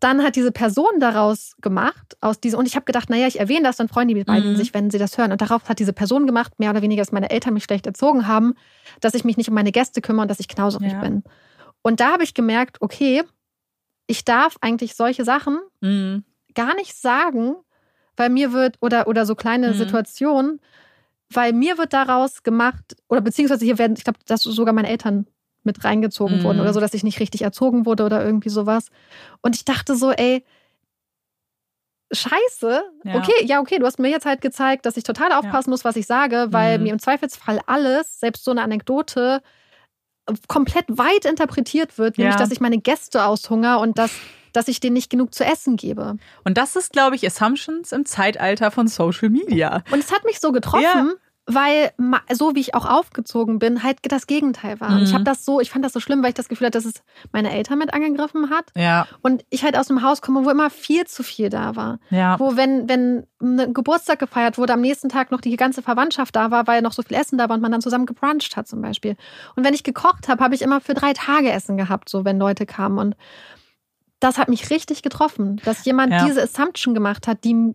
dann 0.02 0.22
hat 0.22 0.36
diese 0.36 0.50
Person 0.50 0.98
daraus 0.98 1.54
gemacht, 1.60 2.16
aus 2.20 2.40
diesem, 2.40 2.58
und 2.58 2.66
ich 2.66 2.74
habe 2.74 2.84
gedacht, 2.84 3.08
naja, 3.08 3.26
ich 3.26 3.38
erwähne 3.38 3.64
das, 3.64 3.76
dann 3.76 3.88
freuen 3.88 4.08
die 4.08 4.24
beiden 4.24 4.52
mhm. 4.52 4.56
sich, 4.56 4.74
wenn 4.74 4.90
sie 4.90 4.98
das 4.98 5.16
hören. 5.16 5.30
Und 5.30 5.40
darauf 5.40 5.68
hat 5.68 5.78
diese 5.78 5.92
Person 5.92 6.26
gemacht, 6.26 6.58
mehr 6.58 6.70
oder 6.70 6.82
weniger, 6.82 7.02
dass 7.02 7.12
meine 7.12 7.30
Eltern 7.30 7.54
mich 7.54 7.64
schlecht 7.64 7.86
erzogen 7.86 8.26
haben, 8.26 8.54
dass 9.00 9.14
ich 9.14 9.24
mich 9.24 9.36
nicht 9.36 9.48
um 9.48 9.54
meine 9.54 9.70
Gäste 9.70 10.00
kümmere 10.00 10.22
und 10.22 10.28
dass 10.28 10.40
ich 10.40 10.48
knauserig 10.48 10.92
ja. 10.92 11.00
bin. 11.00 11.22
Und 11.82 12.00
da 12.00 12.12
habe 12.12 12.24
ich 12.24 12.34
gemerkt, 12.34 12.78
okay, 12.80 13.22
ich 14.06 14.24
darf 14.24 14.56
eigentlich 14.60 14.94
solche 14.94 15.24
Sachen 15.24 15.58
mhm. 15.80 16.24
gar 16.54 16.74
nicht 16.74 16.96
sagen, 16.96 17.54
weil 18.16 18.30
mir 18.30 18.52
wird, 18.52 18.76
oder, 18.80 19.06
oder 19.06 19.24
so 19.24 19.34
kleine 19.34 19.68
mhm. 19.68 19.74
Situationen, 19.74 20.60
weil 21.30 21.52
mir 21.52 21.78
wird 21.78 21.92
daraus 21.92 22.42
gemacht, 22.42 22.96
oder 23.08 23.20
beziehungsweise 23.20 23.64
hier 23.64 23.78
werden, 23.78 23.94
ich 23.96 24.04
glaube, 24.04 24.18
dass 24.26 24.42
sogar 24.42 24.74
meine 24.74 24.88
Eltern 24.88 25.26
mit 25.64 25.84
reingezogen 25.84 26.38
mhm. 26.38 26.42
wurden 26.42 26.60
oder 26.60 26.72
so, 26.72 26.80
dass 26.80 26.94
ich 26.94 27.04
nicht 27.04 27.20
richtig 27.20 27.42
erzogen 27.42 27.86
wurde 27.86 28.04
oder 28.04 28.24
irgendwie 28.24 28.48
sowas. 28.48 28.88
Und 29.42 29.56
ich 29.56 29.64
dachte 29.64 29.94
so, 29.94 30.10
ey, 30.12 30.44
Scheiße. 32.14 32.82
Ja. 33.04 33.14
Okay, 33.14 33.44
ja, 33.44 33.60
okay, 33.60 33.78
du 33.78 33.86
hast 33.86 33.98
mir 33.98 34.10
jetzt 34.10 34.26
halt 34.26 34.42
gezeigt, 34.42 34.84
dass 34.84 34.98
ich 34.98 35.04
total 35.04 35.32
aufpassen 35.32 35.70
ja. 35.70 35.72
muss, 35.72 35.84
was 35.84 35.96
ich 35.96 36.06
sage, 36.06 36.48
weil 36.50 36.76
mhm. 36.76 36.84
mir 36.84 36.92
im 36.92 36.98
Zweifelsfall 36.98 37.60
alles, 37.66 38.20
selbst 38.20 38.44
so 38.44 38.50
eine 38.50 38.62
Anekdote, 38.62 39.42
komplett 40.46 40.84
weit 40.88 41.24
interpretiert 41.24 41.98
wird, 41.98 42.18
nämlich, 42.18 42.34
ja. 42.34 42.38
dass 42.38 42.52
ich 42.52 42.60
meine 42.60 42.78
Gäste 42.78 43.24
aushunger 43.24 43.80
und 43.80 43.98
dass 43.98 44.12
dass 44.52 44.68
ich 44.68 44.80
denen 44.80 44.92
nicht 44.92 45.08
genug 45.08 45.34
zu 45.34 45.44
essen 45.44 45.76
gebe. 45.76 46.16
Und 46.44 46.58
das 46.58 46.76
ist, 46.76 46.92
glaube 46.92 47.16
ich, 47.16 47.26
Assumptions 47.26 47.90
im 47.90 48.04
Zeitalter 48.04 48.70
von 48.70 48.86
Social 48.86 49.30
Media. 49.30 49.82
Und 49.90 50.00
es 50.00 50.12
hat 50.12 50.24
mich 50.24 50.40
so 50.40 50.52
getroffen, 50.52 51.14
weil 51.46 51.90
so 52.32 52.54
wie 52.54 52.60
ich 52.60 52.74
auch 52.74 52.88
aufgezogen 52.88 53.58
bin, 53.58 53.82
halt 53.82 53.98
das 54.02 54.26
Gegenteil 54.26 54.80
war. 54.80 54.90
Mhm. 54.90 54.96
Und 54.96 55.02
ich 55.02 55.14
habe 55.14 55.24
das 55.24 55.44
so, 55.44 55.60
ich 55.60 55.70
fand 55.70 55.84
das 55.84 55.92
so 55.92 55.98
schlimm, 55.98 56.22
weil 56.22 56.30
ich 56.30 56.34
das 56.34 56.48
Gefühl 56.48 56.66
hatte, 56.68 56.78
dass 56.78 56.84
es 56.84 57.02
meine 57.32 57.52
Eltern 57.52 57.78
mit 57.78 57.92
angegriffen 57.92 58.50
hat. 58.50 58.66
Ja. 58.76 59.08
Und 59.22 59.44
ich 59.50 59.64
halt 59.64 59.76
aus 59.76 59.90
einem 59.90 60.02
Haus 60.02 60.22
komme, 60.22 60.44
wo 60.44 60.50
immer 60.50 60.70
viel 60.70 61.04
zu 61.06 61.24
viel 61.24 61.48
da 61.48 61.74
war. 61.74 61.98
Ja. 62.10 62.38
Wo 62.38 62.56
wenn 62.56 62.88
wenn 62.88 63.26
ein 63.40 63.74
Geburtstag 63.74 64.20
gefeiert 64.20 64.56
wurde, 64.56 64.74
am 64.74 64.80
nächsten 64.80 65.08
Tag 65.08 65.32
noch 65.32 65.40
die 65.40 65.56
ganze 65.56 65.82
Verwandtschaft 65.82 66.36
da 66.36 66.52
war, 66.52 66.66
weil 66.68 66.80
noch 66.80 66.92
so 66.92 67.02
viel 67.02 67.16
Essen 67.16 67.38
da 67.38 67.48
war 67.48 67.56
und 67.56 67.62
man 67.62 67.72
dann 67.72 67.82
zusammen 67.82 68.06
gebruncht 68.06 68.56
hat 68.56 68.68
zum 68.68 68.80
Beispiel. 68.80 69.16
Und 69.56 69.64
wenn 69.64 69.74
ich 69.74 69.82
gekocht 69.82 70.28
habe, 70.28 70.42
habe 70.44 70.54
ich 70.54 70.62
immer 70.62 70.80
für 70.80 70.94
drei 70.94 71.12
Tage 71.12 71.50
Essen 71.50 71.76
gehabt, 71.76 72.08
so 72.08 72.24
wenn 72.24 72.38
Leute 72.38 72.66
kamen 72.66 72.98
und 72.98 73.16
das 74.20 74.38
hat 74.38 74.48
mich 74.48 74.70
richtig 74.70 75.02
getroffen, 75.02 75.60
dass 75.64 75.84
jemand 75.84 76.12
ja. 76.12 76.24
diese 76.24 76.42
Assumption 76.42 76.94
gemacht 76.94 77.26
hat, 77.26 77.42
die 77.42 77.72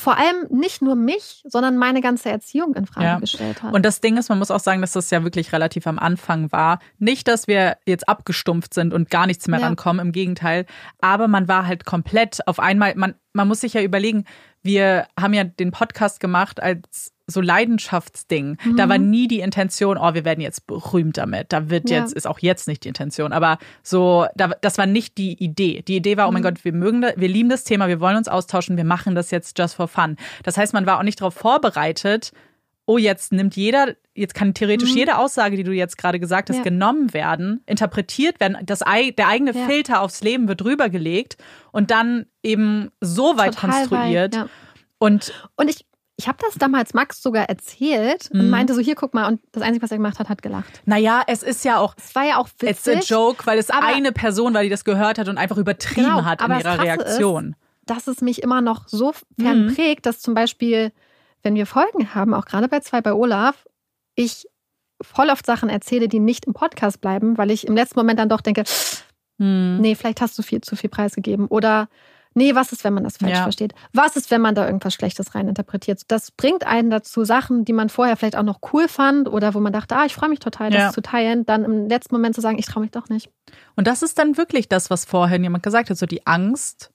vor 0.00 0.16
allem 0.16 0.46
nicht 0.48 0.80
nur 0.80 0.94
mich, 0.94 1.42
sondern 1.46 1.76
meine 1.76 2.00
ganze 2.00 2.30
Erziehung 2.30 2.74
in 2.74 2.86
Frage 2.86 3.06
ja. 3.06 3.18
gestellt 3.18 3.62
hat. 3.62 3.74
Und 3.74 3.84
das 3.84 4.00
Ding 4.00 4.16
ist, 4.16 4.30
man 4.30 4.38
muss 4.38 4.50
auch 4.50 4.58
sagen, 4.58 4.80
dass 4.80 4.92
das 4.92 5.10
ja 5.10 5.22
wirklich 5.24 5.52
relativ 5.52 5.86
am 5.86 5.98
Anfang 5.98 6.50
war. 6.52 6.78
Nicht, 6.98 7.28
dass 7.28 7.46
wir 7.46 7.76
jetzt 7.84 8.08
abgestumpft 8.08 8.72
sind 8.72 8.94
und 8.94 9.10
gar 9.10 9.26
nichts 9.26 9.46
mehr 9.46 9.60
ja. 9.60 9.66
rankommen, 9.66 10.06
im 10.06 10.12
Gegenteil. 10.12 10.64
Aber 11.00 11.28
man 11.28 11.48
war 11.48 11.66
halt 11.66 11.84
komplett 11.84 12.40
auf 12.48 12.60
einmal, 12.60 12.94
man, 12.96 13.14
man 13.34 13.46
muss 13.46 13.60
sich 13.60 13.74
ja 13.74 13.82
überlegen, 13.82 14.24
wir 14.62 15.06
haben 15.20 15.34
ja 15.34 15.44
den 15.44 15.70
Podcast 15.70 16.18
gemacht 16.18 16.62
als 16.62 17.12
so 17.30 17.40
Leidenschaftsding. 17.40 18.56
Mhm. 18.62 18.76
Da 18.76 18.88
war 18.88 18.98
nie 18.98 19.28
die 19.28 19.40
Intention, 19.40 19.96
oh, 19.98 20.14
wir 20.14 20.24
werden 20.24 20.40
jetzt 20.40 20.66
berühmt 20.66 21.16
damit. 21.16 21.52
Da 21.52 21.70
wird 21.70 21.90
jetzt, 21.90 22.12
ja. 22.12 22.16
ist 22.16 22.26
auch 22.26 22.38
jetzt 22.40 22.68
nicht 22.68 22.84
die 22.84 22.88
Intention. 22.88 23.32
Aber 23.32 23.58
so, 23.82 24.26
da, 24.34 24.48
das 24.60 24.78
war 24.78 24.86
nicht 24.86 25.18
die 25.18 25.32
Idee. 25.42 25.82
Die 25.86 25.96
Idee 25.96 26.16
war, 26.16 26.28
oh 26.28 26.32
mein 26.32 26.42
mhm. 26.42 26.46
Gott, 26.46 26.64
wir 26.64 26.72
mögen, 26.72 27.02
das, 27.02 27.14
wir 27.16 27.28
lieben 27.28 27.48
das 27.48 27.64
Thema, 27.64 27.88
wir 27.88 28.00
wollen 28.00 28.16
uns 28.16 28.28
austauschen, 28.28 28.76
wir 28.76 28.84
machen 28.84 29.14
das 29.14 29.30
jetzt 29.30 29.58
just 29.58 29.74
for 29.74 29.88
fun. 29.88 30.16
Das 30.42 30.56
heißt, 30.56 30.72
man 30.72 30.86
war 30.86 30.98
auch 30.98 31.02
nicht 31.02 31.20
darauf 31.20 31.34
vorbereitet, 31.34 32.32
oh, 32.90 32.98
jetzt 32.98 33.32
nimmt 33.32 33.54
jeder, 33.54 33.94
jetzt 34.14 34.34
kann 34.34 34.52
theoretisch 34.52 34.90
mhm. 34.90 34.98
jede 34.98 35.18
Aussage, 35.18 35.56
die 35.56 35.62
du 35.62 35.72
jetzt 35.72 35.96
gerade 35.96 36.18
gesagt 36.18 36.50
hast, 36.50 36.56
ja. 36.56 36.62
genommen 36.64 37.14
werden, 37.14 37.62
interpretiert 37.66 38.40
werden, 38.40 38.58
das, 38.64 38.80
der 38.80 39.28
eigene 39.28 39.52
ja. 39.52 39.66
Filter 39.66 40.00
aufs 40.00 40.22
Leben 40.22 40.48
wird 40.48 40.64
rübergelegt 40.64 41.36
und 41.70 41.92
dann 41.92 42.26
eben 42.42 42.90
so 43.00 43.38
weit 43.38 43.54
Total 43.54 43.70
konstruiert. 43.70 44.34
Weit, 44.34 44.42
ja. 44.42 44.48
Und, 44.98 45.32
und 45.56 45.70
ich, 45.70 45.86
ich 46.20 46.28
habe 46.28 46.36
das 46.40 46.56
damals 46.56 46.92
Max 46.92 47.22
sogar 47.22 47.48
erzählt 47.48 48.30
und 48.30 48.44
mhm. 48.44 48.50
meinte 48.50 48.74
so, 48.74 48.80
hier, 48.80 48.94
guck 48.94 49.14
mal. 49.14 49.26
Und 49.26 49.40
das 49.52 49.62
Einzige, 49.62 49.82
was 49.82 49.90
er 49.90 49.96
gemacht 49.96 50.18
hat, 50.18 50.28
hat 50.28 50.42
gelacht. 50.42 50.82
Naja, 50.84 51.22
es 51.26 51.42
ist 51.42 51.64
ja 51.64 51.78
auch. 51.78 51.94
Es 51.96 52.14
war 52.14 52.24
ja 52.24 52.36
auch 52.36 52.48
witzig. 52.58 52.96
It's 52.96 53.10
a 53.10 53.14
joke, 53.14 53.46
weil 53.46 53.58
es 53.58 53.70
eine 53.70 54.12
Person 54.12 54.52
war, 54.52 54.62
die 54.62 54.68
das 54.68 54.84
gehört 54.84 55.18
hat 55.18 55.28
und 55.28 55.38
einfach 55.38 55.56
übertrieben 55.56 56.10
genau, 56.10 56.24
hat 56.24 56.42
in 56.42 56.50
ihrer 56.50 56.78
Reaktion. 56.78 57.48
Ist, 57.48 57.90
dass 57.90 58.06
es 58.06 58.20
mich 58.20 58.42
immer 58.42 58.60
noch 58.60 58.86
so 58.86 59.14
fern 59.38 59.66
mhm. 59.66 59.96
dass 60.02 60.20
zum 60.20 60.34
Beispiel 60.34 60.92
wenn 61.42 61.54
wir 61.54 61.64
Folgen 61.64 62.14
haben, 62.14 62.34
auch 62.34 62.44
gerade 62.44 62.68
bei 62.68 62.80
zwei 62.80 63.00
bei 63.00 63.14
Olaf, 63.14 63.66
ich 64.14 64.46
voll 65.00 65.30
oft 65.30 65.46
Sachen 65.46 65.70
erzähle, 65.70 66.06
die 66.06 66.18
nicht 66.18 66.44
im 66.44 66.52
Podcast 66.52 67.00
bleiben, 67.00 67.38
weil 67.38 67.50
ich 67.50 67.66
im 67.66 67.74
letzten 67.74 67.98
Moment 67.98 68.18
dann 68.18 68.28
doch 68.28 68.42
denke, 68.42 68.64
hm. 69.38 69.78
nee, 69.78 69.94
vielleicht 69.94 70.20
hast 70.20 70.38
du 70.38 70.42
viel 70.42 70.60
zu 70.60 70.76
viel 70.76 70.90
preisgegeben. 70.90 71.46
Oder 71.46 71.88
nee, 72.40 72.54
was 72.54 72.72
ist, 72.72 72.84
wenn 72.84 72.94
man 72.94 73.04
das 73.04 73.18
falsch 73.18 73.34
ja. 73.34 73.42
versteht? 73.42 73.74
Was 73.92 74.16
ist, 74.16 74.30
wenn 74.30 74.40
man 74.40 74.54
da 74.54 74.64
irgendwas 74.64 74.94
Schlechtes 74.94 75.34
reininterpretiert? 75.34 76.02
Das 76.08 76.30
bringt 76.30 76.66
einen 76.66 76.88
dazu, 76.88 77.24
Sachen, 77.24 77.66
die 77.66 77.74
man 77.74 77.90
vorher 77.90 78.16
vielleicht 78.16 78.36
auch 78.36 78.42
noch 78.42 78.60
cool 78.72 78.88
fand 78.88 79.28
oder 79.28 79.52
wo 79.52 79.60
man 79.60 79.74
dachte, 79.74 79.94
ah, 79.94 80.06
ich 80.06 80.14
freue 80.14 80.30
mich 80.30 80.38
total, 80.38 80.70
das 80.70 80.80
ja. 80.80 80.92
zu 80.92 81.02
teilen, 81.02 81.44
dann 81.44 81.64
im 81.64 81.86
letzten 81.86 82.14
Moment 82.14 82.34
zu 82.34 82.40
sagen, 82.40 82.58
ich 82.58 82.64
traue 82.64 82.82
mich 82.82 82.92
doch 82.92 83.10
nicht. 83.10 83.28
Und 83.76 83.86
das 83.86 84.02
ist 84.02 84.18
dann 84.18 84.38
wirklich 84.38 84.68
das, 84.70 84.88
was 84.88 85.04
vorhin 85.04 85.42
jemand 85.42 85.62
gesagt 85.62 85.90
hat, 85.90 85.98
so 85.98 86.06
die 86.06 86.26
Angst 86.26 86.90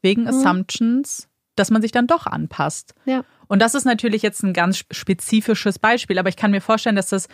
wegen 0.00 0.22
mhm. 0.22 0.28
Assumptions, 0.28 1.28
dass 1.56 1.72
man 1.72 1.82
sich 1.82 1.90
dann 1.90 2.06
doch 2.06 2.26
anpasst. 2.26 2.94
Ja. 3.04 3.24
Und 3.48 3.60
das 3.60 3.74
ist 3.74 3.84
natürlich 3.84 4.22
jetzt 4.22 4.44
ein 4.44 4.52
ganz 4.52 4.84
spezifisches 4.92 5.78
Beispiel, 5.80 6.18
aber 6.18 6.28
ich 6.28 6.36
kann 6.36 6.52
mir 6.52 6.60
vorstellen, 6.60 6.96
dass 6.96 7.08
das 7.08 7.28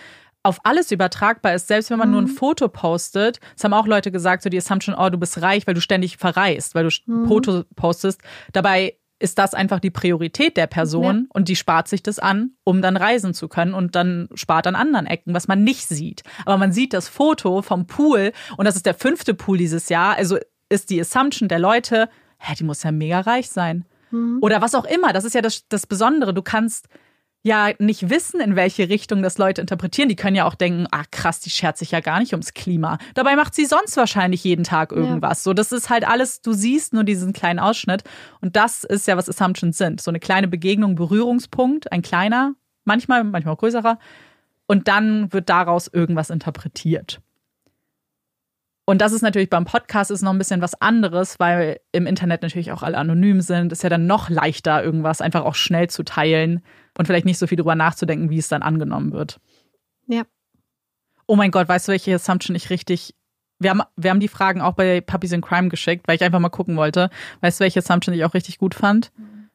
auf 0.45 0.59
alles 0.62 0.92
übertragbar 0.92 1.55
ist, 1.55 1.66
selbst 1.66 1.90
wenn 1.90 1.99
man 1.99 2.09
mhm. 2.09 2.12
nur 2.12 2.22
ein 2.22 2.30
mhm. 2.30 2.36
Foto 2.36 2.68
postet. 2.68 3.40
Das 3.55 3.64
haben 3.64 3.72
auch 3.72 3.86
Leute 3.86 4.12
gesagt, 4.12 4.42
so 4.42 4.51
die 4.51 4.59
Assumption, 4.59 4.95
oh, 4.95 5.09
du 5.09 5.18
bist 5.18 5.40
reich, 5.42 5.66
weil 5.66 5.74
du 5.74 5.80
ständig 5.80 6.18
verreist, 6.18 6.74
weil 6.74 6.88
du 6.88 6.90
mhm. 7.07 7.26
Foto 7.26 7.64
postest. 7.74 8.20
Dabei 8.53 8.95
ist 9.18 9.38
das 9.38 9.55
einfach 9.55 9.80
die 9.80 9.90
Priorität 9.90 10.57
der 10.59 10.66
Person 10.66 11.16
ja. 11.16 11.22
und 11.30 11.49
die 11.49 11.57
spart 11.57 11.88
sich 11.88 12.03
das 12.03 12.18
an, 12.18 12.51
um 12.62 12.82
dann 12.82 12.97
reisen 12.97 13.32
zu 13.32 13.49
können 13.49 13.72
und 13.72 13.95
dann 13.95 14.28
spart 14.34 14.66
an 14.66 14.74
anderen 14.74 15.07
Ecken, 15.07 15.32
was 15.32 15.49
man 15.49 15.64
nicht 15.64 15.88
sieht. 15.88 16.24
Aber 16.45 16.59
man 16.59 16.72
sieht 16.72 16.92
das 16.92 17.09
Foto 17.09 17.62
vom 17.62 17.86
Pool 17.86 18.32
und 18.59 18.66
das 18.66 18.76
ist 18.76 18.84
der 18.84 18.95
fünfte 18.95 19.32
Pool 19.32 19.57
dieses 19.57 19.88
Jahr. 19.88 20.16
Also 20.16 20.36
ist 20.68 20.90
die 20.90 21.01
Assumption 21.01 21.49
der 21.49 21.59
Leute, 21.59 22.11
hä, 22.38 22.55
die 22.59 22.64
muss 22.64 22.82
ja 22.82 22.92
mega 22.92 23.20
reich 23.20 23.49
sein. 23.49 23.86
Mhm. 24.11 24.40
Oder 24.42 24.61
was 24.61 24.74
auch 24.74 24.84
immer. 24.84 25.14
Das 25.14 25.24
ist 25.24 25.34
ja 25.34 25.40
das, 25.40 25.66
das 25.68 25.86
Besondere. 25.86 26.34
Du 26.34 26.42
kannst 26.42 26.88
ja 27.45 27.72
nicht 27.78 28.09
wissen, 28.09 28.40
in 28.40 28.57
welche 28.57 28.88
Richtung 28.88 29.22
das 29.22 29.36
Leute 29.36 29.61
interpretieren. 29.61 30.09
Die 30.09 30.16
können 30.16 30.34
ja 30.34 30.47
auch 30.47 30.55
denken, 30.55 30.86
ah 30.90 31.05
krass, 31.11 31.40
die 31.40 31.51
schert 31.51 31.76
sich 31.76 31.90
ja 31.90 32.01
gar 32.01 32.18
nicht 32.18 32.32
ums 32.32 32.55
Klima. 32.55 32.99
Dabei 33.14 33.36
macht 33.36 33.55
sie 33.55 33.66
sonst 33.66 33.97
wahrscheinlich 33.99 34.42
jeden 34.45 34.64
Tag 34.64 34.92
irgendwas. 34.92 35.40
Ja. 35.40 35.45
So, 35.45 35.53
das 35.53 35.70
ist 35.70 35.90
halt 35.90 36.09
alles, 36.09 36.40
du 36.40 36.55
siehst 36.55 36.95
nur 36.95 37.05
diesen 37.05 37.34
kleinen 37.34 37.59
Ausschnitt. 37.59 38.03
Und 38.40 38.57
das 38.57 38.82
ist 38.82 39.07
ja, 39.07 39.18
was 39.18 39.28
Assumptions 39.28 39.76
sind. 39.76 40.01
So 40.01 40.11
eine 40.11 40.20
kleine 40.20 40.49
Begegnung, 40.49 40.95
Berührungspunkt, 40.95 41.92
ein 41.92 42.01
kleiner, 42.01 42.55
manchmal, 42.84 43.22
manchmal 43.24 43.55
auch 43.55 43.59
größerer. 43.59 43.99
Und 44.66 44.88
dann 44.88 45.30
wird 45.30 45.51
daraus 45.51 45.86
irgendwas 45.86 46.30
interpretiert. 46.30 47.20
Und 48.86 49.03
das 49.03 49.12
ist 49.12 49.22
natürlich 49.22 49.51
beim 49.51 49.66
Podcast 49.66 50.11
ist 50.11 50.22
noch 50.22 50.32
ein 50.32 50.38
bisschen 50.38 50.62
was 50.62 50.80
anderes, 50.80 51.38
weil 51.38 51.80
im 51.92 52.07
Internet 52.07 52.42
natürlich 52.42 52.72
auch 52.72 52.82
alle 52.82 52.97
anonym 52.97 53.42
sind. 53.42 53.70
Ist 53.70 53.82
ja 53.82 53.90
dann 53.90 54.07
noch 54.07 54.30
leichter, 54.30 54.82
irgendwas 54.82 55.20
einfach 55.20 55.45
auch 55.45 55.55
schnell 55.55 55.90
zu 55.90 56.05
teilen 56.05 56.62
und 56.99 57.07
vielleicht 57.07 57.26
nicht 57.26 57.38
so 57.38 57.47
viel 57.47 57.57
drüber 57.57 57.74
nachzudenken, 57.74 58.30
wie 58.30 58.38
es 58.38 58.49
dann 58.49 58.62
angenommen 58.62 59.12
wird. 59.12 59.40
Ja. 60.07 60.22
Oh 61.26 61.36
mein 61.36 61.51
Gott, 61.51 61.68
weißt 61.68 61.88
du, 61.88 61.92
welche 61.92 62.14
Assumption 62.14 62.55
ich 62.55 62.70
richtig. 62.70 63.14
Wir 63.59 63.70
haben, 63.70 63.82
wir 63.97 64.11
haben 64.11 64.20
die 64.20 64.28
Fragen 64.28 64.61
auch 64.61 64.74
bei 64.74 65.01
Puppies 65.01 65.32
in 65.32 65.40
Crime 65.40 65.68
geschickt, 65.68 66.07
weil 66.07 66.16
ich 66.16 66.24
einfach 66.24 66.40
mal 66.40 66.51
gucken 66.51 66.76
wollte. 66.76 67.09
Weißt 67.40 67.61
du, 67.61 67.62
welche 67.62 67.80
Assumption 67.80 68.14
ich 68.14 68.24
auch 68.24 68.34
richtig 68.34 68.59
gut 68.59 68.74
fand? 68.74 69.12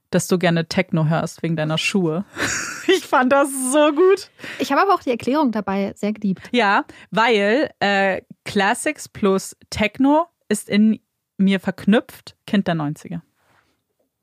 Dass 0.10 0.28
du 0.28 0.40
gerne 0.40 0.68
Techno 0.68 1.06
hörst 1.06 1.44
wegen 1.44 1.56
deiner 1.56 1.78
Schuhe. 1.78 2.26
ich 2.88 3.06
fand 3.06 3.32
das 3.32 3.50
so 3.72 3.92
gut. 3.92 4.32
Ich 4.58 4.72
habe 4.72 4.82
aber 4.82 4.96
auch 4.96 5.04
die 5.04 5.12
Erklärung 5.12 5.52
dabei 5.52 5.94
sehr 5.96 6.14
geliebt. 6.14 6.50
Ja, 6.52 6.86
weil 7.12 7.70
äh, 7.80 8.22
Classics 8.46 9.08
plus 9.08 9.56
Techno 9.70 10.28
ist 10.48 10.70
in 10.70 11.00
mir 11.38 11.60
verknüpft, 11.60 12.36
Kind 12.48 12.68
der 12.68 12.76
90er. 12.76 13.22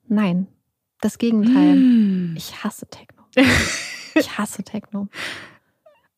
Nein, 0.09 0.49
das 1.01 1.19
Gegenteil. 1.19 1.77
Mm. 1.77 2.35
Ich 2.37 2.65
hasse 2.65 2.87
Techno. 2.87 3.25
ich 4.15 4.39
hasse 4.39 4.63
Techno. 4.63 5.09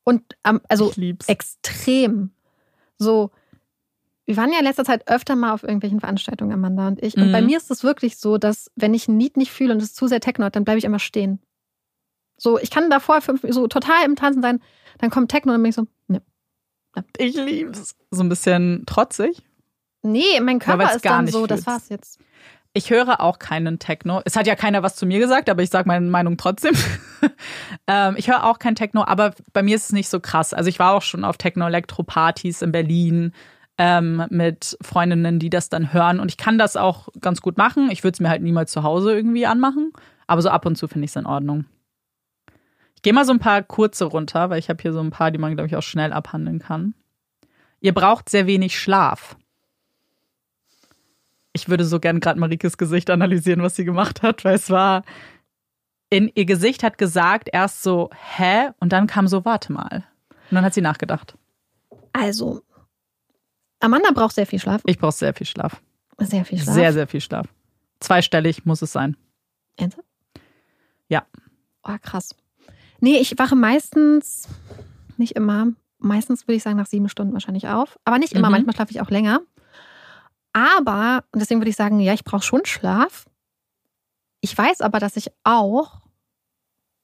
Und 0.05 0.23
ähm, 0.45 0.61
also 0.69 0.93
extrem. 1.27 2.31
So, 2.97 3.31
wir 4.25 4.37
waren 4.37 4.53
ja 4.53 4.59
in 4.59 4.65
letzter 4.65 4.85
Zeit 4.85 5.09
öfter 5.09 5.37
mal 5.37 5.53
auf 5.53 5.63
irgendwelchen 5.63 6.01
Veranstaltungen, 6.01 6.53
Amanda 6.53 6.89
und 6.89 7.03
ich. 7.03 7.17
Und 7.17 7.29
mhm. 7.29 7.33
bei 7.33 7.43
mir 7.43 7.57
ist 7.57 7.71
es 7.71 7.83
wirklich 7.83 8.19
so, 8.19 8.39
dass 8.39 8.71
wenn 8.77 8.95
ich 8.95 9.09
ein 9.09 9.19
Lied 9.19 9.37
nicht 9.37 9.51
fühle 9.51 9.73
und 9.73 9.83
es 9.83 9.95
zu 9.95 10.07
sehr 10.07 10.21
Techno 10.21 10.45
hat, 10.45 10.57
dann 10.57 10.65
bleibe 10.65 10.79
ich 10.79 10.85
immer 10.85 10.99
stehen. 10.99 11.41
So, 12.37 12.59
ich 12.59 12.71
kann 12.71 12.91
davor 12.91 13.21
fünf, 13.21 13.43
so 13.49 13.67
total 13.69 14.05
im 14.05 14.17
Tanzen 14.17 14.43
sein, 14.43 14.61
dann 14.99 15.11
kommt 15.11 15.31
Techno 15.31 15.53
und 15.53 15.55
dann 15.55 15.63
bin 15.63 15.71
ich 15.71 15.77
so, 15.77 15.87
ne. 16.09 16.23
Ich 17.17 17.37
liebe 17.37 17.71
es. 17.71 17.97
So 18.11 18.23
ein 18.23 18.29
bisschen 18.29 18.85
trotzig? 18.87 19.43
Nee, 20.03 20.41
mein 20.41 20.59
Körper 20.59 20.95
ist 20.95 21.05
dann 21.05 21.27
so, 21.27 21.39
fühlst. 21.39 21.51
das 21.51 21.67
war's 21.67 21.89
jetzt. 21.89 22.19
Ich 22.75 22.91
höre 22.91 23.21
auch 23.21 23.39
keinen 23.39 23.79
Techno. 23.79 24.21
Es 24.25 24.37
hat 24.37 24.47
ja 24.47 24.55
keiner 24.55 24.83
was 24.83 24.95
zu 24.95 25.07
mir 25.07 25.19
gesagt, 25.19 25.49
aber 25.49 25.63
ich 25.63 25.71
sage 25.71 25.89
meine 25.89 26.07
Meinung 26.07 26.37
trotzdem. 26.37 26.75
ähm, 27.87 28.15
ich 28.17 28.29
höre 28.29 28.45
auch 28.45 28.59
kein 28.59 28.75
Techno, 28.75 29.05
aber 29.05 29.35
bei 29.53 29.63
mir 29.63 29.75
ist 29.75 29.87
es 29.87 29.93
nicht 29.93 30.09
so 30.09 30.21
krass. 30.21 30.55
Also 30.55 30.69
ich 30.69 30.79
war 30.79 30.95
auch 30.95 31.03
schon 31.03 31.25
auf 31.25 31.39
Techno-Elektro-Partys 31.39 32.63
in 32.63 32.73
Berlin 32.73 33.33
ähm, 33.79 34.27
mit 34.31 34.77
Freundinnen, 34.83 35.39
die 35.39 35.51
das 35.51 35.71
dann 35.71 35.93
hören. 35.93 36.21
Und 36.21 36.31
ich 36.31 36.37
kann 36.37 36.59
das 36.59 36.77
auch 36.77 37.09
ganz 37.21 37.41
gut 37.41 37.57
machen. 37.57 37.91
Ich 37.91 38.05
würde 38.05 38.17
es 38.17 38.21
mir 38.21 38.29
halt 38.29 38.43
niemals 38.43 38.71
zu 38.71 38.83
Hause 38.83 39.15
irgendwie 39.15 39.47
anmachen. 39.47 39.93
Aber 40.27 40.43
so 40.43 40.51
ab 40.51 40.67
und 40.67 40.77
zu 40.77 40.89
finde 40.89 41.07
ich 41.07 41.13
es 41.13 41.17
in 41.17 41.27
Ordnung. 41.27 41.65
Ich 42.95 43.03
gehe 43.03 43.13
mal 43.13 43.25
so 43.25 43.33
ein 43.33 43.39
paar 43.39 43.63
kurze 43.63 44.05
runter, 44.05 44.51
weil 44.51 44.59
ich 44.59 44.69
habe 44.69 44.83
hier 44.83 44.93
so 44.93 45.01
ein 45.01 45.11
paar, 45.11 45.31
die 45.31 45.39
man, 45.39 45.55
glaube 45.55 45.69
ich, 45.69 45.77
auch 45.77 45.83
schnell 45.83 46.13
abhandeln 46.13 46.59
kann. 46.59 46.95
Ihr 47.81 47.95
braucht 47.95 48.29
sehr 48.29 48.47
wenig 48.47 48.79
Schlaf. 48.79 49.37
Ich 51.59 51.69
würde 51.69 51.85
so 51.85 51.99
gern 51.99 52.21
gerade 52.21 52.39
Marikes 52.39 52.79
Gesicht 52.79 53.11
analysieren, 53.11 53.63
was 53.63 53.75
sie 53.75 53.85
gemacht 53.85 54.23
hat, 54.23 54.45
weil 54.45 54.55
es 54.55 54.71
war 54.71 55.03
in 56.11 56.31
ihr 56.35 56.45
Gesicht 56.45 56.83
hat 56.83 56.99
gesagt 56.99 57.49
erst 57.53 57.83
so 57.83 58.11
hä 58.37 58.71
und 58.79 58.93
dann 58.93 59.07
kam 59.07 59.27
so 59.27 59.45
warte 59.45 59.73
mal. 59.73 60.05
Und 60.51 60.55
dann 60.55 60.65
hat 60.65 60.73
sie 60.73 60.81
nachgedacht. 60.81 61.37
Also 62.13 62.63
Amanda 63.81 64.11
braucht 64.13 64.35
sehr 64.35 64.47
viel 64.47 64.59
Schlaf. 64.59 64.83
Ich 64.87 64.99
brauche 64.99 65.13
sehr 65.13 65.35
viel 65.35 65.47
Schlaf. 65.47 65.83
Sehr 66.19 66.45
viel 66.45 66.59
Schlaf. 66.59 66.75
Sehr, 66.75 66.93
sehr 66.93 67.07
viel 67.09 67.21
Schlaf. 67.21 67.47
Zweistellig 68.01 68.65
muss 68.65 68.83
es 68.83 68.93
sein. 68.93 69.17
Ernsthaft? 69.77 70.09
Ja. 71.09 71.27
Oh, 71.83 71.97
krass. 72.01 72.35
Nee, 73.01 73.19
ich 73.19 73.39
wache 73.39 73.57
meistens, 73.57 74.49
nicht 75.17 75.37
immer, 75.37 75.69
meistens 75.99 76.47
würde 76.47 76.57
ich 76.57 76.63
sagen 76.63 76.77
nach 76.77 76.87
sieben 76.87 77.09
Stunden 77.09 77.33
wahrscheinlich 77.33 77.69
auf. 77.69 77.99
Aber 78.05 78.19
nicht 78.19 78.33
immer, 78.33 78.49
mhm. 78.49 78.53
manchmal 78.53 78.75
schlafe 78.75 78.93
ich 78.93 79.01
auch 79.01 79.11
länger. 79.11 79.41
Aber, 80.53 81.25
und 81.33 81.41
deswegen 81.41 81.61
würde 81.61 81.71
ich 81.71 81.77
sagen, 81.77 82.01
ja, 82.01 82.15
ich 82.15 82.25
brauche 82.25 82.43
schon 82.43 82.65
Schlaf. 82.65 83.27
Ich 84.41 84.57
weiß 84.57 84.81
aber, 84.81 84.99
dass 84.99 85.17
ich 85.17 85.31
auch 85.45 86.01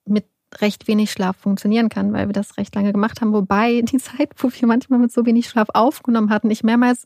mit 0.07 0.27
recht 0.61 0.87
wenig 0.87 1.11
Schlaf 1.11 1.37
funktionieren 1.37 1.89
kann, 1.89 2.13
weil 2.13 2.29
wir 2.29 2.33
das 2.33 2.57
recht 2.57 2.75
lange 2.75 2.93
gemacht 2.93 3.21
haben. 3.21 3.33
Wobei 3.33 3.81
die 3.85 3.99
Zeit, 3.99 4.31
wo 4.37 4.51
wir 4.51 4.69
manchmal 4.69 4.99
mit 4.99 5.13
so 5.13 5.27
wenig 5.27 5.49
Schlaf 5.49 5.69
aufgenommen 5.75 6.31
hatten, 6.31 6.51
ich 6.51 6.63
mehrmals 6.63 7.05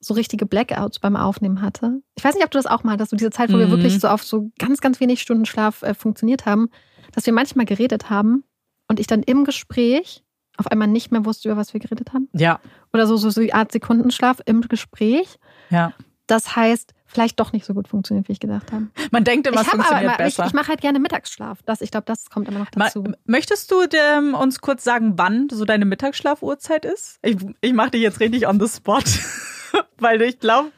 so 0.00 0.14
richtige 0.14 0.46
Blackouts 0.46 1.00
beim 1.00 1.16
Aufnehmen 1.16 1.60
hatte. 1.60 2.00
Ich 2.14 2.22
weiß 2.22 2.34
nicht, 2.34 2.44
ob 2.44 2.52
du 2.52 2.58
das 2.58 2.66
auch 2.66 2.84
mal 2.84 2.96
dass 2.96 3.10
du 3.10 3.16
diese 3.16 3.30
Zeit, 3.30 3.50
wo 3.50 3.56
mhm. 3.56 3.60
wir 3.60 3.70
wirklich 3.70 3.98
so 3.98 4.08
auf 4.08 4.22
so 4.22 4.50
ganz, 4.58 4.80
ganz 4.80 5.00
wenig 5.00 5.20
Stunden 5.20 5.44
Schlaf 5.44 5.82
äh, 5.82 5.94
funktioniert 5.94 6.46
haben, 6.46 6.70
dass 7.12 7.26
wir 7.26 7.32
manchmal 7.32 7.66
geredet 7.66 8.08
haben 8.08 8.44
und 8.86 9.00
ich 9.00 9.08
dann 9.08 9.22
im 9.24 9.44
Gespräch 9.44 10.22
auf 10.58 10.66
einmal 10.66 10.88
nicht 10.88 11.10
mehr 11.10 11.24
wusste, 11.24 11.48
über 11.48 11.56
was 11.56 11.72
wir 11.72 11.80
geredet 11.80 12.12
haben. 12.12 12.28
Ja. 12.32 12.60
Oder 12.92 13.06
so, 13.06 13.16
so, 13.16 13.30
so 13.30 13.40
die 13.40 13.54
Art 13.54 13.72
Sekundenschlaf 13.72 14.40
im 14.44 14.60
Gespräch. 14.62 15.38
Ja. 15.70 15.92
Das 16.26 16.56
heißt, 16.56 16.94
vielleicht 17.06 17.40
doch 17.40 17.52
nicht 17.52 17.64
so 17.64 17.72
gut 17.72 17.88
funktioniert, 17.88 18.28
wie 18.28 18.32
ich 18.32 18.40
gedacht 18.40 18.70
habe. 18.70 18.88
Man 19.10 19.24
denkt 19.24 19.46
immer, 19.46 19.62
es 19.62 19.68
funktioniert 19.68 20.08
aber, 20.08 20.24
besser. 20.24 20.42
Ich, 20.42 20.48
ich 20.48 20.54
mache 20.54 20.68
halt 20.68 20.80
gerne 20.80 20.98
Mittagsschlaf. 20.98 21.62
Das, 21.64 21.80
ich 21.80 21.90
glaube, 21.90 22.04
das 22.04 22.28
kommt 22.28 22.48
immer 22.48 22.58
noch 22.58 22.70
dazu. 22.70 23.02
Ma, 23.02 23.12
möchtest 23.24 23.70
du 23.70 23.86
dem, 23.86 24.34
uns 24.34 24.60
kurz 24.60 24.84
sagen, 24.84 25.14
wann 25.16 25.48
so 25.50 25.64
deine 25.64 25.86
Mittagsschlafuhrzeit 25.86 26.84
ist? 26.84 27.18
Ich, 27.22 27.36
ich 27.60 27.72
mache 27.72 27.92
dich 27.92 28.02
jetzt 28.02 28.20
richtig 28.20 28.46
on 28.46 28.60
the 28.60 28.68
spot. 28.68 29.02
Weil 29.98 30.20
ich 30.22 30.38
glaube, 30.38 30.70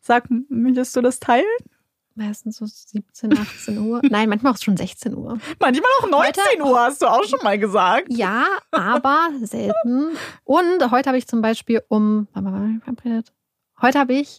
sag, 0.00 0.24
möchtest 0.48 0.96
du 0.96 1.02
das 1.02 1.20
teilen? 1.20 1.44
Meistens 2.18 2.56
so 2.56 2.64
17, 2.64 3.38
18 3.38 3.78
Uhr. 3.78 4.00
Nein, 4.10 4.30
manchmal 4.30 4.54
auch 4.54 4.58
schon 4.58 4.76
16 4.76 5.14
Uhr. 5.14 5.38
Manchmal 5.60 5.90
auch 6.00 6.08
19 6.08 6.42
heute, 6.50 6.64
Uhr, 6.64 6.80
hast 6.80 7.02
du 7.02 7.06
auch 7.06 7.24
schon 7.24 7.40
mal 7.42 7.58
gesagt. 7.58 8.06
Ja, 8.08 8.46
aber 8.70 9.28
selten. 9.42 10.16
Und 10.44 10.90
heute 10.90 11.10
habe 11.10 11.18
ich 11.18 11.26
zum 11.26 11.42
Beispiel 11.42 11.82
um, 11.88 12.26
wann 12.32 12.44
war 12.46 12.68
ich 12.74 12.82
verabredet? 12.82 13.34
Heute 13.82 13.98
habe 13.98 14.14
ich 14.14 14.38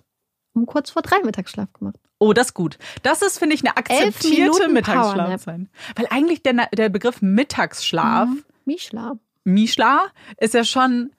um 0.53 0.65
kurz 0.65 0.89
vor 0.89 1.03
drei 1.03 1.19
Mittagsschlaf 1.23 1.71
gemacht. 1.73 1.99
Oh, 2.17 2.33
das 2.33 2.47
ist 2.47 2.53
gut. 2.55 2.79
Das 3.03 3.21
ist, 3.21 3.37
finde 3.37 3.53
ich, 3.53 3.61
eine 3.61 3.77
akzeptierte 3.77 4.69
Mittagsschlafzeit. 4.69 5.67
Weil 5.95 6.07
eigentlich 6.09 6.41
der, 6.41 6.67
der 6.73 6.89
Begriff 6.89 7.21
Mittagsschlaf. 7.21 8.27
Mhm. 8.27 8.43
Mischla. 8.65 9.19
Mischla 9.43 10.07
ist 10.37 10.55
ja 10.55 10.63
schon, 10.63 11.11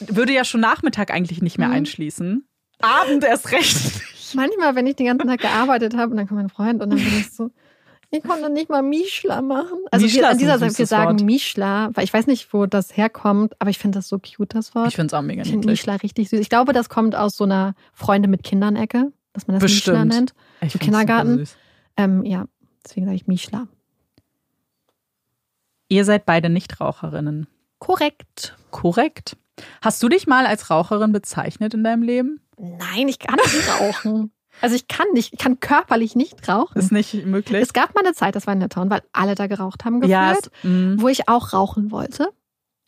würde 0.00 0.32
ja 0.32 0.44
schon 0.44 0.62
Nachmittag 0.62 1.10
eigentlich 1.10 1.42
nicht 1.42 1.58
mehr 1.58 1.68
mhm. 1.68 1.74
einschließen. 1.74 2.48
Abend 2.80 3.24
erst 3.24 3.52
recht. 3.52 4.02
Manchmal, 4.34 4.74
wenn 4.74 4.86
ich 4.86 4.96
den 4.96 5.06
ganzen 5.06 5.28
Tag 5.28 5.40
gearbeitet 5.40 5.96
habe 5.96 6.10
und 6.10 6.16
dann 6.16 6.26
kommt 6.28 6.40
mein 6.40 6.48
Freund 6.48 6.82
und 6.82 6.90
dann 6.90 6.98
bin 6.98 7.18
ich 7.18 7.32
so, 7.32 7.50
ich 8.10 8.22
konnte 8.22 8.50
nicht 8.50 8.70
mal 8.70 8.82
Mischla 8.82 9.42
machen. 9.42 9.78
Also 9.90 10.06
Mischla 10.06 10.22
wir, 10.22 10.28
an 10.30 10.38
dieser 10.38 10.58
Seite, 10.58 10.78
wir 10.78 10.86
sagen 10.86 11.18
Wort. 11.18 11.26
Mischla, 11.26 11.90
weil 11.94 12.04
ich 12.04 12.12
weiß 12.12 12.26
nicht, 12.26 12.52
wo 12.52 12.66
das 12.66 12.96
herkommt, 12.96 13.54
aber 13.60 13.70
ich 13.70 13.78
finde 13.78 13.98
das 13.98 14.08
so 14.08 14.18
cute, 14.18 14.54
das 14.54 14.74
Wort. 14.74 14.88
Ich 14.88 14.96
finde 14.96 15.08
es 15.08 15.14
auch 15.14 15.22
mega 15.22 15.42
Ich 15.42 15.50
finde 15.50 15.68
Mischla 15.68 15.96
richtig 15.96 16.30
süß. 16.30 16.40
Ich 16.40 16.48
glaube, 16.48 16.72
das 16.72 16.88
kommt 16.88 17.14
aus 17.14 17.36
so 17.36 17.44
einer 17.44 17.74
Freunde 17.92 18.28
mit 18.28 18.42
Kindern-Ecke, 18.42 19.12
dass 19.32 19.46
man 19.46 19.56
das 19.56 19.62
Bestimmt. 19.62 20.04
Mischla 20.04 20.18
nennt. 20.20 20.34
Ich 20.62 20.72
so 20.72 20.78
Kindergarten. 20.78 21.46
Ähm, 21.96 22.24
ja, 22.24 22.46
deswegen 22.84 23.06
sage 23.06 23.16
ich 23.16 23.26
Mischla. 23.26 23.68
Ihr 25.88 26.04
seid 26.04 26.26
beide 26.26 26.48
Nichtraucherinnen. 26.48 27.46
Korrekt. 27.78 28.56
Korrekt. 28.70 29.36
Hast 29.80 30.02
du 30.02 30.08
dich 30.08 30.26
mal 30.26 30.46
als 30.46 30.70
Raucherin 30.70 31.12
bezeichnet 31.12 31.74
in 31.74 31.84
deinem 31.84 32.02
Leben? 32.02 32.40
Nein, 32.58 33.08
ich 33.08 33.18
kann 33.18 33.36
nicht 33.36 33.80
rauchen. 33.80 34.32
Also 34.60 34.74
ich 34.74 34.88
kann 34.88 35.06
nicht, 35.12 35.32
ich 35.32 35.38
kann 35.38 35.60
körperlich 35.60 36.16
nicht 36.16 36.48
rauchen. 36.48 36.78
Ist 36.78 36.92
nicht 36.92 37.26
möglich. 37.26 37.62
Es 37.62 37.72
gab 37.72 37.94
mal 37.94 38.04
eine 38.04 38.14
Zeit, 38.14 38.34
das 38.34 38.46
war 38.46 38.54
in 38.54 38.60
der 38.60 38.68
Town, 38.68 38.90
weil 38.90 39.02
alle 39.12 39.34
da 39.34 39.46
geraucht 39.46 39.84
haben 39.84 40.00
gefühlt, 40.00 40.10
ja, 40.10 40.32
es, 40.32 40.50
mm. 40.62 41.00
wo 41.00 41.08
ich 41.08 41.28
auch 41.28 41.52
rauchen 41.52 41.90
wollte. 41.90 42.30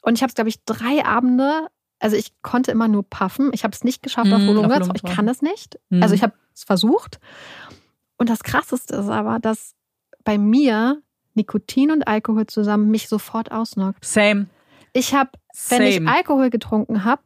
Und 0.03 0.15
ich 0.15 0.23
habe 0.23 0.31
es, 0.31 0.35
glaube 0.35 0.49
ich, 0.49 0.65
drei 0.65 1.05
Abende, 1.05 1.69
also 2.01 2.17
ich 2.17 2.33
konnte 2.43 2.73
immer 2.73 2.89
nur 2.89 3.09
puffen. 3.09 3.51
Ich 3.53 3.63
habe 3.63 3.75
es 3.75 3.85
nicht 3.85 4.03
geschafft 4.03 4.31
mm, 4.31 4.33
auf 4.33 4.47
Volumens, 4.47 4.89
ich 4.95 5.03
kann 5.03 5.29
es 5.29 5.43
nicht. 5.43 5.79
Mm. 5.91 6.03
Also 6.03 6.15
ich 6.15 6.23
habe 6.23 6.33
es 6.55 6.65
versucht. 6.65 7.21
Und 8.17 8.29
das 8.29 8.43
Krasseste 8.43 8.97
ist 8.97 9.09
aber, 9.09 9.39
dass 9.39 9.75
bei 10.25 10.39
mir 10.39 11.03
Nikotin 11.35 11.91
und 11.91 12.09
Alkohol 12.09 12.47
zusammen 12.47 12.91
mich 12.91 13.09
sofort 13.09 13.53
ausnockt. 13.53 14.05
Same. 14.05 14.47
Ich 14.93 15.15
habe, 15.15 15.31
wenn 15.69 15.83
ich 15.83 16.07
Alkohol 16.07 16.51
getrunken 16.51 17.05
habe, 17.05 17.23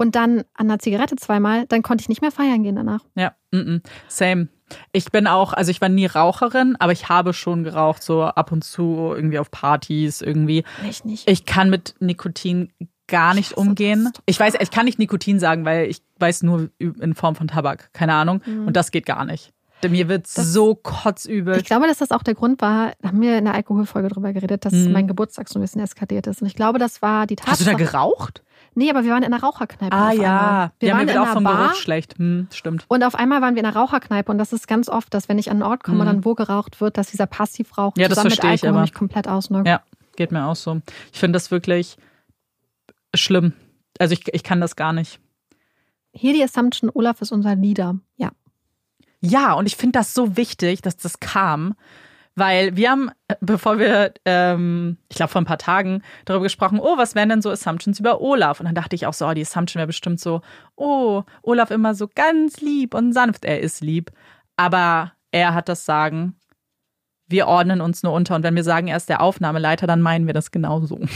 und 0.00 0.14
dann 0.14 0.38
an 0.54 0.70
einer 0.70 0.78
Zigarette 0.78 1.14
zweimal, 1.16 1.66
dann 1.66 1.82
konnte 1.82 2.00
ich 2.00 2.08
nicht 2.08 2.22
mehr 2.22 2.32
feiern 2.32 2.62
gehen 2.62 2.74
danach. 2.74 3.04
Ja, 3.16 3.34
mm 3.50 3.58
-mm. 3.58 3.82
same. 4.08 4.48
Ich 4.92 5.12
bin 5.12 5.26
auch, 5.26 5.52
also 5.52 5.70
ich 5.70 5.82
war 5.82 5.90
nie 5.90 6.06
Raucherin, 6.06 6.74
aber 6.78 6.92
ich 6.92 7.10
habe 7.10 7.34
schon 7.34 7.64
geraucht, 7.64 8.02
so 8.02 8.22
ab 8.22 8.50
und 8.50 8.64
zu 8.64 9.12
irgendwie 9.14 9.38
auf 9.38 9.50
Partys 9.50 10.22
irgendwie. 10.22 10.64
Ich 10.88 11.04
nicht. 11.04 11.28
Ich 11.28 11.44
kann 11.44 11.68
mit 11.68 11.96
Nikotin 12.00 12.72
gar 13.08 13.34
nicht 13.34 13.58
umgehen. 13.58 14.10
Ich 14.24 14.40
weiß, 14.40 14.54
ich 14.58 14.70
kann 14.70 14.86
nicht 14.86 14.98
Nikotin 14.98 15.38
sagen, 15.38 15.66
weil 15.66 15.90
ich 15.90 16.00
weiß 16.18 16.44
nur 16.44 16.70
in 16.78 17.14
Form 17.14 17.34
von 17.34 17.48
Tabak, 17.48 17.92
keine 17.92 18.14
Ahnung. 18.14 18.40
Mhm. 18.46 18.68
Und 18.68 18.76
das 18.76 18.92
geht 18.92 19.04
gar 19.04 19.26
nicht. 19.26 19.52
Mir 19.88 20.08
wird 20.08 20.26
so 20.26 20.74
kotzübel. 20.74 21.56
Ich 21.56 21.64
glaube, 21.64 21.86
dass 21.86 21.98
das 21.98 22.10
auch 22.10 22.22
der 22.22 22.34
Grund 22.34 22.60
war, 22.60 22.92
da 23.00 23.08
haben 23.08 23.20
wir 23.20 23.38
in 23.38 23.44
der 23.44 23.54
Alkoholfolge 23.54 24.08
drüber 24.08 24.32
geredet, 24.32 24.64
dass 24.64 24.72
mhm. 24.72 24.92
mein 24.92 25.06
Geburtstag 25.08 25.48
so 25.48 25.58
ein 25.58 25.62
bisschen 25.62 25.80
eskaliert 25.80 26.26
ist. 26.26 26.42
Und 26.42 26.48
ich 26.48 26.54
glaube, 26.54 26.78
das 26.78 27.02
war 27.02 27.26
die 27.26 27.36
Tatsache. 27.36 27.52
Hast 27.52 27.60
du 27.62 27.64
da 27.64 27.72
geraucht? 27.72 28.42
Nee, 28.74 28.90
aber 28.90 29.04
wir 29.04 29.12
waren 29.12 29.22
in 29.22 29.32
einer 29.32 29.42
Raucherkneipe. 29.42 29.94
Ah 29.94 30.12
ja, 30.12 30.72
wir 30.78 30.88
ja, 30.88 30.94
waren 30.94 31.06
mir 31.06 31.14
wird 31.14 31.18
auch 31.18 31.32
vom 31.32 31.44
Bar 31.44 31.68
Geruch 31.68 31.74
schlecht. 31.74 32.18
Hm, 32.18 32.48
stimmt. 32.52 32.84
Und 32.88 33.02
auf 33.02 33.14
einmal 33.14 33.42
waren 33.42 33.54
wir 33.54 33.60
in 33.60 33.66
einer 33.66 33.76
Raucherkneipe 33.76 34.30
und 34.30 34.38
das 34.38 34.52
ist 34.52 34.68
ganz 34.68 34.88
oft, 34.88 35.12
dass 35.12 35.28
wenn 35.28 35.38
ich 35.38 35.50
an 35.50 35.62
einen 35.62 35.70
Ort 35.70 35.82
komme 35.82 36.00
hm. 36.00 36.00
und 36.00 36.06
dann 36.06 36.24
wo 36.24 36.34
geraucht 36.34 36.80
wird, 36.80 36.96
dass 36.96 37.10
dieser 37.10 37.26
Passivrauch 37.26 37.94
ja, 37.96 38.08
zusammen 38.08 38.30
mit 38.30 38.44
Alkohol 38.44 38.74
ich, 38.74 38.80
mich 38.80 38.94
komplett 38.94 39.28
ausnockt. 39.28 39.66
Ja, 39.66 39.82
geht 40.16 40.30
mir 40.30 40.46
auch 40.46 40.56
so. 40.56 40.80
Ich 41.12 41.18
finde 41.18 41.36
das 41.36 41.50
wirklich 41.50 41.96
schlimm. 43.14 43.54
Also 43.98 44.12
ich, 44.12 44.32
ich 44.32 44.42
kann 44.42 44.60
das 44.60 44.76
gar 44.76 44.92
nicht. 44.92 45.20
Hier 46.12 46.32
die 46.32 46.42
Assumption, 46.42 46.90
Olaf 46.92 47.20
ist 47.20 47.32
unser 47.32 47.54
Leader. 47.54 47.96
Ja. 48.16 48.30
Ja, 49.20 49.52
und 49.52 49.66
ich 49.66 49.76
finde 49.76 49.98
das 49.98 50.14
so 50.14 50.36
wichtig, 50.36 50.82
dass 50.82 50.96
das 50.96 51.20
kam, 51.20 51.74
weil 52.34 52.76
wir 52.76 52.90
haben, 52.90 53.10
bevor 53.40 53.78
wir, 53.78 54.14
ähm, 54.24 54.96
ich 55.10 55.16
glaube 55.16 55.30
vor 55.30 55.42
ein 55.42 55.46
paar 55.46 55.58
Tagen 55.58 56.02
darüber 56.24 56.44
gesprochen, 56.44 56.80
oh, 56.80 56.96
was 56.96 57.14
wären 57.14 57.28
denn 57.28 57.42
so 57.42 57.50
Assumptions 57.50 58.00
über 58.00 58.20
Olaf? 58.20 58.60
Und 58.60 58.66
dann 58.66 58.74
dachte 58.74 58.96
ich 58.96 59.06
auch 59.06 59.12
so, 59.12 59.26
oh, 59.26 59.34
die 59.34 59.42
Assumption 59.42 59.78
wäre 59.78 59.88
bestimmt 59.88 60.20
so, 60.20 60.40
oh, 60.76 61.22
Olaf 61.42 61.70
immer 61.70 61.94
so 61.94 62.08
ganz 62.08 62.60
lieb 62.60 62.94
und 62.94 63.12
sanft. 63.12 63.44
Er 63.44 63.60
ist 63.60 63.82
lieb, 63.82 64.10
aber 64.56 65.12
er 65.32 65.54
hat 65.54 65.68
das 65.68 65.84
Sagen. 65.84 66.36
Wir 67.26 67.46
ordnen 67.46 67.80
uns 67.80 68.02
nur 68.02 68.12
unter 68.12 68.34
und 68.34 68.42
wenn 68.42 68.56
wir 68.56 68.64
sagen, 68.64 68.88
er 68.88 68.96
ist 68.96 69.08
der 69.08 69.20
Aufnahmeleiter, 69.20 69.86
dann 69.86 70.00
meinen 70.00 70.26
wir 70.26 70.34
das 70.34 70.50
genauso. 70.50 71.00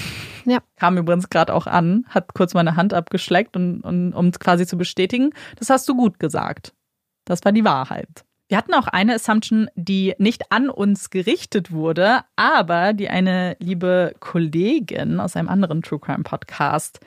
Ja. 0.47 0.59
Kam 0.77 0.99
übrigens 0.99 1.31
gerade 1.31 1.55
auch 1.55 1.67
an, 1.67 2.05
hat 2.11 2.35
kurz 2.35 2.53
meine 2.53 2.77
Hand 2.77 2.93
abgeschleckt, 2.93 3.57
und, 3.57 3.81
und, 3.81 4.13
um 4.13 4.31
quasi 4.31 4.67
zu 4.67 4.77
bestätigen, 4.77 5.31
das 5.59 5.71
hast 5.71 5.89
du 5.89 5.97
gut 5.97 6.19
gesagt. 6.19 6.75
Das 7.25 7.45
war 7.45 7.53
die 7.53 7.65
Wahrheit. 7.65 8.25
Wir 8.49 8.59
hatten 8.59 8.75
auch 8.75 8.87
eine 8.89 9.15
Assumption, 9.15 9.69
die 9.75 10.15
nicht 10.19 10.53
an 10.53 10.69
uns 10.69 11.11
gerichtet 11.11 11.73
wurde, 11.73 12.21
aber 12.37 12.93
die 12.93 13.09
eine 13.09 13.57
liebe 13.59 14.15
Kollegin 14.21 15.19
aus 15.19 15.35
einem 15.35 15.49
anderen 15.49 15.83
True 15.83 15.99
Crime 15.99 16.25
Podcast 16.25 17.01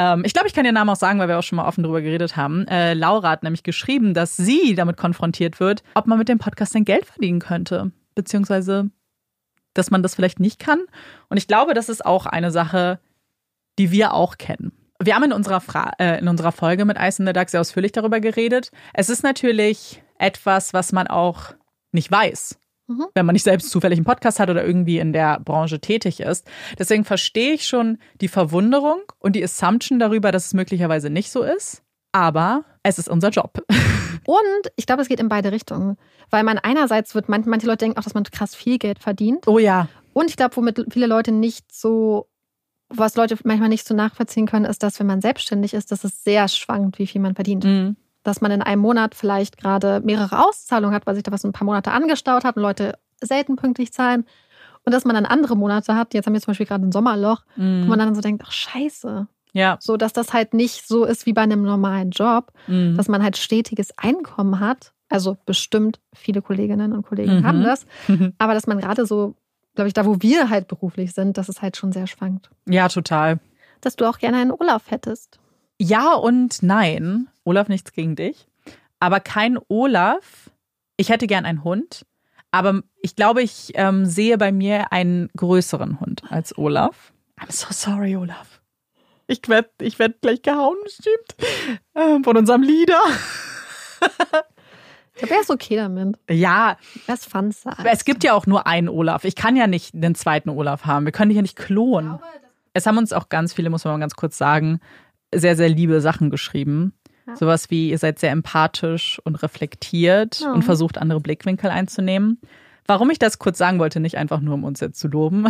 ähm, 0.00 0.22
ich 0.24 0.32
glaube, 0.32 0.48
ich 0.48 0.54
kann 0.54 0.64
den 0.64 0.74
Namen 0.74 0.88
auch 0.88 0.96
sagen, 0.96 1.18
weil 1.18 1.28
wir 1.28 1.38
auch 1.38 1.42
schon 1.42 1.56
mal 1.56 1.66
offen 1.66 1.82
darüber 1.82 2.00
geredet 2.00 2.34
haben. 2.34 2.66
Äh, 2.68 2.94
Laura 2.94 3.28
hat 3.28 3.42
nämlich 3.42 3.62
geschrieben, 3.62 4.14
dass 4.14 4.34
sie 4.34 4.74
damit 4.74 4.96
konfrontiert 4.96 5.60
wird, 5.60 5.82
ob 5.94 6.06
man 6.06 6.18
mit 6.18 6.28
dem 6.28 6.38
Podcast 6.38 6.74
denn 6.74 6.86
Geld 6.86 7.04
verdienen 7.04 7.40
könnte. 7.40 7.92
Beziehungsweise, 8.14 8.90
dass 9.74 9.90
man 9.90 10.02
das 10.02 10.14
vielleicht 10.14 10.40
nicht 10.40 10.58
kann. 10.58 10.80
Und 11.28 11.36
ich 11.36 11.46
glaube, 11.46 11.74
das 11.74 11.90
ist 11.90 12.04
auch 12.06 12.24
eine 12.24 12.50
Sache, 12.50 12.98
die 13.78 13.90
wir 13.90 14.14
auch 14.14 14.38
kennen. 14.38 14.72
Wir 15.02 15.14
haben 15.14 15.24
in 15.24 15.32
unserer, 15.32 15.60
Fra 15.60 15.92
äh, 15.98 16.18
in 16.18 16.28
unserer 16.28 16.52
Folge 16.52 16.84
mit 16.84 16.98
Ice 16.98 17.22
in 17.22 17.26
the 17.26 17.32
Duck 17.32 17.48
sehr 17.48 17.60
ausführlich 17.60 17.92
darüber 17.92 18.20
geredet. 18.20 18.70
Es 18.92 19.08
ist 19.08 19.22
natürlich 19.22 20.02
etwas, 20.18 20.74
was 20.74 20.92
man 20.92 21.06
auch 21.06 21.54
nicht 21.90 22.10
weiß, 22.10 22.58
mhm. 22.86 23.06
wenn 23.14 23.24
man 23.24 23.32
nicht 23.32 23.44
selbst 23.44 23.70
zufällig 23.70 23.98
einen 23.98 24.04
Podcast 24.04 24.38
hat 24.38 24.50
oder 24.50 24.64
irgendwie 24.64 24.98
in 24.98 25.14
der 25.14 25.40
Branche 25.40 25.80
tätig 25.80 26.20
ist. 26.20 26.46
Deswegen 26.78 27.04
verstehe 27.04 27.54
ich 27.54 27.66
schon 27.66 27.96
die 28.20 28.28
Verwunderung 28.28 29.00
und 29.18 29.36
die 29.36 29.42
Assumption 29.42 29.98
darüber, 29.98 30.32
dass 30.32 30.46
es 30.46 30.54
möglicherweise 30.54 31.08
nicht 31.08 31.32
so 31.32 31.42
ist. 31.42 31.82
Aber 32.12 32.64
es 32.82 32.98
ist 32.98 33.08
unser 33.08 33.30
Job. 33.30 33.64
Und 34.26 34.72
ich 34.76 34.86
glaube, 34.86 35.00
es 35.02 35.08
geht 35.08 35.20
in 35.20 35.28
beide 35.28 35.50
Richtungen. 35.50 35.96
Weil 36.28 36.42
man 36.44 36.58
einerseits 36.58 37.14
wird, 37.14 37.28
manche 37.28 37.66
Leute 37.66 37.78
denken 37.78 37.98
auch, 37.98 38.04
dass 38.04 38.14
man 38.14 38.24
krass 38.24 38.54
viel 38.54 38.78
Geld 38.78 38.98
verdient. 38.98 39.46
Oh 39.46 39.58
ja. 39.58 39.88
Und 40.12 40.28
ich 40.28 40.36
glaube, 40.36 40.56
womit 40.56 40.84
viele 40.90 41.06
Leute 41.06 41.32
nicht 41.32 41.72
so 41.72 42.29
was 42.90 43.14
Leute 43.14 43.38
manchmal 43.44 43.68
nicht 43.68 43.86
so 43.86 43.94
nachvollziehen 43.94 44.46
können, 44.46 44.64
ist, 44.64 44.82
dass 44.82 44.98
wenn 44.98 45.06
man 45.06 45.20
selbstständig 45.20 45.74
ist, 45.74 45.92
dass 45.92 46.04
es 46.04 46.24
sehr 46.24 46.48
schwankt, 46.48 46.98
wie 46.98 47.06
viel 47.06 47.20
man 47.20 47.34
verdient. 47.34 47.64
Mhm. 47.64 47.96
Dass 48.22 48.40
man 48.40 48.50
in 48.50 48.60
einem 48.60 48.82
Monat 48.82 49.14
vielleicht 49.14 49.56
gerade 49.56 50.00
mehrere 50.04 50.44
Auszahlungen 50.44 50.94
hat, 50.94 51.06
weil 51.06 51.14
sich 51.14 51.22
da 51.22 51.32
was 51.32 51.44
ein 51.44 51.52
paar 51.52 51.64
Monate 51.64 51.92
angestaut 51.92 52.44
hat 52.44 52.56
und 52.56 52.62
Leute 52.62 52.98
selten 53.22 53.56
pünktlich 53.56 53.92
zahlen. 53.92 54.26
Und 54.84 54.92
dass 54.92 55.04
man 55.04 55.14
dann 55.14 55.24
andere 55.24 55.56
Monate 55.56 55.94
hat, 55.94 56.12
jetzt 56.14 56.26
haben 56.26 56.34
wir 56.34 56.40
zum 56.40 56.50
Beispiel 56.50 56.66
gerade 56.66 56.84
ein 56.84 56.92
Sommerloch, 56.92 57.44
mhm. 57.56 57.84
wo 57.84 57.88
man 57.90 57.98
dann 57.98 58.14
so 58.14 58.20
denkt, 58.20 58.42
ach 58.44 58.52
scheiße. 58.52 59.26
Ja. 59.52 59.78
So, 59.80 59.96
dass 59.96 60.12
das 60.12 60.32
halt 60.32 60.52
nicht 60.54 60.86
so 60.86 61.04
ist 61.04 61.26
wie 61.26 61.32
bei 61.32 61.42
einem 61.42 61.62
normalen 61.62 62.10
Job, 62.10 62.52
mhm. 62.66 62.96
dass 62.96 63.08
man 63.08 63.22
halt 63.22 63.36
stetiges 63.36 63.96
Einkommen 63.96 64.60
hat. 64.60 64.92
Also 65.08 65.36
bestimmt 65.44 66.00
viele 66.12 66.40
Kolleginnen 66.40 66.92
und 66.92 67.02
Kollegen 67.02 67.38
mhm. 67.38 67.46
haben 67.46 67.62
das. 67.62 67.86
Aber 68.38 68.54
dass 68.54 68.66
man 68.66 68.78
gerade 68.78 69.06
so 69.06 69.34
glaube 69.80 69.88
ich, 69.88 69.94
da, 69.94 70.04
wo 70.04 70.20
wir 70.20 70.50
halt 70.50 70.68
beruflich 70.68 71.14
sind, 71.14 71.38
dass 71.38 71.48
es 71.48 71.62
halt 71.62 71.74
schon 71.74 71.90
sehr 71.90 72.06
schwankt. 72.06 72.50
Ja, 72.68 72.90
total. 72.90 73.40
Dass 73.80 73.96
du 73.96 74.04
auch 74.04 74.18
gerne 74.18 74.36
einen 74.36 74.50
Olaf 74.50 74.90
hättest. 74.90 75.40
Ja 75.78 76.12
und 76.12 76.62
nein. 76.62 77.28
Olaf, 77.44 77.68
nichts 77.68 77.94
gegen 77.94 78.14
dich. 78.14 78.46
Aber 78.98 79.20
kein 79.20 79.58
Olaf. 79.68 80.50
Ich 80.98 81.08
hätte 81.08 81.26
gern 81.26 81.46
einen 81.46 81.64
Hund. 81.64 82.04
Aber 82.50 82.82
ich 83.00 83.16
glaube, 83.16 83.40
ich 83.40 83.72
ähm, 83.72 84.04
sehe 84.04 84.36
bei 84.36 84.52
mir 84.52 84.92
einen 84.92 85.30
größeren 85.34 85.98
Hund 85.98 86.24
als 86.28 86.58
Olaf. 86.58 87.14
I'm 87.40 87.50
so 87.50 87.68
sorry, 87.70 88.16
Olaf. 88.16 88.60
Ich 89.28 89.48
werde 89.48 89.70
ich 89.80 89.98
werd 89.98 90.20
gleich 90.20 90.42
gehauen, 90.42 90.76
stimmt. 90.88 91.36
Ähm, 91.94 92.22
von 92.22 92.36
unserem 92.36 92.62
Leader. 92.62 93.00
Ich 95.20 95.28
glaube, 95.28 95.34
er 95.34 95.40
ist 95.42 95.50
okay 95.50 95.76
damit. 95.76 96.16
Ja. 96.30 96.76
Er 97.06 97.14
ist 97.14 97.30
fun 97.30 97.52
Es 97.84 98.04
gibt 98.04 98.24
ja 98.24 98.32
auch 98.32 98.46
nur 98.46 98.66
einen 98.66 98.88
Olaf. 98.88 99.24
Ich 99.24 99.36
kann 99.36 99.54
ja 99.54 99.66
nicht 99.66 99.90
den 99.92 100.14
zweiten 100.14 100.48
Olaf 100.48 100.86
haben. 100.86 101.04
Wir 101.04 101.12
können 101.12 101.28
dich 101.28 101.36
ja 101.36 101.42
nicht 101.42 101.56
klonen. 101.56 102.18
Es 102.72 102.86
haben 102.86 102.96
uns 102.96 103.12
auch 103.12 103.28
ganz 103.28 103.52
viele, 103.52 103.68
muss 103.68 103.84
man 103.84 103.94
mal 103.94 104.00
ganz 104.00 104.14
kurz 104.14 104.38
sagen, 104.38 104.80
sehr, 105.34 105.56
sehr 105.56 105.68
liebe 105.68 106.00
Sachen 106.00 106.30
geschrieben. 106.30 106.94
Ja. 107.26 107.36
Sowas 107.36 107.70
wie, 107.70 107.90
ihr 107.90 107.98
seid 107.98 108.18
sehr 108.18 108.30
empathisch 108.30 109.20
und 109.24 109.42
reflektiert 109.42 110.40
ja. 110.40 110.52
und 110.52 110.62
versucht, 110.62 110.96
andere 110.96 111.20
Blickwinkel 111.20 111.70
einzunehmen. 111.70 112.40
Warum 112.86 113.10
ich 113.10 113.18
das 113.18 113.38
kurz 113.38 113.58
sagen 113.58 113.78
wollte, 113.78 114.00
nicht 114.00 114.16
einfach 114.16 114.40
nur, 114.40 114.54
um 114.54 114.64
uns 114.64 114.80
jetzt 114.80 114.98
zu 114.98 115.08
loben, 115.08 115.46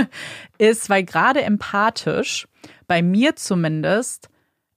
ist, 0.58 0.88
weil 0.88 1.04
gerade 1.04 1.42
empathisch, 1.42 2.48
bei 2.88 3.02
mir 3.02 3.36
zumindest, 3.36 4.28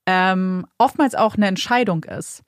ähm, 0.06 0.68
oftmals 0.78 1.16
auch 1.16 1.36
eine 1.36 1.48
Entscheidung 1.48 2.04
ist. 2.04 2.44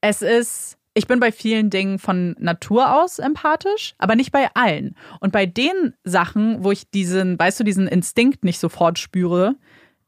Es 0.00 0.22
ist 0.22 0.76
ich 0.94 1.06
bin 1.06 1.20
bei 1.20 1.30
vielen 1.30 1.70
Dingen 1.70 1.98
von 1.98 2.34
Natur 2.38 3.00
aus 3.00 3.18
empathisch, 3.18 3.94
aber 3.98 4.16
nicht 4.16 4.32
bei 4.32 4.48
allen. 4.54 4.96
Und 5.20 5.32
bei 5.32 5.46
den 5.46 5.94
Sachen, 6.04 6.64
wo 6.64 6.72
ich 6.72 6.90
diesen, 6.90 7.38
weißt 7.38 7.60
du, 7.60 7.64
diesen 7.64 7.86
Instinkt 7.86 8.44
nicht 8.44 8.58
sofort 8.58 8.98
spüre, 8.98 9.56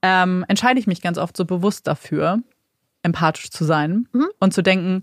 ähm, 0.02 0.44
entscheide 0.48 0.80
ich 0.80 0.88
mich 0.88 1.00
ganz 1.00 1.18
oft 1.18 1.36
so 1.36 1.44
bewusst 1.44 1.86
dafür, 1.86 2.42
empathisch 3.02 3.50
zu 3.50 3.64
sein 3.64 4.09
mhm. 4.12 4.28
und 4.40 4.52
zu 4.52 4.62
denken, 4.62 5.02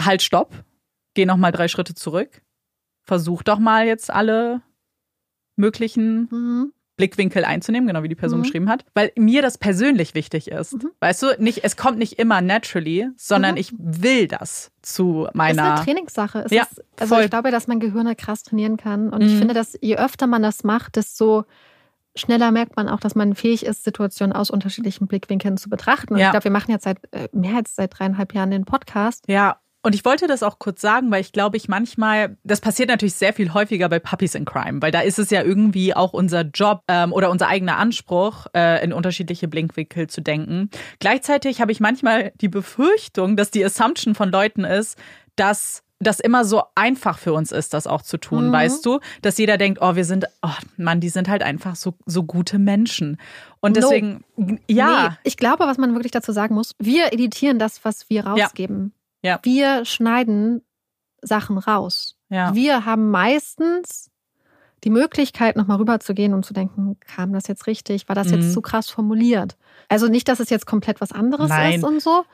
halt, 0.00 0.22
stopp, 0.22 0.64
geh 1.14 1.26
noch 1.26 1.36
mal 1.36 1.52
drei 1.52 1.66
Schritte 1.66 1.94
zurück, 1.94 2.42
versuch 3.02 3.42
doch 3.42 3.58
mal 3.58 3.86
jetzt 3.86 4.10
alle 4.10 4.62
möglichen 5.56 6.28
mhm. 6.30 6.72
Blickwinkel 6.96 7.44
einzunehmen, 7.44 7.86
genau 7.86 8.02
wie 8.02 8.08
die 8.08 8.14
Person 8.14 8.40
mhm. 8.40 8.44
geschrieben 8.44 8.68
hat, 8.68 8.84
weil 8.94 9.12
mir 9.16 9.42
das 9.42 9.58
persönlich 9.58 10.14
wichtig 10.14 10.48
ist. 10.48 10.74
Mhm. 10.74 10.90
Weißt 11.00 11.22
du, 11.22 11.36
nicht, 11.38 11.64
es 11.64 11.76
kommt 11.76 11.98
nicht 11.98 12.18
immer 12.18 12.40
naturally, 12.40 13.08
sondern 13.16 13.52
mhm. 13.52 13.58
ich 13.58 13.72
will 13.78 14.28
das 14.28 14.70
zu 14.82 15.28
meiner. 15.34 15.62
Es 15.62 15.68
ist 15.68 15.76
eine 15.76 15.84
Trainingssache. 15.84 16.38
Es 16.46 16.52
ja, 16.52 16.62
ist, 16.62 16.82
also 16.98 17.14
voll. 17.14 17.24
ich 17.24 17.30
glaube, 17.30 17.50
dass 17.50 17.66
man 17.66 17.80
Gehirne 17.80 18.16
krass 18.16 18.42
trainieren 18.42 18.76
kann. 18.76 19.10
Und 19.10 19.22
ich 19.22 19.32
mhm. 19.32 19.38
finde, 19.38 19.54
dass 19.54 19.78
je 19.80 19.96
öfter 19.96 20.26
man 20.26 20.42
das 20.42 20.64
macht, 20.64 20.96
desto 20.96 21.44
schneller 22.14 22.50
merkt 22.50 22.76
man 22.76 22.88
auch, 22.88 23.00
dass 23.00 23.14
man 23.14 23.34
fähig 23.34 23.66
ist, 23.66 23.84
Situationen 23.84 24.34
aus 24.34 24.50
unterschiedlichen 24.50 25.06
Blickwinkeln 25.06 25.58
zu 25.58 25.68
betrachten. 25.68 26.14
Und 26.14 26.20
ja. 26.20 26.26
ich 26.26 26.30
glaube, 26.30 26.44
wir 26.44 26.50
machen 26.50 26.70
jetzt 26.70 26.84
seit 26.84 26.98
äh, 27.12 27.28
mehr 27.32 27.56
als 27.56 27.74
seit 27.76 27.98
dreieinhalb 27.98 28.34
Jahren 28.34 28.50
den 28.50 28.64
Podcast. 28.64 29.24
Ja. 29.28 29.60
Und 29.86 29.94
ich 29.94 30.04
wollte 30.04 30.26
das 30.26 30.42
auch 30.42 30.58
kurz 30.58 30.80
sagen, 30.80 31.12
weil 31.12 31.20
ich 31.20 31.30
glaube, 31.30 31.56
ich 31.56 31.68
manchmal, 31.68 32.36
das 32.42 32.60
passiert 32.60 32.88
natürlich 32.88 33.14
sehr 33.14 33.32
viel 33.32 33.54
häufiger 33.54 33.88
bei 33.88 34.00
Puppies 34.00 34.34
in 34.34 34.44
Crime, 34.44 34.82
weil 34.82 34.90
da 34.90 34.98
ist 34.98 35.20
es 35.20 35.30
ja 35.30 35.44
irgendwie 35.44 35.94
auch 35.94 36.12
unser 36.12 36.40
Job 36.40 36.82
ähm, 36.88 37.12
oder 37.12 37.30
unser 37.30 37.46
eigener 37.46 37.76
Anspruch, 37.76 38.48
äh, 38.52 38.82
in 38.82 38.92
unterschiedliche 38.92 39.46
Blinkwinkel 39.46 40.08
zu 40.08 40.22
denken. 40.22 40.70
Gleichzeitig 40.98 41.60
habe 41.60 41.70
ich 41.70 41.78
manchmal 41.78 42.32
die 42.40 42.48
Befürchtung, 42.48 43.36
dass 43.36 43.52
die 43.52 43.64
Assumption 43.64 44.16
von 44.16 44.28
Leuten 44.32 44.64
ist, 44.64 44.98
dass 45.36 45.84
das 46.00 46.18
immer 46.18 46.44
so 46.44 46.64
einfach 46.74 47.18
für 47.18 47.32
uns 47.32 47.52
ist, 47.52 47.72
das 47.72 47.86
auch 47.86 48.02
zu 48.02 48.18
tun, 48.18 48.48
mhm. 48.48 48.52
weißt 48.52 48.84
du? 48.84 48.98
Dass 49.22 49.38
jeder 49.38 49.56
denkt, 49.56 49.78
oh, 49.80 49.94
wir 49.94 50.04
sind, 50.04 50.24
oh 50.42 50.50
Mann, 50.76 50.98
die 50.98 51.10
sind 51.10 51.28
halt 51.28 51.44
einfach 51.44 51.76
so, 51.76 51.94
so 52.06 52.24
gute 52.24 52.58
Menschen. 52.58 53.18
Und 53.60 53.76
deswegen, 53.76 54.24
no. 54.36 54.56
ja. 54.66 55.10
Nee, 55.10 55.16
ich 55.22 55.36
glaube, 55.36 55.64
was 55.64 55.78
man 55.78 55.94
wirklich 55.94 56.12
dazu 56.12 56.32
sagen 56.32 56.56
muss, 56.56 56.74
wir 56.80 57.12
editieren 57.12 57.60
das, 57.60 57.84
was 57.84 58.10
wir 58.10 58.26
rausgeben. 58.26 58.92
Ja. 58.94 58.95
Ja. 59.26 59.40
Wir 59.42 59.84
schneiden 59.84 60.62
Sachen 61.20 61.58
raus. 61.58 62.16
Ja. 62.28 62.54
Wir 62.54 62.84
haben 62.84 63.10
meistens 63.10 64.10
die 64.84 64.90
Möglichkeit, 64.90 65.56
nochmal 65.56 65.78
rüberzugehen 65.78 66.32
und 66.32 66.44
zu 66.44 66.54
denken, 66.54 66.96
kam 67.00 67.32
das 67.32 67.48
jetzt 67.48 67.66
richtig? 67.66 68.08
War 68.08 68.14
das 68.14 68.28
mhm. 68.28 68.34
jetzt 68.34 68.52
zu 68.52 68.60
krass 68.60 68.88
formuliert? 68.88 69.56
Also 69.88 70.06
nicht, 70.06 70.28
dass 70.28 70.38
es 70.38 70.48
jetzt 70.48 70.66
komplett 70.66 71.00
was 71.00 71.12
anderes 71.12 71.48
Nein. 71.48 71.74
ist 71.74 71.84
und 71.84 72.00
so. 72.00 72.24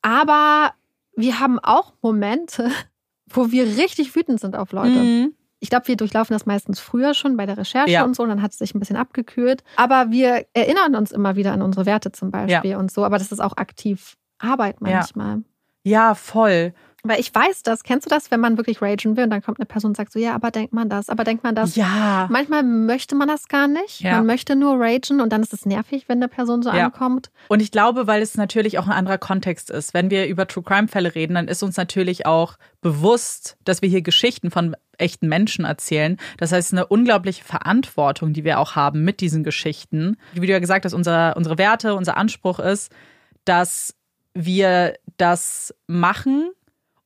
Aber 0.00 0.72
wir 1.14 1.40
haben 1.40 1.58
auch 1.58 1.92
Momente, 2.00 2.70
wo 3.28 3.50
wir 3.50 3.64
richtig 3.76 4.16
wütend 4.16 4.40
sind 4.40 4.56
auf 4.56 4.72
Leute. 4.72 4.98
Mhm. 4.98 5.34
Ich 5.58 5.68
glaube, 5.68 5.88
wir 5.88 5.96
durchlaufen 5.96 6.32
das 6.32 6.46
meistens 6.46 6.80
früher 6.80 7.12
schon 7.12 7.36
bei 7.36 7.44
der 7.44 7.58
Recherche 7.58 7.92
ja. 7.92 8.04
und 8.04 8.16
so, 8.16 8.22
und 8.22 8.30
dann 8.30 8.40
hat 8.40 8.52
es 8.52 8.58
sich 8.58 8.74
ein 8.74 8.80
bisschen 8.80 8.96
abgekühlt. 8.96 9.62
Aber 9.76 10.10
wir 10.10 10.46
erinnern 10.54 10.94
uns 10.94 11.12
immer 11.12 11.36
wieder 11.36 11.52
an 11.52 11.60
unsere 11.60 11.84
Werte 11.84 12.12
zum 12.12 12.30
Beispiel 12.30 12.70
ja. 12.70 12.78
und 12.78 12.90
so. 12.90 13.04
Aber 13.04 13.18
das 13.18 13.30
ist 13.30 13.40
auch 13.40 13.58
aktiv 13.58 14.16
Arbeit 14.38 14.80
manchmal. 14.80 15.36
Ja. 15.36 15.42
Ja, 15.82 16.14
voll. 16.14 16.74
Weil 17.02 17.18
ich 17.18 17.34
weiß 17.34 17.62
das, 17.62 17.82
kennst 17.82 18.06
du 18.06 18.10
das, 18.10 18.30
wenn 18.30 18.40
man 18.40 18.58
wirklich 18.58 18.82
ragen 18.82 19.16
will 19.16 19.24
und 19.24 19.30
dann 19.30 19.42
kommt 19.42 19.58
eine 19.58 19.64
Person 19.64 19.92
und 19.92 19.96
sagt 19.96 20.12
so, 20.12 20.18
ja, 20.18 20.34
aber 20.34 20.50
denkt 20.50 20.74
man 20.74 20.90
das, 20.90 21.08
aber 21.08 21.24
denkt 21.24 21.42
man 21.44 21.54
das. 21.54 21.74
Ja. 21.76 22.28
Manchmal 22.30 22.62
möchte 22.62 23.14
man 23.14 23.26
das 23.26 23.48
gar 23.48 23.68
nicht. 23.68 24.00
Ja. 24.00 24.16
Man 24.16 24.26
möchte 24.26 24.54
nur 24.54 24.78
ragen 24.78 25.20
und 25.20 25.32
dann 25.32 25.42
ist 25.42 25.54
es 25.54 25.64
nervig, 25.64 26.04
wenn 26.08 26.18
eine 26.18 26.28
Person 26.28 26.62
so 26.62 26.70
ja. 26.70 26.86
ankommt. 26.86 27.30
Und 27.48 27.62
ich 27.62 27.70
glaube, 27.70 28.06
weil 28.06 28.20
es 28.20 28.36
natürlich 28.36 28.78
auch 28.78 28.86
ein 28.86 28.92
anderer 28.92 29.16
Kontext 29.16 29.70
ist. 29.70 29.94
Wenn 29.94 30.10
wir 30.10 30.26
über 30.26 30.46
True 30.46 30.62
Crime 30.62 30.88
Fälle 30.88 31.14
reden, 31.14 31.34
dann 31.34 31.48
ist 31.48 31.62
uns 31.62 31.78
natürlich 31.78 32.26
auch 32.26 32.58
bewusst, 32.82 33.56
dass 33.64 33.80
wir 33.80 33.88
hier 33.88 34.02
Geschichten 34.02 34.50
von 34.50 34.76
echten 34.98 35.28
Menschen 35.28 35.64
erzählen. 35.64 36.18
Das 36.36 36.52
heißt, 36.52 36.72
eine 36.72 36.86
unglaubliche 36.86 37.44
Verantwortung, 37.44 38.34
die 38.34 38.44
wir 38.44 38.58
auch 38.58 38.76
haben 38.76 39.04
mit 39.04 39.22
diesen 39.22 39.42
Geschichten. 39.42 40.18
Wie 40.34 40.46
du 40.46 40.52
ja 40.52 40.58
gesagt 40.58 40.84
hast, 40.84 40.92
unser, 40.92 41.34
unsere 41.38 41.56
Werte, 41.56 41.94
unser 41.94 42.18
Anspruch 42.18 42.58
ist, 42.58 42.92
dass 43.46 43.94
wir 44.44 44.94
das 45.16 45.74
machen 45.86 46.50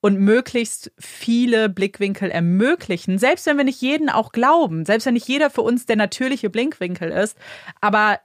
und 0.01 0.19
möglichst 0.19 0.93
viele 0.99 1.69
Blickwinkel 1.69 2.31
ermöglichen, 2.31 3.19
selbst 3.19 3.47
wenn 3.47 3.57
wir 3.57 3.65
nicht 3.65 3.81
jeden 3.81 4.11
auch 4.11 4.33
glauben, 4.33 4.85
selbst 4.85 5.07
wenn 5.07 5.15
nicht 5.15 5.29
jeder 5.29 5.51
für 5.51 5.63
uns 5.63 5.87
der 5.87 5.97
natürliche 5.97 6.51
Blickwinkel 6.51 7.11
ist, 7.11 7.39
aber 7.81 8.21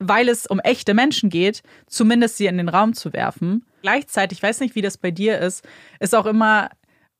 weil 0.00 0.28
es 0.28 0.46
um 0.46 0.58
echte 0.58 0.94
Menschen 0.94 1.30
geht, 1.30 1.62
zumindest 1.86 2.36
sie 2.36 2.46
in 2.46 2.58
den 2.58 2.68
Raum 2.68 2.92
zu 2.94 3.12
werfen. 3.12 3.64
Gleichzeitig, 3.82 4.38
ich 4.38 4.42
weiß 4.42 4.60
nicht, 4.60 4.74
wie 4.74 4.82
das 4.82 4.98
bei 4.98 5.12
dir 5.12 5.38
ist, 5.38 5.64
ist 6.00 6.14
auch 6.14 6.26
immer 6.26 6.70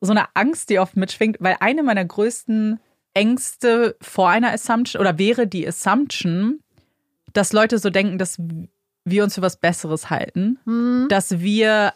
so 0.01 0.11
eine 0.11 0.35
Angst, 0.35 0.71
die 0.71 0.81
oft 0.81 0.97
mitschwingt, 0.97 1.37
weil 1.39 1.57
eine 1.61 1.85
meiner 1.85 2.05
größten 2.05 2.81
Ängste 3.15 3.97
vor 4.01 4.31
einer 4.31 4.53
Assumption 4.53 5.01
oder 5.01 5.19
wäre 5.19 5.47
die 5.47 5.67
Assumption, 5.67 6.61
dass 7.33 7.53
Leute 7.53 7.79
so 7.79 7.89
denken, 7.89 8.19
dass 8.19 8.39
wir 9.05 9.25
uns 9.25 9.35
für 9.35 9.43
was 9.43 9.57
Besseres 9.57 10.11
halten, 10.11 10.59
mhm. 10.65 11.07
dass 11.09 11.41
wir 11.41 11.93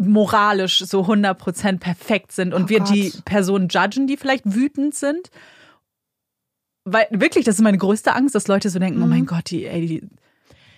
moralisch 0.00 0.78
so 0.78 1.02
100% 1.02 1.78
perfekt 1.78 2.32
sind 2.32 2.54
und 2.54 2.64
oh 2.64 2.68
wir 2.68 2.78
Gott. 2.80 2.90
die 2.90 3.12
Personen 3.24 3.68
judgen, 3.68 4.06
die 4.06 4.16
vielleicht 4.16 4.44
wütend 4.46 4.94
sind. 4.94 5.30
Weil 6.84 7.06
wirklich, 7.10 7.44
das 7.44 7.56
ist 7.56 7.62
meine 7.62 7.78
größte 7.78 8.14
Angst, 8.14 8.34
dass 8.34 8.48
Leute 8.48 8.70
so 8.70 8.78
denken, 8.78 8.98
mhm. 8.98 9.04
oh 9.04 9.08
mein 9.08 9.22
mhm. 9.22 9.26
Gott, 9.26 9.50
die, 9.50 9.66
ey, 9.66 9.86
die 9.86 10.08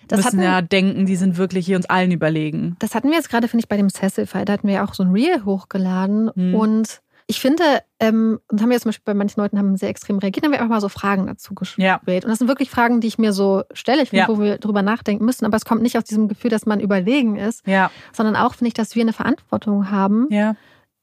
das 0.09 0.19
müssen 0.25 0.27
hatten, 0.27 0.43
ja 0.43 0.63
denken, 0.63 1.07
die 1.07 1.17
sind 1.17 1.37
wirklich 1.37 1.67
hier 1.67 1.77
uns 1.77 1.87
allen 1.87 2.11
überlegen. 2.11 2.75
Das 2.81 2.95
hatten 2.95 3.11
wir 3.11 3.17
jetzt 3.17 3.29
gerade, 3.29 3.47
finde 3.47 3.63
ich, 3.63 3.69
bei 3.69 3.77
dem 3.77 3.91
Cecil-Fall. 3.91 4.45
Da 4.45 4.55
hatten 4.55 4.67
wir 4.67 4.75
ja 4.75 4.85
auch 4.85 4.95
so 4.95 5.05
ein 5.05 5.13
Reel 5.13 5.45
hochgeladen 5.45 6.31
mhm. 6.35 6.55
und 6.55 7.01
ich 7.31 7.39
finde, 7.39 7.63
ähm, 8.01 8.41
und 8.51 8.61
haben 8.61 8.71
wir 8.71 8.81
zum 8.81 8.89
Beispiel 8.89 9.05
bei 9.05 9.15
manchen 9.15 9.41
Leuten 9.41 9.57
haben 9.57 9.77
sehr 9.77 9.89
extrem 9.89 10.19
reagiert, 10.19 10.45
haben 10.45 10.51
wir 10.51 10.59
einfach 10.59 10.75
mal 10.75 10.81
so 10.81 10.89
Fragen 10.89 11.29
dazu 11.29 11.55
gestellt. 11.55 11.87
Ja. 11.87 12.01
Und 12.05 12.25
das 12.25 12.41
sind 12.41 12.49
wirklich 12.49 12.71
Fragen, 12.71 13.01
die 13.01 13.07
ich 13.07 13.19
mir 13.19 13.33
so 13.33 13.63
stelle, 13.73 14.03
ich 14.03 14.11
finde, 14.11 14.23
ja. 14.23 14.29
wo 14.29 14.41
wir 14.41 14.59
drüber 14.59 14.83
nachdenken 14.83 15.25
müssen. 15.25 15.47
Aber 15.47 15.57
es 15.57 15.65
kommt 15.65 15.81
nicht 15.81 15.97
aus 15.97 16.03
diesem 16.03 16.27
Gefühl, 16.27 16.51
dass 16.51 16.67
man 16.67 16.81
überlegen 16.81 17.37
ist, 17.37 17.65
ja. 17.69 17.93
sondern 18.13 18.35
auch, 18.35 18.55
finde 18.55 18.69
ich, 18.69 18.75
dass 18.75 18.97
wir 18.97 19.03
eine 19.03 19.13
Verantwortung 19.13 19.93
haben. 19.93 20.27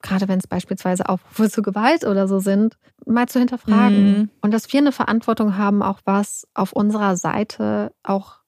Gerade 0.01 0.27
wenn 0.27 0.37
es 0.37 0.47
beispielsweise 0.47 1.07
Aufrufe 1.07 1.49
zu 1.49 1.61
Gewalt 1.61 2.05
oder 2.05 2.27
so 2.27 2.39
sind, 2.39 2.77
mal 3.05 3.29
zu 3.29 3.39
hinterfragen. 3.39 4.11
Mhm. 4.11 4.29
Und 4.41 4.53
dass 4.53 4.71
wir 4.73 4.81
eine 4.81 4.91
Verantwortung 4.91 5.57
haben, 5.57 5.81
auch 5.81 5.99
was 6.03 6.45
auf 6.53 6.73
unserer 6.73 7.15
Seite 7.15 7.93
auch 8.03 8.41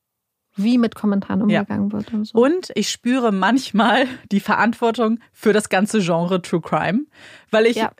wie 0.64 0.78
mit 0.78 0.96
Kommentaren 0.96 1.42
umgegangen 1.42 1.90
ja. 1.90 1.94
wird. 1.94 2.14
Und, 2.14 2.26
so. 2.26 2.40
und 2.40 2.72
ich 2.76 2.90
spüre 2.90 3.32
manchmal 3.32 4.06
die 4.32 4.40
Verantwortung 4.40 5.20
für 5.32 5.54
das 5.54 5.70
ganze 5.70 6.00
Genre 6.00 6.42
True 6.42 6.62
Crime, 6.62 7.06
weil 7.52 7.66
ich 7.66 7.78
ja. 7.78 7.92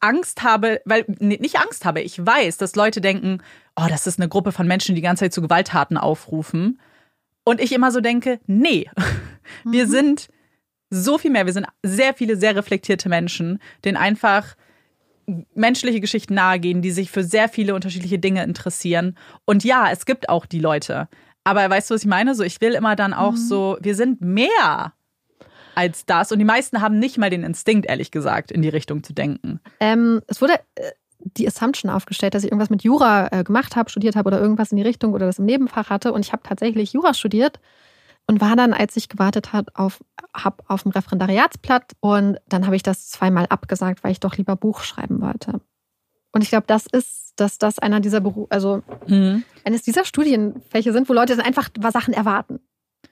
Angst 0.00 0.42
habe, 0.42 0.80
weil 0.84 1.04
nicht 1.18 1.58
Angst 1.58 1.84
habe, 1.84 2.00
ich 2.00 2.24
weiß, 2.24 2.58
dass 2.58 2.76
Leute 2.76 3.00
denken, 3.00 3.42
oh, 3.76 3.86
das 3.88 4.06
ist 4.06 4.18
eine 4.18 4.28
Gruppe 4.28 4.52
von 4.52 4.66
Menschen, 4.66 4.94
die 4.94 5.00
die 5.00 5.06
ganze 5.06 5.24
Zeit 5.24 5.32
zu 5.32 5.42
Gewalttaten 5.42 5.96
aufrufen. 5.96 6.80
Und 7.44 7.60
ich 7.60 7.72
immer 7.72 7.92
so 7.92 8.00
denke, 8.00 8.40
nee, 8.46 8.90
mhm. 9.64 9.72
wir 9.72 9.86
sind 9.86 10.28
so 10.90 11.18
viel 11.18 11.30
mehr. 11.30 11.46
Wir 11.46 11.52
sind 11.52 11.66
sehr 11.82 12.14
viele 12.14 12.36
sehr 12.36 12.56
reflektierte 12.56 13.08
Menschen, 13.08 13.60
denen 13.84 13.96
einfach 13.96 14.56
menschliche 15.54 16.00
Geschichten 16.00 16.34
nahegehen, 16.34 16.82
die 16.82 16.92
sich 16.92 17.10
für 17.10 17.24
sehr 17.24 17.48
viele 17.48 17.74
unterschiedliche 17.74 18.18
Dinge 18.18 18.44
interessieren. 18.44 19.16
Und 19.44 19.64
ja, 19.64 19.90
es 19.90 20.06
gibt 20.06 20.28
auch 20.28 20.46
die 20.46 20.60
Leute. 20.60 21.08
Aber 21.46 21.70
weißt 21.70 21.90
du, 21.90 21.94
was 21.94 22.02
ich 22.02 22.08
meine? 22.08 22.34
So, 22.34 22.42
ich 22.42 22.60
will 22.60 22.72
immer 22.72 22.96
dann 22.96 23.14
auch 23.14 23.32
mhm. 23.32 23.36
so, 23.36 23.78
wir 23.80 23.94
sind 23.94 24.20
mehr 24.20 24.92
als 25.76 26.04
das. 26.04 26.32
Und 26.32 26.40
die 26.40 26.44
meisten 26.44 26.80
haben 26.80 26.98
nicht 26.98 27.18
mal 27.18 27.30
den 27.30 27.44
Instinkt, 27.44 27.86
ehrlich 27.86 28.10
gesagt, 28.10 28.50
in 28.50 28.62
die 28.62 28.68
Richtung 28.68 29.04
zu 29.04 29.12
denken. 29.12 29.60
Ähm, 29.78 30.22
es 30.26 30.40
wurde 30.40 30.54
äh, 30.74 30.90
die 31.20 31.46
Assumption 31.46 31.88
aufgestellt, 31.88 32.34
dass 32.34 32.42
ich 32.42 32.50
irgendwas 32.50 32.70
mit 32.70 32.82
Jura 32.82 33.28
äh, 33.30 33.44
gemacht 33.44 33.76
habe, 33.76 33.90
studiert 33.90 34.16
habe 34.16 34.26
oder 34.26 34.40
irgendwas 34.40 34.72
in 34.72 34.76
die 34.76 34.82
Richtung 34.82 35.12
oder 35.12 35.26
das 35.26 35.38
im 35.38 35.44
Nebenfach 35.44 35.88
hatte. 35.88 36.12
Und 36.12 36.26
ich 36.26 36.32
habe 36.32 36.42
tatsächlich 36.42 36.92
Jura 36.94 37.14
studiert 37.14 37.60
und 38.26 38.40
war 38.40 38.56
dann, 38.56 38.72
als 38.72 38.96
ich 38.96 39.08
gewartet 39.08 39.52
habe, 39.52 39.70
auf, 39.74 40.02
hab 40.34 40.64
auf 40.66 40.82
dem 40.82 40.90
Referendariatsblatt. 40.90 41.92
Und 42.00 42.38
dann 42.48 42.66
habe 42.66 42.74
ich 42.74 42.82
das 42.82 43.08
zweimal 43.08 43.46
abgesagt, 43.46 44.02
weil 44.02 44.10
ich 44.10 44.20
doch 44.20 44.36
lieber 44.36 44.56
Buch 44.56 44.80
schreiben 44.80 45.20
wollte. 45.20 45.60
Und 46.36 46.42
ich 46.42 46.50
glaube, 46.50 46.66
das 46.66 46.86
ist, 46.86 47.32
dass 47.36 47.58
das 47.58 47.78
einer 47.78 48.00
dieser 48.00 48.20
Berufe, 48.20 48.50
also 48.50 48.82
mhm. 49.06 49.44
eines 49.64 49.82
dieser 49.82 50.04
Studienfächer 50.04 50.92
sind, 50.92 51.08
wo 51.08 51.12
Leute 51.12 51.36
dann 51.36 51.44
einfach 51.44 51.68
Sachen 51.92 52.14
erwarten 52.14 52.60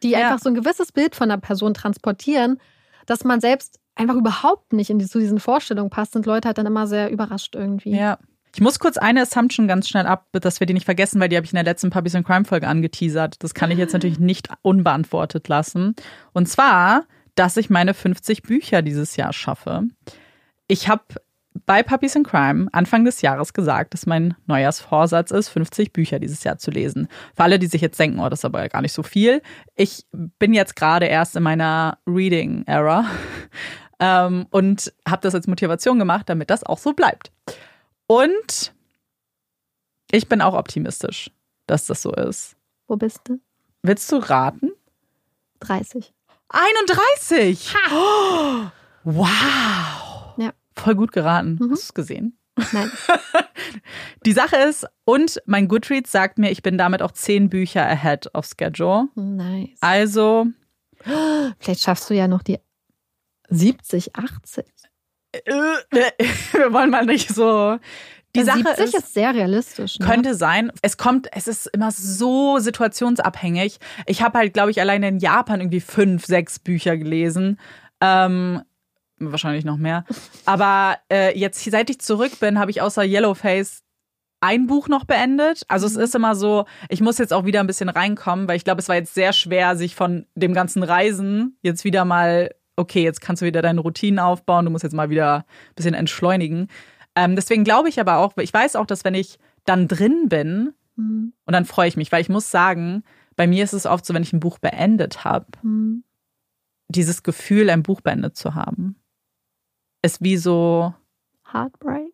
die 0.05 0.10
ja. 0.10 0.18
einfach 0.18 0.38
so 0.38 0.51
ein 0.51 0.55
gewisses 0.55 0.92
Bild 0.92 1.16
von 1.16 1.30
einer 1.30 1.40
Person 1.40 1.74
transportieren, 1.74 2.59
dass 3.06 3.24
man 3.24 3.40
selbst 3.40 3.80
einfach 3.94 4.14
überhaupt 4.14 4.72
nicht 4.72 4.90
in 4.90 4.98
die, 4.98 5.06
zu 5.06 5.18
diesen 5.18 5.40
Vorstellungen 5.40 5.90
passt, 5.90 6.12
sind 6.12 6.26
Leute 6.26 6.48
halt 6.48 6.59
dann 6.59 6.66
immer 6.66 6.86
sehr 6.86 7.10
überrascht 7.10 7.55
irgendwie. 7.55 7.96
Ja. 7.96 8.18
Ich 8.55 8.60
muss 8.60 8.78
kurz 8.78 8.98
eine 8.98 9.22
Assumption 9.22 9.66
ganz 9.66 9.88
schnell 9.88 10.06
ab, 10.06 10.28
dass 10.32 10.60
wir 10.60 10.66
die 10.66 10.74
nicht 10.74 10.84
vergessen, 10.84 11.20
weil 11.20 11.28
die 11.28 11.36
habe 11.36 11.44
ich 11.44 11.52
in 11.52 11.56
der 11.56 11.64
letzten 11.64 11.90
Puppies 11.90 12.14
and 12.14 12.24
Crime 12.24 12.44
Folge 12.44 12.68
angeteasert. 12.68 13.42
Das 13.42 13.52
kann 13.52 13.72
ich 13.72 13.78
jetzt 13.78 13.94
natürlich 13.94 14.20
nicht 14.20 14.48
unbeantwortet 14.62 15.48
lassen. 15.48 15.96
Und 16.32 16.48
zwar, 16.48 17.05
dass 17.34 17.56
ich 17.56 17.68
meine 17.68 17.94
50 17.94 18.42
Bücher 18.42 18.82
dieses 18.82 19.16
Jahr 19.16 19.32
schaffe. 19.32 19.82
Ich 20.68 20.88
habe 20.88 21.02
bei 21.66 21.82
Puppies 21.82 22.15
in 22.15 22.24
Crime 22.24 22.69
Anfang 22.73 23.05
des 23.05 23.23
Jahres 23.23 23.53
gesagt, 23.53 23.95
dass 23.95 24.07
mein 24.07 24.35
Neujahrsvorsatz 24.47 25.31
ist, 25.31 25.49
50 25.49 25.93
Bücher 25.93 26.19
dieses 26.19 26.45
Jahr 26.45 26.59
zu 26.59 26.70
lesen. 26.70 27.09
Für 27.35 27.45
alle, 27.45 27.59
die 27.59 27.66
sich 27.66 27.81
jetzt 27.81 27.99
denken, 27.99 28.20
oh, 28.20 28.28
das 28.28 28.41
ist 28.41 28.45
aber 28.45 28.69
gar 28.69 28.82
nicht 28.82 28.93
so 28.93 29.03
viel. 29.03 29.43
Ich 29.74 30.07
bin 30.12 30.53
jetzt 30.53 30.77
gerade 30.77 31.07
erst 31.07 31.36
in 31.36 31.43
meiner 31.43 31.99
Reading-Era 32.07 33.07
ähm, 34.01 34.47
und 34.51 34.93
habe 35.09 35.23
das 35.23 35.35
als 35.35 35.47
Motivation 35.47 35.99
gemacht, 35.99 36.28
damit 36.28 36.51
das 36.51 36.65
auch 36.65 36.78
so 36.78 36.93
bleibt. 36.93 37.32
Und 38.07 38.74
ich 40.11 40.28
bin 40.28 40.43
auch 40.43 40.55
optimistisch, 40.55 41.31
dass 41.66 41.86
das 41.86 42.03
so 42.03 42.12
ist. 42.12 42.57
Wo 42.86 42.97
bist 42.97 43.20
du? 43.24 43.41
Willst 43.82 44.11
du 44.12 44.16
raten? 44.16 44.73
30. 45.61 46.12
31! 46.49 47.74
Ha. 47.74 47.91
Oh, 47.93 48.70
wow! 49.05 50.03
Voll 50.76 50.94
gut 50.94 51.12
geraten. 51.12 51.59
Mhm. 51.60 51.70
Hast 51.70 51.82
du 51.82 51.86
es 51.86 51.94
gesehen? 51.94 52.38
Nein. 52.72 52.90
Die 54.26 54.32
Sache 54.32 54.56
ist, 54.56 54.86
und 55.05 55.40
mein 55.46 55.68
Goodreads 55.68 56.12
sagt 56.12 56.38
mir, 56.38 56.51
ich 56.51 56.62
bin 56.62 56.78
damit 56.78 57.02
auch 57.02 57.12
zehn 57.12 57.48
Bücher 57.48 57.86
ahead 57.86 58.32
of 58.34 58.46
schedule. 58.46 59.09
Nice. 59.14 59.78
Also. 59.80 60.46
Vielleicht 61.59 61.82
schaffst 61.82 62.09
du 62.10 62.14
ja 62.14 62.28
noch 62.28 62.42
die 62.42 62.59
70, 63.51 64.16
80. 64.16 64.64
Wir 65.44 66.72
wollen 66.72 66.90
mal 66.90 67.05
nicht 67.05 67.28
so. 67.28 67.78
Die 68.34 68.40
ja, 68.40 68.46
Sache 68.46 68.59
70 68.59 68.84
ist, 68.84 68.94
ist, 68.94 69.14
sehr 69.14 69.34
realistisch. 69.34 69.98
Ne? 69.98 70.06
Könnte 70.06 70.34
sein. 70.34 70.72
Es 70.82 70.96
kommt, 70.96 71.28
es 71.32 71.46
ist 71.46 71.66
immer 71.66 71.90
so 71.92 72.59
situationsabhängig. 72.59 73.78
Ich 74.06 74.22
habe 74.22 74.38
halt, 74.38 74.55
glaube 74.55 74.70
ich, 74.70 74.80
alleine 74.80 75.09
in 75.09 75.18
Japan 75.18 75.60
irgendwie 75.60 75.80
fünf, 75.80 76.24
sechs 76.24 76.59
Bücher 76.59 76.96
gelesen. 76.96 77.60
Ähm, 78.01 78.62
wahrscheinlich 79.19 79.65
noch 79.65 79.77
mehr. 79.77 80.05
Aber 80.45 80.97
äh, 81.11 81.39
jetzt, 81.39 81.62
seit 81.65 81.91
ich 81.91 82.01
zurück 82.01 82.39
bin, 82.41 82.59
habe 82.59 82.70
ich 82.70 82.82
außer 82.82 83.05
Yellowface 83.05 83.82
ein 84.41 84.66
Buch 84.66 84.89
noch 84.89 85.05
beendet. 85.05 85.62
Also 85.69 85.86
es 85.86 85.97
mhm. 85.97 86.03
ist 86.03 86.15
immer 86.15 86.35
so, 86.35 86.66
ich 86.91 87.01
muss 87.01 87.19
jetzt 87.19 87.32
auch 87.32 87.47
wieder 87.47 87.61
ein 87.61 87.66
bisschen 87.66 87.89
reinkommen, 87.89 88.47
weil 88.47 88.57
ich 88.57 88.65
glaube, 88.65 88.81
es 88.81 88.89
war 88.89 88.97
jetzt 88.97 89.15
sehr 89.15 89.32
schwer, 89.32 89.77
sich 89.77 89.95
von 89.95 90.27
dem 90.35 90.53
ganzen 90.53 90.82
Reisen 90.82 91.57
jetzt 91.62 91.85
wieder 91.85 92.05
mal, 92.05 92.55
okay, 92.77 93.03
jetzt 93.03 93.20
kannst 93.23 93.41
du 93.41 93.47
wieder 93.47 93.62
deine 93.62 93.81
Routinen 93.81 94.19
aufbauen, 94.19 94.66
du 94.66 94.70
musst 94.70 94.85
jetzt 94.85 94.93
mal 94.93 95.09
wieder 95.09 95.39
ein 95.39 95.74
bisschen 95.77 95.95
entschleunigen. 95.95 96.69
Ähm, 97.16 97.36
deswegen 97.36 97.65
glaube 97.65 97.89
ich 97.89 98.01
aber 98.01 98.19
auch, 98.19 98.36
ich 98.36 98.53
weiß 98.53 98.77
auch, 98.77 98.86
dass 98.86 99.05
wenn 99.05 99.15
ich 99.15 99.39
dann 99.65 99.89
drin 99.89 100.28
bin, 100.28 100.74
mhm. 100.97 101.32
und 101.47 101.53
dann 101.53 101.65
freue 101.65 101.89
ich 101.89 101.97
mich, 101.97 102.12
weil 102.12 102.20
ich 102.20 102.28
muss 102.28 102.51
sagen, 102.51 103.03
bei 103.36 103.47
mir 103.47 103.65
ist 103.65 103.73
es 103.73 103.86
oft 103.86 104.05
so, 104.05 104.12
wenn 104.12 104.23
ich 104.23 104.35
ein 104.35 104.41
Buch 104.41 104.59
beendet 104.59 105.24
habe, 105.24 105.47
mhm. 105.62 106.05
dieses 106.89 107.23
Gefühl, 107.23 107.70
ein 107.70 107.82
Buch 107.82 108.03
beendet 108.03 108.36
zu 108.36 108.55
haben 108.55 108.97
ist 110.05 110.22
wie 110.22 110.36
so 110.36 110.94
Heartbreak. 111.52 112.12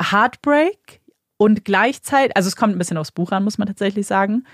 Heartbreak 0.00 1.00
und 1.36 1.64
gleichzeitig, 1.64 2.36
also 2.36 2.48
es 2.48 2.56
kommt 2.56 2.74
ein 2.74 2.78
bisschen 2.78 2.96
aufs 2.96 3.12
Buch 3.12 3.32
an, 3.32 3.44
muss 3.44 3.58
man 3.58 3.68
tatsächlich 3.68 4.06
sagen, 4.06 4.44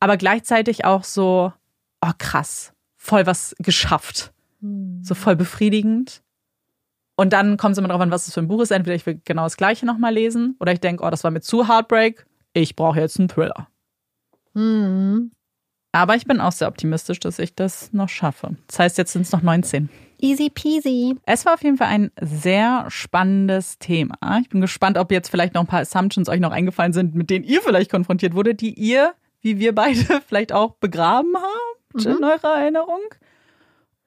aber 0.00 0.16
gleichzeitig 0.16 0.84
auch 0.84 1.04
so, 1.04 1.52
oh 2.00 2.10
krass, 2.18 2.72
voll 2.96 3.26
was 3.26 3.54
geschafft. 3.58 4.32
Hm. 4.60 5.00
So 5.02 5.14
voll 5.14 5.36
befriedigend. 5.36 6.22
Und 7.16 7.32
dann 7.32 7.56
kommt 7.56 7.72
es 7.72 7.78
immer 7.78 7.88
darauf 7.88 8.02
an, 8.02 8.10
was 8.10 8.26
es 8.26 8.34
für 8.34 8.40
ein 8.40 8.48
Buch 8.48 8.60
ist. 8.60 8.72
Entweder 8.72 8.96
ich 8.96 9.06
will 9.06 9.20
genau 9.24 9.44
das 9.44 9.56
Gleiche 9.56 9.86
nochmal 9.86 10.12
lesen 10.12 10.56
oder 10.58 10.72
ich 10.72 10.80
denke, 10.80 11.04
oh, 11.04 11.10
das 11.10 11.22
war 11.22 11.30
mir 11.30 11.40
zu 11.40 11.68
Heartbreak. 11.68 12.26
Ich 12.52 12.74
brauche 12.74 12.98
jetzt 13.00 13.18
einen 13.18 13.28
Thriller. 13.28 13.68
Hm. 14.54 15.30
Aber 15.92 16.16
ich 16.16 16.26
bin 16.26 16.40
auch 16.40 16.50
sehr 16.50 16.66
optimistisch, 16.66 17.20
dass 17.20 17.38
ich 17.38 17.54
das 17.54 17.92
noch 17.92 18.08
schaffe. 18.08 18.56
Das 18.66 18.80
heißt, 18.80 18.98
jetzt 18.98 19.12
sind 19.12 19.22
es 19.22 19.32
noch 19.32 19.42
19. 19.42 19.88
Easy 20.24 20.48
peasy. 20.48 21.16
Es 21.26 21.44
war 21.44 21.52
auf 21.52 21.62
jeden 21.62 21.76
Fall 21.76 21.88
ein 21.88 22.10
sehr 22.18 22.86
spannendes 22.88 23.78
Thema. 23.78 24.16
Ich 24.40 24.48
bin 24.48 24.62
gespannt, 24.62 24.96
ob 24.96 25.12
jetzt 25.12 25.28
vielleicht 25.28 25.52
noch 25.52 25.60
ein 25.60 25.66
paar 25.66 25.80
Assumptions 25.80 26.30
euch 26.30 26.40
noch 26.40 26.50
eingefallen 26.50 26.94
sind, 26.94 27.14
mit 27.14 27.28
denen 27.28 27.44
ihr 27.44 27.60
vielleicht 27.60 27.90
konfrontiert 27.90 28.34
wurde, 28.34 28.54
die 28.54 28.72
ihr, 28.72 29.12
wie 29.42 29.58
wir 29.58 29.74
beide, 29.74 30.22
vielleicht 30.26 30.52
auch 30.52 30.76
begraben 30.76 31.34
habt 31.36 32.06
mhm. 32.06 32.12
in 32.12 32.24
eurer 32.24 32.58
Erinnerung. 32.58 33.02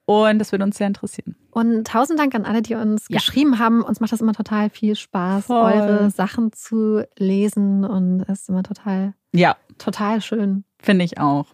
Und 0.06 0.40
das 0.40 0.52
würde 0.52 0.64
uns 0.64 0.78
sehr 0.78 0.88
interessieren. 0.88 1.36
Und 1.52 1.86
tausend 1.86 2.18
Dank 2.18 2.34
an 2.34 2.46
alle, 2.46 2.64
die 2.64 2.74
uns 2.74 3.06
ja. 3.10 3.20
geschrieben 3.20 3.60
haben. 3.60 3.84
Uns 3.84 4.00
macht 4.00 4.12
das 4.12 4.22
immer 4.22 4.34
total 4.34 4.72
viel 4.72 4.96
Spaß, 4.96 5.46
Voll. 5.46 5.72
eure 5.72 6.10
Sachen 6.10 6.52
zu 6.52 7.06
lesen. 7.20 7.86
Und 7.86 8.22
es 8.22 8.42
ist 8.42 8.50
immer 8.50 8.64
total, 8.64 9.14
ja. 9.34 9.56
total 9.78 10.22
schön. 10.22 10.64
Finde 10.80 11.06
ich 11.06 11.20
auch. 11.20 11.46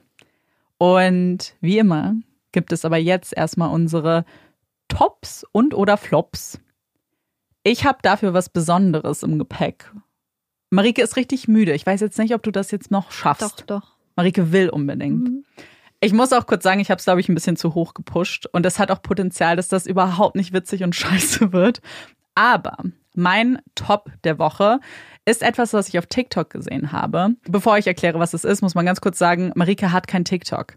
Und 0.77 1.55
wie 1.59 1.79
immer 1.79 2.15
gibt 2.53 2.71
es 2.71 2.85
aber 2.85 2.97
jetzt 2.97 3.35
erstmal 3.35 3.69
unsere 3.69 4.23
Tops 4.93 5.43
und 5.51 5.73
oder 5.73 5.97
Flops. 5.97 6.59
Ich 7.63 7.85
habe 7.85 7.97
dafür 8.01 8.33
was 8.33 8.49
Besonderes 8.49 9.23
im 9.23 9.39
Gepäck. 9.39 9.91
Marike 10.69 11.01
ist 11.01 11.15
richtig 11.15 11.47
müde. 11.47 11.73
Ich 11.73 11.85
weiß 11.85 11.99
jetzt 12.01 12.19
nicht, 12.19 12.33
ob 12.35 12.43
du 12.43 12.51
das 12.51 12.69
jetzt 12.71 12.91
noch 12.91 13.11
schaffst. 13.11 13.41
Doch, 13.41 13.61
doch. 13.61 13.97
Marike 14.15 14.51
will 14.51 14.69
unbedingt. 14.69 15.29
Mhm. 15.29 15.45
Ich 15.99 16.13
muss 16.13 16.33
auch 16.33 16.45
kurz 16.45 16.63
sagen, 16.63 16.79
ich 16.79 16.91
habe 16.91 16.99
es, 16.99 17.05
glaube 17.05 17.21
ich, 17.21 17.29
ein 17.29 17.33
bisschen 17.33 17.55
zu 17.55 17.73
hoch 17.73 17.93
gepusht. 17.93 18.47
Und 18.51 18.63
das 18.63 18.77
hat 18.77 18.91
auch 18.91 19.01
Potenzial, 19.01 19.55
dass 19.55 19.67
das 19.67 19.87
überhaupt 19.87 20.35
nicht 20.35 20.53
witzig 20.53 20.83
und 20.83 20.95
scheiße 20.95 21.53
wird. 21.53 21.81
Aber 22.35 22.77
mein 23.15 23.59
Top 23.73 24.11
der 24.23 24.37
Woche 24.37 24.79
ist 25.25 25.41
etwas, 25.41 25.73
was 25.73 25.87
ich 25.87 25.97
auf 25.97 26.05
TikTok 26.05 26.49
gesehen 26.49 26.91
habe. 26.91 27.35
Bevor 27.47 27.77
ich 27.77 27.87
erkläre, 27.87 28.19
was 28.19 28.33
es 28.33 28.43
ist, 28.43 28.61
muss 28.61 28.75
man 28.75 28.85
ganz 28.85 29.01
kurz 29.01 29.17
sagen, 29.17 29.51
Marike 29.55 29.91
hat 29.91 30.07
kein 30.07 30.25
TikTok. 30.25 30.75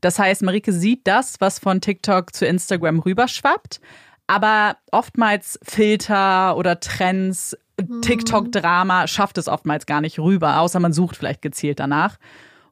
Das 0.00 0.18
heißt, 0.18 0.42
Marike 0.42 0.72
sieht 0.72 1.06
das, 1.06 1.40
was 1.40 1.58
von 1.58 1.80
TikTok 1.80 2.34
zu 2.34 2.46
Instagram 2.46 3.00
rüberschwappt, 3.00 3.80
aber 4.26 4.76
oftmals 4.92 5.58
Filter 5.62 6.56
oder 6.56 6.80
Trends, 6.80 7.56
mhm. 7.80 8.02
TikTok-Drama 8.02 9.06
schafft 9.06 9.38
es 9.38 9.48
oftmals 9.48 9.86
gar 9.86 10.00
nicht 10.00 10.18
rüber, 10.18 10.60
außer 10.60 10.80
man 10.80 10.92
sucht 10.92 11.16
vielleicht 11.16 11.42
gezielt 11.42 11.80
danach. 11.80 12.18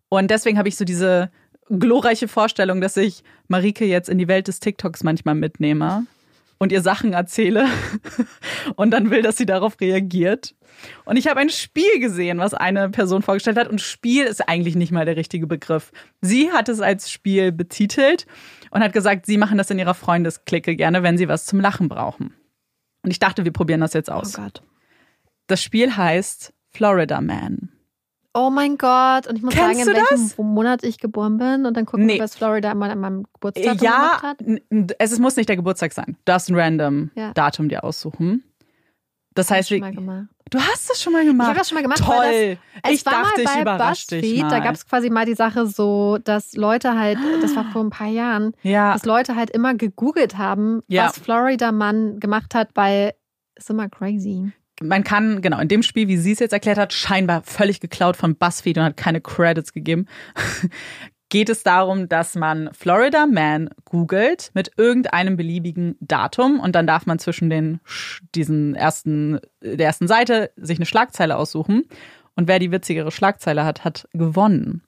Und 0.09 0.31
deswegen 0.31 0.59
habe 0.59 0.69
ich 0.69 0.77
so 0.77 0.85
diese 0.85 1.31
glorreiche 1.69 2.29
Vorstellung, 2.29 2.81
dass 2.81 2.97
ich 2.97 3.25
Marike 3.49 3.85
jetzt 3.87 4.09
in 4.09 4.19
die 4.19 4.29
Welt 4.29 4.49
des 4.49 4.61
TikToks 4.61 5.03
manchmal 5.03 5.35
mitnehme 5.35 6.07
und 6.59 6.73
ihr 6.73 6.81
Sachen 6.83 7.13
erzähle 7.13 7.67
und 8.77 8.91
dann 8.91 9.11
will, 9.11 9.23
dass 9.23 9.37
sie 9.37 9.47
darauf 9.47 9.81
reagiert. 9.81 10.55
Und 11.05 11.17
ich 11.17 11.27
habe 11.27 11.41
ein 11.41 11.51
Spiel 11.51 12.01
gesehen, 12.01 12.39
was 12.39 12.55
eine 12.55 12.91
Person 12.91 13.23
vorgestellt 13.23 13.57
hat. 13.57 13.69
Und 13.69 13.81
Spiel 13.81 14.25
ist 14.25 14.47
eigentlich 14.49 14.77
nicht 14.77 14.93
mal 14.93 15.05
der 15.05 15.17
richtige 15.17 15.47
Begriff. 15.47 15.93
Sie 16.21 16.51
hat 16.53 16.69
es 16.69 16.81
als 16.81 17.11
Spiel 17.11 17.53
betitelt 17.53 18.27
und 18.71 18.83
hat 18.83 18.93
gesagt, 18.93 19.27
sie 19.27 19.39
machen 19.39 19.59
das 19.59 19.71
in 19.71 19.79
ihrer 19.79 19.95
Freundesklicke 19.95 20.77
gerne, 20.77 21.03
wenn 21.03 21.19
sie 21.19 21.29
was 21.29 21.47
zum 21.47 21.61
Lachen 21.61 21.89
brauchen. 21.89 22.35
Und 23.03 23.11
ich 23.11 23.19
dachte, 23.19 23.45
wir 23.45 23.53
probieren 23.53 23.81
das 23.81 23.95
jetzt 23.95 24.11
aus. 24.11 24.37
Oh 24.37 24.43
Gott. 24.43 24.63
Das 25.47 25.63
Spiel 25.63 25.97
heißt 25.97 26.53
Florida 26.73 27.21
Man. 27.21 27.76
Oh 28.37 28.51
mein 28.51 28.77
Gott. 28.77 29.27
Und 29.27 29.37
ich 29.37 29.43
muss 29.43 29.55
Kennst 29.55 29.85
sagen, 29.85 29.89
in 29.89 29.97
welchem 29.97 30.29
das? 30.29 30.39
Monat 30.39 30.85
ich 30.85 30.99
geboren 30.99 31.39
bin. 31.39 31.65
Und 31.65 31.77
dann 31.77 31.87
gucken 31.87 32.07
nee. 32.07 32.15
wir, 32.15 32.23
was 32.23 32.37
Florida 32.37 32.75
mal 32.75 32.91
an 32.91 33.01
meinem 33.01 33.23
Geburtstag 33.33 33.81
ja, 33.81 34.19
gemacht 34.19 34.23
hat. 34.23 34.41
Ja, 34.43 34.87
es 34.99 35.19
muss 35.19 35.37
nicht 35.37 35.49
der 35.49 35.57
Geburtstag 35.57 35.93
sein. 35.93 36.17
Du 36.19 36.23
darfst 36.27 36.51
ein 36.51 36.55
random 36.55 37.11
ja. 37.15 37.33
Datum 37.33 37.69
dir 37.69 37.83
aussuchen. 37.83 38.45
Das 39.35 39.51
heißt, 39.51 39.69
schon 39.69 39.81
mal 39.81 39.95
gemacht. 39.95 40.27
du 40.51 40.59
hast 40.59 40.89
das 40.89 41.03
schon 41.03 41.13
mal 41.13 41.25
gemacht. 41.25 41.47
Ich 41.47 41.49
habe 41.49 41.59
das 41.59 41.69
schon 41.69 41.77
mal 41.77 41.83
gemacht. 41.83 42.03
Toll. 42.03 42.59
Das, 42.83 42.93
ich 42.93 43.05
dachte, 43.05 43.43
ich 43.43 43.61
überrasche 43.61 44.07
dich 44.07 44.43
mal. 44.43 44.49
Da 44.49 44.61
gab 44.61 44.75
es 44.75 44.87
quasi 44.87 45.11
mal 45.11 45.27
die 45.27 45.35
Sache 45.35 45.67
so, 45.67 46.19
dass 46.19 46.55
Leute 46.55 46.99
halt, 46.99 47.19
das 47.43 47.55
war 47.55 47.65
vor 47.65 47.83
ein 47.85 47.91
paar 47.91 48.09
Jahren, 48.09 48.55
ja. 48.63 48.93
dass 48.93 49.05
Leute 49.05 49.37
halt 49.37 49.51
immer 49.51 49.75
gegoogelt 49.75 50.39
haben, 50.39 50.83
Ja. 50.89 51.07
was 51.07 51.19
Florida 51.19 51.71
Mann 51.71 52.19
gemacht 52.19 52.55
hat, 52.55 52.71
weil 52.75 53.13
ist 53.57 53.71
immer 53.71 53.89
crazy. 53.89 54.53
Man 54.83 55.05
kann, 55.05 55.41
genau, 55.41 55.59
in 55.59 55.69
dem 55.69 55.83
Spiel, 55.83 56.09
wie 56.09 56.17
sie 56.17 56.33
es 56.33 56.39
jetzt 56.39 56.53
erklärt 56.53 56.79
hat, 56.79 56.93
scheinbar 56.93 57.43
völlig 57.43 57.81
geklaut 57.81 58.17
von 58.17 58.37
BuzzFeed 58.37 58.79
und 58.79 58.85
hat 58.85 58.97
keine 58.97 59.21
Credits 59.21 59.73
gegeben. 59.73 60.07
Geht 61.29 61.49
es 61.49 61.65
darum, 61.65 62.09
dass 62.09 62.37
man 62.37 62.71
Florida 62.73 63.27
Man 63.27 63.71
googelt 63.85 64.53
mit 64.55 64.71
irgendeinem 64.77 65.37
beliebigen 65.37 65.97
Datum 66.01 66.61
und 66.61 66.77
dann 66.77 66.87
darf 66.87 67.07
man 67.07 67.19
zwischen 67.19 67.51
den 67.51 67.81
diesen 68.35 68.77
ersten 68.77 69.41
der 69.61 69.87
ersten 69.87 70.07
Seite 70.07 70.53
sich 70.57 70.79
eine 70.79 70.87
Schlagzeile 70.87 71.37
aussuchen 71.37 71.85
und 72.37 72.47
wer 72.47 72.61
die 72.61 72.71
witzigere 72.71 73.11
Schlagzeile 73.11 73.65
hat, 73.65 73.85
hat 73.85 74.09
gewonnen. 74.13 74.83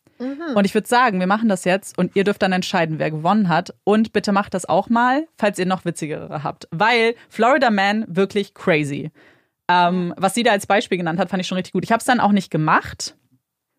Und 0.55 0.65
ich 0.65 0.74
würde 0.74 0.89
sagen, 0.89 1.20
wir 1.20 1.27
machen 1.27 1.48
das 1.48 1.65
jetzt 1.65 1.97
und 1.97 2.16
ihr 2.16 2.24
dürft 2.24 2.43
dann 2.43 2.52
entscheiden, 2.52 2.98
wer 2.98 3.10
gewonnen 3.10 3.48
hat. 3.48 3.74
Und 3.85 4.12
bitte 4.12 4.32
macht 4.32 4.55
das 4.55 4.69
auch 4.69 4.89
mal, 4.89 5.27
falls 5.36 5.59
ihr 5.59 5.66
noch 5.66 5.85
witzigere 5.85 6.43
habt. 6.43 6.66
Weil 6.70 7.15
Florida 7.28 7.70
Man 7.70 8.05
wirklich 8.09 8.55
crazy. 8.55 9.12
Ähm, 9.69 10.15
was 10.16 10.35
sie 10.35 10.43
da 10.43 10.53
als 10.53 10.66
Beispiel 10.66 10.99
genannt 10.99 11.19
hat, 11.19 11.31
fand 11.31 11.40
ich 11.40 11.47
schon 11.47 11.57
richtig 11.57 11.73
gut. 11.73 11.85
Ich 11.85 11.93
habe 11.93 12.01
es 12.01 12.07
dann 12.07 12.20
auch 12.20 12.32
nicht 12.32 12.51
gemacht. 12.51 13.16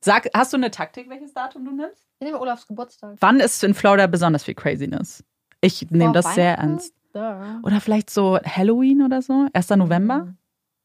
Sag, 0.02 0.30
hast 0.34 0.54
du 0.54 0.58
eine 0.58 0.72
Taktik, 0.72 1.10
welches 1.10 1.34
Datum 1.34 1.66
du 1.66 1.72
nimmst? 1.72 2.08
Ich 2.20 2.26
nehme 2.26 2.40
Olafs 2.40 2.68
Geburtstag. 2.68 3.18
Wann 3.20 3.40
ist 3.40 3.64
in 3.64 3.74
Florida 3.74 4.08
besonders 4.08 4.44
viel 4.44 4.54
Craziness? 4.54 5.24
Ich 5.62 5.90
nehme 5.90 6.14
das 6.14 6.36
sehr 6.36 6.58
ernst. 6.58 6.94
Da. 7.12 7.60
Oder 7.64 7.82
vielleicht 7.82 8.10
so 8.10 8.38
Halloween 8.46 9.02
oder 9.02 9.22
so? 9.22 9.48
1. 9.52 9.70
November? 9.72 10.36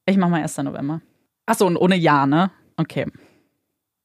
Ich 0.07 0.17
mach 0.17 0.29
mal 0.29 0.43
1. 0.43 0.57
November. 0.59 1.01
Achso, 1.47 1.67
und 1.67 1.77
ohne 1.77 1.97
Ja, 1.97 2.27
ne? 2.27 2.51
Okay. 2.77 3.07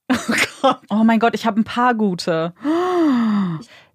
Oh 0.11 0.33
Gott. 0.61 0.81
Oh 0.89 1.03
mein 1.05 1.19
Gott, 1.19 1.33
ich 1.35 1.45
habe 1.45 1.61
ein 1.61 1.63
paar 1.63 1.93
gute. 1.95 2.53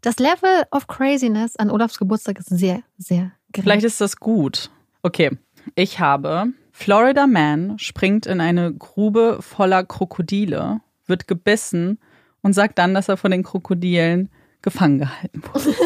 Das 0.00 0.18
Level 0.18 0.64
of 0.70 0.86
Craziness 0.86 1.56
an 1.56 1.70
Olafs 1.70 1.98
Geburtstag 1.98 2.38
ist 2.38 2.48
sehr, 2.48 2.82
sehr 2.96 3.32
gering. 3.52 3.64
Vielleicht 3.64 3.84
ist 3.84 4.00
das 4.00 4.16
gut. 4.16 4.70
Okay, 5.02 5.36
ich 5.74 6.00
habe 6.00 6.54
Florida 6.76 7.28
Man 7.28 7.78
springt 7.78 8.26
in 8.26 8.40
eine 8.40 8.74
Grube 8.74 9.38
voller 9.40 9.84
Krokodile, 9.84 10.80
wird 11.06 11.28
gebissen 11.28 12.00
und 12.42 12.52
sagt 12.52 12.80
dann, 12.80 12.94
dass 12.94 13.08
er 13.08 13.16
von 13.16 13.30
den 13.30 13.44
Krokodilen 13.44 14.28
gefangen 14.60 14.98
gehalten 14.98 15.42
wurde. 15.52 15.74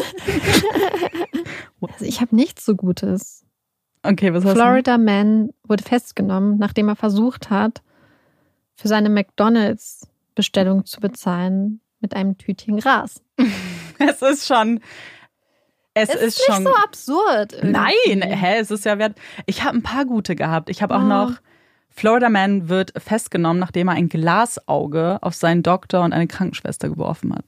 Also 1.81 2.03
ich 2.05 2.19
habe 2.19 2.35
nichts 2.35 2.65
so 2.65 2.75
Gutes. 2.75 3.45
Okay, 4.03 4.33
was 4.33 4.43
hast 4.43 4.53
Florida 4.53 4.97
Man 4.97 5.51
wurde 5.63 5.83
festgenommen, 5.83 6.57
nachdem 6.57 6.89
er 6.89 6.95
versucht 6.95 7.49
hat, 7.49 7.81
für 8.75 8.87
seine 8.87 9.09
McDonalds-Bestellung 9.09 10.85
zu 10.85 10.99
bezahlen 10.99 11.79
mit 12.01 12.15
einem 12.15 12.37
Tütchen 12.37 12.77
Gras. 12.77 13.21
du? 13.37 13.45
Es 13.99 14.21
ist 14.21 14.47
schon. 14.47 14.81
Es, 16.01 16.09
ist, 16.15 16.21
ist 16.39 16.45
schon. 16.45 16.63
nicht 16.63 16.71
so 16.73 16.75
absurd. 16.83 17.53
irgendwie. 17.53 17.71
Nein, 18.15 18.21
hä, 18.21 18.57
es 18.59 18.71
ist 18.71 18.85
ja 18.85 18.97
wert. 18.99 19.17
Ich 19.45 19.63
habe 19.63 19.77
ein 19.77 19.83
paar 19.83 20.05
gute 20.05 20.35
gehabt. 20.35 20.69
Ich 20.69 20.81
habe 20.81 20.95
auch 20.95 21.01
Ah. 21.01 21.03
noch 21.27 21.33
Florida 21.89 22.29
Man 22.29 22.69
wird 22.69 22.93
festgenommen, 23.01 23.59
nachdem 23.59 23.87
er 23.89 23.95
ein 23.95 24.09
Glasauge 24.09 25.17
auf 25.21 25.33
seinen 25.35 25.63
Doktor 25.63 26.03
und 26.03 26.13
eine 26.13 26.27
Krankenschwester 26.27 26.87
geworfen 26.89 27.33
hat. 27.35 27.45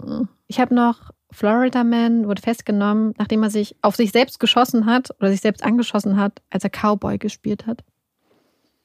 Hm. 0.00 0.28
Ich 0.48 0.58
habe 0.60 0.74
noch 0.74 1.10
Florida 1.30 1.84
Man 1.84 2.26
wurde 2.26 2.42
festgenommen, 2.42 3.14
nachdem 3.18 3.42
er 3.42 3.50
sich 3.50 3.76
auf 3.82 3.96
sich 3.96 4.10
selbst 4.12 4.40
geschossen 4.40 4.86
hat 4.86 5.10
oder 5.20 5.30
sich 5.30 5.40
selbst 5.40 5.62
angeschossen 5.64 6.16
hat, 6.16 6.42
als 6.50 6.64
er 6.64 6.70
Cowboy 6.70 7.18
gespielt 7.18 7.66
hat. 7.66 7.82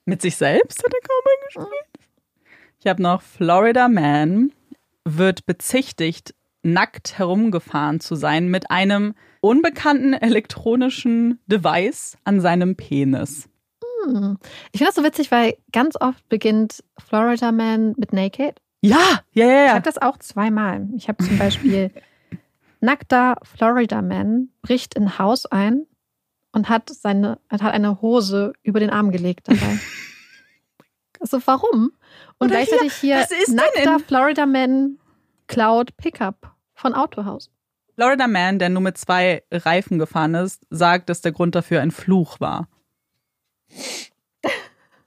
Mit 0.06 0.22
sich 0.22 0.36
selbst 0.38 0.84
hat 0.84 0.94
er 0.94 1.02
Cowboy 1.02 1.34
gespielt. 1.46 2.08
Ich 2.80 2.88
habe 2.88 3.02
noch 3.02 3.22
Florida 3.22 3.90
Man 3.90 4.52
wird 5.04 5.46
bezichtigt, 5.46 6.36
nackt 6.74 7.18
herumgefahren 7.18 8.00
zu 8.00 8.16
sein 8.16 8.50
mit 8.50 8.70
einem 8.70 9.14
unbekannten 9.42 10.14
elektronischen 10.14 11.40
Device 11.48 12.18
an 12.24 12.42
seinem 12.42 12.76
Penis. 12.76 13.50
Hm. 14.04 14.38
Ich 14.72 14.80
finde 14.80 14.90
das 14.90 14.96
so 14.96 15.04
witzig, 15.04 15.32
weil 15.32 15.58
ganz 15.72 15.96
oft 16.00 16.28
beginnt 16.30 16.84
Florida 16.98 17.52
Man 17.52 17.94
mit 17.98 18.14
Naked. 18.14 18.60
Ja, 18.82 19.22
ja, 19.32 19.46
ja, 19.46 19.64
Ich 19.64 19.68
ja. 19.68 19.74
habe 19.74 19.82
das 19.82 19.98
auch 19.98 20.18
zweimal. 20.18 20.88
Ich 20.96 21.08
habe 21.08 21.24
zum 21.24 21.38
Beispiel 21.38 21.92
nackter 22.80 23.36
Florida 23.44 24.02
Man 24.02 24.50
bricht 24.62 24.94
in 24.94 25.18
Haus 25.18 25.46
ein 25.46 25.86
und 26.52 26.70
hat 26.70 26.90
seine 26.90 27.40
hat 27.50 27.62
eine 27.62 28.02
Hose 28.02 28.54
über 28.64 28.80
den 28.80 28.90
Arm 28.90 29.12
gelegt 29.12 29.48
dabei. 29.48 29.80
also 31.20 31.40
warum? 31.46 31.92
Und 32.38 32.52
Oder 32.52 32.60
hier, 32.60 32.66
gleichzeitig 32.66 32.94
hier, 32.94 33.26
denn 33.48 33.56
nackter 33.56 34.00
Florida 34.00 34.46
Man 34.46 34.98
Cloud 35.48 35.96
Pickup 35.98 36.57
von 36.78 36.94
Autohaus. 36.94 37.50
Florida 37.96 38.28
Man, 38.28 38.60
der 38.60 38.70
nur 38.70 38.82
mit 38.82 38.98
zwei 38.98 39.44
Reifen 39.52 39.98
gefahren 39.98 40.36
ist, 40.36 40.66
sagt, 40.70 41.10
dass 41.10 41.22
der 41.22 41.32
Grund 41.32 41.56
dafür 41.56 41.82
ein 41.82 41.92
Fluch 41.92 42.40
war. 42.40 42.68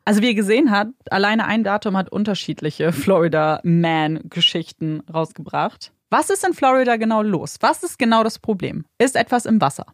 Also 0.04 0.22
wie 0.22 0.28
ihr 0.28 0.34
gesehen 0.34 0.72
habt, 0.72 1.12
alleine 1.12 1.46
ein 1.46 1.62
Datum 1.62 1.96
hat 1.96 2.10
unterschiedliche 2.10 2.92
Florida 2.92 3.60
Man-Geschichten 3.62 5.02
rausgebracht. 5.12 5.92
Was 6.10 6.30
ist 6.30 6.44
in 6.44 6.54
Florida 6.54 6.96
genau 6.96 7.22
los? 7.22 7.58
Was 7.60 7.84
ist 7.84 7.98
genau 7.98 8.24
das 8.24 8.40
Problem? 8.40 8.84
Ist 8.98 9.14
etwas 9.14 9.46
im 9.46 9.60
Wasser? 9.60 9.86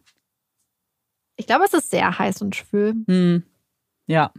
Ich 1.35 1.45
glaube, 1.45 1.65
es 1.65 1.73
ist 1.73 1.91
sehr 1.91 2.17
heiß 2.17 2.41
und 2.41 2.55
schwül. 2.55 2.95
Hm. 3.07 3.43
Ja. 4.07 4.31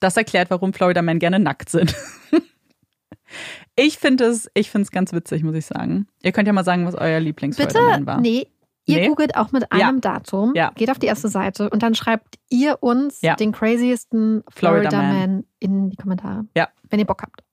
Das 0.00 0.16
erklärt, 0.16 0.48
warum 0.48 0.72
Florida 0.72 1.02
Men 1.02 1.18
gerne 1.18 1.38
nackt 1.38 1.68
sind. 1.68 1.94
ich 3.76 3.98
finde 3.98 4.24
es, 4.24 4.50
ich 4.54 4.70
finde 4.70 4.82
es 4.84 4.90
ganz 4.90 5.12
witzig, 5.12 5.42
muss 5.42 5.54
ich 5.54 5.66
sagen. 5.66 6.06
Ihr 6.22 6.32
könnt 6.32 6.46
ja 6.46 6.52
mal 6.52 6.64
sagen, 6.64 6.86
was 6.86 6.94
euer 6.94 7.20
Lieblings-Florida 7.20 7.78
Bitte, 7.78 7.90
Man 7.90 8.06
war. 8.06 8.20
nee. 8.20 8.46
Ihr 8.84 8.96
Nee? 8.98 9.06
googelt 9.08 9.36
auch 9.36 9.52
mit 9.52 9.62
Ja. 9.72 9.88
einem 9.88 10.00
Datum, 10.00 10.52
Ja. 10.56 10.72
geht 10.74 10.90
auf 10.90 10.98
die 10.98 11.06
erste 11.06 11.28
Seite 11.28 11.70
und 11.70 11.84
dann 11.84 11.94
schreibt 11.94 12.38
ihr 12.50 12.82
uns 12.82 13.20
Ja. 13.22 13.36
den 13.36 13.52
craziesten 13.52 14.42
Florida 14.48 14.90
Florida, 14.90 14.96
Man. 15.02 15.30
Man. 15.30 15.44
in 15.60 15.90
die 15.90 15.96
Kommentare. 15.96 16.46
Ja. 16.56 16.68
Wenn 16.90 16.98
ihr 16.98 17.06
Bock 17.06 17.22
habt. 17.22 17.44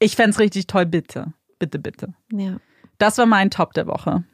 Ich 0.00 0.16
fände 0.16 0.30
es 0.30 0.40
richtig 0.40 0.66
toll, 0.66 0.84
bitte. 0.86 1.32
Bitte, 1.60 1.78
bitte. 1.78 2.12
Ja, 2.32 2.56
Das 2.98 3.18
war 3.18 3.26
mein 3.26 3.50
Top 3.50 3.72
der 3.74 3.86
Woche. 3.86 4.24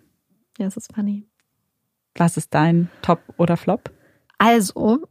ja, 0.58 0.66
es 0.66 0.76
ist 0.78 0.94
funny. 0.94 1.28
Was 2.16 2.36
ist 2.38 2.54
dein 2.54 2.88
Top 3.02 3.20
oder 3.36 3.56
Flop? 3.58 3.90
Also, 4.38 5.06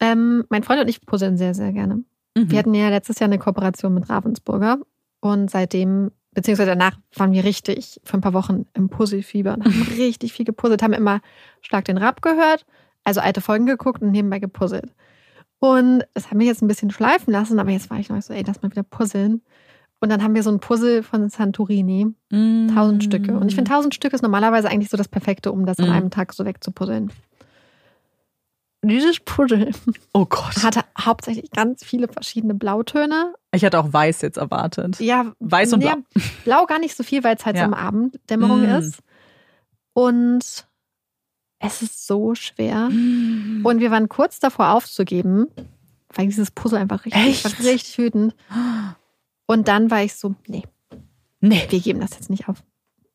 ähm, 0.00 0.44
mein 0.50 0.62
Freund 0.62 0.80
und 0.80 0.88
ich 0.88 1.00
puzzeln 1.06 1.36
sehr, 1.38 1.54
sehr 1.54 1.72
gerne. 1.72 2.04
Mhm. 2.36 2.50
Wir 2.50 2.58
hatten 2.58 2.74
ja 2.74 2.88
letztes 2.90 3.18
Jahr 3.18 3.28
eine 3.28 3.38
Kooperation 3.38 3.94
mit 3.94 4.08
Ravensburger 4.10 4.78
und 5.20 5.50
seitdem, 5.50 6.10
beziehungsweise 6.32 6.70
danach, 6.70 6.96
waren 7.16 7.32
wir 7.32 7.44
richtig 7.44 8.00
für 8.04 8.14
ein 8.18 8.20
paar 8.22 8.34
Wochen 8.34 8.66
im 8.74 8.88
Puzzlefieber 8.88 9.54
und 9.54 9.64
haben 9.64 9.82
richtig 9.96 10.32
viel 10.32 10.44
gepuzzelt, 10.44 10.82
haben 10.82 10.92
immer 10.92 11.20
Schlag 11.60 11.84
den 11.84 11.98
Rab 11.98 12.22
gehört, 12.22 12.64
also 13.04 13.20
alte 13.20 13.40
Folgen 13.40 13.66
geguckt 13.66 14.02
und 14.02 14.10
nebenbei 14.10 14.38
gepuzzelt. 14.38 14.92
Und 15.58 16.04
das 16.14 16.26
hat 16.30 16.34
mich 16.38 16.46
jetzt 16.46 16.62
ein 16.62 16.68
bisschen 16.68 16.90
schleifen 16.90 17.32
lassen, 17.32 17.58
aber 17.58 17.70
jetzt 17.70 17.90
war 17.90 17.98
ich 17.98 18.08
noch 18.08 18.20
so, 18.22 18.32
ey, 18.32 18.42
lass 18.46 18.62
mal 18.62 18.70
wieder 18.70 18.82
puzzeln. 18.82 19.42
Und 20.02 20.08
dann 20.08 20.22
haben 20.22 20.34
wir 20.34 20.42
so 20.42 20.50
ein 20.50 20.60
Puzzle 20.60 21.02
von 21.02 21.28
Santorini, 21.28 22.06
Mhm. 22.30 22.70
tausend 22.74 23.04
Stücke. 23.04 23.32
Und 23.38 23.48
ich 23.48 23.54
finde, 23.54 23.70
tausend 23.70 23.94
Stücke 23.94 24.14
ist 24.14 24.22
normalerweise 24.22 24.70
eigentlich 24.70 24.88
so 24.88 24.96
das 24.96 25.08
Perfekte, 25.08 25.52
um 25.52 25.66
das 25.66 25.78
an 25.78 25.86
Mhm. 25.88 25.92
einem 25.92 26.10
Tag 26.10 26.32
so 26.32 26.46
wegzupuzzeln. 26.46 27.12
Dieses 28.82 29.20
Puzzle 29.20 29.72
Oh 30.14 30.24
Gott. 30.24 30.62
hatte 30.62 30.80
hauptsächlich 30.98 31.50
ganz 31.50 31.84
viele 31.84 32.08
verschiedene 32.08 32.54
Blautöne. 32.54 33.34
Ich 33.52 33.62
hätte 33.62 33.78
auch 33.78 33.92
weiß 33.92 34.22
jetzt 34.22 34.38
erwartet. 34.38 34.98
Ja, 35.00 35.32
Weiß 35.38 35.72
und 35.74 35.82
ja, 35.82 35.96
blau. 35.96 36.22
blau 36.44 36.66
gar 36.66 36.78
nicht 36.78 36.96
so 36.96 37.02
viel, 37.02 37.22
weil 37.22 37.36
es 37.36 37.44
halt 37.44 37.56
Ja. 37.56 37.62
so 37.64 37.68
um 37.68 37.74
Abenddämmerung 37.74 38.62
Mm. 38.62 38.78
ist. 38.78 38.98
Und 39.92 40.66
es 41.58 41.82
ist 41.82 42.06
so 42.06 42.34
schwer. 42.34 42.88
Mhm. 42.88 43.60
Und 43.66 43.80
wir 43.80 43.90
waren 43.90 44.08
kurz 44.08 44.38
davor 44.40 44.70
aufzugeben, 44.70 45.48
weil 46.14 46.26
dieses 46.26 46.50
Puzzle 46.50 46.78
einfach 46.78 47.04
richtig, 47.04 47.44
Echt? 47.44 47.58
richtig 47.64 47.98
wütend. 47.98 48.34
Und 49.46 49.68
dann 49.68 49.90
war 49.90 50.02
ich 50.02 50.14
so, 50.14 50.34
nee, 50.46 50.62
Nee. 51.40 51.66
wir 51.68 51.80
geben 51.80 52.00
das 52.00 52.12
jetzt 52.12 52.30
nicht 52.30 52.48
auf. 52.48 52.62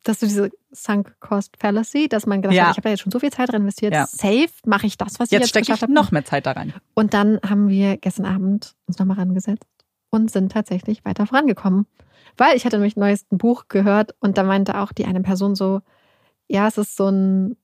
Das 0.06 0.22
ist 0.22 0.36
so 0.36 0.44
diese 0.44 0.56
Sunk 0.72 1.16
Cost 1.20 1.58
Fallacy, 1.60 2.08
dass 2.08 2.26
man 2.26 2.42
gedacht 2.42 2.56
Ja. 2.56 2.66
hat, 2.68 2.72
ich 2.72 2.78
habe 2.78 2.84
da 2.84 2.90
jetzt 2.92 3.02
schon 3.02 3.12
so 3.12 3.20
viel 3.20 3.32
Zeit 3.32 3.50
drin 3.52 3.62
investiert, 3.64 3.94
Ja. 3.94 4.06
safe 4.06 4.50
mache 4.66 4.86
ich 4.88 4.98
das, 4.98 5.20
was 5.20 5.28
ich 5.28 5.32
Jetzt 5.32 5.42
jetzt 5.42 5.50
stecke 5.50 5.66
geschafft 5.66 5.80
ich 5.80 5.84
habe. 5.84 5.94
noch 5.94 6.12
mehr 6.12 6.24
Zeit 6.24 6.46
da 6.46 6.52
rein. 6.54 6.74
Und 6.94 7.14
dann 7.14 7.40
haben 7.48 7.68
wir 7.70 7.98
gestern 7.98 8.26
Abend 8.26 8.76
uns 8.88 8.98
nochmal 9.00 9.18
rangesetzt 9.18 9.66
und 10.12 10.32
sind 10.32 10.52
tatsächlich 10.52 11.04
weiter 11.06 11.26
vorangekommen. 11.26 11.88
Weil 12.38 12.56
ich 12.56 12.66
hatte 12.66 12.78
nämlich 12.78 12.96
neuest 12.96 13.32
ein 13.32 13.38
Buch 13.38 13.66
gehört 13.68 14.16
und 14.20 14.38
da 14.38 14.44
meinte 14.44 14.80
auch 14.80 14.92
die 14.94 15.06
eine 15.06 15.22
Person 15.22 15.56
so, 15.56 15.82
ja, 16.48 16.68
es 16.68 16.78
ist 16.78 16.96
so 16.96 17.08
ein, 17.10 17.58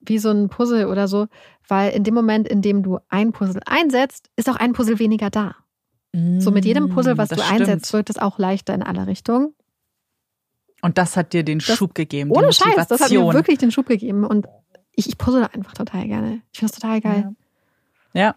wie 0.00 0.18
so 0.18 0.30
ein 0.30 0.48
Puzzle 0.48 0.86
oder 0.86 1.06
so, 1.08 1.28
weil 1.68 1.92
in 1.92 2.02
dem 2.04 2.14
Moment, 2.14 2.48
in 2.48 2.62
dem 2.62 2.82
du 2.82 2.98
ein 3.08 3.32
Puzzle 3.32 3.62
einsetzt, 3.64 4.28
ist 4.36 4.50
auch 4.50 4.56
ein 4.56 4.72
Puzzle 4.72 4.98
weniger 4.98 5.30
da. 5.30 5.54
So 6.38 6.50
mit 6.52 6.64
jedem 6.64 6.88
Puzzle, 6.90 7.18
was 7.18 7.30
Mm, 7.30 7.34
Das 7.34 7.38
du 7.38 7.44
stimmt. 7.44 7.60
einsetzt, 7.68 7.92
wird 7.92 8.08
es 8.10 8.18
auch 8.18 8.38
leichter 8.38 8.72
in 8.74 8.82
alle 8.84 9.06
Richtungen. 9.08 9.54
Und 10.84 10.98
das 10.98 11.16
hat 11.16 11.32
dir 11.32 11.44
den 11.44 11.60
Das- 11.60 11.78
Schub 11.78 11.94
gegeben. 11.94 12.30
Ohne 12.30 12.52
Scheiß, 12.52 12.88
das 12.88 13.00
hat 13.00 13.10
mir 13.10 13.32
wirklich 13.32 13.56
den 13.56 13.70
Schub 13.70 13.86
gegeben 13.86 14.22
und 14.24 14.46
ich, 14.92 15.08
ich 15.08 15.16
puzzle 15.16 15.48
einfach 15.50 15.72
total 15.72 16.06
gerne. 16.06 16.42
Ich 16.52 16.58
finde 16.58 16.72
das 16.72 16.78
total 16.78 17.00
geil. 17.00 17.34
Ja. 18.12 18.36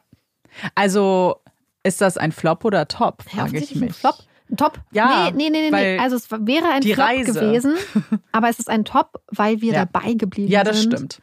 Also 0.73 1.41
ist 1.83 1.99
das 1.99 2.17
ein 2.17 2.31
Flop 2.31 2.63
oder 2.63 2.87
Top, 2.87 3.23
frage 3.23 3.57
ich 3.57 3.75
mich. 3.75 3.89
Ein 3.89 3.93
Flop. 3.93 4.15
Ein 4.49 4.55
Top? 4.55 4.79
Ja. 4.93 5.29
Nee, 5.35 5.49
nee, 5.49 5.69
nee, 5.69 5.71
nee. 5.71 5.99
Also 5.99 6.15
es 6.15 6.31
wäre 6.31 6.69
ein 6.69 6.83
Flop 6.83 6.97
Reise. 6.99 7.33
gewesen, 7.33 7.75
aber 8.31 8.47
es 8.47 8.59
ist 8.59 8.69
ein 8.69 8.85
Top, 8.85 9.21
weil 9.27 9.59
wir 9.59 9.73
ja. 9.73 9.85
dabei 9.85 10.13
geblieben 10.13 10.47
sind. 10.47 10.53
Ja, 10.53 10.63
das 10.63 10.79
sind, 10.79 10.93
stimmt. 10.93 11.21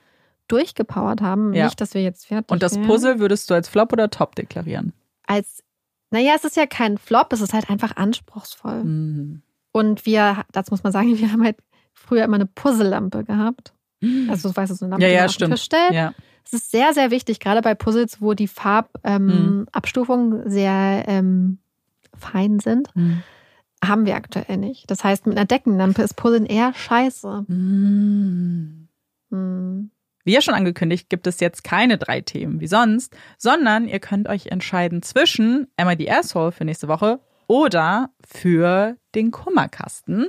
Durchgepowert 0.48 1.22
haben. 1.22 1.54
Ja. 1.54 1.64
Nicht, 1.64 1.80
dass 1.80 1.94
wir 1.94 2.02
jetzt 2.02 2.26
fertig 2.26 2.50
Und 2.50 2.62
das 2.62 2.76
Puzzle 2.76 3.18
würdest 3.18 3.48
du 3.48 3.54
als 3.54 3.70
Flop 3.70 3.94
oder 3.94 4.10
Top 4.10 4.34
deklarieren? 4.34 4.92
Als, 5.26 5.64
naja, 6.10 6.34
es 6.36 6.44
ist 6.44 6.58
ja 6.58 6.66
kein 6.66 6.98
Flop, 6.98 7.32
es 7.32 7.40
ist 7.40 7.54
halt 7.54 7.70
einfach 7.70 7.96
anspruchsvoll. 7.96 8.84
Mhm. 8.84 9.42
Und 9.76 10.06
wir, 10.06 10.44
das 10.52 10.70
muss 10.70 10.84
man 10.84 10.92
sagen, 10.92 11.18
wir 11.18 11.32
haben 11.32 11.42
halt 11.42 11.56
früher 11.92 12.24
immer 12.24 12.36
eine 12.36 12.46
Puzzlelampe 12.46 13.24
gehabt. 13.24 13.74
Mhm. 14.00 14.28
Also, 14.30 14.48
du 14.48 14.56
weißt, 14.56 14.74
so 14.76 14.84
eine 14.84 14.92
Lampe, 14.92 15.06
ja, 15.06 15.12
ja, 15.12 15.26
die 15.26 15.32
stimmt. 15.32 15.50
verstellt. 15.50 15.92
Ja. 15.92 16.14
Es 16.46 16.52
ist 16.52 16.70
sehr, 16.70 16.92
sehr 16.92 17.10
wichtig, 17.10 17.40
gerade 17.40 17.62
bei 17.62 17.74
Puzzles, 17.74 18.20
wo 18.20 18.34
die 18.34 18.48
Farbabstufungen 18.48 20.32
ähm, 20.32 20.44
mhm. 20.44 20.50
sehr 20.50 21.04
ähm, 21.08 21.58
fein 22.16 22.60
sind. 22.60 22.94
Mhm. 22.94 23.22
Haben 23.84 24.06
wir 24.06 24.14
aktuell 24.14 24.58
nicht. 24.58 24.90
Das 24.90 25.02
heißt, 25.02 25.26
mit 25.26 25.36
einer 25.36 25.46
Deckenlampe 25.46 26.02
ist 26.02 26.14
Puzzeln 26.14 26.46
eher 26.46 26.72
scheiße. 26.74 27.44
Mhm. 27.48 28.88
Mhm. 29.30 29.90
Wie 30.24 30.32
ja 30.32 30.40
schon 30.40 30.54
angekündigt, 30.54 31.10
gibt 31.10 31.26
es 31.26 31.40
jetzt 31.40 31.64
keine 31.64 31.98
drei 31.98 32.20
Themen 32.20 32.60
wie 32.60 32.66
sonst, 32.66 33.14
sondern 33.38 33.88
ihr 33.88 33.98
könnt 33.98 34.28
euch 34.28 34.46
entscheiden 34.46 35.02
zwischen 35.02 35.66
Emma 35.76 35.96
die 35.96 36.10
Asshole 36.10 36.52
für 36.52 36.64
nächste 36.64 36.88
Woche 36.88 37.20
oder 37.54 38.10
für 38.26 38.96
den 39.14 39.30
Kummerkasten. 39.30 40.26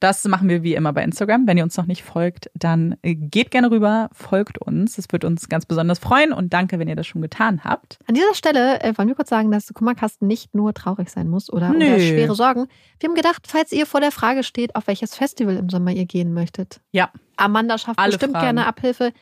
Das 0.00 0.24
machen 0.24 0.48
wir 0.48 0.64
wie 0.64 0.74
immer 0.74 0.92
bei 0.92 1.04
Instagram. 1.04 1.46
Wenn 1.46 1.56
ihr 1.56 1.62
uns 1.62 1.76
noch 1.76 1.86
nicht 1.86 2.02
folgt, 2.02 2.50
dann 2.52 2.96
äh, 3.02 3.14
geht 3.14 3.52
gerne 3.52 3.70
rüber, 3.70 4.10
folgt 4.12 4.58
uns. 4.58 4.98
Es 4.98 5.06
wird 5.12 5.24
uns 5.24 5.48
ganz 5.48 5.66
besonders 5.66 6.00
freuen 6.00 6.32
und 6.32 6.52
danke, 6.52 6.80
wenn 6.80 6.88
ihr 6.88 6.96
das 6.96 7.06
schon 7.06 7.22
getan 7.22 7.62
habt. 7.62 7.98
An 8.08 8.16
dieser 8.16 8.34
Stelle 8.34 8.80
äh, 8.80 8.92
wollen 8.98 9.06
wir 9.06 9.14
kurz 9.14 9.28
sagen, 9.28 9.52
dass 9.52 9.66
der 9.66 9.74
Kummerkasten 9.74 10.26
nicht 10.26 10.52
nur 10.52 10.74
traurig 10.74 11.10
sein 11.10 11.28
muss 11.28 11.48
oder, 11.48 11.70
oder 11.70 12.00
schwere 12.00 12.34
Sorgen. 12.34 12.66
Wir 12.98 13.08
haben 13.08 13.14
gedacht, 13.14 13.46
falls 13.46 13.70
ihr 13.70 13.86
vor 13.86 14.00
der 14.00 14.10
Frage 14.10 14.42
steht, 14.42 14.74
auf 14.74 14.88
welches 14.88 15.14
Festival 15.14 15.56
im 15.56 15.68
Sommer 15.68 15.92
ihr 15.92 16.06
gehen 16.06 16.34
möchtet. 16.34 16.80
Ja. 16.90 17.12
Amanda 17.36 17.78
schafft 17.78 18.00
Alle 18.00 18.10
bestimmt 18.10 18.32
Fragen. 18.32 18.46
gerne 18.46 18.66
Abhilfe. 18.66 19.12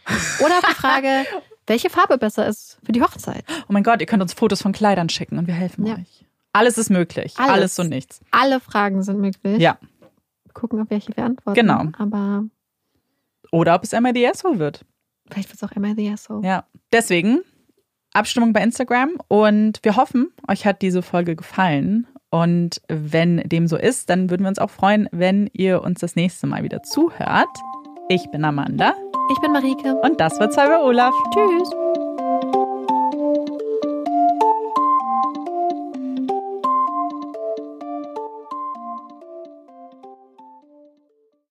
Oder 0.40 0.54
auf 0.54 0.64
die 0.70 0.74
Frage, 0.74 1.26
welche 1.66 1.90
Farbe 1.90 2.16
besser 2.16 2.46
ist 2.46 2.78
für 2.82 2.92
die 2.92 3.02
Hochzeit. 3.02 3.44
Oh 3.68 3.72
mein 3.74 3.82
Gott, 3.82 4.00
ihr 4.00 4.06
könnt 4.06 4.22
uns 4.22 4.32
Fotos 4.32 4.62
von 4.62 4.72
Kleidern 4.72 5.10
schicken 5.10 5.36
und 5.36 5.46
wir 5.46 5.54
helfen 5.54 5.84
ja. 5.84 5.96
euch. 5.96 6.24
Alles 6.52 6.78
ist 6.78 6.90
möglich. 6.90 7.34
Alles. 7.36 7.52
Alles 7.52 7.78
und 7.78 7.88
nichts. 7.88 8.20
Alle 8.30 8.60
Fragen 8.60 9.02
sind 9.02 9.20
möglich. 9.20 9.58
Ja 9.60 9.78
gucken, 10.52 10.80
auf 10.80 10.90
welche 10.90 11.16
wir 11.16 11.24
antworten. 11.24 11.58
Genau. 11.58 11.84
Aber. 11.98 12.44
Oder 13.50 13.74
ob 13.74 13.84
es 13.84 13.92
I 13.92 13.98
the 14.14 14.26
Asshole 14.26 14.58
wird. 14.58 14.84
Vielleicht 15.30 15.48
wird 15.48 15.62
es 15.62 15.62
auch 15.62 15.76
I 15.76 15.94
the 15.94 16.10
Asshole. 16.10 16.46
Ja. 16.46 16.64
Deswegen 16.92 17.40
Abstimmung 18.14 18.52
bei 18.52 18.62
Instagram 18.62 19.16
und 19.28 19.80
wir 19.82 19.96
hoffen, 19.96 20.32
euch 20.48 20.66
hat 20.66 20.82
diese 20.82 21.02
Folge 21.02 21.36
gefallen. 21.36 22.06
Und 22.30 22.80
wenn 22.88 23.38
dem 23.38 23.66
so 23.66 23.76
ist, 23.76 24.08
dann 24.08 24.30
würden 24.30 24.42
wir 24.42 24.48
uns 24.48 24.58
auch 24.58 24.70
freuen, 24.70 25.08
wenn 25.12 25.50
ihr 25.52 25.82
uns 25.82 26.00
das 26.00 26.16
nächste 26.16 26.46
Mal 26.46 26.62
wieder 26.62 26.82
zuhört. 26.82 27.48
Ich 28.08 28.30
bin 28.30 28.44
Amanda. 28.44 28.94
Ich 29.32 29.40
bin 29.40 29.52
Marike. 29.52 29.94
Und 30.02 30.18
das 30.20 30.38
war 30.40 30.50
Cyber 30.50 30.82
Olaf. 30.82 31.14
Tschüss. 31.34 31.70